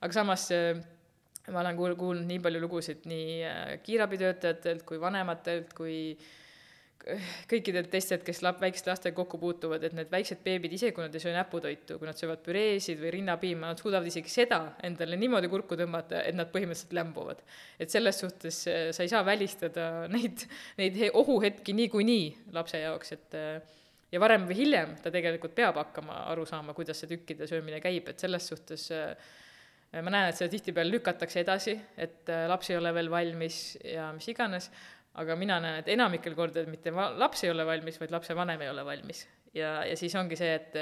aga 0.00 0.12
samas 0.16 0.48
ma 1.50 1.64
olen 1.64 1.78
kuul-, 1.78 1.96
kuulnud 1.98 2.28
nii 2.28 2.42
palju 2.44 2.60
lugusid 2.62 3.08
nii 3.10 3.40
äh, 3.48 3.64
kiirabitöötajatelt 3.86 4.84
kui 4.86 5.00
vanematelt 5.02 5.72
kui 5.76 5.96
äh, 6.12 6.28
kõikidelt 7.50 7.88
teistelt, 7.92 8.22
kes 8.26 8.42
lap-, 8.44 8.60
väikeste 8.60 8.90
lastega 8.90 9.16
kokku 9.16 9.38
puutuvad, 9.40 9.84
et 9.86 9.94
need 9.96 10.10
väiksed 10.12 10.42
beebid, 10.44 10.74
isegi 10.76 10.94
kui 10.96 11.04
nad 11.04 11.14
ei 11.16 11.22
söö 11.22 11.32
näputoitu, 11.34 11.96
kui 12.00 12.08
nad 12.08 12.18
söövad 12.18 12.42
püreesid 12.44 13.00
või 13.00 13.14
rinnapiima, 13.16 13.72
nad 13.72 13.80
suudavad 13.80 14.08
isegi 14.10 14.32
seda 14.32 14.60
endale 14.86 15.18
niimoodi 15.20 15.50
kurku 15.52 15.78
tõmmata, 15.80 16.22
et 16.28 16.36
nad 16.36 16.52
põhimõtteliselt 16.52 16.94
lämbuvad. 17.00 17.42
et 17.80 17.90
selles 17.90 18.20
suhtes 18.20 18.62
äh, 18.68 18.86
sa 18.92 19.04
ei 19.06 19.12
saa 19.12 19.24
välistada 19.26 20.06
neid, 20.12 20.44
neid 20.80 21.00
ohuhetki 21.14 21.74
niikuinii 21.78 22.52
lapse 22.52 22.80
jaoks, 22.82 23.12
et 23.16 23.38
äh, 23.38 23.76
ja 24.12 24.20
varem 24.20 24.46
või 24.48 24.60
hiljem 24.60 24.96
ta 25.02 25.10
tegelikult 25.10 25.54
peab 25.56 25.80
hakkama 25.80 26.26
aru 26.30 26.46
saama, 26.46 26.74
kuidas 26.76 27.00
see 27.00 27.14
tükkide 27.16 27.48
söömine 27.48 27.80
käib, 27.80 28.12
et 28.12 28.20
selles 28.20 28.48
suhtes 28.52 28.90
äh, 28.92 29.14
ma 30.04 30.12
näen, 30.12 30.30
et 30.30 30.38
seda 30.38 30.52
tihtipeale 30.52 30.92
lükatakse 30.92 31.40
edasi, 31.40 31.74
et 31.98 32.28
laps 32.46 32.68
ei 32.70 32.76
ole 32.78 32.92
veel 32.94 33.08
valmis 33.10 33.78
ja 33.82 34.12
mis 34.14 34.28
iganes, 34.30 34.68
aga 35.18 35.36
mina 35.36 35.58
näen, 35.62 35.80
et 35.82 35.88
enamikel 35.90 36.36
kordadel 36.38 36.70
mitte 36.70 36.92
laps 36.94 37.44
ei 37.44 37.50
ole 37.50 37.66
valmis, 37.66 37.98
vaid 38.00 38.12
lapsevanem 38.14 38.62
ei 38.62 38.70
ole 38.70 38.84
valmis. 38.86 39.26
ja, 39.54 39.80
ja 39.86 39.96
siis 39.96 40.14
ongi 40.14 40.38
see, 40.38 40.54
et 40.54 40.78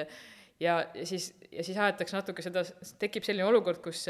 ja, 0.61 0.83
ja 0.95 1.07
siis, 1.07 1.33
ja 1.53 1.65
siis 1.65 1.79
aetakse 1.79 2.17
natuke 2.17 2.45
seda, 2.45 2.65
tekib 3.01 3.25
selline 3.25 3.49
olukord, 3.49 3.81
kus 3.85 4.05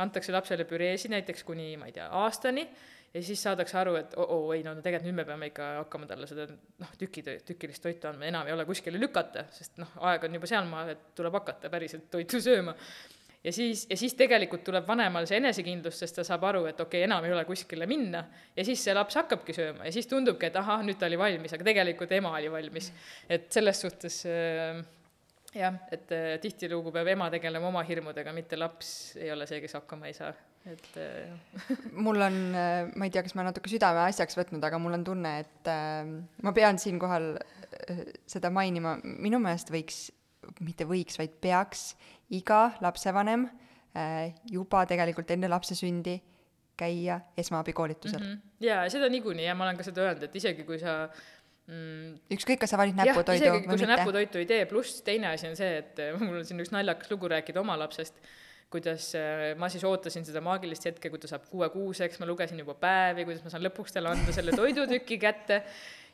antakse 0.00 0.32
lapsele 0.32 0.64
püreesi 0.64 1.10
näiteks 1.12 1.44
kuni, 1.44 1.74
ma 1.76 1.90
ei 1.90 1.96
tea, 1.98 2.08
aastani, 2.22 2.64
ja 3.12 3.22
siis 3.22 3.42
saadakse 3.44 3.76
aru, 3.78 3.96
et 4.00 4.14
oo 4.16 4.24
oh, 4.24 4.46
oh, 4.46 4.52
ei 4.56 4.62
no 4.64 4.74
tegelikult 4.80 5.10
nüüd 5.10 5.18
me 5.20 5.26
peame 5.28 5.50
ikka 5.50 5.68
hakkama 5.82 6.08
talle 6.08 6.28
seda 6.30 6.46
noh, 6.48 6.92
tüki, 6.98 7.24
tükilist 7.44 7.84
toitu 7.84 8.08
andma, 8.08 8.28
enam 8.30 8.48
ei 8.48 8.56
ole 8.56 8.64
kuskile 8.68 9.00
lükata, 9.00 9.44
sest 9.52 9.76
noh, 9.82 9.90
aeg 10.08 10.24
on 10.28 10.38
juba 10.38 10.48
sealmaal, 10.48 10.94
et 10.94 11.10
tuleb 11.18 11.36
hakata 11.42 11.70
päriselt 11.72 12.08
toitu 12.12 12.40
sööma 12.40 12.72
ja 13.44 13.52
siis, 13.52 13.86
ja 13.90 13.98
siis 13.98 14.14
tegelikult 14.18 14.64
tuleb 14.66 14.86
vanemal 14.88 15.26
see 15.28 15.40
enesekindlus, 15.42 15.98
sest 16.02 16.20
ta 16.20 16.24
saab 16.26 16.46
aru, 16.50 16.64
et 16.70 16.80
okei 16.80 17.02
okay,, 17.02 17.08
enam 17.08 17.26
ei 17.26 17.34
ole 17.34 17.44
kuskile 17.48 17.88
minna. 17.90 18.24
ja 18.56 18.64
siis 18.64 18.84
see 18.84 18.94
laps 18.94 19.18
hakkabki 19.18 19.56
sööma 19.56 19.88
ja 19.88 19.94
siis 19.94 20.10
tundubki, 20.10 20.48
et 20.48 20.58
ahah, 20.60 20.84
nüüd 20.86 21.00
ta 21.00 21.10
oli 21.10 21.20
valmis, 21.20 21.54
aga 21.56 21.66
tegelikult 21.72 22.12
ema 22.18 22.36
oli 22.38 22.50
valmis. 22.52 22.92
et 23.28 23.50
selles 23.52 23.82
suhtes 23.82 24.22
äh, 24.30 24.82
jah, 25.56 25.76
et 25.92 26.14
äh, 26.14 26.36
tihtilugu 26.42 26.92
peab 26.94 27.10
ema 27.12 27.28
tegelema 27.32 27.68
oma 27.68 27.82
hirmudega, 27.86 28.32
mitte 28.36 28.58
laps 28.60 29.16
ei 29.20 29.30
ole 29.34 29.46
see, 29.50 29.60
kes 29.64 29.76
hakkama 29.80 30.08
ei 30.08 30.16
saa, 30.16 30.32
et 30.70 30.98
äh, 31.00 31.74
mul 32.06 32.22
on, 32.22 32.38
äh, 32.54 32.86
ma 32.94 33.08
ei 33.08 33.12
tea, 33.14 33.24
kas 33.26 33.36
ma 33.38 33.46
natuke 33.48 33.70
südameasjaks 33.72 34.38
võtnud, 34.38 34.64
aga 34.64 34.80
mul 34.82 35.00
on 35.00 35.06
tunne, 35.06 35.36
et 35.44 35.70
äh, 35.70 36.02
ma 36.46 36.54
pean 36.56 36.80
siinkohal 36.82 37.32
äh, 37.36 38.02
seda 38.30 38.52
mainima, 38.54 38.96
minu 39.02 39.42
meelest 39.42 39.72
võiks, 39.74 40.06
mitte 40.60 40.86
võiks, 40.88 41.18
vaid 41.20 41.34
peaks 41.42 41.92
iga 42.34 42.72
lapsevanem 42.84 43.46
äh, 43.96 44.32
juba 44.50 44.84
tegelikult 44.90 45.30
enne 45.34 45.50
lapse 45.52 45.76
sündi 45.78 46.18
käia 46.78 47.20
esmaabikoolitusel 47.38 48.20
mm. 48.20 48.32
-hmm. 48.32 48.66
jaa, 48.66 48.88
seda 48.90 49.08
niikuinii 49.12 49.46
ja 49.46 49.54
ma 49.54 49.68
olen 49.68 49.78
ka 49.78 49.86
seda 49.86 50.06
öelnud, 50.06 50.26
et 50.26 50.36
isegi 50.40 50.64
kui 50.68 50.78
sa 50.80 50.94
mm, 51.66 52.14
ükskõik, 52.36 52.62
kas 52.62 52.72
sa 52.74 52.80
valid 52.80 52.96
näputoidu 52.98 53.50
või 53.50 53.60
mitte. 53.60 53.74
kui 53.74 53.82
sa 53.84 53.90
näputoitu 53.92 54.40
ei 54.42 54.48
tee, 54.50 54.62
pluss 54.70 55.02
teine 55.06 55.32
asi 55.34 55.50
on 55.50 55.58
see, 55.58 55.82
et 55.82 56.02
mul 56.20 56.40
on 56.40 56.48
siin 56.48 56.62
üks 56.64 56.72
naljakas 56.74 57.12
lugu 57.12 57.30
rääkida 57.32 57.60
oma 57.60 57.76
lapsest, 57.78 58.18
kuidas 58.72 59.10
äh, 59.18 59.52
ma 59.60 59.68
siis 59.72 59.84
ootasin 59.84 60.24
seda 60.24 60.40
maagilist 60.44 60.88
hetke, 60.88 61.12
kui 61.12 61.20
ta 61.20 61.30
saab 61.30 61.44
kuuekuuseks, 61.52 62.20
ma 62.22 62.28
lugesin 62.30 62.64
juba 62.64 62.74
päevi, 62.80 63.26
kuidas 63.28 63.44
ma 63.44 63.52
saan 63.52 63.66
lõpuks 63.68 63.92
talle 63.94 64.14
anda 64.14 64.32
selle 64.34 64.56
toidutüki 64.56 65.20
kätte 65.20 65.62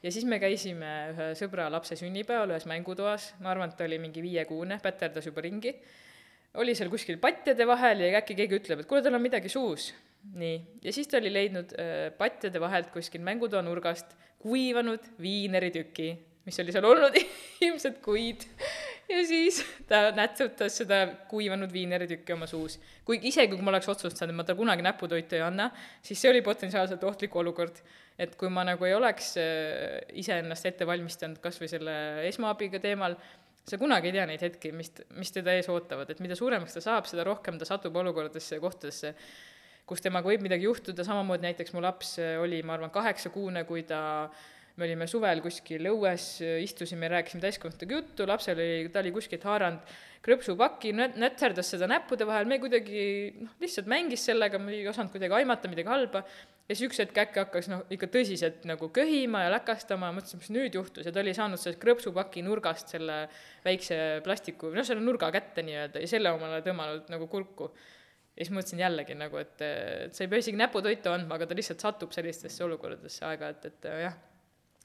ja 0.02 0.12
siis 0.14 0.26
me 0.28 0.40
käisime 0.42 0.92
ühe 1.12 1.30
sõbra 1.38 1.68
lapse 1.72 1.96
sünnipäeval 1.98 2.54
ühes 2.54 2.68
mängutoas, 2.70 3.32
ma 3.42 3.52
arvan, 3.54 3.72
et 3.72 3.78
ta 3.78 3.86
oli 3.88 3.98
mingi 4.02 4.22
viiekuune, 4.24 4.80
päterdas 4.82 5.26
juba 5.26 5.44
ringi 5.44 5.74
oli 6.58 6.74
seal 6.76 6.90
kuskil 6.92 7.18
patjade 7.22 7.66
vahel 7.68 8.06
ja 8.06 8.20
äkki 8.20 8.36
keegi 8.38 8.58
ütleb, 8.58 8.82
et 8.82 8.88
kuule, 8.88 9.02
tal 9.04 9.16
on 9.18 9.24
midagi 9.24 9.50
suus. 9.52 9.92
nii, 10.34 10.56
ja 10.82 10.92
siis 10.92 11.08
ta 11.08 11.20
oli 11.20 11.30
leidnud 11.32 11.72
äh, 11.78 12.08
patjade 12.18 12.60
vahelt 12.60 12.90
kuskil 12.92 13.22
mängutoa 13.24 13.62
nurgast 13.62 14.16
kuivanud 14.42 15.04
viineritüki, 15.22 16.08
mis 16.46 16.58
oli 16.62 16.74
seal 16.74 16.88
olnud 16.88 17.14
ilmselt 17.66 18.00
kuid. 18.04 18.44
ja 19.12 19.22
siis 19.26 19.62
ta 19.88 20.08
nätsutas 20.16 20.76
seda 20.82 21.00
kuivanud 21.30 21.72
viineritükki 21.72 22.34
oma 22.34 22.46
suus. 22.46 22.78
kuigi 23.08 23.32
isegi, 23.32 23.54
kui 23.54 23.64
ma 23.64 23.72
oleks 23.72 23.88
otsustanud, 23.88 24.34
et 24.34 24.36
ma 24.36 24.44
talle 24.44 24.60
kunagi 24.60 24.84
näputoitu 24.84 25.38
ei 25.38 25.44
anna, 25.44 25.70
siis 26.02 26.20
see 26.20 26.30
oli 26.30 26.42
potentsiaalselt 26.44 27.04
ohtlik 27.04 27.36
olukord. 27.36 27.82
et 28.18 28.34
kui 28.36 28.50
ma 28.50 28.64
nagu 28.66 28.84
ei 28.84 28.94
oleks 28.94 29.36
äh, 29.38 29.98
iseennast 30.12 30.66
ette 30.66 30.86
valmistanud 30.86 31.38
kas 31.40 31.60
või 31.60 31.68
selle 31.70 31.92
esmaabiga 32.28 32.80
teemal, 32.82 33.14
sa 33.68 33.78
kunagi 33.78 34.10
ei 34.10 34.16
tea 34.16 34.26
neid 34.26 34.42
hetki, 34.42 34.72
mis, 34.72 34.90
mis 35.16 35.32
teda 35.32 35.54
ees 35.54 35.68
ootavad, 35.72 36.10
et 36.10 36.20
mida 36.24 36.36
suuremaks 36.36 36.74
ta 36.74 36.82
saab, 36.82 37.06
seda 37.06 37.24
rohkem 37.28 37.60
ta 37.60 37.68
satub 37.68 37.96
olukordadesse 38.00 38.56
ja 38.56 38.64
kohtadesse, 38.64 39.14
kus 39.88 40.02
temaga 40.04 40.28
võib 40.28 40.42
midagi 40.44 40.66
juhtuda, 40.66 41.04
samamoodi 41.06 41.46
näiteks 41.46 41.72
mu 41.76 41.82
laps 41.84 42.16
oli, 42.42 42.60
ma 42.66 42.74
arvan, 42.76 42.92
kaheksakuune, 42.92 43.64
kui 43.68 43.84
ta 43.88 44.00
me 44.78 44.86
olime 44.86 45.08
suvel 45.10 45.42
kuskil 45.44 45.88
õues, 45.90 46.28
istusime, 46.62 47.10
rääkisime 47.10 47.42
täiskasvanutega 47.42 47.98
juttu, 47.98 48.26
lapsel 48.28 48.58
oli, 48.58 48.90
ta 48.94 49.02
oli 49.02 49.12
kuskilt 49.14 49.46
haaranud 49.48 49.96
krõpsupaki, 50.24 50.92
nötterdas 50.96 51.72
seda 51.74 51.88
näppude 51.90 52.26
vahel, 52.28 52.46
me 52.50 52.58
kuidagi 52.62 53.02
noh, 53.38 53.56
lihtsalt 53.62 53.90
mängis 53.90 54.24
sellega, 54.28 54.60
me 54.62 54.74
ei 54.76 54.86
osanud 54.90 55.12
kuidagi 55.14 55.36
aimata 55.38 55.70
midagi 55.70 55.90
halba, 55.90 56.24
ja 56.68 56.76
siis 56.76 56.88
üks 56.90 57.00
hetk 57.00 57.20
äkki 57.22 57.40
hakkas 57.40 57.68
noh, 57.72 57.84
ikka 57.92 58.10
tõsiselt 58.12 58.66
nagu 58.68 58.90
köhima 58.94 59.46
ja 59.46 59.52
läkastama 59.54 60.10
ja 60.10 60.16
mõtlesin, 60.18 60.42
mis 60.42 60.50
nüüd 60.52 60.76
juhtus 60.76 61.08
ja 61.08 61.12
ta 61.14 61.22
oli 61.22 61.32
saanud 61.36 61.60
sellest 61.60 61.80
krõpsupaki 61.82 62.44
nurgast 62.44 62.92
selle 62.92 63.22
väikse 63.64 64.20
plastiku, 64.26 64.72
noh, 64.74 64.86
selle 64.86 65.04
nurga 65.04 65.30
kätte 65.34 65.64
nii-öelda 65.64 66.04
ja 66.04 66.10
selle 66.10 66.34
omale 66.36 66.60
tõmmanud 66.66 67.08
nagu 67.14 67.30
kurku. 67.32 67.70
ja 68.36 68.44
siis 68.44 68.54
mõtlesin 68.54 68.84
jällegi 68.84 69.16
nagu, 69.18 69.40
et, 69.40 69.56
et 69.64 70.14
sa 70.14 70.24
ei 70.24 70.30
pea 70.30 70.44
isegi 70.44 70.60
näputoitu 70.60 71.14
andma, 71.14 71.38
aga 71.38 71.48
ta 71.48 71.56
lihtsalt 71.58 71.82
satub 71.82 72.12
sellistesse 72.14 72.64
olukordadesse 72.66 73.24
aeg-ajalt, 73.26 73.70
et 73.70 73.88
jah. 74.04 74.18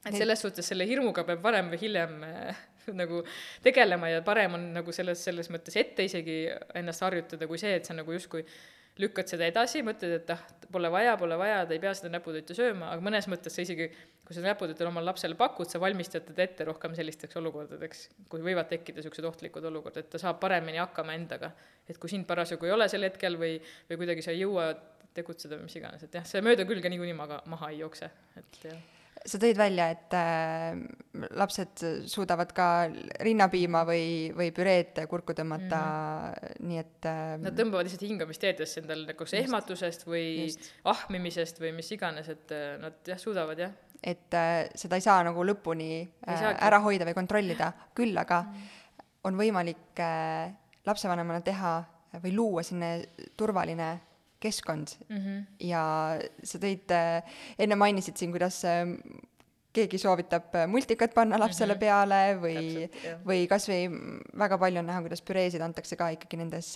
Et 0.05 0.19
selles 0.19 0.43
suhtes 0.43 0.67
selle 0.67 0.87
hirmuga 0.89 1.23
peab 1.27 1.43
varem 1.43 1.71
või 1.71 1.81
hiljem 1.85 2.19
nagu 3.01 3.23
tegelema 3.63 4.11
ja 4.11 4.21
parem 4.25 4.57
on 4.59 4.69
nagu 4.77 4.95
selles, 4.95 5.23
selles 5.23 5.49
mõttes 5.53 5.77
ette 5.79 6.05
isegi 6.05 6.45
ennast 6.75 7.05
harjutada, 7.05 7.47
kui 7.47 7.61
see, 7.61 7.75
et 7.79 7.87
sa 7.87 7.95
nagu 7.97 8.15
justkui 8.15 8.43
lükkad 9.01 9.29
seda 9.31 9.47
edasi, 9.49 9.81
mõtled, 9.85 10.11
et 10.19 10.31
ah, 10.33 10.41
pole 10.73 10.89
vaja, 10.93 11.15
pole 11.17 11.37
vaja, 11.39 11.63
ta 11.65 11.73
ei 11.73 11.81
pea 11.81 11.93
seda 11.97 12.11
näputoitu 12.13 12.53
sööma, 12.57 12.91
aga 12.93 13.01
mõnes 13.05 13.25
mõttes 13.31 13.55
sa 13.55 13.65
isegi, 13.65 13.87
kui 14.21 14.37
sa 14.37 14.43
näputoitu 14.45 14.85
omale 14.85 15.09
lapsele 15.09 15.37
pakud, 15.39 15.69
sa 15.71 15.81
valmistad 15.81 16.27
teda 16.27 16.45
ette 16.45 16.67
rohkem 16.69 16.93
sellisteks 16.97 17.39
olukordadeks, 17.41 18.05
kui 18.29 18.45
võivad 18.45 18.69
tekkida 18.69 19.01
niisugused 19.01 19.29
ohtlikud 19.31 19.65
olukorrad, 19.71 20.03
et 20.03 20.13
ta 20.13 20.21
saab 20.21 20.37
paremini 20.43 20.81
hakkama 20.83 21.17
endaga. 21.17 21.53
et 21.89 21.97
kui 21.99 22.07
sind 22.07 22.23
parasjagu 22.29 22.69
ei 22.69 22.71
ole 22.71 22.87
sel 22.87 23.03
hetkel 23.03 23.35
või, 23.35 23.57
või 23.89 24.03
kuidagi 24.03 24.23
sa 24.23 24.31
ei 24.31 24.45
jõua 24.45 24.69
tegutseda 25.13 25.57
või 25.57 25.67
mis 25.67 25.81
iganes, 25.81 26.05
et 26.05 26.13
jah, 26.13 26.25
see 26.25 26.45
mööda 26.45 26.69
külge 26.69 26.89
niikuinii 26.93 27.17
maga, 27.17 27.41
maha 27.49 27.73
ei 27.73 27.81
jookse, 27.81 28.11
et 28.37 28.67
jah 28.69 28.92
sa 29.23 29.39
tõid 29.39 29.57
välja, 29.57 29.87
et 29.93 30.15
äh, 30.17 30.75
lapsed 31.39 31.83
suudavad 32.11 32.51
ka 32.55 32.67
rinnapiima 33.23 33.83
või, 33.87 34.05
või 34.35 34.49
püreed 34.55 34.99
kurku 35.09 35.35
tõmmata 35.37 35.79
mm, 35.79 36.33
-hmm. 36.33 36.67
nii 36.67 36.81
et 36.81 37.07
äh, 37.09 37.21
Nad 37.43 37.57
tõmbavad 37.57 37.87
lihtsalt 37.87 38.05
hingamisteedesse 38.07 38.83
endal 38.83 39.05
nagu 39.07 39.23
kas 39.23 39.35
ehmatusest 39.39 40.05
või 40.07 40.25
just. 40.43 40.69
ahmimisest 40.83 41.61
või 41.63 41.73
mis 41.77 41.91
iganes, 41.95 42.29
et 42.33 42.51
äh, 42.55 42.75
nad 42.81 42.99
jah, 43.07 43.19
suudavad 43.19 43.59
jah. 43.59 43.71
et 44.03 44.39
äh, 44.39 44.67
seda 44.75 44.99
ei 44.99 45.05
saa 45.05 45.23
nagu 45.23 45.45
lõpuni 45.47 46.03
äh, 46.03 46.47
ära 46.53 46.81
hoida 46.83 47.07
või 47.07 47.17
kontrollida, 47.17 47.71
küll 47.97 48.17
aga 48.17 48.43
-hmm. 48.43 49.09
on 49.23 49.39
võimalik 49.39 50.03
äh, 50.03 50.51
lapsevanemana 50.85 51.41
teha 51.41 51.77
või 52.21 52.35
luua 52.35 52.63
selline 52.63 53.07
turvaline 53.37 54.12
keskkond 54.43 54.95
mm. 55.09 55.17
-hmm. 55.17 55.43
ja 55.69 55.83
sa 56.43 56.59
tõid, 56.61 56.91
äh, 56.91 57.37
enne 57.59 57.77
mainisid 57.79 58.19
siin, 58.19 58.31
kuidas 58.35 58.63
äh, 58.67 58.83
keegi 59.73 59.97
soovitab 59.97 60.55
äh, 60.55 60.67
multikat 60.69 61.13
panna 61.13 61.39
lapsele 61.39 61.73
mm 61.73 61.77
-hmm. 61.77 61.79
peale 61.79 62.21
või, 62.41 62.89
või 63.25 63.47
kas 63.49 63.67
või 63.69 63.87
väga 64.39 64.57
palju 64.57 64.83
on 64.83 64.91
näha, 64.91 65.01
kuidas 65.05 65.21
püreesid 65.21 65.61
antakse 65.61 65.95
ka 65.95 66.09
ikkagi 66.13 66.37
nendes 66.37 66.75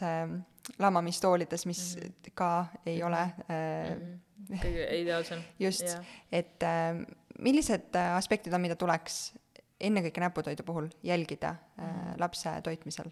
lamamistoolides, 0.80 1.65
mis 1.65 1.95
mm 1.95 2.01
-hmm. 2.01 2.32
ka 2.34 2.65
ei 2.86 3.03
ole 3.03 3.22
äh, 3.22 3.95
mm 3.95 4.20
-hmm. 4.49 4.59
kõige 4.63 4.88
ideaalsem. 5.01 5.43
just, 5.59 5.97
et 6.32 6.63
äh, 6.63 7.05
millised 7.39 7.95
aspektid 8.15 8.53
on, 8.53 8.61
mida 8.61 8.76
tuleks 8.76 9.34
ennekõike 9.80 10.22
näputoidu 10.22 10.63
puhul 10.63 10.89
jälgida 11.03 11.49
äh, 11.49 11.86
mm 11.86 11.91
-hmm. 11.91 12.20
lapse 12.20 12.49
toitmisel? 12.63 13.11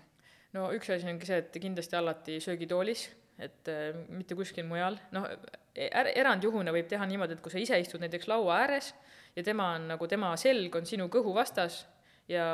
no 0.53 0.71
üks 0.71 0.89
asi 0.89 1.07
ongi 1.07 1.25
see, 1.25 1.37
et 1.37 1.57
kindlasti 1.61 1.95
alati 1.95 2.39
söögitoolis 2.39 3.09
et 3.39 3.71
äh, 3.71 3.89
mitte 4.09 4.37
kuskil 4.37 4.67
mujal, 4.67 4.99
noh, 5.15 5.27
er-, 5.75 6.13
erandjuhuna 6.15 6.73
võib 6.75 6.87
teha 6.91 7.05
niimoodi, 7.09 7.35
et 7.35 7.43
kui 7.43 7.53
sa 7.53 7.59
ise 7.61 7.79
istud 7.81 8.03
näiteks 8.03 8.29
laua 8.31 8.61
ääres 8.63 8.93
ja 9.35 9.43
tema 9.43 9.73
on 9.75 9.89
nagu, 9.93 10.07
tema 10.07 10.31
selg 10.39 10.75
on 10.75 10.87
sinu 10.87 11.09
kõhu 11.11 11.33
vastas 11.35 11.83
ja, 12.31 12.45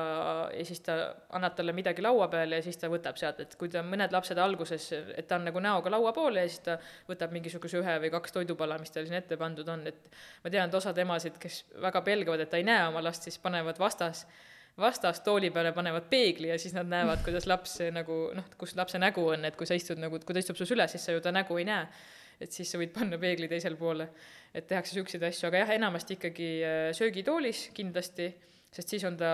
ja 0.57 0.65
siis 0.65 0.81
ta, 0.85 0.97
annad 1.37 1.55
talle 1.55 1.73
midagi 1.75 2.03
laua 2.03 2.27
peale 2.31 2.59
ja 2.59 2.65
siis 2.65 2.79
ta 2.81 2.89
võtab 2.91 3.19
sealt, 3.19 3.39
et 3.43 3.55
kui 3.59 3.69
ta, 3.71 3.83
mõned 3.85 4.13
lapsed 4.13 4.39
alguses, 4.41 4.87
et 5.15 5.27
ta 5.29 5.37
on 5.37 5.47
nagu 5.47 5.63
näoga 5.63 5.93
laua 5.93 6.13
poole 6.15 6.45
ja 6.45 6.51
siis 6.51 6.65
ta 6.65 6.77
võtab 7.09 7.35
mingisuguse 7.35 7.79
ühe 7.79 7.97
või 8.05 8.13
kaks 8.13 8.35
toidupala, 8.37 8.79
mis 8.81 8.93
tal 8.93 9.07
siin 9.07 9.19
ette 9.21 9.37
pandud 9.39 9.67
on, 9.71 9.85
et 9.91 10.09
ma 10.43 10.53
tean, 10.53 10.69
et 10.69 10.79
osad 10.81 10.97
emasid, 11.05 11.37
kes 11.41 11.63
väga 11.83 12.03
pelgavad, 12.07 12.43
et 12.43 12.51
ta 12.51 12.59
ei 12.61 12.67
näe 12.67 12.87
oma 12.89 13.03
last, 13.05 13.27
siis 13.27 13.39
panevad 13.41 13.79
vastas 13.79 14.25
vastas 14.79 15.21
tooli 15.25 15.51
peale 15.51 15.71
panevad 15.75 16.07
peegli 16.09 16.49
ja 16.51 16.57
siis 16.59 16.73
nad 16.75 16.89
näevad, 16.89 17.23
kuidas 17.25 17.47
laps 17.49 17.77
nagu 17.93 18.17
noh, 18.35 18.47
kus 18.59 18.75
lapse 18.79 18.99
nägu 19.01 19.25
on, 19.33 19.45
et 19.45 19.57
kui 19.59 19.67
sa 19.67 19.77
istud 19.77 19.99
nagu, 20.01 20.19
kui 20.19 20.35
ta 20.35 20.43
istub 20.43 20.59
su 20.59 20.67
süles, 20.69 20.93
siis 20.93 21.07
sa 21.07 21.15
ju 21.15 21.23
ta 21.23 21.33
nägu 21.35 21.57
ei 21.59 21.67
näe. 21.67 21.87
et 22.41 22.49
siis 22.49 22.71
sa 22.73 22.79
võid 22.81 22.89
panna 22.89 23.19
peegli 23.21 23.47
teisele 23.47 23.77
poole. 23.77 24.07
et 24.53 24.67
tehakse 24.67 24.95
niisuguseid 24.95 25.23
asju, 25.23 25.47
aga 25.47 25.61
jah, 25.61 25.75
enamasti 25.77 26.17
ikkagi 26.17 26.47
äh, 26.63 26.87
söögitoolis 26.95 27.69
kindlasti, 27.73 28.31
sest 28.71 28.89
siis 28.89 29.03
on 29.07 29.17
ta, 29.19 29.31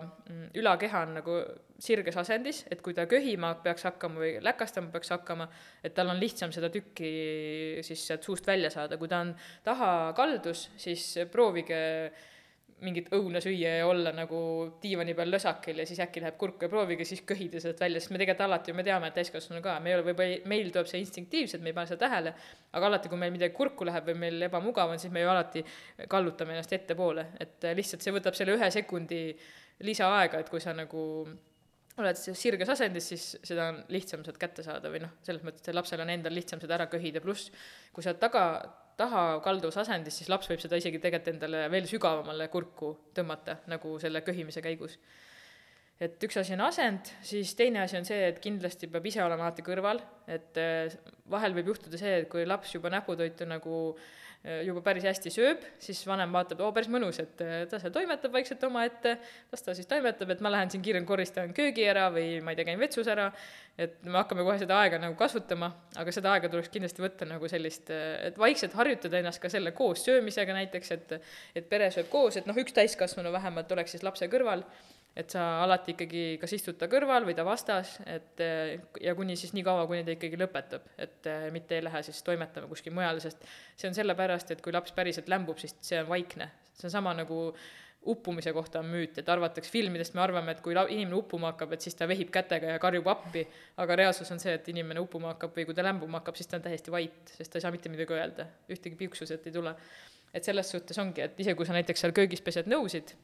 mm, 0.00 0.48
ülakeha 0.58 1.02
on 1.06 1.14
nagu 1.20 1.36
sirges 1.78 2.16
asendis, 2.16 2.62
et 2.70 2.80
kui 2.82 2.94
ta 2.96 3.04
köhima 3.10 3.52
peaks 3.62 3.84
hakkama 3.86 4.22
või 4.22 4.30
läkastama 4.42 4.90
peaks 4.94 5.12
hakkama, 5.12 5.48
et 5.84 5.94
tal 5.94 6.10
on 6.10 6.20
lihtsam 6.20 6.54
seda 6.54 6.70
tükki 6.72 7.10
siis 7.86 8.06
sealt 8.08 8.24
suust 8.24 8.46
välja 8.46 8.70
saada, 8.72 8.96
kui 8.96 9.10
ta 9.10 9.20
on 9.26 9.34
tahakaldus, 9.66 10.70
siis 10.80 11.04
proovige 11.30 11.82
mingit 12.84 13.06
õuna 13.16 13.40
süüa 13.40 13.70
ja 13.78 13.86
olla 13.88 14.10
nagu 14.12 14.38
diivani 14.82 15.14
peal 15.16 15.30
lösakil 15.32 15.78
ja 15.80 15.86
siis 15.88 16.00
äkki 16.04 16.20
läheb 16.20 16.36
kurku 16.36 16.66
ja 16.66 16.68
proovige 16.68 17.06
siis 17.08 17.22
köhida 17.24 17.60
sealt 17.62 17.80
välja, 17.80 18.02
sest 18.02 18.12
me 18.12 18.20
tegelikult 18.20 18.44
alati 18.44 18.72
ju 18.72 18.76
me 18.76 18.84
teame, 18.84 19.08
et 19.08 19.16
täiskasvanu 19.16 19.62
ka, 19.64 19.78
me 19.80 19.90
ei 19.90 19.96
ole 19.96 20.04
võib-olla, 20.10 20.36
meil 20.52 20.68
tuleb 20.74 20.90
see 20.90 21.00
instinktiivselt, 21.00 21.64
me 21.64 21.72
ei 21.72 21.78
pane 21.78 21.88
seda 21.88 22.02
tähele, 22.04 22.34
aga 22.76 22.90
alati, 22.90 23.08
kui 23.12 23.20
meil 23.22 23.32
midagi 23.32 23.56
kurku 23.56 23.88
läheb 23.88 24.10
või 24.10 24.20
meil 24.26 24.48
ebamugav 24.50 24.92
on, 24.92 25.00
siis 25.00 25.14
me 25.14 25.24
ju 25.24 25.32
alati 25.32 25.64
kallutame 26.12 26.52
ennast 26.52 26.76
ettepoole, 26.76 27.30
et 27.40 27.68
lihtsalt 27.80 28.04
see 28.04 28.16
võtab 28.18 28.36
selle 28.36 28.58
ühe 28.58 28.70
sekundi 28.74 29.22
lisaaega, 29.86 30.44
et 30.44 30.52
kui 30.52 30.60
sa 30.60 30.76
nagu 30.76 31.02
oled 31.96 32.18
sirges 32.20 32.68
asendis, 32.76 33.06
siis 33.08 33.28
seda 33.46 33.70
on 33.72 33.78
lihtsam 33.92 34.24
sealt 34.24 34.36
kätte 34.40 34.64
saada 34.66 34.90
või 34.92 35.00
noh, 35.04 35.16
selles 35.24 35.44
mõttes, 35.46 35.64
et 35.64 35.76
lapsel 35.76 36.02
on 36.04 36.12
endal 36.12 36.34
lihtsam 36.36 36.60
seda 36.60 36.76
ära 36.76 36.90
köhida, 36.92 37.22
pluss 37.24 37.48
kui 37.96 38.04
sa 38.04 38.12
taga, 38.20 38.44
taha 38.96 39.22
kalduvas 39.44 39.78
asendis, 39.82 40.16
siis 40.20 40.30
laps 40.32 40.48
võib 40.50 40.62
seda 40.62 40.78
isegi 40.80 41.00
tegelikult 41.02 41.34
endale 41.34 41.66
veel 41.72 41.88
sügavamale 41.90 42.48
kurku 42.52 42.92
tõmmata, 43.16 43.60
nagu 43.72 43.96
selle 44.02 44.22
köhimise 44.26 44.62
käigus. 44.64 44.98
et 46.00 46.22
üks 46.28 46.36
asi 46.36 46.52
on 46.52 46.60
asend, 46.66 47.08
siis 47.24 47.54
teine 47.56 47.80
asi 47.80 47.96
on 47.96 48.04
see, 48.04 48.28
et 48.28 48.40
kindlasti 48.44 48.88
peab 48.92 49.06
ise 49.08 49.22
olema 49.24 49.46
alati 49.46 49.64
kõrval, 49.64 50.00
et 50.28 50.60
äh, 50.60 50.96
vahel 51.32 51.56
võib 51.56 51.72
juhtuda 51.72 52.00
see, 52.00 52.22
et 52.22 52.28
kui 52.32 52.44
laps 52.46 52.74
juba 52.74 52.92
näputoitu 52.92 53.48
nagu 53.48 53.96
juba 54.66 54.82
päris 54.84 55.04
hästi 55.08 55.30
sööb, 55.34 55.62
siis 55.82 56.00
vanem 56.06 56.30
vaatab, 56.34 56.60
oo, 56.62 56.70
päris 56.74 56.90
mõnus, 56.92 57.18
et 57.22 57.40
äh, 57.42 57.64
ta 57.70 57.80
seal 57.82 57.94
toimetab 57.94 58.34
vaikselt 58.34 58.62
omaette, 58.68 59.16
las 59.52 59.64
ta 59.66 59.74
siis 59.74 59.88
toimetab, 59.90 60.30
et 60.30 60.42
ma 60.44 60.52
lähen 60.54 60.70
siin 60.70 60.84
kiirelt 60.84 61.06
koristan 61.08 61.54
köögi 61.56 61.86
ära 61.90 62.06
või 62.14 62.38
ma 62.44 62.54
ei 62.54 62.58
tea, 62.58 62.68
käin 62.68 62.80
vetsus 62.80 63.10
ära, 63.10 63.26
et 63.78 63.98
me 64.06 64.20
hakkame 64.20 64.46
kohe 64.46 64.58
seda 64.62 64.78
aega 64.84 65.00
nagu 65.02 65.18
kasutama, 65.18 65.72
aga 65.98 66.14
seda 66.14 66.36
aega 66.36 66.50
tuleks 66.52 66.70
kindlasti 66.74 67.02
võtta 67.02 67.28
nagu 67.28 67.50
sellist, 67.50 67.90
et 67.90 68.38
vaikselt 68.38 68.76
harjutada 68.78 69.18
ennast 69.20 69.42
ka 69.42 69.50
selle 69.52 69.74
koos 69.76 70.06
söömisega 70.06 70.54
näiteks, 70.56 70.94
et 70.94 71.16
et 71.56 71.66
pere 71.70 71.90
sööb 71.94 72.10
koos, 72.12 72.38
et 72.38 72.46
noh, 72.46 72.56
üks 72.58 72.74
täiskasvanu 72.76 73.32
vähemalt 73.34 73.72
oleks 73.74 73.96
siis 73.96 74.06
lapse 74.06 74.30
kõrval 74.30 74.62
et 75.16 75.32
sa 75.32 75.44
alati 75.64 75.94
ikkagi 75.94 76.24
kas 76.40 76.52
istud 76.52 76.76
ta 76.80 76.90
kõrval 76.92 77.24
või 77.24 77.36
ta 77.38 77.44
vastas, 77.46 77.94
et 78.04 78.42
ja 79.00 79.14
kuni 79.16 79.36
siis 79.40 79.54
nii 79.56 79.64
kaua, 79.64 79.86
kuni 79.88 80.04
ta 80.04 80.12
ikkagi 80.12 80.36
lõpetab, 80.40 80.84
et 81.00 81.30
mitte 81.54 81.78
ei 81.78 81.86
lähe 81.86 82.02
siis 82.04 82.20
toimetama 82.26 82.68
kuskil 82.68 82.92
mujal, 82.96 83.22
sest 83.24 83.46
see 83.76 83.88
on 83.88 83.96
sellepärast, 83.96 84.52
et 84.52 84.62
kui 84.64 84.74
laps 84.76 84.92
päriselt 84.96 85.30
lämbub, 85.32 85.58
siis 85.62 85.72
see 85.80 86.02
on 86.02 86.10
vaikne. 86.12 86.50
see 86.76 86.90
on 86.90 86.92
sama 86.98 87.14
nagu 87.16 87.40
uppumise 88.06 88.52
kohta 88.52 88.80
on 88.80 88.90
müüt, 88.90 89.18
et 89.18 89.28
arvatakse 89.28 89.70
filmidest, 89.70 90.14
me 90.14 90.22
arvame, 90.22 90.54
et 90.54 90.60
kui 90.62 90.74
la-, 90.76 90.86
inimene 90.92 91.16
uppuma 91.18 91.52
hakkab, 91.52 91.72
et 91.74 91.86
siis 91.86 91.96
ta 91.98 92.08
vehib 92.08 92.30
kätega 92.34 92.76
ja 92.76 92.82
karjub 92.82 93.08
appi, 93.10 93.42
aga 93.82 93.96
reaalsus 94.02 94.30
on 94.34 94.42
see, 94.42 94.54
et 94.58 94.68
inimene 94.70 95.02
uppuma 95.02 95.32
hakkab 95.32 95.56
või 95.56 95.66
kui 95.68 95.76
ta 95.76 95.84
lämbuma 95.86 96.20
hakkab, 96.20 96.38
siis 96.38 96.50
ta 96.50 96.60
on 96.60 96.66
täiesti 96.68 96.94
vait, 96.94 97.32
sest 97.32 97.52
ta 97.52 97.58
ei 97.58 97.66
saa 97.66 97.74
mitte 97.74 97.90
midagi 97.92 98.14
öelda, 98.14 98.46
ühtegi 98.70 98.98
piuksu 99.00 99.26
sealt 99.26 99.48
ei 99.48 99.56
tule. 99.56 99.74
et 100.36 100.44
selles 100.44 100.68
suhtes 100.70 100.98
ongi, 101.00 101.22
et 101.24 101.38
isegi 101.40 101.56
kui 101.56 101.66
sa 101.66 101.72
näiteks 101.72 102.02
seal 102.02 102.12
köögis 102.12 102.42
pesed 102.44 102.66
nõusid, 102.68 103.14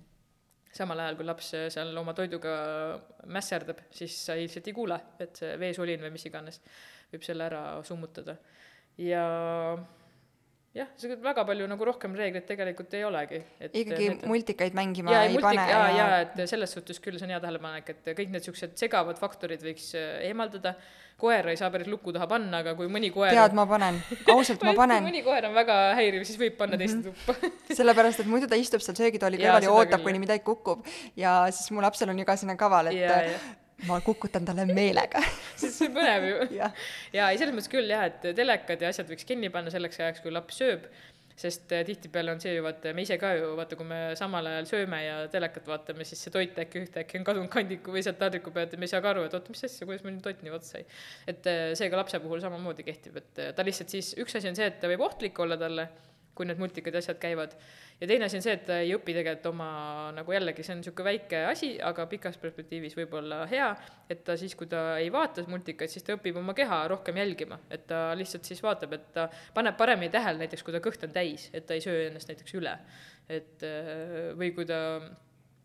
samal 0.72 1.02
ajal, 1.04 1.18
kui 1.18 1.26
laps 1.28 1.52
seal 1.74 1.92
oma 2.00 2.14
toiduga 2.16 2.52
mässerdab, 3.32 3.84
siis 3.92 4.16
sa 4.28 4.36
ilmselt 4.40 4.70
ei 4.70 4.76
kuule, 4.76 4.98
et 5.20 5.42
see 5.42 5.56
veesulin 5.60 6.04
või 6.06 6.14
mis 6.14 6.28
iganes 6.30 6.62
võib 7.12 7.26
selle 7.26 7.48
ära 7.50 7.62
summutada. 7.86 8.36
ja 9.00 9.24
jah, 10.76 10.88
see 10.96 11.16
väga 11.20 11.44
palju 11.48 11.68
nagu 11.68 11.86
rohkem 11.88 12.16
reegleid 12.16 12.46
tegelikult 12.48 12.94
ei 12.96 13.04
olegi. 13.04 13.42
ikkagi 13.68 14.08
need... 14.08 14.26
multikaid 14.30 14.76
mängima 14.76 15.12
ja, 15.14 15.22
ei 15.26 15.36
multik, 15.36 15.48
pane 15.50 15.68
ja, 15.68 15.84
ja 15.98 16.08
et 16.24 16.42
selles 16.50 16.72
suhtes 16.78 17.00
küll 17.04 17.18
see 17.20 17.28
on 17.28 17.34
hea 17.34 17.40
tähelepanek, 17.44 17.94
et 17.94 18.12
kõik 18.12 18.32
need 18.32 18.40
niisugused 18.40 18.76
segavad 18.80 19.20
faktorid 19.20 19.64
võiks 19.64 19.92
eemaldada 19.98 20.76
koera 21.22 21.52
ei 21.52 21.58
saa 21.60 21.70
päris 21.70 21.90
luku 21.90 22.12
taha 22.14 22.26
panna, 22.30 22.62
aga 22.64 22.74
kui 22.78 22.88
mõni 22.90 23.12
koer 23.14 23.34
tead, 23.34 23.54
ma 23.56 23.66
panen, 23.68 24.00
ausalt 24.32 24.64
ma 24.66 24.74
panen. 24.82 25.04
mõni 25.06 25.22
koer 25.26 25.46
on 25.50 25.56
väga 25.56 25.78
häiriv, 25.98 26.24
siis 26.28 26.40
võib 26.40 26.56
panna 26.58 26.80
teiste 26.80 26.98
mhm. 26.98 27.12
tuppa 27.12 27.52
sellepärast, 27.78 28.24
et 28.24 28.30
muidu 28.30 28.50
ta 28.50 28.58
istub 28.58 28.82
seal 28.84 28.98
söögitooli 28.98 29.40
kõrval 29.42 29.62
ja, 29.62 29.70
ja 29.70 29.74
ootab, 29.76 30.04
kuni 30.06 30.22
midagi 30.22 30.44
kukub. 30.46 30.86
ja 31.18 31.42
siis 31.52 31.70
mu 31.74 31.84
lapsel 31.84 32.10
on 32.14 32.22
ju 32.22 32.28
ka 32.28 32.38
sinna 32.40 32.56
kaval, 32.58 32.90
et 32.90 33.02
ja, 33.02 33.20
ja 33.28 33.42
ma 33.88 34.00
kukutan 34.04 34.44
talle 34.48 34.66
meelega 34.70 35.22
sest 35.60 35.78
see 35.78 35.92
põnev 35.94 36.28
ju. 36.28 36.42
ja, 36.60 36.72
ja 37.14 37.30
ei, 37.30 37.40
selles 37.40 37.56
mõttes 37.56 37.72
küll 37.72 37.90
jah, 37.90 38.08
et 38.10 38.34
telekad 38.36 38.82
ja 38.82 38.92
asjad 38.92 39.10
võiks 39.10 39.26
kinni 39.28 39.50
panna 39.54 39.72
selleks 39.74 40.00
ajaks, 40.02 40.22
kui 40.24 40.34
laps 40.34 40.60
sööb 40.62 40.86
sest 41.38 41.72
äh, 41.72 41.82
tihtipeale 41.86 42.32
on 42.34 42.40
see 42.42 42.54
ju 42.54 42.62
vaata, 42.64 42.92
me 42.96 43.04
ise 43.06 43.16
ka 43.20 43.32
ju 43.38 43.52
vaata, 43.58 43.76
kui 43.78 43.88
me 43.88 44.00
samal 44.18 44.46
ajal 44.50 44.68
sööme 44.68 45.00
ja 45.02 45.16
telekat 45.32 45.68
vaatame, 45.70 46.06
siis 46.08 46.20
see 46.24 46.34
toit 46.34 46.58
äkki 46.64 46.82
ühtäkki 46.84 47.20
on 47.20 47.26
kadunud 47.26 47.50
kandiku 47.52 47.94
või 47.94 48.04
sealt 48.04 48.20
taldriku 48.20 48.52
pealt 48.54 48.74
ja 48.74 48.80
me 48.80 48.88
ei 48.88 48.92
saa 48.92 49.02
ka 49.04 49.12
aru, 49.14 49.24
et 49.28 49.36
oota, 49.36 49.54
mis 49.54 49.64
asja, 49.68 49.88
kuidas 49.88 50.04
meil 50.06 50.20
toit 50.24 50.42
nii 50.44 50.54
otsa 50.54 50.76
sai. 50.76 50.86
et 51.32 51.50
äh, 51.50 51.64
see 51.78 51.90
ka 51.92 52.00
lapse 52.00 52.20
puhul 52.22 52.42
samamoodi 52.44 52.86
kehtib, 52.86 53.18
et 53.22 53.42
äh, 53.42 53.52
ta 53.56 53.66
lihtsalt 53.66 53.92
siis, 53.92 54.12
üks 54.22 54.36
asi 54.38 54.52
on 54.52 54.58
see, 54.58 54.68
et 54.72 54.80
ta 54.82 54.90
võib 54.92 55.04
ohtlik 55.08 55.40
olla 55.42 55.58
talle, 55.60 55.88
kui 56.34 56.46
need 56.48 56.60
multikad 56.60 56.94
ja 56.96 57.02
asjad 57.02 57.18
käivad 57.20 57.54
ja 58.00 58.08
teine 58.08 58.26
asi 58.26 58.38
on 58.38 58.44
see, 58.44 58.54
et 58.56 58.64
ta 58.66 58.78
ei 58.82 58.92
õpi 58.96 59.14
tegelikult 59.14 59.48
oma 59.52 59.68
nagu 60.16 60.34
jällegi, 60.34 60.64
see 60.66 60.74
on 60.74 60.80
niisugune 60.80 61.08
väike 61.10 61.42
asi, 61.46 61.72
aga 61.84 62.06
pikas 62.10 62.38
perspektiivis 62.42 62.96
võib 62.98 63.14
olla 63.20 63.42
hea, 63.50 63.68
et 64.10 64.24
ta 64.26 64.36
siis, 64.40 64.56
kui 64.58 64.70
ta 64.70 64.96
ei 64.98 65.10
vaata 65.14 65.44
multikaid, 65.50 65.92
siis 65.92 66.06
ta 66.06 66.16
õpib 66.16 66.40
oma 66.40 66.54
keha 66.58 66.82
rohkem 66.90 67.20
jälgima, 67.22 67.60
et 67.70 67.86
ta 67.90 68.04
lihtsalt 68.18 68.48
siis 68.48 68.62
vaatab, 68.64 68.96
et 68.98 69.10
ta 69.14 69.28
paneb 69.54 69.78
paremini 69.78 70.10
tähele 70.14 70.42
näiteks, 70.42 70.64
kui 70.66 70.74
ta 70.74 70.82
kõht 70.84 71.04
on 71.06 71.14
täis, 71.14 71.50
et 71.54 71.68
ta 71.68 71.78
ei 71.78 71.84
söö 71.84 72.08
ennast 72.08 72.32
näiteks 72.32 72.58
üle. 72.58 72.78
et 73.30 73.62
või 74.36 74.50
kui 74.56 74.66
ta 74.66 74.80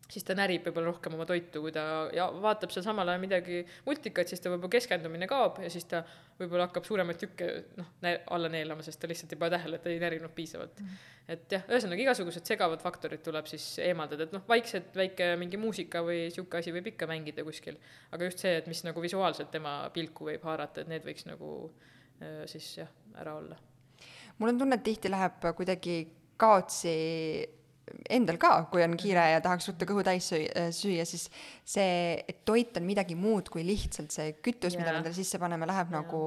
siis 0.08 0.24
ta 0.24 0.34
närib 0.36 0.64
võib-olla 0.64 0.88
rohkem 0.88 1.14
oma 1.18 1.26
toitu, 1.28 1.60
kui 1.64 1.72
ta 1.74 1.82
ja 2.16 2.28
vaatab 2.40 2.72
seal 2.72 2.84
samal 2.86 3.10
ajal 3.10 3.20
midagi 3.20 3.60
multikat, 3.84 4.30
siis 4.30 4.40
ta 4.40 4.50
võib-olla 4.52 4.72
keskendumine 4.72 5.28
kaob 5.28 5.60
ja 5.60 5.68
siis 5.72 5.84
ta 5.90 6.00
võib-olla 6.38 6.68
hakkab 6.68 6.86
suuremaid 6.88 7.20
tükke 7.20 7.48
noh, 7.76 7.90
alla 8.04 8.48
neelama, 8.52 8.84
sest 8.86 9.00
ta 9.02 9.10
lihtsalt 9.10 9.34
ei 9.34 9.40
pane 9.42 9.52
tähele, 9.56 9.76
et 9.76 9.84
ta 9.84 9.92
ei 9.92 10.00
närinud 10.00 10.32
piisavalt 10.36 10.80
mm. 10.80 10.86
-hmm. 10.86 11.34
et 11.34 11.56
jah, 11.56 11.66
ühesõnaga 11.68 12.04
igasugused 12.06 12.48
segavad 12.48 12.84
faktorid 12.84 13.22
tuleb 13.26 13.50
siis 13.50 13.66
eemaldada, 13.84 14.24
et 14.24 14.32
noh, 14.36 14.44
vaikselt 14.48 14.96
väike 14.96 15.34
mingi 15.40 15.60
muusika 15.60 16.02
või 16.06 16.30
sihuke 16.32 16.62
asi 16.62 16.72
võib 16.72 16.88
ikka 16.94 17.10
mängida 17.10 17.44
kuskil, 17.44 17.76
aga 18.12 18.30
just 18.30 18.44
see, 18.44 18.56
et 18.62 18.66
mis 18.66 18.80
nagu 18.88 19.04
visuaalselt 19.04 19.52
tema 19.52 19.76
pilku 19.92 20.30
võib 20.30 20.48
haarata, 20.48 20.86
et 20.86 20.92
need 20.94 21.04
võiks 21.04 21.28
nagu 21.28 21.52
äh, 22.22 22.46
siis 22.48 22.78
jah, 22.80 22.88
ära 23.20 23.36
olla. 23.42 23.60
mul 24.38 24.54
on 24.54 24.64
tunne, 24.64 24.80
et 24.80 24.88
tihti 24.88 25.12
läheb 25.12 25.52
kuidagi 25.52 26.00
kaotsi 26.38 26.96
endal 28.10 28.38
ka, 28.40 28.52
kui 28.72 28.82
on 28.84 28.96
kiire 28.98 29.24
ja 29.34 29.40
tahaks 29.44 29.70
ruttu 29.70 29.88
kõhu 29.88 30.04
täis 30.06 30.28
süüa, 30.32 30.68
süüa, 30.74 31.06
siis 31.08 31.28
see, 31.64 32.22
et 32.28 32.44
toit 32.48 32.76
on 32.80 32.86
midagi 32.86 33.16
muud 33.18 33.50
kui 33.52 33.64
lihtsalt 33.66 34.14
see 34.14 34.36
kütus 34.42 34.74
yeah., 34.74 34.82
mida 34.82 34.94
me 34.94 35.02
endale 35.02 35.16
sisse 35.16 35.40
paneme, 35.40 35.68
läheb 35.68 35.92
yeah. 35.92 36.02
nagu 36.02 36.22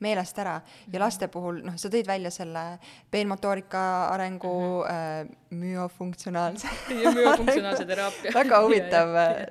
meelest 0.00 0.38
ära 0.40 0.54
ja 0.60 0.86
mhm. 0.88 1.02
laste 1.02 1.28
puhul, 1.32 1.60
noh, 1.66 1.76
sa 1.80 1.90
tõid 1.92 2.08
välja 2.08 2.32
selle 2.34 2.64
peenmotoorika 3.12 3.82
arengu 4.14 4.54
mm 4.54 4.86
-hmm. 4.86 5.26
äh, 5.26 5.36
müofunktsionaalse 5.50 6.68
müofunktsionaalse 7.18 7.84
teraapia 7.84 8.32
väga 8.40 8.62
huvitav 8.64 9.14
yeah. 9.16 9.46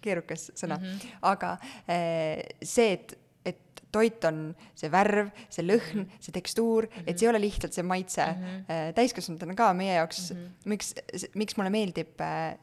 keerukas 0.00 0.50
sõna 0.54 0.78
mm, 0.78 0.84
-hmm. 0.84 1.16
aga 1.22 1.56
äh, 1.88 2.42
see, 2.62 2.92
et 2.92 3.18
toit 3.98 4.24
on 4.30 4.40
see 4.78 4.90
värv, 4.92 5.30
see 5.50 5.66
lõhn, 5.66 6.04
mhm. 6.04 6.24
see 6.24 6.34
tekstuur 6.38 6.88
mm, 6.88 6.96
-hmm. 6.96 7.10
et 7.10 7.18
see 7.18 7.28
ei 7.28 7.32
ole 7.34 7.42
lihtsalt 7.42 7.76
see 7.76 7.86
maitse 7.86 8.24
mm 8.24 8.48
-hmm. 8.48 8.96
täiskasvanutena 8.98 9.58
ka 9.58 9.72
meie 9.74 9.94
jaoks 9.98 10.30
mm, 10.32 10.42
-hmm. 10.42 10.74
miks, 10.74 10.94
miks 11.34 11.56
mulle 11.58 11.70
meeldib 11.74 12.20
äh, 12.20 12.58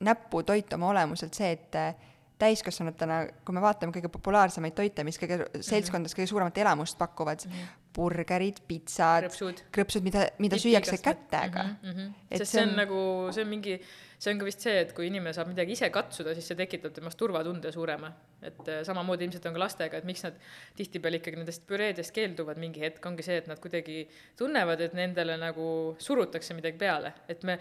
näputoit 0.00 0.72
oma 0.72 0.88
olemuselt 0.94 1.34
see, 1.34 1.50
et 1.52 1.74
äh, 1.74 1.94
täiskasvanutena, 2.38 3.18
kui 3.44 3.54
me 3.54 3.62
vaatame 3.62 3.92
kõige 3.94 4.10
populaarsemaid 4.14 4.76
toite, 4.78 5.04
mis 5.06 5.18
kõige 5.18 5.40
mhm. 5.42 5.62
seltskondades 5.66 6.14
kõige 6.16 6.30
suuremat 6.30 6.58
elamust 6.62 6.98
pakuvad 6.98 7.44
mm, 7.46 7.52
-hmm. 7.52 7.86
burgerid, 7.94 8.60
pitsad, 8.68 9.26
krõpsud, 9.74 10.04
mida, 10.06 10.28
mida 10.38 10.58
süüakse 10.58 11.00
kätega 11.02 11.64
mm. 11.64 11.90
-hmm. 11.90 12.12
et 12.30 12.44
sest 12.44 12.52
see 12.52 12.62
on, 12.62 12.68
see 12.68 12.72
on 12.72 12.76
nagu, 12.84 13.00
see 13.34 13.44
on 13.44 13.50
mingi 13.50 13.80
see 14.18 14.32
on 14.34 14.40
ka 14.40 14.46
vist 14.48 14.64
see, 14.64 14.80
et 14.82 14.92
kui 14.96 15.06
inimene 15.08 15.32
saab 15.34 15.50
midagi 15.52 15.76
ise 15.76 15.88
katsuda, 15.94 16.34
siis 16.34 16.48
see 16.50 16.58
tekitab 16.58 16.94
temas 16.96 17.16
turvatunde 17.18 17.70
suurema. 17.74 18.10
et 18.42 18.70
äh, 18.70 18.80
samamoodi 18.86 19.26
ilmselt 19.26 19.46
on 19.50 19.56
ka 19.56 19.62
lastega, 19.62 19.98
et 19.98 20.06
miks 20.06 20.24
nad 20.26 20.38
tihtipeale 20.78 21.18
ikkagi 21.18 21.40
nendest 21.40 21.64
püreedest 21.66 22.14
keelduvad 22.14 22.58
mingi 22.62 22.82
hetk, 22.82 23.04
ongi 23.06 23.26
see, 23.26 23.38
et 23.42 23.50
nad 23.50 23.58
kuidagi 23.62 24.04
tunnevad, 24.38 24.82
et 24.82 24.94
nendele 24.98 25.38
nagu 25.40 25.68
surutakse 26.02 26.54
midagi 26.58 26.78
peale, 26.78 27.14
et 27.30 27.46
me 27.46 27.58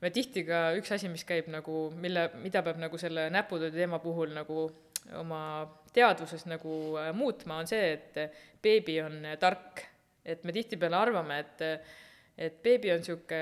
me 0.00 0.08
tihti 0.08 0.46
ka 0.48 0.70
üks 0.80 0.94
asi, 0.96 1.10
mis 1.12 1.26
käib 1.28 1.50
nagu, 1.52 1.90
mille, 1.92 2.30
mida 2.40 2.62
peab 2.64 2.78
nagu 2.80 2.96
selle 3.00 3.26
näputöö 3.32 3.68
teema 3.74 3.98
puhul 4.00 4.32
nagu 4.32 4.70
oma 5.20 5.42
teadvuses 5.92 6.46
nagu 6.48 6.76
äh, 7.00 7.10
muutma, 7.16 7.60
on 7.60 7.68
see, 7.68 7.96
et 7.96 8.38
beebi 8.62 9.00
on 9.04 9.20
tark. 9.40 9.88
et 10.24 10.44
me 10.44 10.52
tihtipeale 10.52 10.96
arvame, 10.96 11.38
et 11.40 11.62
et 12.40 12.56
beebi 12.64 12.88
on 12.92 13.02
niisugune 13.02 13.40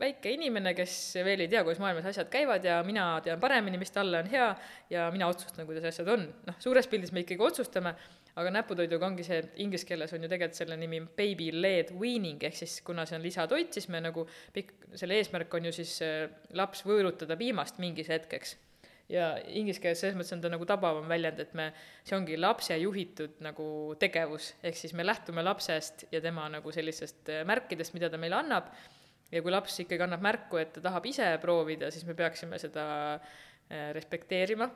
väike 0.00 0.32
inimene, 0.32 0.72
kes 0.76 0.92
veel 1.26 1.44
ei 1.44 1.50
tea, 1.52 1.60
kuidas 1.66 1.80
maailmas 1.82 2.08
asjad 2.08 2.30
käivad 2.32 2.64
ja 2.64 2.78
mina 2.86 3.10
tean 3.24 3.40
paremini, 3.40 3.80
mis 3.80 3.92
talle 3.92 4.22
on 4.22 4.30
hea 4.32 4.46
ja 4.94 5.08
mina 5.12 5.28
otsustan, 5.28 5.66
kuidas 5.68 5.90
asjad 5.90 6.08
on. 6.14 6.24
noh, 6.46 6.56
suures 6.62 6.88
pildis 6.88 7.12
me 7.12 7.24
ikkagi 7.24 7.44
otsustame, 7.44 7.92
aga 8.38 8.52
näputoiduga 8.54 9.10
ongi 9.10 9.26
see, 9.26 9.42
et 9.42 9.58
inglise 9.64 9.88
keeles 9.88 10.14
on 10.16 10.24
ju 10.24 10.30
tegelikult 10.30 10.62
selle 10.62 10.78
nimi 10.80 11.02
baby 11.20 11.50
led 11.52 11.92
weaning, 12.00 12.40
ehk 12.48 12.56
siis 12.56 12.78
kuna 12.86 13.04
see 13.08 13.18
on 13.18 13.26
lisatoit, 13.26 13.76
siis 13.76 13.90
me 13.92 14.00
nagu 14.04 14.24
pikk, 14.56 14.88
selle 14.96 15.20
eesmärk 15.20 15.58
on 15.60 15.68
ju 15.68 15.74
siis 15.82 15.98
äh, 16.06 16.24
laps 16.56 16.86
võõrutada 16.88 17.36
piimast 17.40 17.82
mingiks 17.82 18.08
hetkeks 18.14 18.56
ja 19.12 19.30
inglise 19.56 19.80
keeles 19.82 20.02
selles 20.02 20.16
mõttes 20.18 20.34
on 20.36 20.42
ta 20.42 20.50
nagu 20.52 20.66
tabavam 20.68 21.08
väljend, 21.08 21.40
et 21.40 21.54
me, 21.56 21.70
see 22.06 22.16
ongi 22.18 22.36
lapse 22.38 22.76
juhitud 22.76 23.38
nagu 23.44 23.68
tegevus, 24.00 24.52
ehk 24.62 24.76
siis 24.76 24.92
me 24.96 25.06
lähtume 25.06 25.44
lapsest 25.44 26.06
ja 26.12 26.20
tema 26.24 26.48
nagu 26.52 26.72
sellistest 26.74 27.30
äh, 27.32 27.44
märkidest, 27.48 27.96
mida 27.96 28.12
ta 28.12 28.20
meile 28.20 28.36
annab, 28.42 28.68
ja 29.32 29.44
kui 29.44 29.52
laps 29.52 29.80
ikkagi 29.84 30.04
annab 30.04 30.24
märku, 30.24 30.60
et 30.60 30.74
ta 30.76 30.84
tahab 30.84 31.08
ise 31.08 31.30
proovida, 31.40 31.92
siis 31.92 32.04
me 32.08 32.16
peaksime 32.18 32.60
seda 32.60 32.84
äh, 33.16 33.88
respekteerima. 33.96 34.68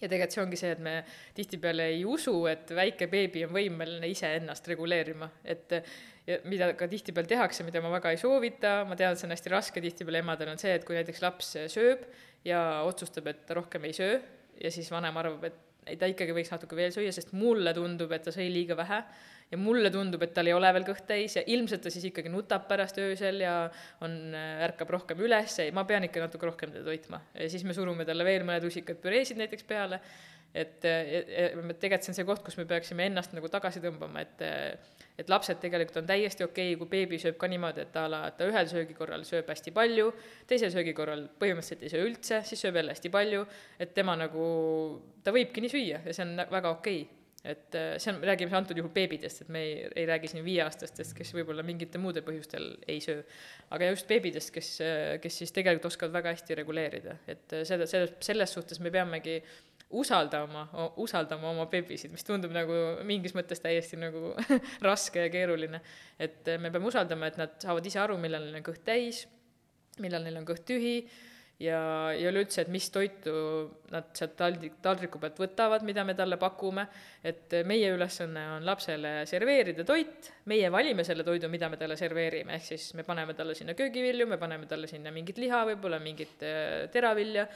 Ja 0.00 0.08
tegelikult 0.08 0.32
see 0.32 0.40
ongi 0.40 0.56
see, 0.56 0.70
et 0.72 0.78
me 0.80 0.92
tihtipeale 1.36 1.90
ei 1.92 2.06
usu, 2.08 2.32
et 2.48 2.70
väike 2.72 3.04
beebi 3.12 3.42
on 3.44 3.50
võimeline 3.52 4.08
iseennast 4.08 4.70
reguleerima, 4.72 5.28
et 5.44 5.74
ja 6.24 6.38
mida 6.48 6.70
ka 6.78 6.88
tihtipeale 6.88 7.28
tehakse, 7.28 7.66
mida 7.66 7.82
ma 7.84 7.90
väga 7.92 8.14
ei 8.14 8.20
soovita, 8.20 8.78
ma 8.88 8.96
tean, 8.96 9.12
et 9.12 9.20
see 9.20 9.28
on 9.28 9.34
hästi 9.34 9.52
raske. 9.52 9.82
Tihtipeale 9.84 10.22
emadel, 10.24 10.54
on 10.54 10.62
see, 10.62 10.72
et 10.72 10.86
kui 10.88 10.96
näiteks 10.96 11.20
laps 11.20 11.52
sööb 11.74 12.08
ja 12.44 12.60
otsustab, 12.88 13.26
et 13.32 13.42
ta 13.48 13.56
rohkem 13.58 13.84
ei 13.88 13.96
söö. 13.96 14.20
Ja 14.60 14.70
siis 14.72 14.90
vanem 14.92 15.16
arvab, 15.16 15.44
et 15.48 15.98
ta 15.98 16.08
ikkagi 16.10 16.34
võiks 16.36 16.52
natuke 16.52 16.76
veel 16.78 16.92
süüa, 16.94 17.12
sest 17.14 17.32
mulle 17.36 17.72
tundub, 17.76 18.10
et 18.12 18.24
ta 18.26 18.32
sõi 18.34 18.48
liiga 18.52 18.76
vähe. 18.78 19.00
Ja 19.50 19.58
mulle 19.58 19.90
tundub, 19.90 20.22
et 20.22 20.34
tal 20.36 20.46
ei 20.46 20.54
ole 20.54 20.68
veel 20.76 20.84
kõht 20.86 21.08
täis 21.08 21.34
ja 21.34 21.42
ilmselt 21.50 21.82
ta 21.82 21.90
siis 21.90 22.04
ikkagi 22.06 22.30
nutab 22.30 22.68
pärast 22.68 23.00
öösel 23.02 23.40
ja 23.42 23.54
on, 24.06 24.12
ärkab 24.36 24.92
rohkem 24.94 25.24
üles 25.26 25.56
ja 25.58 25.72
ma 25.74 25.82
pean 25.88 26.06
ikka 26.06 26.22
natuke 26.22 26.46
rohkem 26.46 26.70
teda 26.70 26.86
toitma. 26.86 27.18
ja 27.34 27.48
siis 27.50 27.64
me 27.66 27.74
surume 27.74 28.06
talle 28.06 28.26
veel 28.28 28.46
mõned 28.46 28.68
usikad 28.68 29.00
püreesid 29.02 29.40
näiteks 29.40 29.66
peale, 29.66 29.98
et 30.54 30.78
tegelikult 30.78 32.06
see 32.06 32.12
on 32.14 32.20
see 32.20 32.28
koht, 32.28 32.44
kus 32.46 32.60
me 32.60 32.68
peaksime 32.70 33.10
ennast 33.10 33.34
nagu 33.34 33.50
tagasi 33.50 33.82
tõmbama, 33.82 34.22
et 34.22 34.46
et 35.20 35.30
lapsed 35.32 35.60
tegelikult 35.62 36.00
on 36.02 36.08
täiesti 36.08 36.46
okei 36.46 36.72
okay,, 36.74 36.80
kui 36.80 36.90
beebi 36.96 37.20
sööb 37.22 37.38
ka 37.40 37.50
niimoodi, 37.50 37.86
et 37.86 38.00
a 38.00 38.06
la, 38.10 38.24
et 38.30 38.38
ta 38.40 38.48
ühel 38.48 38.68
söögikorral 38.70 39.24
sööb 39.28 39.48
hästi 39.52 39.74
palju, 39.76 40.10
teisel 40.50 40.72
söögikorral 40.74 41.28
põhimõtteliselt 41.40 41.86
ei 41.86 41.94
söö 41.94 42.08
üldse, 42.08 42.42
siis 42.48 42.64
sööb 42.66 42.80
jälle 42.80 42.96
hästi 42.96 43.12
palju, 43.12 43.46
et 43.80 43.94
tema 43.96 44.16
nagu, 44.18 44.44
ta 45.24 45.34
võibki 45.36 45.64
nii 45.64 45.72
süüa 45.76 46.04
ja 46.04 46.16
see 46.16 46.26
on 46.26 46.36
väga 46.50 46.76
okei 46.80 47.02
okay 47.04 47.20
et 47.44 47.74
äh, 47.74 47.94
see 47.96 48.12
on, 48.12 48.20
räägime 48.24 48.52
antud 48.56 48.76
juhul 48.76 48.92
beebidest, 48.92 49.42
et 49.44 49.48
me 49.52 49.62
ei, 49.64 49.76
ei 49.96 50.04
räägi 50.08 50.28
siin 50.28 50.44
viieaastastest, 50.44 51.14
kes 51.16 51.32
võib-olla 51.32 51.64
mingitel 51.64 52.02
muudel 52.02 52.24
põhjustel 52.26 52.66
ei 52.90 53.00
söö. 53.00 53.22
aga 53.72 53.88
just 53.94 54.08
beebidest, 54.10 54.52
kes, 54.52 54.68
äh, 54.84 55.14
kes 55.22 55.40
siis 55.40 55.54
tegelikult 55.56 55.88
oskavad 55.88 56.18
väga 56.18 56.34
hästi 56.36 56.58
reguleerida, 56.60 57.16
et 57.26 57.56
äh, 57.56 57.64
seda, 57.68 57.88
selles, 57.88 58.12
selles 58.20 58.52
suhtes 58.52 58.80
me 58.84 58.92
peamegi 58.92 59.38
usaldama, 59.90 60.66
usaldama 61.02 61.50
oma 61.50 61.66
beebisid, 61.70 62.12
mis 62.14 62.26
tundub 62.26 62.52
nagu 62.54 62.76
mingis 63.06 63.34
mõttes 63.34 63.62
täiesti 63.62 63.98
nagu 63.98 64.34
raske 64.88 65.26
ja 65.26 65.32
keeruline. 65.32 65.82
et 66.18 66.46
me 66.60 66.70
peame 66.70 66.86
usaldama, 66.86 67.30
et 67.30 67.40
nad 67.40 67.58
saavad 67.62 67.86
ise 67.86 67.98
aru, 68.02 68.18
millal 68.22 68.46
neil 68.46 68.60
on 68.60 68.68
kõht 68.70 68.84
täis, 68.86 69.24
millal 69.98 70.22
neil 70.24 70.38
on 70.40 70.46
kõht 70.48 70.62
tühi 70.68 70.94
ja, 71.60 71.80
ja 72.16 72.30
üleüldse, 72.30 72.64
et 72.64 72.70
mis 72.72 72.86
toitu 72.92 73.32
nad 73.92 74.08
sealt 74.16 74.36
taldrik, 74.38 74.78
taldriku 74.84 75.20
pealt 75.22 75.40
võtavad, 75.42 75.84
mida 75.86 76.04
me 76.06 76.14
talle 76.18 76.38
pakume, 76.40 76.86
et 77.26 77.58
meie 77.68 77.90
ülesanne 77.94 78.46
on 78.56 78.66
lapsele 78.68 79.20
serveerida 79.30 79.84
toit, 79.88 80.30
meie 80.50 80.70
valime 80.72 81.04
selle 81.06 81.26
toidu, 81.26 81.50
mida 81.52 81.68
me 81.72 81.80
talle 81.80 81.98
serveerime, 82.00 82.56
ehk 82.56 82.70
siis 82.72 82.90
me 82.98 83.04
paneme 83.06 83.36
talle 83.38 83.58
sinna 83.58 83.76
köögivilju, 83.78 84.28
me 84.30 84.40
paneme 84.40 84.70
talle 84.70 84.90
sinna 84.90 85.12
mingit 85.14 85.40
liha 85.42 85.64
võib-olla, 85.72 86.00
mingit 86.02 86.46
äh, 86.46 86.88
teravilja, 86.94 87.46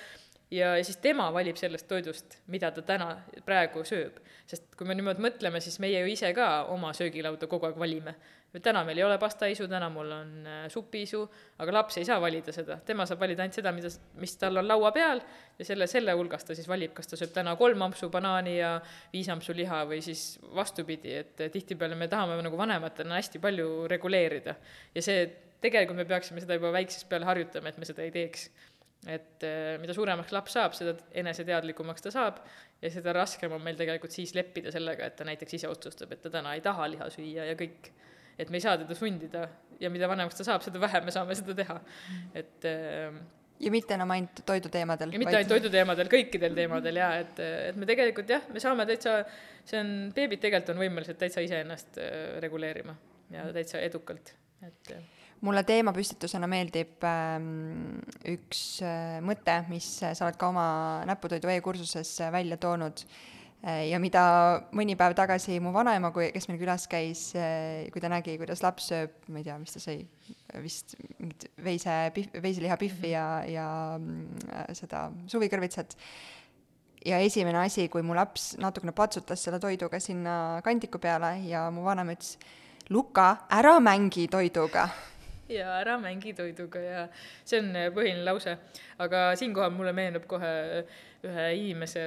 ja, 0.51 0.75
siis 0.85 0.97
tema 1.03 1.31
valib 1.33 1.57
sellest 1.57 1.89
toidust, 1.89 2.39
mida 2.47 2.71
ta 2.75 2.83
täna, 2.83 3.11
praegu 3.47 3.85
sööb. 3.85 4.21
sest 4.47 4.75
kui 4.77 4.87
me 4.87 4.95
niimoodi 4.95 5.23
mõtleme, 5.25 5.61
siis 5.61 5.79
meie 5.81 6.01
ju 6.01 6.13
ise 6.13 6.33
ka 6.37 6.65
oma 6.73 6.93
söögilauda 6.93 7.47
kogu 7.47 7.67
aeg 7.67 7.79
valime 7.81 8.15
täna 8.63 8.85
meil 8.85 8.99
ei 8.99 9.05
ole 9.05 9.17
pastaisu, 9.19 9.67
täna 9.69 9.89
mul 9.91 10.11
on 10.15 10.47
äh, 10.47 10.65
supiisu, 10.71 11.23
aga 11.59 11.75
laps 11.75 11.99
ei 11.99 12.07
saa 12.07 12.21
valida 12.23 12.53
seda, 12.55 12.79
tema 12.87 13.07
saab 13.07 13.23
valida 13.25 13.43
ainult 13.43 13.59
seda, 13.59 13.73
mida, 13.75 13.91
mis 14.21 14.37
tal 14.39 14.61
on 14.61 14.69
laua 14.69 14.93
peal 14.95 15.23
ja 15.59 15.67
selle, 15.67 15.89
selle 15.91 16.15
hulgast 16.15 16.49
ta 16.49 16.57
siis 16.57 16.69
valib, 16.71 16.95
kas 16.95 17.11
ta 17.11 17.19
sööb 17.19 17.33
täna 17.35 17.57
kolm 17.59 17.83
ampsu 17.89 18.11
banaani 18.15 18.59
ja 18.59 18.75
viis 19.13 19.31
ampsu 19.33 19.57
liha 19.57 19.83
või 19.91 20.01
siis 20.05 20.39
vastupidi, 20.55 21.17
et 21.23 21.47
tihtipeale 21.53 21.99
me 21.99 22.09
tahame 22.11 22.39
nagu 22.47 22.59
vanematena 22.61 23.19
hästi 23.19 23.43
palju 23.43 23.89
reguleerida. 23.91 24.55
ja 24.95 25.03
see, 25.03 25.27
tegelikult 25.65 25.99
me 25.99 26.07
peaksime 26.09 26.45
seda 26.45 26.59
juba 26.59 26.71
väiksest 26.75 27.09
peale 27.09 27.27
harjutama, 27.27 27.73
et 27.73 27.81
me 27.81 27.89
seda 27.89 28.07
ei 28.07 28.15
teeks 28.15 28.51
et 29.11 29.45
äh, 29.45 29.75
mida 29.83 29.97
suuremaks 29.97 30.33
laps 30.33 30.57
saab, 30.57 30.77
seda 30.77 30.95
eneseteadlikumaks 31.23 32.07
ta 32.07 32.13
saab 32.15 32.41
ja 32.83 32.91
seda 32.93 33.13
raskem 33.17 33.53
on 33.53 33.63
meil 33.65 33.77
tegelikult 33.79 34.15
siis 34.15 34.35
leppida 34.37 34.73
sellega, 34.75 35.11
et 35.11 35.17
ta 35.19 35.27
näiteks 35.29 35.61
ise 35.61 35.71
otsustab, 35.71 36.13
et 36.15 36.23
ta 36.25 36.33
täna 36.33 36.55
ei 36.57 36.65
taha 36.65 36.89
liha 36.95 37.11
süüa 37.13 37.49
ja 37.51 37.57
kõik 37.59 37.93
et 38.39 38.51
me 38.51 38.59
ei 38.59 38.65
saa 38.65 38.77
teda 38.81 38.97
sundida 38.99 39.47
ja 39.81 39.91
mida 39.93 40.09
vanemaks 40.11 40.39
ta 40.39 40.47
saab, 40.47 40.65
seda 40.65 40.81
vähem 40.83 41.07
me 41.07 41.15
saame 41.15 41.37
seda 41.39 41.57
teha, 41.59 41.79
et 42.41 42.69
äh, 42.71 43.19
ja 43.65 43.73
mitte 43.75 43.95
enam 43.97 44.11
ainult 44.15 44.43
toiduteemadel. 44.47 45.15
ja 45.15 45.23
mitte 45.23 45.37
ainult 45.39 45.53
toiduteemadel, 45.55 46.11
kõikidel 46.13 46.57
teemadel 46.57 47.01
jaa, 47.03 47.11
et, 47.23 47.43
et 47.71 47.81
me 47.81 47.89
tegelikult 47.89 48.31
jah, 48.31 48.47
me 48.53 48.63
saame 48.63 48.87
täitsa, 48.89 49.21
see 49.67 49.81
on, 49.81 49.93
beebid 50.15 50.43
tegelikult 50.43 50.75
on 50.75 50.83
võimelised 50.85 51.21
täitsa 51.21 51.45
iseennast 51.45 52.01
reguleerima 52.45 52.97
ja 53.35 53.47
täitsa 53.55 53.83
edukalt, 53.85 54.35
et. 54.67 54.97
Mulle 55.45 55.65
teemapüstitusena 55.69 56.49
meeldib 56.51 57.05
ähm, 57.05 58.01
üks 58.33 58.65
äh, 58.85 59.21
mõte, 59.25 59.61
mis 59.69 59.87
sa 60.01 60.27
oled 60.27 60.41
ka 60.41 60.51
oma 60.51 60.67
näputoidu 61.09 61.53
e-kursuses 61.53 62.17
välja 62.33 62.57
toonud 62.61 63.05
äh, 63.05 63.17
Äh, 63.65 63.87
ja 63.89 63.99
mida 64.03 64.23
mõni 64.77 64.93
päev 64.99 65.15
tagasi 65.17 65.57
mu 65.65 65.71
vanaema, 65.73 66.11
kui, 66.13 66.27
kes 66.35 66.51
meil 66.51 66.59
külas 66.61 66.85
käis, 66.91 67.31
äh, 67.39 67.87
kui 67.95 68.03
ta 68.03 68.11
nägi, 68.13 68.35
kuidas 68.37 68.61
laps 68.61 68.91
sööb, 68.91 69.15
ma 69.33 69.41
ei 69.41 69.47
tea, 69.47 69.57
mis 69.61 69.73
ta 69.73 69.81
sõi, 69.81 70.03
vist 70.61 70.93
mingit 71.17 71.47
veise, 71.65 71.95
veiseliha 72.45 72.77
pihvi 72.81 73.15
ja, 73.15 73.25
ja 73.49 73.69
äh, 73.97 74.67
seda 74.77 75.07
suvikõrvitsat. 75.33 75.97
ja 77.05 77.19
esimene 77.21 77.59
asi, 77.61 77.89
kui 77.89 78.03
mu 78.05 78.15
laps 78.17 78.55
natukene 78.61 78.93
patsutas 78.93 79.41
selle 79.41 79.59
toiduga 79.61 80.01
sinna 80.01 80.61
kandiku 80.65 80.99
peale 81.01 81.39
ja 81.49 81.71
mu 81.73 81.85
vanaema 81.85 82.17
ütles, 82.17 82.37
Luka, 82.93 83.47
ära 83.49 83.79
mängi 83.81 84.27
toiduga 84.29 84.91
ja 85.49 85.75
ära 85.81 85.97
mängi 86.01 86.35
toiduga 86.37 86.81
ja 86.81 87.01
see 87.45 87.61
on 87.61 87.73
põhiline 87.95 88.25
lause. 88.25 88.57
aga 88.99 89.27
siinkohal 89.39 89.75
mulle 89.75 89.93
meenub 89.97 90.27
kohe 90.31 90.53
ühe 91.25 91.45
inimese 91.57 92.03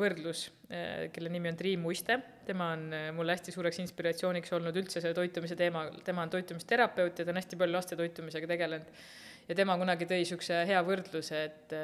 võrdlus, 0.00 0.46
eh, 0.72 1.08
kelle 1.12 1.28
nimi 1.32 1.50
on 1.50 1.58
Triin 1.60 1.80
Muiste, 1.80 2.18
tema 2.46 2.70
on 2.72 2.86
mulle 3.16 3.36
hästi 3.36 3.52
suureks 3.52 3.82
inspiratsiooniks 3.84 4.52
olnud 4.56 4.76
üldse 4.80 5.00
selle 5.00 5.16
toitumise 5.16 5.56
teema, 5.56 5.84
tema 6.04 6.24
on 6.24 6.32
toitumisterapeut 6.32 7.18
ja 7.18 7.26
ta 7.26 7.34
on 7.34 7.40
hästi 7.40 7.58
palju 7.60 7.76
laste 7.76 7.98
toitumisega 8.00 8.48
tegelenud. 8.54 9.02
ja 9.48 9.54
tema 9.58 9.76
kunagi 9.76 10.06
tõi 10.06 10.22
niisuguse 10.22 10.62
hea 10.68 10.80
võrdluse, 10.86 11.44
et 11.50 11.76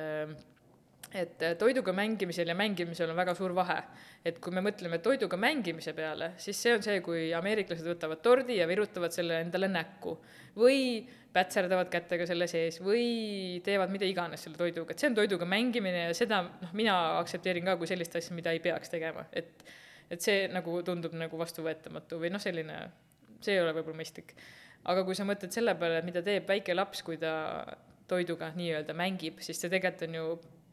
et 1.16 1.44
toiduga 1.58 1.92
mängimisel 1.96 2.50
ja 2.50 2.54
mängimisel 2.56 3.10
on 3.10 3.16
väga 3.16 3.34
suur 3.34 3.54
vahe. 3.56 3.78
et 4.24 4.40
kui 4.42 4.52
me 4.52 4.60
mõtleme 4.60 4.98
toiduga 5.00 5.38
mängimise 5.40 5.94
peale, 5.96 6.32
siis 6.36 6.58
see 6.62 6.74
on 6.74 6.82
see, 6.84 7.00
kui 7.00 7.30
ameeriklased 7.34 7.86
võtavad 7.86 8.20
tordi 8.20 8.58
ja 8.58 8.66
virutavad 8.68 9.14
selle 9.14 9.40
endale 9.40 9.70
näkku 9.72 10.18
või 10.58 11.06
pätserdavad 11.32 11.88
kätega 11.92 12.26
selle 12.26 12.48
sees 12.50 12.80
või 12.82 13.60
teevad 13.64 13.92
mida 13.94 14.08
iganes 14.08 14.44
selle 14.44 14.58
toiduga, 14.60 14.92
et 14.92 15.00
see 15.00 15.10
on 15.10 15.16
toiduga 15.16 15.48
mängimine 15.48 16.08
ja 16.08 16.14
seda 16.16 16.42
noh, 16.48 16.72
mina 16.76 16.96
aktsepteerin 17.22 17.68
ka 17.68 17.76
kui 17.80 17.88
sellist 17.90 18.16
asja, 18.18 18.36
mida 18.36 18.52
ei 18.52 18.60
peaks 18.64 18.92
tegema, 18.92 19.26
et 19.32 19.64
et 20.08 20.24
see 20.24 20.46
nagu 20.48 20.78
tundub 20.84 21.12
nagu 21.20 21.36
vastuvõetamatu 21.40 22.16
või 22.20 22.30
noh, 22.32 22.40
selline, 22.40 22.78
see 23.44 23.58
ei 23.58 23.60
ole 23.60 23.74
võib-olla 23.76 24.00
mõistlik. 24.00 24.32
aga 24.88 25.02
kui 25.04 25.16
sa 25.16 25.26
mõtled 25.28 25.52
selle 25.52 25.74
peale, 25.76 26.00
mida 26.02 26.22
teeb 26.24 26.48
väike 26.48 26.74
laps, 26.74 27.02
kui 27.04 27.18
ta 27.20 27.32
toiduga 28.08 28.48
nii-öelda 28.56 28.94
mängib, 28.96 29.42
siis 29.44 29.60
see 29.60 29.68
tegelikult 29.68 30.08
on 30.08 30.16
ju 30.16 30.24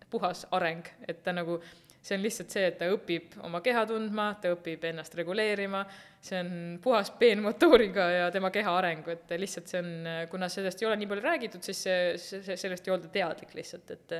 puhas 0.09 0.45
areng, 0.55 0.85
et 1.07 1.23
ta 1.23 1.33
nagu 1.35 1.59
see 2.05 2.17
on 2.17 2.21
lihtsalt 2.21 2.53
see, 2.53 2.65
et 2.69 2.77
ta 2.77 2.87
õpib 2.93 3.39
oma 3.47 3.61
keha 3.65 3.85
tundma, 3.89 4.27
ta 4.41 4.51
õpib 4.53 4.83
ennast 4.91 5.15
reguleerima, 5.17 5.81
see 6.21 6.37
on 6.43 6.51
puhas 6.83 7.09
peenmotooriga 7.19 8.05
ja 8.13 8.27
tema 8.33 8.51
keha 8.53 8.75
areng, 8.77 9.07
et 9.15 9.33
lihtsalt 9.41 9.71
see 9.71 9.81
on, 9.81 9.89
kuna 10.29 10.49
sellest 10.53 10.83
ei 10.83 10.89
ole 10.89 10.99
nii 11.01 11.09
palju 11.09 11.25
räägitud, 11.25 11.65
siis 11.65 11.81
see, 11.87 12.13
see, 12.21 12.59
sellest 12.61 12.87
ei 12.87 12.93
olda 12.93 13.09
teadlik 13.13 13.57
lihtsalt, 13.57 13.95
et 13.97 14.19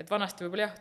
et 0.00 0.08
vanasti 0.08 0.46
võib-olla 0.46 0.64
jah, 0.64 0.76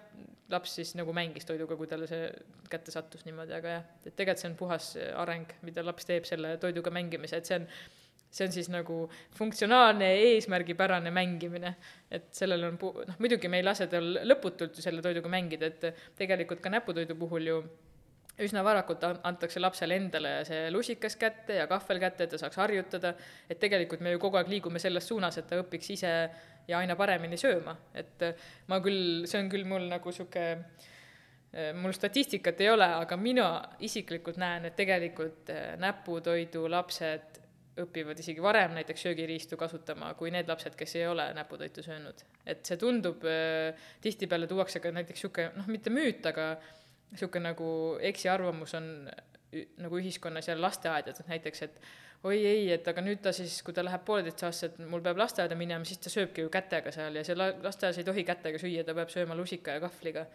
laps 0.54 0.78
siis 0.78 0.94
nagu 0.96 1.12
mängis 1.14 1.44
toiduga, 1.46 1.76
kui 1.76 1.90
talle 1.92 2.08
see 2.08 2.30
kätte 2.72 2.94
sattus 2.94 3.26
niimoodi, 3.28 3.52
aga 3.58 3.74
jah, 3.74 3.88
et 4.06 4.14
tegelikult 4.16 4.42
see 4.42 4.50
on 4.50 4.56
puhas 4.62 4.86
areng, 5.20 5.50
mida 5.68 5.84
laps 5.84 6.08
teeb 6.08 6.28
selle 6.30 6.54
toiduga 6.62 6.94
mängimise, 6.96 7.42
et 7.42 7.50
see 7.50 7.60
on 7.60 7.68
see 8.30 8.46
on 8.46 8.54
siis 8.54 8.70
nagu 8.70 9.02
funktsionaalne 9.38 10.10
ja 10.10 10.34
eesmärgipärane 10.34 11.12
mängimine. 11.12 11.76
et 12.12 12.30
sellel 12.34 12.64
on 12.64 12.78
pu-, 12.78 12.96
noh 13.08 13.20
muidugi 13.20 13.50
me 13.50 13.60
ei 13.62 13.66
lase 13.66 13.88
tal 13.90 14.20
lõputult 14.26 14.78
ju 14.78 14.86
selle 14.86 15.02
toiduga 15.02 15.30
mängida, 15.30 15.70
et 15.70 16.04
tegelikult 16.18 16.62
ka 16.62 16.70
näputoidu 16.74 17.16
puhul 17.18 17.48
ju 17.48 17.62
üsna 18.40 18.64
varakult 18.64 19.04
antakse 19.28 19.60
lapsele 19.60 19.98
endale 20.00 20.32
see 20.48 20.70
lusikas 20.72 21.18
kätte 21.20 21.58
ja 21.60 21.66
kahvel 21.68 22.00
kätte, 22.00 22.26
et 22.26 22.34
ta 22.34 22.40
saaks 22.40 22.60
harjutada, 22.62 23.14
et 23.50 23.60
tegelikult 23.60 24.04
me 24.06 24.14
ju 24.14 24.22
kogu 24.22 24.40
aeg 24.40 24.52
liigume 24.52 24.80
selles 24.80 25.08
suunas, 25.08 25.38
et 25.38 25.50
ta 25.50 25.60
õpiks 25.60 25.92
ise 25.98 26.14
ja 26.70 26.80
aina 26.80 26.96
paremini 26.96 27.38
sööma, 27.40 27.76
et 27.98 28.24
ma 28.72 28.80
küll, 28.86 29.26
see 29.28 29.42
on 29.42 29.52
küll 29.52 29.68
mul 29.68 29.90
nagu 29.92 30.14
niisugune 30.14 31.74
mul 31.82 31.96
statistikat 31.98 32.60
ei 32.62 32.70
ole, 32.70 32.86
aga 32.86 33.18
mina 33.18 33.48
isiklikult 33.82 34.38
näen, 34.38 34.68
et 34.70 34.76
tegelikult 34.78 35.50
näputoidu 35.82 36.68
lapsed 36.70 37.40
õpivad 37.84 38.20
isegi 38.20 38.44
varem 38.44 38.76
näiteks 38.78 39.06
söögiriistu 39.08 39.58
kasutama 39.60 40.14
kui 40.20 40.32
need 40.34 40.50
lapsed, 40.50 40.76
kes 40.80 40.96
ei 41.00 41.08
ole 41.08 41.30
näputoitu 41.38 41.84
söönud. 41.86 42.26
et 42.46 42.66
see 42.66 42.78
tundub, 42.78 43.24
äh, 43.24 43.78
tihtipeale 44.02 44.48
tuuakse 44.48 44.80
ka 44.80 44.92
näiteks 44.92 45.24
niisugune 45.24 45.52
noh, 45.56 45.72
mitte 45.72 45.94
müüt, 45.94 46.26
aga 46.26 46.52
niisugune 47.12 47.52
nagu 47.52 47.72
eksiarvamus 48.12 48.76
on 48.80 49.10
nagu 49.82 49.98
ühiskonnas 49.98 50.48
ja 50.48 50.56
lasteaedades 50.62 51.26
näiteks, 51.28 51.64
et 51.66 51.82
oi 52.28 52.38
ei, 52.46 52.68
et 52.76 52.88
aga 52.92 53.02
nüüd 53.04 53.22
ta 53.24 53.32
siis, 53.36 53.62
kui 53.66 53.74
ta 53.76 53.84
läheb 53.86 54.04
pooleteistaastaselt, 54.08 54.80
mul 54.92 55.04
peab 55.06 55.20
lasteaeda 55.22 55.56
minema, 55.60 55.88
siis 55.88 56.02
ta 56.04 56.12
sööbki 56.14 56.44
ju 56.46 56.52
kätega 56.54 56.92
seal 56.94 57.16
ja 57.16 57.24
seal 57.26 57.42
lasteaias 57.64 58.02
ei 58.02 58.08
tohi 58.08 58.26
kätega 58.28 58.62
süüa, 58.62 58.84
ta 58.86 58.96
peab 58.98 59.12
sööma 59.14 59.38
lusika 59.40 59.78
ja 59.78 59.84
kahvliga 59.86 60.26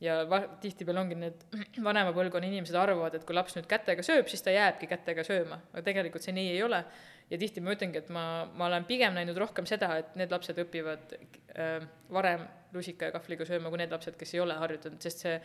ja 0.00 0.20
va-, 0.28 0.46
tihtipeale 0.62 1.02
ongi 1.02 1.18
need 1.18 1.44
vanema 1.88 2.12
põlvkonna 2.16 2.48
inimesed 2.50 2.76
arvavad, 2.78 3.16
et 3.16 3.26
kui 3.28 3.36
laps 3.36 3.56
nüüd 3.56 3.68
kätega 3.70 4.04
sööb, 4.06 4.28
siis 4.32 4.44
ta 4.44 4.54
jääbki 4.54 4.88
kätega 4.90 5.24
sööma, 5.26 5.60
aga 5.72 5.84
tegelikult 5.86 6.26
see 6.26 6.36
nii 6.36 6.54
ei 6.54 6.62
ole. 6.66 6.84
ja 7.30 7.38
tihti 7.38 7.62
ma 7.62 7.74
ütlengi, 7.76 8.00
et 8.02 8.08
ma, 8.10 8.24
ma 8.58 8.66
olen 8.66 8.86
pigem 8.88 9.14
näinud 9.14 9.36
rohkem 9.38 9.68
seda, 9.68 9.92
et 10.02 10.16
need 10.18 10.32
lapsed 10.34 10.58
õpivad 10.64 11.12
äh, 11.14 11.84
varem 12.10 12.46
lusika 12.74 13.10
ja 13.10 13.14
kahvliga 13.14 13.46
sööma 13.46 13.70
kui 13.70 13.78
need 13.78 13.92
lapsed, 13.94 14.16
kes 14.18 14.34
ei 14.34 14.42
ole 14.42 14.56
harjutanud, 14.58 15.00
sest 15.02 15.26
see 15.26 15.36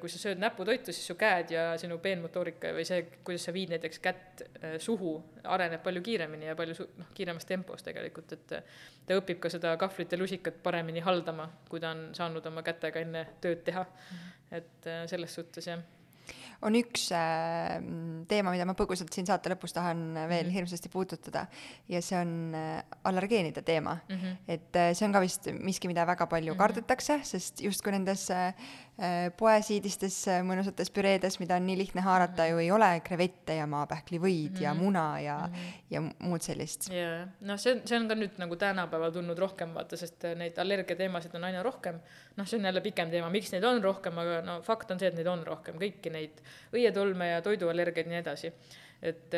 kui 0.00 0.10
sa 0.10 0.18
sööd 0.18 0.40
näputoitu, 0.42 0.92
siis 0.94 1.06
su 1.06 1.14
käed 1.18 1.52
ja 1.54 1.66
sinu 1.80 1.98
peenmotoorika 2.02 2.72
või 2.74 2.86
see, 2.88 3.04
kuidas 3.26 3.46
sa 3.46 3.54
viid 3.54 3.70
näiteks 3.74 4.00
kätt 4.02 4.42
äh, 4.42 4.76
suhu, 4.82 5.14
areneb 5.44 5.84
palju 5.84 6.02
kiiremini 6.06 6.50
ja 6.50 6.56
palju 6.58 6.74
su-, 6.78 6.88
noh, 6.98 7.10
kiiremas 7.14 7.46
tempos 7.46 7.86
tegelikult, 7.86 8.34
et 8.34 8.56
ta 9.06 9.18
õpib 9.20 9.40
ka 9.42 9.52
seda 9.52 9.76
kahvlit 9.80 10.12
ja 10.12 10.18
lusikat 10.18 10.58
paremini 10.64 11.04
haldama, 11.06 11.48
kui 11.70 11.82
ta 11.82 11.94
on 11.94 12.08
saanud 12.18 12.46
oma 12.50 12.66
kätega 12.66 13.04
enne 13.06 13.28
tööd 13.40 13.62
teha. 13.66 13.86
et 14.50 14.86
äh, 14.86 15.06
selles 15.10 15.34
suhtes 15.34 15.66
jah 15.66 15.80
on 16.64 16.74
üks 16.78 17.10
äh, 17.12 17.76
teema, 18.30 18.52
mida 18.54 18.64
ma 18.64 18.74
põgusalt 18.78 19.12
siin 19.12 19.26
saate 19.28 19.50
lõpus 19.52 19.74
tahan 19.76 19.98
veel 20.14 20.24
mm 20.24 20.30
-hmm. 20.30 20.54
hirmsasti 20.54 20.88
puudutada 20.88 21.46
ja 21.88 22.00
see 22.02 22.18
on 22.18 22.54
äh, 22.54 22.82
allergeenide 23.04 23.62
teema 23.62 23.98
mm. 24.08 24.16
-hmm. 24.16 24.36
et 24.48 24.76
äh, 24.76 24.94
see 24.94 25.06
on 25.06 25.12
ka 25.12 25.20
vist 25.20 25.48
miski, 25.52 25.88
mida 25.88 26.06
väga 26.06 26.26
palju 26.26 26.52
mm 26.52 26.56
-hmm. 26.56 26.58
kardetakse, 26.58 27.20
sest 27.22 27.60
justkui 27.60 27.92
nendes 27.92 28.30
äh, 28.30 28.54
Äh, 28.54 28.85
poesiidistes 29.36 30.14
äh, 30.32 30.38
mõnusates 30.46 30.88
püreedes, 30.94 31.34
mida 31.36 31.58
on 31.60 31.66
nii 31.68 31.76
lihtne 31.82 32.00
haarata, 32.00 32.46
ju 32.48 32.62
ei 32.62 32.70
ole 32.72 32.88
krevette 33.04 33.58
ja 33.58 33.66
maapähklivõid 33.68 34.54
mm 34.54 34.56
-hmm. 34.56 34.62
ja 34.62 34.72
mhm. 34.72 34.82
muna 34.82 35.20
ja 35.20 35.36
mm, 35.46 35.52
-hmm. 35.52 35.82
ja 35.90 36.00
muud 36.00 36.40
sellist. 36.40 36.88
jaa, 36.90 37.26
noh, 37.40 37.58
see, 37.60 37.82
see 37.84 37.98
on 37.98 38.08
ka 38.08 38.14
nüüd 38.14 38.38
nagu 38.40 38.56
tänapäeval 38.56 39.12
tulnud 39.12 39.38
rohkem, 39.38 39.74
vaata, 39.74 39.96
sest 39.96 40.24
äh, 40.24 40.34
neid 40.34 40.58
allergiateemasid 40.58 41.34
on 41.34 41.44
aina 41.44 41.62
rohkem. 41.62 42.00
noh, 42.36 42.46
see 42.46 42.58
on 42.58 42.64
jälle 42.64 42.80
pikem 42.80 43.10
teema, 43.10 43.30
miks 43.30 43.52
neid 43.52 43.64
on 43.64 43.82
rohkem, 43.82 44.18
aga 44.18 44.40
no 44.40 44.62
fakt 44.62 44.90
on 44.90 44.98
see, 44.98 45.08
et 45.08 45.14
neid 45.14 45.26
on 45.26 45.46
rohkem, 45.46 45.76
kõiki 45.76 46.12
neid 46.12 46.40
õietolme 46.72 47.30
ja 47.30 47.42
toiduallergiaid 47.42 48.06
ja 48.06 48.10
nii 48.10 48.20
edasi 48.24 48.52
et 49.02 49.34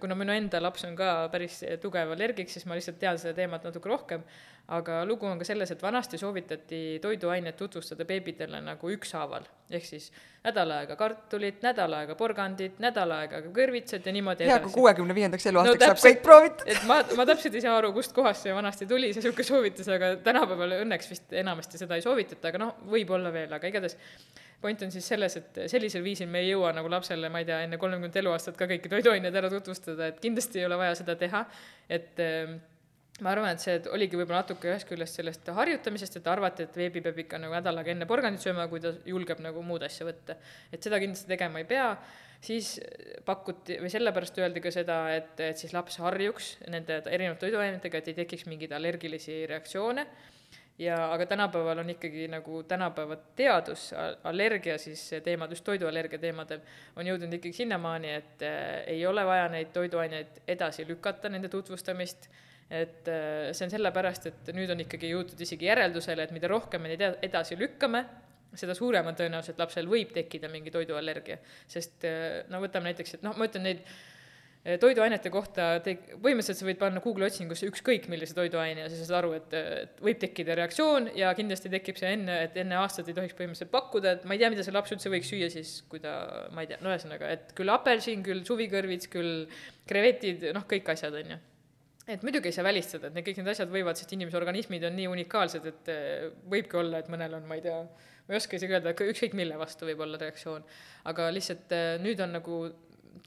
kuna 0.00 0.14
minu 0.18 0.34
enda 0.34 0.60
laps 0.62 0.86
on 0.86 0.94
ka 0.98 1.28
päris 1.32 1.60
tugev 1.82 2.14
allergik, 2.14 2.50
siis 2.50 2.66
ma 2.68 2.78
lihtsalt 2.78 3.00
tean 3.00 3.18
seda 3.18 3.34
teemat 3.36 3.66
natuke 3.66 3.90
rohkem. 3.90 4.24
Aga 4.70 5.00
lugu 5.02 5.26
on 5.26 5.40
ka 5.40 5.42
selles, 5.42 5.72
et 5.74 5.80
vanasti 5.82 6.18
soovitati 6.20 7.00
toiduainet 7.02 7.56
tutvustada 7.58 8.04
beebidele 8.06 8.60
nagu 8.62 8.92
ükshaaval, 8.94 9.48
ehk 9.74 9.86
siis 9.88 10.04
nädal 10.44 10.70
aega 10.76 10.94
kartulit, 10.96 11.58
nädal 11.64 11.96
aega 11.98 12.14
porgandit, 12.14 12.76
nädal 12.78 13.10
aega 13.16 13.40
kõrvitsad 13.50 14.06
ja 14.06 14.14
niimoodi 14.14 14.46
hea, 14.46 14.60
kui 14.62 14.76
kuuekümne 14.76 15.16
viiendaks 15.16 15.48
eluaastaks 15.50 15.82
no, 15.82 15.88
saab 15.90 16.04
kõik 16.04 16.22
proovitud. 16.22 16.62
et 16.70 16.86
ma, 16.86 17.00
ma 17.18 17.26
täpselt 17.32 17.58
ei 17.58 17.64
saa 17.64 17.74
aru, 17.80 17.90
kustkohast 17.96 18.46
see 18.46 18.54
vanasti 18.54 18.86
tuli, 18.86 19.10
see 19.10 19.24
niisugune 19.24 19.48
soovitus, 19.48 19.90
aga 19.90 20.12
tänapäeval 20.22 20.76
õnneks 20.84 21.10
vist 21.10 21.34
enamasti 21.42 21.82
seda 21.82 21.98
ei 21.98 22.06
soovitata, 22.06 22.52
aga 22.52 22.62
noh, 22.62 22.78
võib-olla 22.94 23.34
veel, 23.34 23.50
aga 23.58 23.74
igatahes 23.74 23.98
point 24.60 24.82
on 24.84 24.92
siis 24.92 25.06
selles, 25.08 25.36
et 25.40 25.60
sellisel 25.72 26.02
viisil 26.04 26.28
me 26.30 26.42
ei 26.44 26.50
jõua 26.52 26.72
nagu 26.76 26.90
lapsele, 26.92 27.30
ma 27.32 27.40
ei 27.42 27.48
tea, 27.48 27.62
enne 27.66 27.78
kolmekümmet 27.80 28.18
eluaastat 28.20 28.58
ka 28.58 28.68
kõiki 28.70 28.92
toiduaineid 28.92 29.36
ära 29.40 29.50
tutvustada, 29.52 30.10
et 30.10 30.20
kindlasti 30.20 30.60
ei 30.60 30.66
ole 30.68 30.76
vaja 30.80 30.98
seda 31.00 31.16
teha, 31.20 31.44
et 31.88 32.20
ma 33.24 33.34
arvan, 33.34 33.54
et 33.54 33.62
see 33.62 33.76
oligi 33.92 34.18
võib-olla 34.18 34.42
natuke 34.42 34.70
ühest 34.70 34.88
küljest 34.88 35.20
sellest 35.20 35.48
harjutamisest, 35.56 36.18
et 36.20 36.28
arvati, 36.30 36.66
et 36.66 36.76
veebi 36.76 37.02
peab 37.04 37.18
ikka 37.24 37.40
nagu 37.40 37.56
nädal 37.56 37.80
aega 37.80 37.92
enne 37.94 38.08
porgandit 38.08 38.44
sööma, 38.44 38.66
kui 38.70 38.82
ta 38.82 38.92
julgeb 39.08 39.42
nagu 39.44 39.62
muud 39.66 39.84
asja 39.86 40.08
võtta. 40.08 40.36
et 40.72 40.82
seda 40.82 41.00
kindlasti 41.02 41.28
tegema 41.30 41.60
ei 41.60 41.68
pea, 41.68 41.90
siis 42.40 42.74
pakuti, 43.26 43.76
või 43.82 43.92
sellepärast 43.92 44.40
öeldi 44.40 44.64
ka 44.64 44.72
seda, 44.74 45.02
et, 45.16 45.34
et 45.44 45.60
siis 45.60 45.74
laps 45.76 46.00
harjuks 46.00 46.54
nende 46.72 47.02
erinevate 47.06 47.46
toiduainetega, 47.46 48.00
et 48.00 48.12
ei 48.12 48.20
tekiks 48.22 48.48
mingeid 48.48 48.72
allergilisi 48.76 49.42
reaktsioone 49.50 50.06
ja 50.80 50.96
aga 51.12 51.26
tänapäeval 51.28 51.78
on 51.82 51.90
ikkagi 51.92 52.28
nagu 52.32 52.62
tänapäeva 52.68 53.16
teadus, 53.36 53.90
allergia 54.24 54.78
siis 54.78 55.02
teemad, 55.24 55.52
just 55.52 55.64
toiduallergia 55.64 56.18
teemadel, 56.18 56.62
on 56.96 57.06
jõudnud 57.06 57.36
ikkagi 57.36 57.62
sinnamaani, 57.62 58.14
et 58.16 58.44
äh, 58.46 58.62
ei 58.94 59.04
ole 59.06 59.24
vaja 59.26 59.48
neid 59.52 59.74
toiduaineid 59.76 60.40
edasi 60.48 60.86
lükata, 60.88 61.28
nende 61.28 61.52
tutvustamist 61.52 62.30
et 62.70 63.08
äh, 63.10 63.50
see 63.52 63.66
on 63.66 63.72
sellepärast, 63.74 64.30
et 64.30 64.50
nüüd 64.54 64.70
on 64.70 64.84
ikkagi 64.86 65.10
jõutud 65.10 65.40
isegi 65.42 65.66
järeldusele, 65.68 66.24
et 66.24 66.34
mida 66.34 66.48
rohkem 66.50 66.84
me 66.84 66.92
neid 66.92 67.22
edasi 67.26 67.58
lükkame, 67.58 68.04
seda 68.58 68.74
suurem 68.74 69.06
on 69.10 69.18
tõenäosus, 69.18 69.52
et 69.52 69.60
lapsel 69.62 69.90
võib 69.90 70.14
tekkida 70.14 70.48
mingi 70.50 70.72
toiduallergia. 70.74 71.38
sest 71.70 72.06
äh, 72.08 72.44
no 72.50 72.62
võtame 72.62 72.90
näiteks, 72.90 73.18
et 73.18 73.26
noh, 73.26 73.36
ma 73.36 73.50
ütlen 73.50 73.66
neid 73.66 73.84
toiduainete 74.60 75.30
kohta 75.32 75.68
te-, 75.84 75.96
põhimõtteliselt 76.20 76.58
sa 76.60 76.66
võid 76.68 76.80
panna 76.80 77.00
Google'i 77.00 77.30
otsingusse 77.30 77.68
ükskõik 77.70 78.10
millise 78.12 78.36
toiduaine 78.36 78.84
ja 78.84 78.90
sa 78.92 78.98
saad 78.98 79.18
aru, 79.22 79.32
et, 79.38 79.54
et 79.56 80.02
võib 80.04 80.20
tekkida 80.20 80.56
reaktsioon 80.58 81.08
ja 81.16 81.30
kindlasti 81.36 81.72
tekib 81.72 81.96
see 82.00 82.12
enne, 82.18 82.42
et 82.44 82.58
enne 82.60 82.76
aastat 82.82 83.08
ei 83.08 83.16
tohiks 83.16 83.36
põhimõtteliselt 83.38 83.72
pakkuda, 83.72 84.18
et 84.18 84.26
ma 84.28 84.36
ei 84.36 84.42
tea, 84.42 84.50
mida 84.52 84.66
see 84.66 84.76
laps 84.76 84.92
üldse 84.96 85.12
võiks 85.12 85.32
süüa 85.32 85.48
siis, 85.52 85.78
kui 85.88 86.02
ta, 86.04 86.16
ma 86.52 86.66
ei 86.66 86.72
tea, 86.72 86.80
no 86.84 86.92
ühesõnaga, 86.92 87.30
et 87.32 87.54
küll 87.56 87.72
apelsin, 87.72 88.24
küll 88.26 88.44
suvikõrvits, 88.44 89.08
küll 89.12 89.46
krevetid, 89.88 90.50
noh, 90.56 90.68
kõik 90.68 90.92
asjad, 90.92 91.16
on 91.22 91.32
ju 91.36 91.40
et 92.10 92.22
muidugi 92.26 92.50
ei 92.50 92.54
saa 92.54 92.66
välistada, 92.66 93.08
et 93.08 93.16
need 93.16 93.26
kõik 93.26 93.40
need 93.40 93.50
asjad 93.52 93.70
võivad, 93.70 93.98
sest 93.98 94.12
inimese 94.16 94.38
organismid 94.38 94.84
on 94.88 94.96
nii 94.98 95.08
unikaalsed, 95.12 95.66
et 95.70 95.90
eh, 95.92 96.28
võibki 96.50 96.78
olla, 96.80 97.00
et 97.00 97.10
mõnel 97.12 97.36
on, 97.38 97.44
ma 97.46 97.58
ei 97.58 97.64
tea, 97.64 97.76
ma 98.26 98.34
ei 98.34 98.40
oska 98.40 98.58
isegi 98.58 98.76
öelda, 98.76 98.94
ükskõik 99.12 99.36
mille 99.38 99.58
vastu 99.60 99.86
võib 99.88 100.02
olla 100.02 100.18
reaktsioon. 100.20 100.64
aga 101.12 101.28
lihtsalt 101.34 101.76
eh, 101.76 101.90
nüüd 102.02 102.22
on 102.24 102.34
nagu 102.40 102.60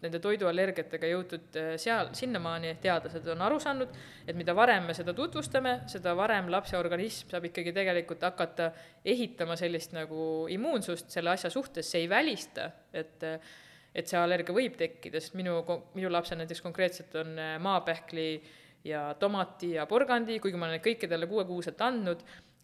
nende 0.03 0.19
toiduallergiatega 0.23 1.09
jõutud 1.11 1.59
eh, 1.59 1.73
seal, 1.81 2.11
sinnamaani, 2.17 2.75
teadlased 2.83 3.27
on 3.33 3.43
aru 3.45 3.59
saanud, 3.63 3.91
et 4.27 4.37
mida 4.39 4.55
varem 4.57 4.87
me 4.89 4.95
seda 4.97 5.15
tutvustame, 5.17 5.79
seda 5.91 6.15
varem 6.19 6.49
lapse 6.53 6.77
organism 6.79 7.33
saab 7.33 7.49
ikkagi 7.49 7.75
tegelikult 7.75 8.23
hakata 8.27 8.71
ehitama 9.05 9.57
sellist 9.59 9.95
nagu 9.95 10.47
immuunsust 10.53 11.13
selle 11.13 11.33
asja 11.35 11.51
suhtes, 11.53 11.89
see 11.89 12.05
ei 12.05 12.09
välista, 12.11 12.71
et 12.93 13.29
et 13.93 14.09
see 14.09 14.17
allergia 14.17 14.55
võib 14.57 14.73
tekkida, 14.73 15.19
sest 15.21 15.35
minu, 15.37 15.59
minu 15.93 16.09
lapsel 16.09 16.39
näiteks 16.39 16.63
konkreetselt 16.65 17.13
on 17.21 17.35
maapähkli 17.61 18.23
äh, 18.39 18.47
ja 18.83 19.13
tomati 19.19 19.71
ja 19.77 19.85
porgandi, 19.85 20.39
kuigi 20.39 20.57
ma 20.59 20.67
olen 20.67 20.81
talle 21.09 21.27
kuuekuuselt 21.27 21.81
andnud, 21.81 22.23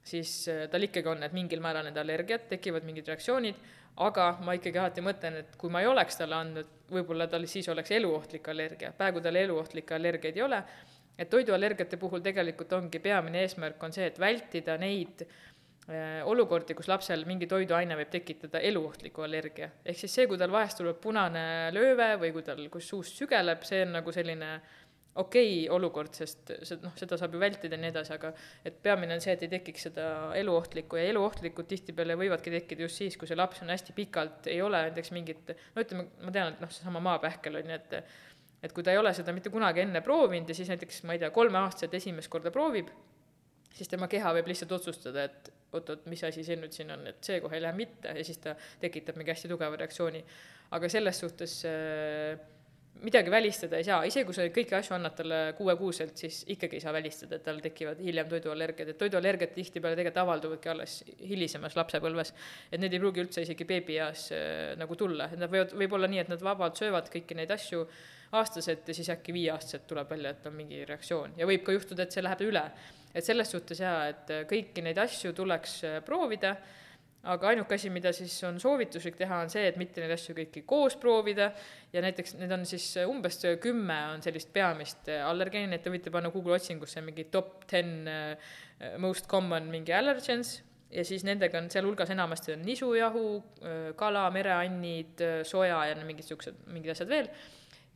siis 0.09 0.33
äh, 0.51 0.63
tal 0.71 0.85
ikkagi 0.85 1.11
on 1.11 1.21
need 1.23 1.35
mingil 1.37 1.61
määral 1.63 1.87
need 1.87 1.97
allergiad, 2.01 2.47
tekivad 2.51 2.87
mingid 2.87 3.09
reaktsioonid, 3.11 3.59
aga 4.05 4.29
ma 4.45 4.55
ikkagi 4.57 4.79
alati 4.81 5.03
mõtlen, 5.05 5.41
et 5.43 5.57
kui 5.59 5.71
ma 5.73 5.83
ei 5.83 5.89
oleks 5.89 6.19
talle 6.19 6.37
andnud, 6.37 6.71
võib-olla 6.93 7.27
tal 7.31 7.45
siis 7.49 7.67
oleks 7.71 7.91
eluohtlik 7.97 8.47
allergia, 8.51 8.93
praegu 8.95 9.21
tal 9.23 9.37
eluohtlikke 9.39 9.97
allergiaid 9.97 10.39
ei 10.39 10.45
ole, 10.45 10.63
et 11.19 11.29
toiduallergiate 11.29 11.99
puhul 11.99 12.23
tegelikult 12.25 12.73
ongi 12.77 13.01
peamine 13.03 13.43
eesmärk 13.43 13.83
on 13.83 13.95
see, 13.95 14.07
et 14.07 14.19
vältida 14.19 14.77
neid 14.79 15.25
äh, 15.25 16.19
olukordi, 16.25 16.77
kus 16.77 16.89
lapsel 16.91 17.25
mingi 17.29 17.49
toiduaine 17.51 17.97
võib 17.99 18.11
tekitada 18.13 18.63
eluohtliku 18.71 19.27
allergia. 19.27 19.71
ehk 19.85 19.99
siis 19.99 20.15
see, 20.15 20.27
kui 20.31 20.39
tal 20.39 20.53
vahest 20.55 20.79
tuleb 20.79 21.01
punane 21.03 21.45
lööve 21.75 22.13
või 22.23 22.33
kui 22.35 22.45
tal, 22.47 22.65
kus 22.71 22.87
suust 22.93 23.19
sügeleb, 23.19 23.67
see 23.67 23.83
on 23.85 23.99
nagu 23.99 24.15
selline 24.15 24.53
äh, 24.55 24.77
okei 25.15 25.65
okay 25.65 25.75
olukord, 25.75 26.13
sest 26.15 26.51
see 26.63 26.79
noh, 26.83 26.93
seda 26.99 27.17
saab 27.19 27.33
ju 27.35 27.41
vältida 27.41 27.75
ja 27.75 27.81
nii 27.81 27.91
edasi, 27.91 28.13
aga 28.15 28.31
et 28.65 28.79
peamine 28.83 29.15
on 29.17 29.23
see, 29.23 29.33
et 29.35 29.45
ei 29.45 29.51
tekiks 29.55 29.87
seda 29.89 30.05
eluohtlikku 30.37 30.99
ja 30.99 31.09
eluohtlikud 31.09 31.67
tihtipeale 31.69 32.17
võivadki 32.19 32.53
tekkida 32.53 32.85
just 32.85 33.01
siis, 33.01 33.17
kui 33.19 33.29
see 33.29 33.37
laps 33.39 33.63
on 33.65 33.73
hästi 33.73 33.95
pikalt, 33.97 34.49
ei 34.53 34.61
ole 34.61 34.85
näiteks 34.87 35.13
mingit, 35.15 35.53
no 35.75 35.85
ütleme, 35.85 36.07
ma 36.23 36.33
tean, 36.35 36.53
et 36.53 36.63
noh, 36.63 36.73
seesama 36.73 37.01
maapähkel 37.11 37.61
on 37.61 37.71
ju, 37.73 37.79
et 37.79 38.01
et 38.59 38.73
kui 38.75 38.83
ta 38.83 38.91
ei 38.91 38.99
ole 38.99 39.13
seda 39.15 39.31
mitte 39.31 39.51
kunagi 39.53 39.85
enne 39.85 40.01
proovinud 40.03 40.49
ja 40.51 40.55
siis 40.57 40.67
näiteks, 40.67 41.05
ma 41.07 41.15
ei 41.15 41.21
tea, 41.21 41.29
kolmeaastaselt 41.31 41.93
esimest 41.95 42.27
korda 42.31 42.51
proovib, 42.51 42.89
siis 43.71 43.87
tema 43.87 44.09
keha 44.11 44.33
võib 44.35 44.49
lihtsalt 44.51 44.73
otsustada, 44.75 45.23
et 45.29 45.51
oot-oot, 45.71 46.05
mis 46.11 46.23
asi 46.27 46.43
see 46.43 46.57
nüüd 46.59 46.75
siin 46.75 46.91
on, 46.91 47.05
et 47.07 47.23
see 47.23 47.39
kohe 47.43 47.55
ei 47.55 47.63
lähe 47.63 47.77
mitte 47.77 48.11
ja 48.17 48.25
siis 48.25 48.41
ta 48.43 48.55
tekitab 48.81 49.19
mingi 49.19 49.31
hästi 49.31 49.51
tugeva 49.51 49.77
reaktsiooni. 49.79 50.23
aga 50.75 50.89
selles 50.89 51.19
suhtes 51.23 51.53
äh, 51.65 52.39
midagi 53.03 53.31
välistada 53.31 53.77
ei 53.79 53.85
saa, 53.87 54.03
isegi 54.07 54.27
kui 54.27 54.35
sa 54.35 54.45
kõiki 54.53 54.75
asju 54.77 54.95
annad 54.95 55.15
talle 55.17 55.39
kuuekuuselt, 55.57 56.17
siis 56.19 56.41
ikkagi 56.53 56.79
ei 56.79 56.83
saa 56.83 56.93
välistada, 56.95 57.37
et 57.39 57.45
tal 57.45 57.61
tekivad 57.63 58.01
hiljem 58.03 58.29
toiduallergiad, 58.31 58.91
et 58.91 58.99
toiduallergiad 58.99 59.53
tihtipeale 59.55 59.97
tegelikult 59.97 60.21
avalduvadki 60.23 60.71
alles 60.73 60.95
hilisemas 61.31 61.77
lapsepõlves. 61.79 62.33
et 62.71 62.79
need 62.81 62.93
ei 62.93 63.01
pruugi 63.01 63.23
üldse 63.23 63.43
isegi 63.45 63.67
beebieas 63.69 64.29
äh, 64.35 64.75
nagu 64.79 64.95
tulla, 64.99 65.29
et 65.31 65.39
nad 65.39 65.51
võivad, 65.51 65.75
võib 65.83 65.95
olla 65.97 66.09
nii, 66.11 66.23
et 66.25 66.33
nad 66.33 66.43
vabalt 66.43 66.79
söövad 66.81 67.11
kõiki 67.13 67.37
neid 67.39 67.51
asju 67.55 67.85
aastaselt 68.39 68.87
ja 68.87 68.93
siis 68.93 69.09
äkki 69.09 69.33
viieaastaselt 69.33 69.87
tuleb 69.89 70.09
välja, 70.09 70.35
et 70.35 70.45
on 70.45 70.53
mingi 70.53 70.83
reaktsioon. 70.85 71.39
Ja 71.39 71.47
võib 71.49 71.63
ka 71.65 71.73
juhtuda, 71.73 72.05
et 72.05 72.13
see 72.13 72.25
läheb 72.25 72.43
üle. 72.45 72.65
et 73.13 73.25
selles 73.25 73.49
suhtes 73.49 73.79
jaa, 73.79 74.09
et 74.11 74.35
kõiki 74.49 74.83
neid 74.85 74.99
asju 75.01 75.33
tuleks 75.33 75.83
äh, 75.87 76.01
proovida 76.05 76.57
aga 77.27 77.49
ainuke 77.51 77.75
asi, 77.75 77.89
mida 77.91 78.11
siis 78.15 78.33
on 78.47 78.59
soovituslik 78.61 79.17
teha, 79.19 79.41
on 79.43 79.51
see, 79.51 79.65
et 79.67 79.77
mitte 79.79 79.99
neid 79.99 80.13
asju 80.15 80.35
kõiki 80.37 80.63
koos 80.67 80.95
proovida. 81.01 81.49
Ja 81.91 82.03
näiteks 82.05 82.37
need 82.39 82.53
on 82.55 82.65
siis 82.69 82.85
umbes 83.03 83.41
kümme 83.61 83.97
on 84.13 84.23
sellist 84.23 84.53
peamist 84.55 85.11
allergeeni, 85.25 85.75
et 85.75 85.83
te 85.83 85.91
võite 85.91 86.13
panna 86.13 86.31
Google 86.31 86.55
otsingusse 86.59 87.03
mingi 87.03 87.27
top 87.31 87.65
ten 87.69 88.07
uh, 88.07 88.55
most 89.03 89.27
common 89.27 89.67
mingi 89.71 89.95
allergens. 89.95 90.59
Ja 90.89 91.03
siis 91.05 91.21
nendega 91.27 91.59
on 91.59 91.67
sealhulgas 91.69 92.09
enamasti 92.09 92.55
on 92.55 92.63
nisujahu, 92.65 93.25
äh, 93.61 93.79
kala, 93.99 94.23
mereannid, 94.33 95.19
äh, 95.21 95.41
soja 95.45 95.83
ja 95.91 95.97
mingid 96.01 96.25
siuksed, 96.25 96.63
mingid 96.73 96.95
asjad 96.95 97.11
veel. 97.11 97.27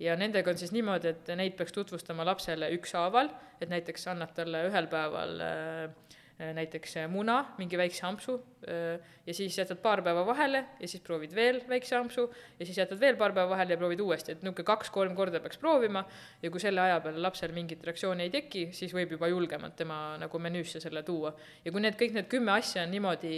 Ja 0.03 0.17
nendega 0.19 0.51
on 0.51 0.59
siis 0.59 0.73
niimoodi, 0.75 1.13
et 1.13 1.31
neid 1.37 1.55
peaks 1.57 1.73
tutvustama 1.73 2.25
lapsele 2.27 2.69
ükshaaval, 2.75 3.31
et 3.61 3.71
näiteks 3.71 4.05
annad 4.11 4.35
talle 4.37 4.65
ühel 4.67 4.89
päeval 4.91 5.41
äh, 5.41 6.13
Äh, 6.13 6.22
näiteks 6.39 6.97
äh, 6.97 7.09
muna, 7.09 7.53
mingi 7.57 7.77
väikse 7.77 8.05
ampsu 8.07 8.35
äh, 8.67 8.99
ja 9.25 9.33
siis 9.33 9.57
jätad 9.57 9.77
paar 9.83 10.01
päeva 10.01 10.25
vahele 10.25 10.63
ja 10.79 10.87
siis 10.87 11.03
proovid 11.05 11.35
veel 11.35 11.61
väikse 11.69 11.95
ampsu 11.95 12.25
ja 12.59 12.65
siis 12.65 12.77
jätad 12.77 12.99
veel 12.99 13.17
paar 13.17 13.35
päeva 13.35 13.49
vahele 13.49 13.75
ja 13.75 13.77
proovid 13.77 14.01
uuesti, 14.01 14.33
et 14.33 14.41
niisugune 14.41 14.65
kaks-kolm 14.65 15.15
korda 15.15 15.39
peaks 15.43 15.61
proovima 15.61 16.03
ja 16.41 16.51
kui 16.51 16.61
selle 16.63 16.81
aja 16.81 16.99
peale 17.05 17.21
lapsel 17.21 17.53
mingit 17.53 17.83
reaktsiooni 17.85 18.25
ei 18.25 18.33
teki, 18.33 18.67
siis 18.73 18.95
võib 18.97 19.13
juba 19.13 19.29
julgemalt 19.29 19.77
tema 19.77 20.17
nagu 20.21 20.41
menüüsse 20.41 20.81
selle 20.81 21.03
tuua. 21.03 21.35
ja 21.65 21.71
kui 21.71 21.85
need 21.85 21.99
kõik 21.99 22.17
need 22.17 22.31
kümme 22.31 22.57
asja 22.57 22.87
on 22.87 22.91
niimoodi 22.91 23.35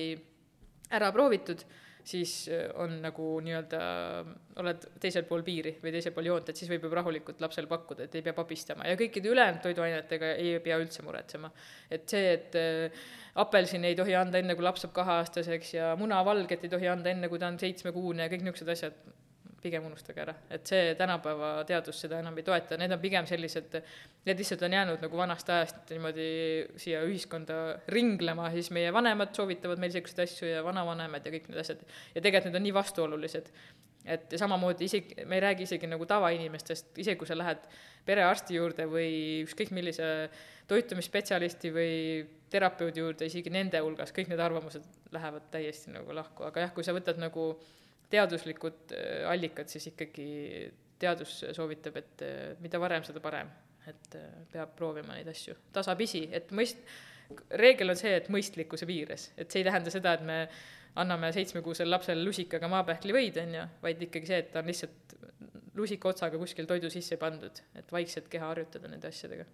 ära 0.95 1.11
proovitud, 1.11 1.65
siis 2.05 2.33
äh, 2.53 2.67
on 2.81 2.99
nagu 3.03 3.27
nii-öelda, 3.43 3.79
oled 4.61 4.87
teisel 5.01 5.25
pool 5.27 5.43
piiri 5.45 5.75
või 5.81 5.93
teisel 5.95 6.13
pool 6.15 6.29
joont, 6.29 6.49
et 6.49 6.59
siis 6.59 6.69
võib 6.71 6.85
juba 6.85 7.01
rahulikult 7.01 7.41
lapsele 7.41 7.69
pakkuda, 7.71 8.05
et 8.05 8.15
ei 8.15 8.25
pea 8.25 8.35
papistama 8.37 8.87
ja 8.89 8.97
kõikide 8.99 9.31
ülejäänud 9.33 9.63
toiduainetega 9.65 10.31
ei 10.41 10.55
pea 10.63 10.77
üldse 10.81 11.05
muretsema. 11.05 11.51
et 11.89 12.07
see, 12.09 12.33
et 12.37 12.57
äh, 12.61 13.05
apelsini 13.41 13.91
ei 13.91 13.99
tohi 13.99 14.15
anda 14.15 14.39
enne, 14.39 14.55
kui 14.55 14.65
laps 14.65 14.85
saab 14.85 14.93
kaheaastaseks 14.95 15.73
ja 15.75 15.93
munavalget 15.99 16.63
ei 16.63 16.73
tohi 16.77 16.89
anda 16.91 17.11
enne, 17.11 17.29
kui 17.31 17.41
ta 17.41 17.49
on 17.51 17.59
seitsmekuune 17.59 18.27
ja 18.27 18.31
kõik 18.31 18.45
niisugused 18.45 18.73
asjad, 18.75 19.01
pigem 19.66 19.86
unustage 19.88 20.22
ära, 20.22 20.36
et 20.53 20.68
see 20.70 20.93
tänapäeva 20.99 21.51
teadus 21.68 21.99
seda 22.05 22.20
enam 22.22 22.38
ei 22.38 22.45
toeta, 22.45 22.78
need 22.80 22.93
on 22.93 23.01
pigem 23.01 23.28
sellised, 23.30 23.80
need 24.28 24.41
lihtsalt 24.41 24.66
on 24.68 24.78
jäänud 24.78 25.03
nagu 25.05 25.18
vanast 25.20 25.49
ajast 25.49 25.93
niimoodi 25.93 26.28
siia 26.82 27.01
ühiskonda 27.07 27.57
ringlema, 27.91 28.51
siis 28.53 28.72
meie 28.76 28.93
vanemad 28.93 29.34
soovitavad 29.38 29.82
meil 29.82 29.93
niisuguseid 29.93 30.24
asju 30.26 30.51
ja 30.51 30.63
vanavanemad 30.66 31.26
ja 31.26 31.34
kõik 31.34 31.49
need 31.49 31.61
asjad. 31.63 31.84
ja 32.16 32.22
tegelikult 32.22 32.51
need 32.51 32.61
on 32.61 32.68
nii 32.70 32.78
vastuolulised, 32.78 33.51
et 34.05 34.36
samamoodi 34.38 34.86
isegi, 34.86 35.26
me 35.26 35.39
ei 35.39 35.45
räägi 35.47 35.66
isegi 35.66 35.89
nagu 35.89 36.05
tavainimestest, 36.09 36.93
isegi 37.01 37.18
kui 37.20 37.30
sa 37.30 37.38
lähed 37.38 37.63
perearsti 38.05 38.59
juurde 38.59 38.86
või 38.89 39.11
ükskõik 39.45 39.72
millise 39.74 40.30
toitumisspetsialisti 40.70 41.72
või 41.74 41.95
terapeudi 42.53 43.01
juurde, 43.01 43.30
isegi 43.30 43.53
nende 43.53 43.82
hulgas 43.82 44.13
kõik 44.16 44.30
need 44.32 44.41
arvamused 44.41 44.86
lähevad 45.16 45.49
täiesti 45.53 45.93
nagu 45.93 46.13
lahku, 46.16 46.45
aga 46.47 46.68
jah, 46.68 46.74
kui 46.76 46.86
sa 46.86 46.93
võtad 46.95 47.20
nagu 47.22 47.53
teaduslikud 48.11 48.93
äh, 48.95 49.25
allikad, 49.29 49.69
siis 49.71 49.89
ikkagi 49.91 50.27
teadus 51.01 51.41
soovitab, 51.55 51.99
et 52.01 52.23
äh, 52.25 52.53
mida 52.63 52.79
varem, 52.81 53.05
seda 53.07 53.23
parem. 53.23 53.51
et 53.85 54.15
äh, 54.17 54.29
peab 54.49 54.71
proovima 54.77 55.13
neid 55.13 55.27
asju 55.29 55.53
tasapisi, 55.73 56.23
et 56.33 56.49
mõist-, 56.57 56.81
reegel 57.61 57.93
on 57.93 57.99
see, 57.99 58.15
et 58.17 58.31
mõistlikkuse 58.33 58.87
piires, 58.89 59.27
et 59.37 59.51
see 59.51 59.61
ei 59.61 59.67
tähenda 59.67 59.93
seda, 59.93 60.15
et 60.17 60.23
me 60.25 60.39
anname 60.97 61.29
seitsmekuusele 61.35 61.91
lapsele 61.91 62.23
lusikaga 62.25 62.69
maapähklivõid, 62.71 63.37
on 63.43 63.53
ju, 63.59 63.67
vaid 63.83 64.01
ikkagi 64.07 64.31
see, 64.31 64.41
et 64.41 64.49
ta 64.53 64.63
on 64.63 64.71
lihtsalt 64.71 65.15
lusika 65.77 66.09
otsaga 66.09 66.39
kuskil 66.41 66.65
toidu 66.65 66.89
sisse 66.89 67.19
pandud, 67.21 67.61
et 67.77 67.93
vaikselt 67.93 68.31
keha 68.31 68.49
harjutada 68.53 68.89
nende 68.89 69.11
asjadega 69.11 69.45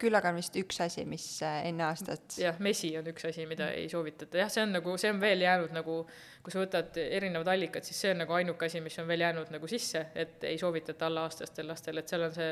küll 0.00 0.16
aga 0.16 0.30
on 0.32 0.38
vist 0.40 0.56
üks 0.60 0.78
asi, 0.84 1.04
mis 1.08 1.24
äh, 1.46 1.62
enne 1.70 1.86
aastat 1.88 2.36
jah, 2.40 2.58
mesi 2.62 2.90
on 2.98 3.06
üks 3.10 3.28
asi, 3.30 3.46
mida 3.48 3.70
ei 3.74 3.88
soovitata, 3.92 4.40
jah, 4.42 4.50
see 4.52 4.64
on 4.66 4.74
nagu, 4.76 4.96
see 5.00 5.12
on 5.12 5.20
veel 5.22 5.44
jäänud 5.44 5.72
nagu, 5.76 6.00
kui 6.44 6.54
sa 6.54 6.60
võtad 6.60 6.98
erinevad 7.00 7.48
allikad, 7.52 7.86
siis 7.86 8.02
see 8.04 8.12
on 8.12 8.20
nagu 8.24 8.36
ainuke 8.36 8.68
asi, 8.68 8.82
mis 8.84 8.98
on 9.02 9.08
veel 9.08 9.24
jäänud 9.24 9.52
nagu 9.54 9.70
sisse, 9.70 10.06
et 10.14 10.44
ei 10.48 10.60
soovitata 10.60 11.08
allaaastastel 11.08 11.68
lastel, 11.72 12.02
et 12.02 12.12
seal 12.12 12.28
on 12.28 12.36
see 12.36 12.50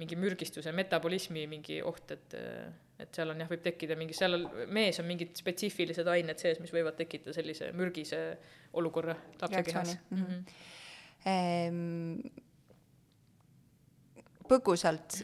mingi 0.00 0.16
mürgistuse, 0.16 0.72
metabolismi 0.76 1.46
mingi 1.50 1.82
oht, 1.84 2.16
et 2.16 2.40
et 3.02 3.18
seal 3.18 3.32
on 3.32 3.40
jah, 3.42 3.48
võib 3.50 3.64
tekkida 3.64 3.96
mingi, 3.98 4.14
seal 4.14 4.36
on, 4.36 4.46
mees 4.70 5.00
on 5.02 5.08
mingid 5.08 5.34
spetsiifilised 5.40 6.06
ained 6.12 6.38
sees, 6.38 6.60
mis 6.62 6.70
võivad 6.70 6.94
tekitada 7.00 7.34
sellise 7.34 7.72
mürgise 7.74 8.20
olukorra 8.78 9.16
lapse 9.40 9.64
kehas 9.66 9.96
mm. 10.10 10.22
-hmm. 10.22 10.56
Ehm 11.32 12.50
põgusalt, 14.48 15.20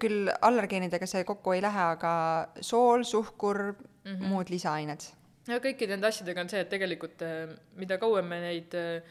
küll 0.00 0.30
allergeenidega 0.40 1.08
see 1.08 1.24
kokku 1.28 1.56
ei 1.56 1.62
lähe, 1.64 1.88
aga 1.96 2.12
sool, 2.60 3.04
suhkur 3.08 3.60
mm, 3.72 4.14
-hmm. 4.14 4.30
muud 4.32 4.52
lisaained. 4.52 5.08
ja 5.48 5.58
kõikide 5.58 5.96
nende 5.96 6.06
asjadega 6.06 6.40
on 6.40 6.48
see, 6.48 6.60
et 6.60 6.70
tegelikult 6.70 7.22
äh, 7.26 7.48
mida 7.76 7.98
kauem 7.98 8.26
me 8.26 8.40
neid, 8.40 8.74
äh, 8.74 9.02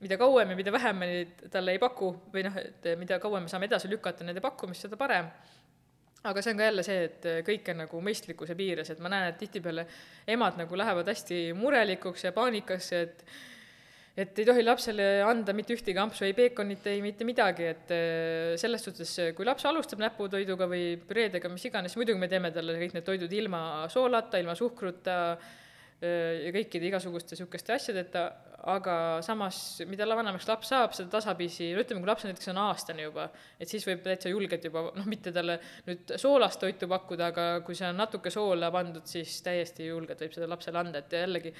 mida 0.00 0.18
kauem 0.18 0.50
ja 0.50 0.56
mida 0.56 0.72
vähem 0.72 0.96
me 0.96 1.06
neid 1.06 1.48
talle 1.50 1.72
ei 1.72 1.78
paku 1.78 2.12
või 2.34 2.44
noh, 2.46 2.56
et 2.56 2.86
äh, 2.86 2.98
mida 2.98 3.18
kauem 3.18 3.42
me 3.42 3.48
saame 3.48 3.66
edasi 3.66 3.90
lükata 3.90 4.24
nende 4.24 4.40
pakkumist, 4.40 4.86
seda 4.86 4.96
parem 4.96 5.30
aga 6.22 6.42
see 6.42 6.52
on 6.52 6.58
ka 6.58 6.68
jälle 6.68 6.82
see, 6.86 7.04
et 7.04 7.24
kõik 7.46 7.70
on 7.72 7.80
nagu 7.82 8.00
mõistlikkuse 8.00 8.54
piires, 8.54 8.90
et 8.90 9.00
ma 9.02 9.10
näen, 9.10 9.32
et 9.32 9.38
tihtipeale 9.38 9.86
emad 10.26 10.60
nagu 10.60 10.76
lähevad 10.78 11.08
hästi 11.08 11.48
murelikuks 11.58 12.24
ja 12.24 12.32
paanikasse, 12.32 13.00
et 13.00 13.24
et 14.12 14.38
ei 14.38 14.44
tohi 14.44 14.62
lapsele 14.64 15.06
anda 15.24 15.54
mitte 15.56 15.72
ühtegi 15.72 16.00
ampsu, 16.00 16.26
ei 16.26 16.34
peekonit, 16.36 16.84
ei 16.92 17.00
mitte 17.04 17.24
midagi, 17.24 17.68
et 17.70 17.92
äh, 17.96 18.52
selles 18.60 18.84
suhtes, 18.84 19.12
kui 19.36 19.48
laps 19.48 19.64
alustab 19.70 20.02
näputoiduga 20.04 20.68
või 20.68 20.98
püreedega, 21.00 21.48
mis 21.52 21.64
iganes, 21.68 21.96
muidugi 21.96 22.20
me 22.20 22.28
teeme 22.28 22.52
talle 22.52 22.76
kõik 22.82 22.96
need 22.98 23.06
toidud 23.08 23.32
ilma 23.38 23.62
soolata, 23.92 24.40
ilma 24.42 24.56
suhkruta 24.58 25.18
äh, 25.32 26.48
ja 26.48 26.52
kõikide 26.58 26.90
igasuguste 26.90 27.38
niisuguste 27.38 27.76
asjadeta, 27.78 28.26
aga 28.70 28.94
samas, 29.26 29.56
mida 29.90 30.06
vanemaks 30.06 30.46
laps 30.46 30.70
saab, 30.70 30.92
seda 30.94 31.10
tasapisi, 31.16 31.72
no 31.74 31.82
ütleme, 31.82 32.02
kui 32.02 32.10
laps 32.10 32.26
näiteks 32.28 32.50
on 32.52 32.60
aastane 32.62 33.06
juba, 33.08 33.26
et 33.58 33.70
siis 33.70 33.84
võib 33.88 34.04
täitsa 34.04 34.30
julgelt 34.30 34.66
juba 34.68 34.84
noh, 34.94 35.08
mitte 35.10 35.32
talle 35.34 35.58
nüüd 35.88 36.14
soolast 36.20 36.60
toitu 36.62 36.86
pakkuda, 36.90 37.32
aga 37.32 37.46
kui 37.66 37.74
see 37.78 37.88
on 37.88 37.98
natuke 37.98 38.30
soola 38.30 38.70
pandud, 38.74 39.06
siis 39.10 39.40
täiesti 39.42 39.88
julgelt 39.88 40.22
võib 40.22 40.36
seda 40.36 40.50
lapsele 40.50 40.78
anda, 40.78 41.02
et 41.02 41.16
jällegi 41.18 41.54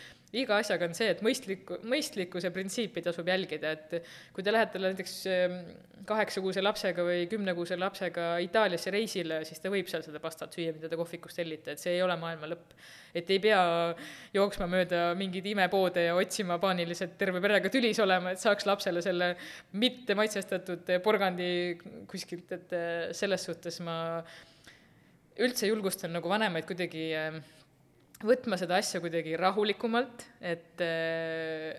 iga 0.45 0.61
asjaga 0.63 0.87
on 0.87 0.95
see, 0.97 1.11
et 1.13 1.25
mõistliku, 1.27 1.81
mõistlikkuse 1.91 2.53
printsiipi 2.55 3.03
tasub 3.05 3.29
jälgida, 3.29 3.75
et 3.75 4.13
kui 4.37 4.47
te 4.47 4.55
lähete 4.55 4.83
näiteks 4.83 5.17
ehm, 5.33 5.59
kaheksakuuse 6.07 6.63
lapsega 6.63 7.05
või 7.07 7.27
kümnekuuse 7.31 7.79
lapsega 7.81 8.37
Itaaliasse 8.47 8.95
reisile, 8.95 9.43
siis 9.49 9.63
ta 9.63 9.73
võib 9.73 9.91
seal 9.91 10.07
seda 10.07 10.23
pastat 10.23 10.55
süüa, 10.55 10.75
mida 10.77 10.91
te 10.91 10.99
kohvikust 11.01 11.39
tellite, 11.43 11.75
et 11.75 11.83
see 11.83 11.97
ei 11.97 12.05
ole 12.07 12.17
maailma 12.21 12.55
lõpp. 12.55 12.79
Et 13.15 13.31
ei 13.31 13.41
pea 13.45 13.63
jooksma 14.35 14.69
mööda 14.73 15.03
mingeid 15.19 15.47
imepoode 15.53 16.07
ja 16.07 16.15
otsima 16.17 16.59
paaniliselt 16.63 17.19
terve 17.21 17.43
perega 17.45 17.73
tülis 17.73 18.01
olema, 18.03 18.33
et 18.33 18.41
saaks 18.41 18.67
lapsele 18.69 19.03
selle 19.05 19.35
mitte 19.77 20.17
maitsestatud 20.19 20.89
porgandi 21.05 21.51
kuskilt, 22.11 22.53
et 22.57 22.77
selles 23.17 23.49
suhtes 23.49 23.81
ma 23.85 23.97
üldse 25.43 25.69
julgustan 25.69 26.13
nagu 26.13 26.29
vanemaid 26.29 26.67
kuidagi 26.69 27.09
ehm, 27.17 27.41
võtma 28.27 28.59
seda 28.61 28.79
asja 28.81 29.01
kuidagi 29.03 29.35
rahulikumalt, 29.39 30.27
et 30.41 30.83
äh, 30.85 31.73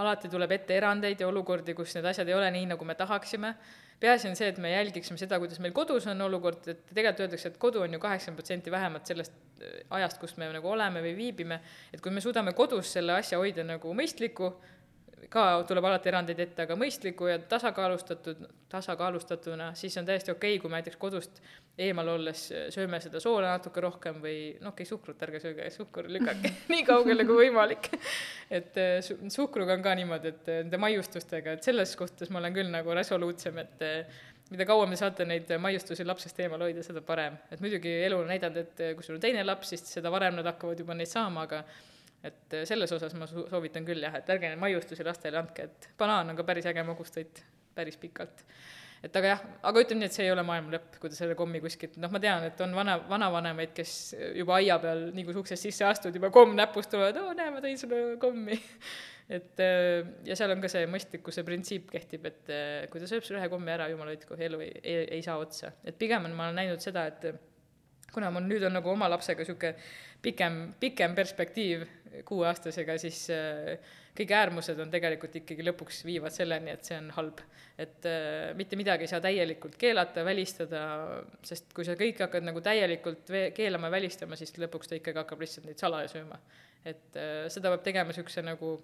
alati 0.00 0.30
tuleb 0.32 0.54
ette 0.56 0.76
erandeid 0.76 1.20
ja 1.20 1.28
olukordi, 1.28 1.74
kus 1.76 1.94
need 1.96 2.08
asjad 2.10 2.28
ei 2.28 2.36
ole 2.36 2.50
nii, 2.54 2.70
nagu 2.74 2.86
me 2.86 2.96
tahaksime. 2.98 3.54
Peaasi 4.00 4.30
on 4.30 4.36
see, 4.38 4.48
et 4.48 4.58
me 4.62 4.72
jälgiksime 4.72 5.20
seda, 5.20 5.38
kuidas 5.42 5.60
meil 5.60 5.74
kodus 5.76 6.06
on 6.10 6.20
olukord, 6.24 6.64
et 6.72 6.82
tegelikult 6.88 7.24
öeldakse, 7.26 7.52
et 7.52 7.60
kodu 7.60 7.84
on 7.84 7.96
ju 7.96 8.00
kaheksakümmend 8.02 8.40
protsenti 8.40 8.72
vähemalt 8.72 9.12
sellest 9.12 9.36
äh, 9.60 9.80
ajast, 9.98 10.20
kus 10.22 10.36
me 10.40 10.48
nagu 10.52 10.72
oleme 10.72 11.02
või 11.04 11.14
viibime, 11.18 11.60
et 11.92 12.02
kui 12.04 12.12
me 12.14 12.24
suudame 12.24 12.54
kodus 12.56 12.92
selle 12.96 13.18
asja 13.18 13.40
hoida 13.40 13.66
nagu 13.66 13.94
mõistliku, 13.96 14.54
ka 15.30 15.44
tuleb 15.68 15.86
alati 15.86 16.10
erandeid 16.10 16.40
ette, 16.42 16.64
aga 16.66 16.74
mõistliku 16.78 17.28
ja 17.30 17.36
tasakaalustatud, 17.50 18.40
tasakaalustatuna, 18.70 19.68
siis 19.78 19.94
on 20.00 20.08
täiesti 20.08 20.32
okei 20.32 20.56
okay,, 20.56 20.62
kui 20.62 20.70
me 20.72 20.80
näiteks 20.80 20.98
kodust 21.00 21.38
eemal 21.78 22.08
olles 22.16 22.42
sööme 22.74 22.98
seda 23.02 23.22
soola 23.22 23.52
natuke 23.54 23.82
rohkem 23.84 24.18
või 24.24 24.34
noh, 24.58 24.72
okei 24.72 24.82
okay,, 24.82 24.88
suhkrut 24.90 25.22
ärge 25.26 25.42
sööge, 25.44 25.68
suhkur 25.74 26.08
lükake 26.10 26.50
nii 26.72 26.82
kaugele 26.88 27.26
kui 27.28 27.44
võimalik. 27.44 27.92
et 28.50 28.80
su-, 29.06 29.20
suhkruga 29.30 29.76
on 29.78 29.86
ka 29.86 29.94
niimoodi, 30.00 30.34
et 30.34 30.50
äh, 30.50 30.64
nende 30.64 30.82
maiustustega, 30.82 31.54
et 31.54 31.70
selles 31.70 31.94
suhtes 31.94 32.34
ma 32.34 32.42
olen 32.42 32.58
küll 32.58 32.74
nagu 32.74 32.98
resoluutsem, 32.98 33.62
et 33.62 33.86
äh, 33.86 34.20
mida 34.50 34.66
kauem 34.66 34.90
te 34.90 34.98
saate 34.98 35.28
neid 35.30 35.54
maiustusi 35.62 36.04
lapsest 36.06 36.42
eemal 36.42 36.66
hoida, 36.66 36.82
seda 36.82 37.04
parem. 37.06 37.38
et 37.54 37.62
muidugi 37.62 37.94
elu 38.08 38.18
on 38.18 38.34
näidanud, 38.34 38.66
et 38.66 38.84
kui 38.98 39.06
sul 39.06 39.20
on 39.20 39.22
teine 39.22 39.46
laps, 39.46 39.70
siis 39.76 39.86
seda 39.94 40.10
varem 40.10 40.40
nad 40.40 40.50
hakkavad 40.50 40.82
juba 40.82 40.98
neid 40.98 41.10
saama, 41.10 41.46
aga 41.46 41.62
et 42.26 42.58
selles 42.68 42.92
osas 42.92 43.14
ma 43.16 43.28
soovitan 43.30 43.86
küll 43.86 44.02
jah, 44.04 44.18
et 44.18 44.28
ärge 44.34 44.52
maiustusi 44.60 45.06
lastele 45.06 45.40
andke, 45.40 45.70
et 45.70 45.88
banaan 45.98 46.32
on 46.32 46.38
ka 46.38 46.44
päris 46.48 46.68
äge 46.68 46.84
magustoit 46.86 47.42
päris 47.74 47.96
pikalt 48.00 48.44
et 49.00 49.14
aga 49.16 49.32
jah, 49.32 49.44
aga 49.70 49.82
ütleme 49.82 50.02
nii, 50.02 50.10
et 50.10 50.16
see 50.16 50.26
ei 50.26 50.32
ole 50.34 50.42
maailma 50.44 50.74
lõpp, 50.74 50.98
kui 51.00 51.12
te 51.12 51.16
selle 51.16 51.36
kommi 51.38 51.62
kuskilt, 51.64 51.96
noh, 52.02 52.10
ma 52.12 52.20
tean, 52.22 52.44
et 52.50 52.60
on 52.64 52.74
vana, 52.76 52.98
vanavanemaid, 53.08 53.72
kes 53.76 53.94
juba 54.36 54.58
aia 54.58 54.76
peal, 54.82 55.06
nii 55.16 55.24
kui 55.24 55.38
uksest 55.40 55.68
sisse 55.68 55.86
astud, 55.88 56.16
juba 56.16 56.28
komm 56.34 56.52
näpus 56.58 56.90
tulevad, 56.92 57.16
oo, 57.22 57.32
näe, 57.36 57.52
ma 57.54 57.62
tõin 57.64 57.80
sulle 57.80 58.02
kommi 58.20 58.58
et 59.36 59.62
ja 60.26 60.36
seal 60.36 60.52
on 60.52 60.60
ka 60.60 60.70
see 60.72 60.88
mõistlikkuse 60.90 61.44
printsiip 61.46 61.88
kehtib, 61.94 62.28
et 62.28 62.52
kui 62.92 63.00
ta 63.00 63.08
sööb 63.08 63.24
selle 63.24 63.40
ühe 63.40 63.52
kommi 63.52 63.72
ära, 63.72 63.88
jumal 63.92 64.12
hoidku, 64.12 64.36
elu 64.36 64.60
ei, 64.66 64.74
ei, 64.82 65.04
ei 65.16 65.24
saa 65.24 65.38
otsa. 65.40 65.72
et 65.86 65.96
pigem 66.00 66.28
on, 66.28 66.36
ma 66.36 66.50
olen 66.50 66.60
näinud 66.60 66.84
seda, 66.84 67.06
et 67.08 67.30
kuna 68.14 68.30
mul 68.34 68.46
nüüd 68.48 68.64
on 68.66 68.76
nagu 68.78 68.90
oma 68.92 69.08
lapsega 69.10 69.44
niisugune 69.44 69.74
pikem, 70.22 70.60
pikem 70.80 71.14
perspektiiv 71.16 71.86
kuueaastasega, 72.26 72.96
siis 72.98 73.22
äh, 73.34 73.76
kõige 74.16 74.36
äärmused 74.36 74.78
on 74.82 74.90
tegelikult 74.92 75.36
ikkagi 75.40 75.64
lõpuks 75.64 76.02
viivad 76.06 76.34
selleni, 76.34 76.74
et 76.74 76.86
see 76.86 76.98
on 76.98 77.10
halb. 77.16 77.42
et 77.80 78.06
äh, 78.08 78.50
mitte 78.58 78.76
midagi 78.76 79.06
ei 79.06 79.12
saa 79.12 79.22
täielikult 79.24 79.76
keelata, 79.80 80.24
välistada, 80.24 80.82
sest 81.46 81.72
kui 81.74 81.86
sa 81.86 81.94
kõike 81.98 82.26
hakkad 82.26 82.44
nagu 82.44 82.60
täielikult 82.60 83.30
keelama 83.56 83.90
välistama, 83.90 84.36
siis 84.36 84.52
lõpuks 84.58 84.90
ta 84.90 84.98
ikkagi 84.98 85.22
hakkab 85.22 85.40
lihtsalt 85.40 85.68
neid 85.70 85.80
salaja 85.80 86.10
sööma. 86.12 86.40
et 86.84 87.16
äh, 87.16 87.46
seda 87.48 87.72
peab 87.72 87.84
tegema 87.86 88.10
niisuguse 88.10 88.42
nagu 88.44 88.78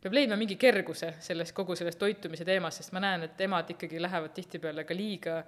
peab 0.00 0.14
leidma 0.14 0.36
mingi 0.38 0.56
kerguse 0.60 1.14
selles, 1.20 1.52
kogu 1.52 1.76
selles 1.76 1.96
toitumise 1.96 2.44
teemas, 2.44 2.78
sest 2.78 2.92
ma 2.94 3.02
näen, 3.02 3.26
et 3.26 3.40
emad 3.40 3.70
ikkagi 3.74 4.00
lähevad 4.02 4.34
tihtipeale 4.36 4.84
ka 4.86 4.94
liiga 4.94 5.40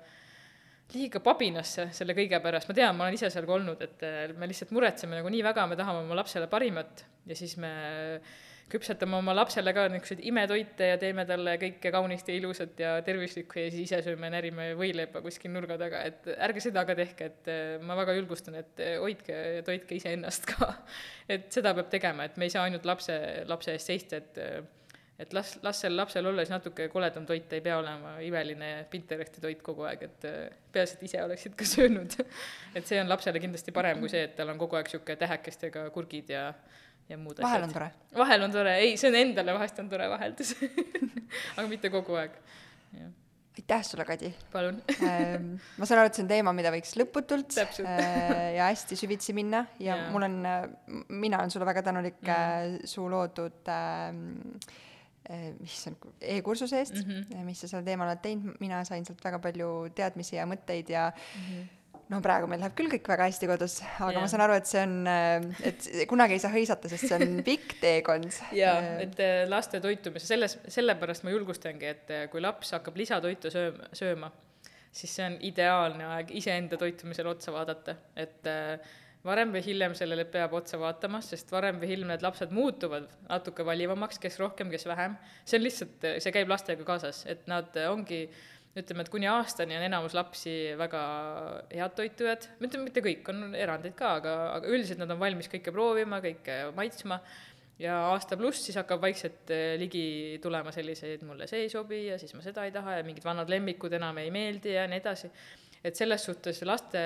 liiga 0.95 1.21
pabinasse 1.25 1.91
selle 1.97 2.17
kõige 2.17 2.41
pärast, 2.45 2.69
ma 2.71 2.77
tean, 2.77 2.97
ma 2.97 3.07
olen 3.07 3.17
ise 3.19 3.31
seal 3.33 3.47
ka 3.49 3.57
olnud, 3.59 3.83
et 3.85 4.05
äh, 4.09 4.21
me 4.39 4.49
lihtsalt 4.49 4.73
muretseme 4.77 5.19
nagu 5.19 5.33
nii 5.33 5.45
väga, 5.45 5.67
me 5.69 5.77
tahame 5.79 6.05
oma 6.07 6.17
lapsele 6.23 6.49
parimat 6.51 7.05
ja 7.29 7.37
siis 7.37 7.59
me 7.61 7.73
küpsetame 8.69 9.17
oma 9.17 9.33
lapsele 9.33 9.73
ka 9.73 9.87
niisuguseid 9.89 10.23
imetoite 10.29 10.91
ja 10.91 10.97
teeme 11.01 11.25
talle 11.29 11.55
kõike 11.61 11.93
kaunist 11.93 12.29
ja 12.29 12.37
ilusat 12.37 12.81
ja 12.83 12.91
tervislikku 13.05 13.63
ja 13.63 13.69
siis 13.73 13.87
ise 13.89 14.01
sööme, 14.05 14.29
närime 14.33 14.71
võileiba 14.77 15.23
kuskil 15.25 15.53
nurga 15.55 15.79
taga, 15.81 16.03
et 16.09 16.29
ärge 16.37 16.65
seda 16.65 16.85
ka 16.89 16.97
tehke, 16.99 17.31
et 17.33 17.53
äh, 17.53 17.77
ma 17.85 17.97
väga 17.99 18.17
julgustan, 18.19 18.59
et 18.61 18.85
äh, 18.85 18.97
hoidke 19.03 19.39
ja 19.59 19.63
toitke 19.67 19.97
iseennast 19.97 20.49
ka. 20.53 20.73
et 21.37 21.49
seda 21.53 21.75
peab 21.77 21.93
tegema, 21.93 22.29
et 22.29 22.37
me 22.41 22.49
ei 22.49 22.53
saa 22.53 22.67
ainult 22.69 22.89
lapse, 22.89 23.17
lapse 23.49 23.77
eest 23.77 23.93
seista, 23.93 24.21
et 24.21 24.77
et 25.19 25.33
las, 25.35 25.57
las 25.63 25.81
sel 25.83 25.97
lapsel 25.99 26.27
olla 26.31 26.45
siis 26.45 26.55
natuke 26.55 26.89
koledam 26.93 27.27
toit, 27.27 27.53
ei 27.53 27.63
pea 27.65 27.79
olema 27.81 28.17
imeline 28.25 28.71
Pinteresti 28.91 29.43
toit 29.43 29.63
kogu 29.67 29.87
aeg, 29.89 30.05
et 30.07 30.27
peaasi, 30.73 30.99
et 30.99 31.07
ise 31.09 31.23
oleksid 31.25 31.57
ka 31.59 31.67
söönud 31.67 32.19
et 32.79 32.87
see 32.87 33.01
on 33.03 33.11
lapsele 33.11 33.43
kindlasti 33.43 33.75
parem 33.75 34.03
kui 34.03 34.13
see, 34.13 34.29
et 34.29 34.37
tal 34.39 34.55
on 34.55 34.61
kogu 34.61 34.79
aeg 34.79 34.91
niisugune 34.91 35.19
tähekestega 35.25 35.89
kurgid 35.95 36.35
ja 36.35 36.51
ja 37.09 37.17
muud 37.19 37.41
vahel 37.43 37.65
asjad. 37.65 37.69
on 37.69 37.75
tore? 37.75 38.19
vahel 38.23 38.45
on 38.47 38.55
tore, 38.55 38.75
ei, 38.85 38.97
see 39.01 39.11
on 39.11 39.17
endale 39.23 39.57
vahest 39.57 39.81
on 39.83 39.89
tore 39.91 40.11
vaheldus 40.13 40.55
aga 41.57 41.67
mitte 41.71 41.91
kogu 41.95 42.21
aeg, 42.21 42.37
jah 42.99 43.17
aitäh 43.59 43.83
sulle, 43.83 44.05
Kadi! 44.07 44.29
palun 44.53 44.77
ähm, 45.03 45.55
ma 45.79 45.87
saan 45.89 46.03
aru, 46.03 46.13
et 46.13 46.19
see 46.19 46.23
on 46.23 46.29
teema, 46.31 46.53
mida 46.55 46.71
võiks 46.71 46.95
lõputult 47.01 47.57
äh, 47.59 48.55
ja 48.55 48.69
hästi 48.71 48.97
süvitsi 48.97 49.35
minna 49.35 49.65
ja 49.83 49.97
yeah. 49.97 50.11
mul 50.15 50.27
on, 50.29 50.37
äh, 50.47 50.69
mina 51.11 51.41
olen 51.43 51.51
sulle 51.51 51.67
väga 51.67 51.83
tänulik 51.89 52.21
mm. 52.23 52.87
su 52.89 53.09
loodud 53.11 53.73
äh, 53.75 54.13
mis 55.59 55.81
on 55.91 55.97
e-kursuse 56.21 56.79
eest 56.79 56.95
mm, 57.03 57.09
-hmm. 57.11 57.45
mis 57.45 57.61
sa 57.61 57.69
sel 57.69 57.85
teemal 57.85 58.09
oled 58.09 58.23
teinud, 58.25 58.55
mina 58.61 58.85
sain 58.89 59.05
sealt 59.05 59.25
väga 59.25 59.39
palju 59.45 59.91
teadmisi 59.95 60.37
ja 60.37 60.47
mõtteid 60.49 60.89
ja 60.95 61.11
mm 61.13 61.43
-hmm 61.43 61.67
no 62.13 62.21
praegu 62.25 62.49
meil 62.51 62.63
läheb 62.63 62.75
küll 62.79 62.91
kõik 62.93 63.09
väga 63.11 63.29
hästi 63.29 63.49
kodus, 63.51 63.79
aga 63.99 64.13
yeah. 64.15 64.23
ma 64.25 64.31
saan 64.33 64.45
aru, 64.47 64.57
et 64.59 64.69
see 64.71 64.83
on, 64.85 64.95
äh, 65.11 65.65
et 65.71 65.89
kunagi 66.11 66.37
ei 66.37 66.43
saa 66.43 66.53
hõisata, 66.55 66.91
sest 66.91 67.09
see 67.09 67.19
on 67.19 67.41
pikk 67.49 67.77
teekond. 67.83 68.39
jaa, 68.57 68.77
äh, 68.81 69.03
et 69.05 69.21
äh, 69.25 69.41
laste 69.51 69.81
toitumise, 69.85 70.29
selles, 70.29 70.59
sellepärast 70.73 71.27
ma 71.27 71.35
julgustangi, 71.35 71.93
et 71.93 72.15
kui 72.33 72.43
laps 72.45 72.73
hakkab 72.77 72.97
lisatoitu 73.01 73.53
sööma, 73.53 73.91
sööma, 73.97 74.33
siis 74.89 75.19
see 75.19 75.27
on 75.29 75.37
ideaalne 75.51 76.09
aeg 76.15 76.33
iseenda 76.41 76.81
toitumisele 76.81 77.35
otsa 77.35 77.53
vaadata, 77.55 77.99
et 78.17 78.49
varem 79.29 79.53
või 79.55 79.63
hiljem 79.65 79.95
sellele 79.99 80.25
peab 80.29 80.55
otsa 80.59 80.81
vaatama, 80.81 81.21
sest 81.25 81.53
varem 81.53 81.81
või 81.81 81.93
hiljem 81.93 82.13
need 82.13 82.25
lapsed 82.25 82.53
muutuvad 82.55 83.09
natuke 83.29 83.67
valivamaks, 83.67 84.21
kes 84.23 84.39
rohkem, 84.41 84.73
kes 84.73 84.89
vähem. 84.89 85.19
see 85.45 85.61
on 85.61 85.67
lihtsalt, 85.67 86.07
see 86.25 86.35
käib 86.35 86.49
lastega 86.51 86.87
kaasas, 86.89 87.25
et 87.31 87.47
nad 87.51 87.77
ongi 87.89 88.25
ütleme, 88.79 89.05
et 89.05 89.11
kuni 89.11 89.29
aastani 89.31 89.77
on 89.77 89.85
enamus 89.87 90.15
lapsi 90.15 90.55
väga 90.79 91.03
head 91.73 91.95
toitujad, 91.99 92.49
mitte, 92.63 92.81
mitte 92.83 93.03
kõik, 93.05 93.29
on 93.33 93.55
erandeid 93.57 93.97
ka, 93.99 94.17
aga, 94.21 94.35
aga 94.59 94.73
üldiselt 94.73 95.01
nad 95.03 95.13
on 95.15 95.21
valmis 95.21 95.51
kõike 95.51 95.75
proovima, 95.75 96.21
kõike 96.25 96.61
maitsma 96.77 97.21
ja 97.83 97.95
aasta 98.11 98.37
pluss 98.39 98.67
siis 98.67 98.79
hakkab 98.79 99.03
vaikselt 99.03 99.51
eh, 99.55 99.77
ligi 99.81 100.39
tulema 100.43 100.73
selliseid, 100.75 101.23
mulle 101.27 101.47
see 101.51 101.65
ei 101.67 101.73
sobi 101.73 102.05
ja 102.09 102.19
siis 102.21 102.35
ma 102.35 102.43
seda 102.45 102.67
ei 102.67 102.75
taha 102.75 102.99
ja 102.99 103.07
mingid 103.07 103.27
vanad 103.27 103.51
lemmikud 103.51 103.95
enam 103.99 104.19
ei 104.23 104.33
meeldi 104.35 104.75
ja 104.75 104.87
nii 104.91 105.03
edasi. 105.03 105.31
Et 105.85 105.97
selles 105.97 106.25
suhtes 106.25 106.63
laste, 106.67 107.01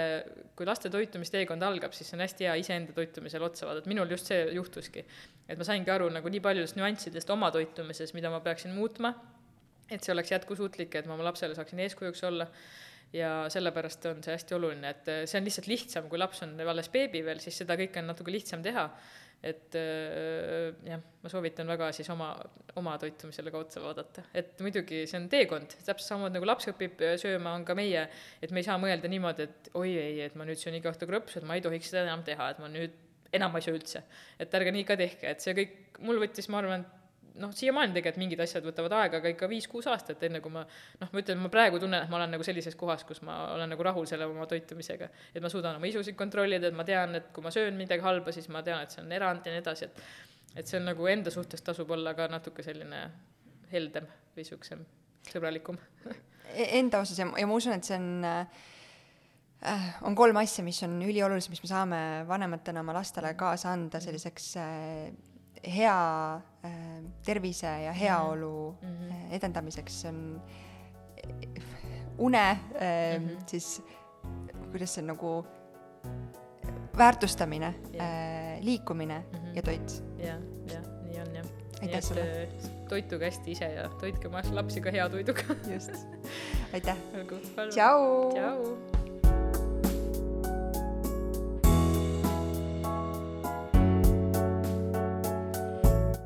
kui 0.56 0.66
laste 0.66 0.90
toitumisteekond 0.90 1.62
algab, 1.62 1.92
siis 1.96 2.12
on 2.16 2.24
hästi 2.24 2.48
hea 2.48 2.54
iseenda 2.62 2.94
toitumisele 2.96 3.44
otsa 3.44 3.68
vaadata, 3.68 3.90
minul 3.90 4.10
just 4.10 4.30
see 4.32 4.46
juhtuski. 4.56 5.04
et 5.48 5.58
ma 5.58 5.64
saingi 5.68 5.90
aru 5.92 6.08
nagu 6.12 6.32
nii 6.32 6.40
paljudest 6.40 6.78
nüanssidest 6.80 7.30
oma 7.30 7.50
toitumises, 7.52 8.14
mida 8.14 8.30
ma 8.32 8.40
peaksin 8.40 8.72
muutma 8.72 9.14
et 9.96 10.04
see 10.04 10.14
oleks 10.14 10.32
jätkusuutlik, 10.32 10.94
et 10.96 11.08
ma 11.08 11.16
oma 11.16 11.26
lapsele 11.28 11.56
saaksin 11.56 11.82
eeskujuks 11.84 12.24
olla 12.28 12.46
ja 13.12 13.32
sellepärast 13.52 14.06
on 14.08 14.22
see 14.24 14.36
hästi 14.36 14.56
oluline, 14.56 14.92
et 14.94 15.10
see 15.28 15.40
on 15.40 15.48
lihtsalt 15.48 15.68
lihtsam, 15.68 16.08
kui 16.08 16.20
laps 16.20 16.44
on 16.46 16.54
alles 16.64 16.88
beebi 16.92 17.20
veel, 17.26 17.42
siis 17.44 17.58
seda 17.62 17.76
kõike 17.80 18.00
on 18.00 18.08
natuke 18.12 18.32
lihtsam 18.32 18.64
teha. 18.64 18.86
Et 19.42 19.74
äh, 19.74 20.70
jah, 20.86 21.00
ma 21.22 21.30
soovitan 21.30 21.66
väga 21.66 21.88
siis 21.96 22.08
oma, 22.14 22.30
oma 22.78 22.94
toitumisele 23.02 23.50
ka 23.50 23.62
otsa 23.64 23.82
vaadata, 23.82 24.24
et 24.38 24.60
muidugi 24.62 25.02
see 25.10 25.18
on 25.18 25.26
teekond, 25.32 25.74
täpselt 25.82 26.06
samamoodi 26.06 26.38
nagu 26.38 26.48
laps 26.48 26.70
õpib 26.70 27.02
äh, 27.02 27.16
sööma, 27.20 27.56
on 27.58 27.66
ka 27.66 27.76
meie, 27.78 28.06
et 28.42 28.54
me 28.54 28.62
ei 28.62 28.68
saa 28.68 28.78
mõelda 28.82 29.10
niimoodi, 29.10 29.48
et 29.48 29.72
oi 29.78 29.96
ei, 29.98 30.20
et 30.28 30.38
ma 30.38 30.46
nüüd 30.46 30.62
söön 30.62 30.78
iga 30.78 30.92
õhtu 30.92 31.10
krõpsu, 31.10 31.40
et 31.40 31.48
ma 31.48 31.58
ei 31.58 31.64
tohiks 31.64 31.90
seda 31.90 32.06
enam 32.06 32.22
teha, 32.26 32.52
et 32.54 32.62
ma 32.62 32.70
nüüd 32.70 32.94
enam 33.34 33.58
ei 33.58 33.66
söö 33.66 33.78
üldse. 33.80 34.04
et 34.38 34.54
ärge 34.54 34.74
nii 34.76 34.86
ka 34.86 34.98
tehke, 35.00 35.34
et 35.34 35.42
see 35.42 35.56
kõik, 35.58 35.78
mul 36.06 36.22
võttis, 36.22 36.48
ma 36.52 36.62
arvan, 36.62 36.86
noh, 37.40 37.52
siiamaani 37.56 37.94
tegelikult 37.96 38.20
mingid 38.20 38.42
asjad 38.44 38.64
võtavad 38.66 38.94
aega, 38.98 39.20
aga 39.22 39.32
ikka 39.32 39.48
viis-kuus 39.50 39.86
aastat, 39.92 40.22
enne 40.26 40.40
kui 40.44 40.52
ma 40.52 40.64
noh, 40.64 41.08
ma 41.12 41.22
ütlen, 41.22 41.40
ma 41.42 41.50
praegu 41.52 41.80
tunnen, 41.82 42.04
et 42.04 42.12
ma 42.12 42.18
olen 42.18 42.34
nagu 42.36 42.46
sellises 42.46 42.76
kohas, 42.78 43.04
kus 43.08 43.22
ma 43.26 43.38
olen 43.54 43.72
nagu 43.72 43.86
rahul 43.86 44.08
selle 44.08 44.28
oma 44.28 44.46
toitumisega. 44.50 45.08
et 45.34 45.42
ma 45.42 45.50
suudan 45.52 45.78
oma 45.78 45.88
isusid 45.88 46.18
kontrollida, 46.18 46.68
et 46.68 46.76
ma 46.76 46.84
tean, 46.88 47.16
et 47.20 47.30
kui 47.32 47.44
ma 47.44 47.52
söön 47.54 47.78
midagi 47.78 48.04
halba, 48.04 48.34
siis 48.34 48.48
ma 48.52 48.62
tean, 48.66 48.82
et 48.84 48.94
see 48.94 49.04
on 49.04 49.12
erand 49.12 49.46
ja 49.46 49.54
nii 49.54 49.64
edasi, 49.64 49.88
et 49.88 50.04
et 50.56 50.68
see 50.68 50.76
on 50.76 50.84
nagu 50.90 51.06
enda 51.08 51.32
suhtes 51.32 51.64
tasub 51.64 51.90
olla 51.96 52.12
ka 52.14 52.26
natuke 52.28 52.64
selline 52.64 53.06
heldem 53.72 54.04
või 54.04 54.44
niisugusem 54.44 54.84
sõbralikum 55.30 55.78
e-, 56.52 56.68
Enda 56.78 57.00
osas 57.00 57.18
ja, 57.22 57.26
ja 57.38 57.48
ma 57.48 57.56
usun, 57.56 57.78
et 57.78 57.88
see 57.88 57.96
on 57.96 58.26
äh, 58.28 59.88
on 60.04 60.16
kolm 60.18 60.36
asja, 60.42 60.64
mis 60.66 60.82
on 60.84 60.98
üliolulised, 61.06 61.52
mis 61.54 61.62
me 61.64 61.70
saame 61.70 62.00
vanematena 62.28 62.82
oma 62.84 62.96
lastele 62.98 63.32
kaasa 63.38 63.72
anda 63.72 64.00
selliseks 64.02 64.48
äh, 64.60 65.12
hea 65.64 66.34
äh, 66.64 66.70
tervise 67.24 67.66
ja 67.66 67.92
heaolu 67.92 68.76
mm 68.82 68.88
-hmm. 68.88 69.34
edendamiseks, 69.34 70.04
on 70.04 70.42
une 72.18 72.50
äh, 72.50 73.20
mm, 73.20 73.28
-hmm. 73.28 73.42
siis 73.46 73.82
kuidas 74.70 74.94
see 74.94 75.02
on 75.02 75.06
nagu 75.06 75.46
väärtustamine 76.98 77.74
yeah., 77.94 78.56
äh, 78.56 78.64
liikumine 78.64 79.18
mm 79.18 79.38
-hmm. 79.38 79.56
ja 79.56 79.62
toit. 79.62 80.04
jah, 80.18 80.38
jah, 80.72 80.84
nii 81.02 81.20
on 81.20 81.34
jah. 81.34 81.46
aitäh 81.82 82.02
sulle. 82.02 82.42
Äh, 82.42 82.48
toituge 82.88 83.24
hästi 83.24 83.52
ise 83.52 83.64
ja 83.64 83.88
toitke 83.88 84.28
oma 84.28 84.42
lapsi 84.52 84.80
ka 84.80 84.90
hea 84.90 85.08
toiduga 85.08 85.42
just, 85.72 85.94
aitäh. 86.72 86.96
tšau. 87.70 88.32
tšau. 88.32 88.91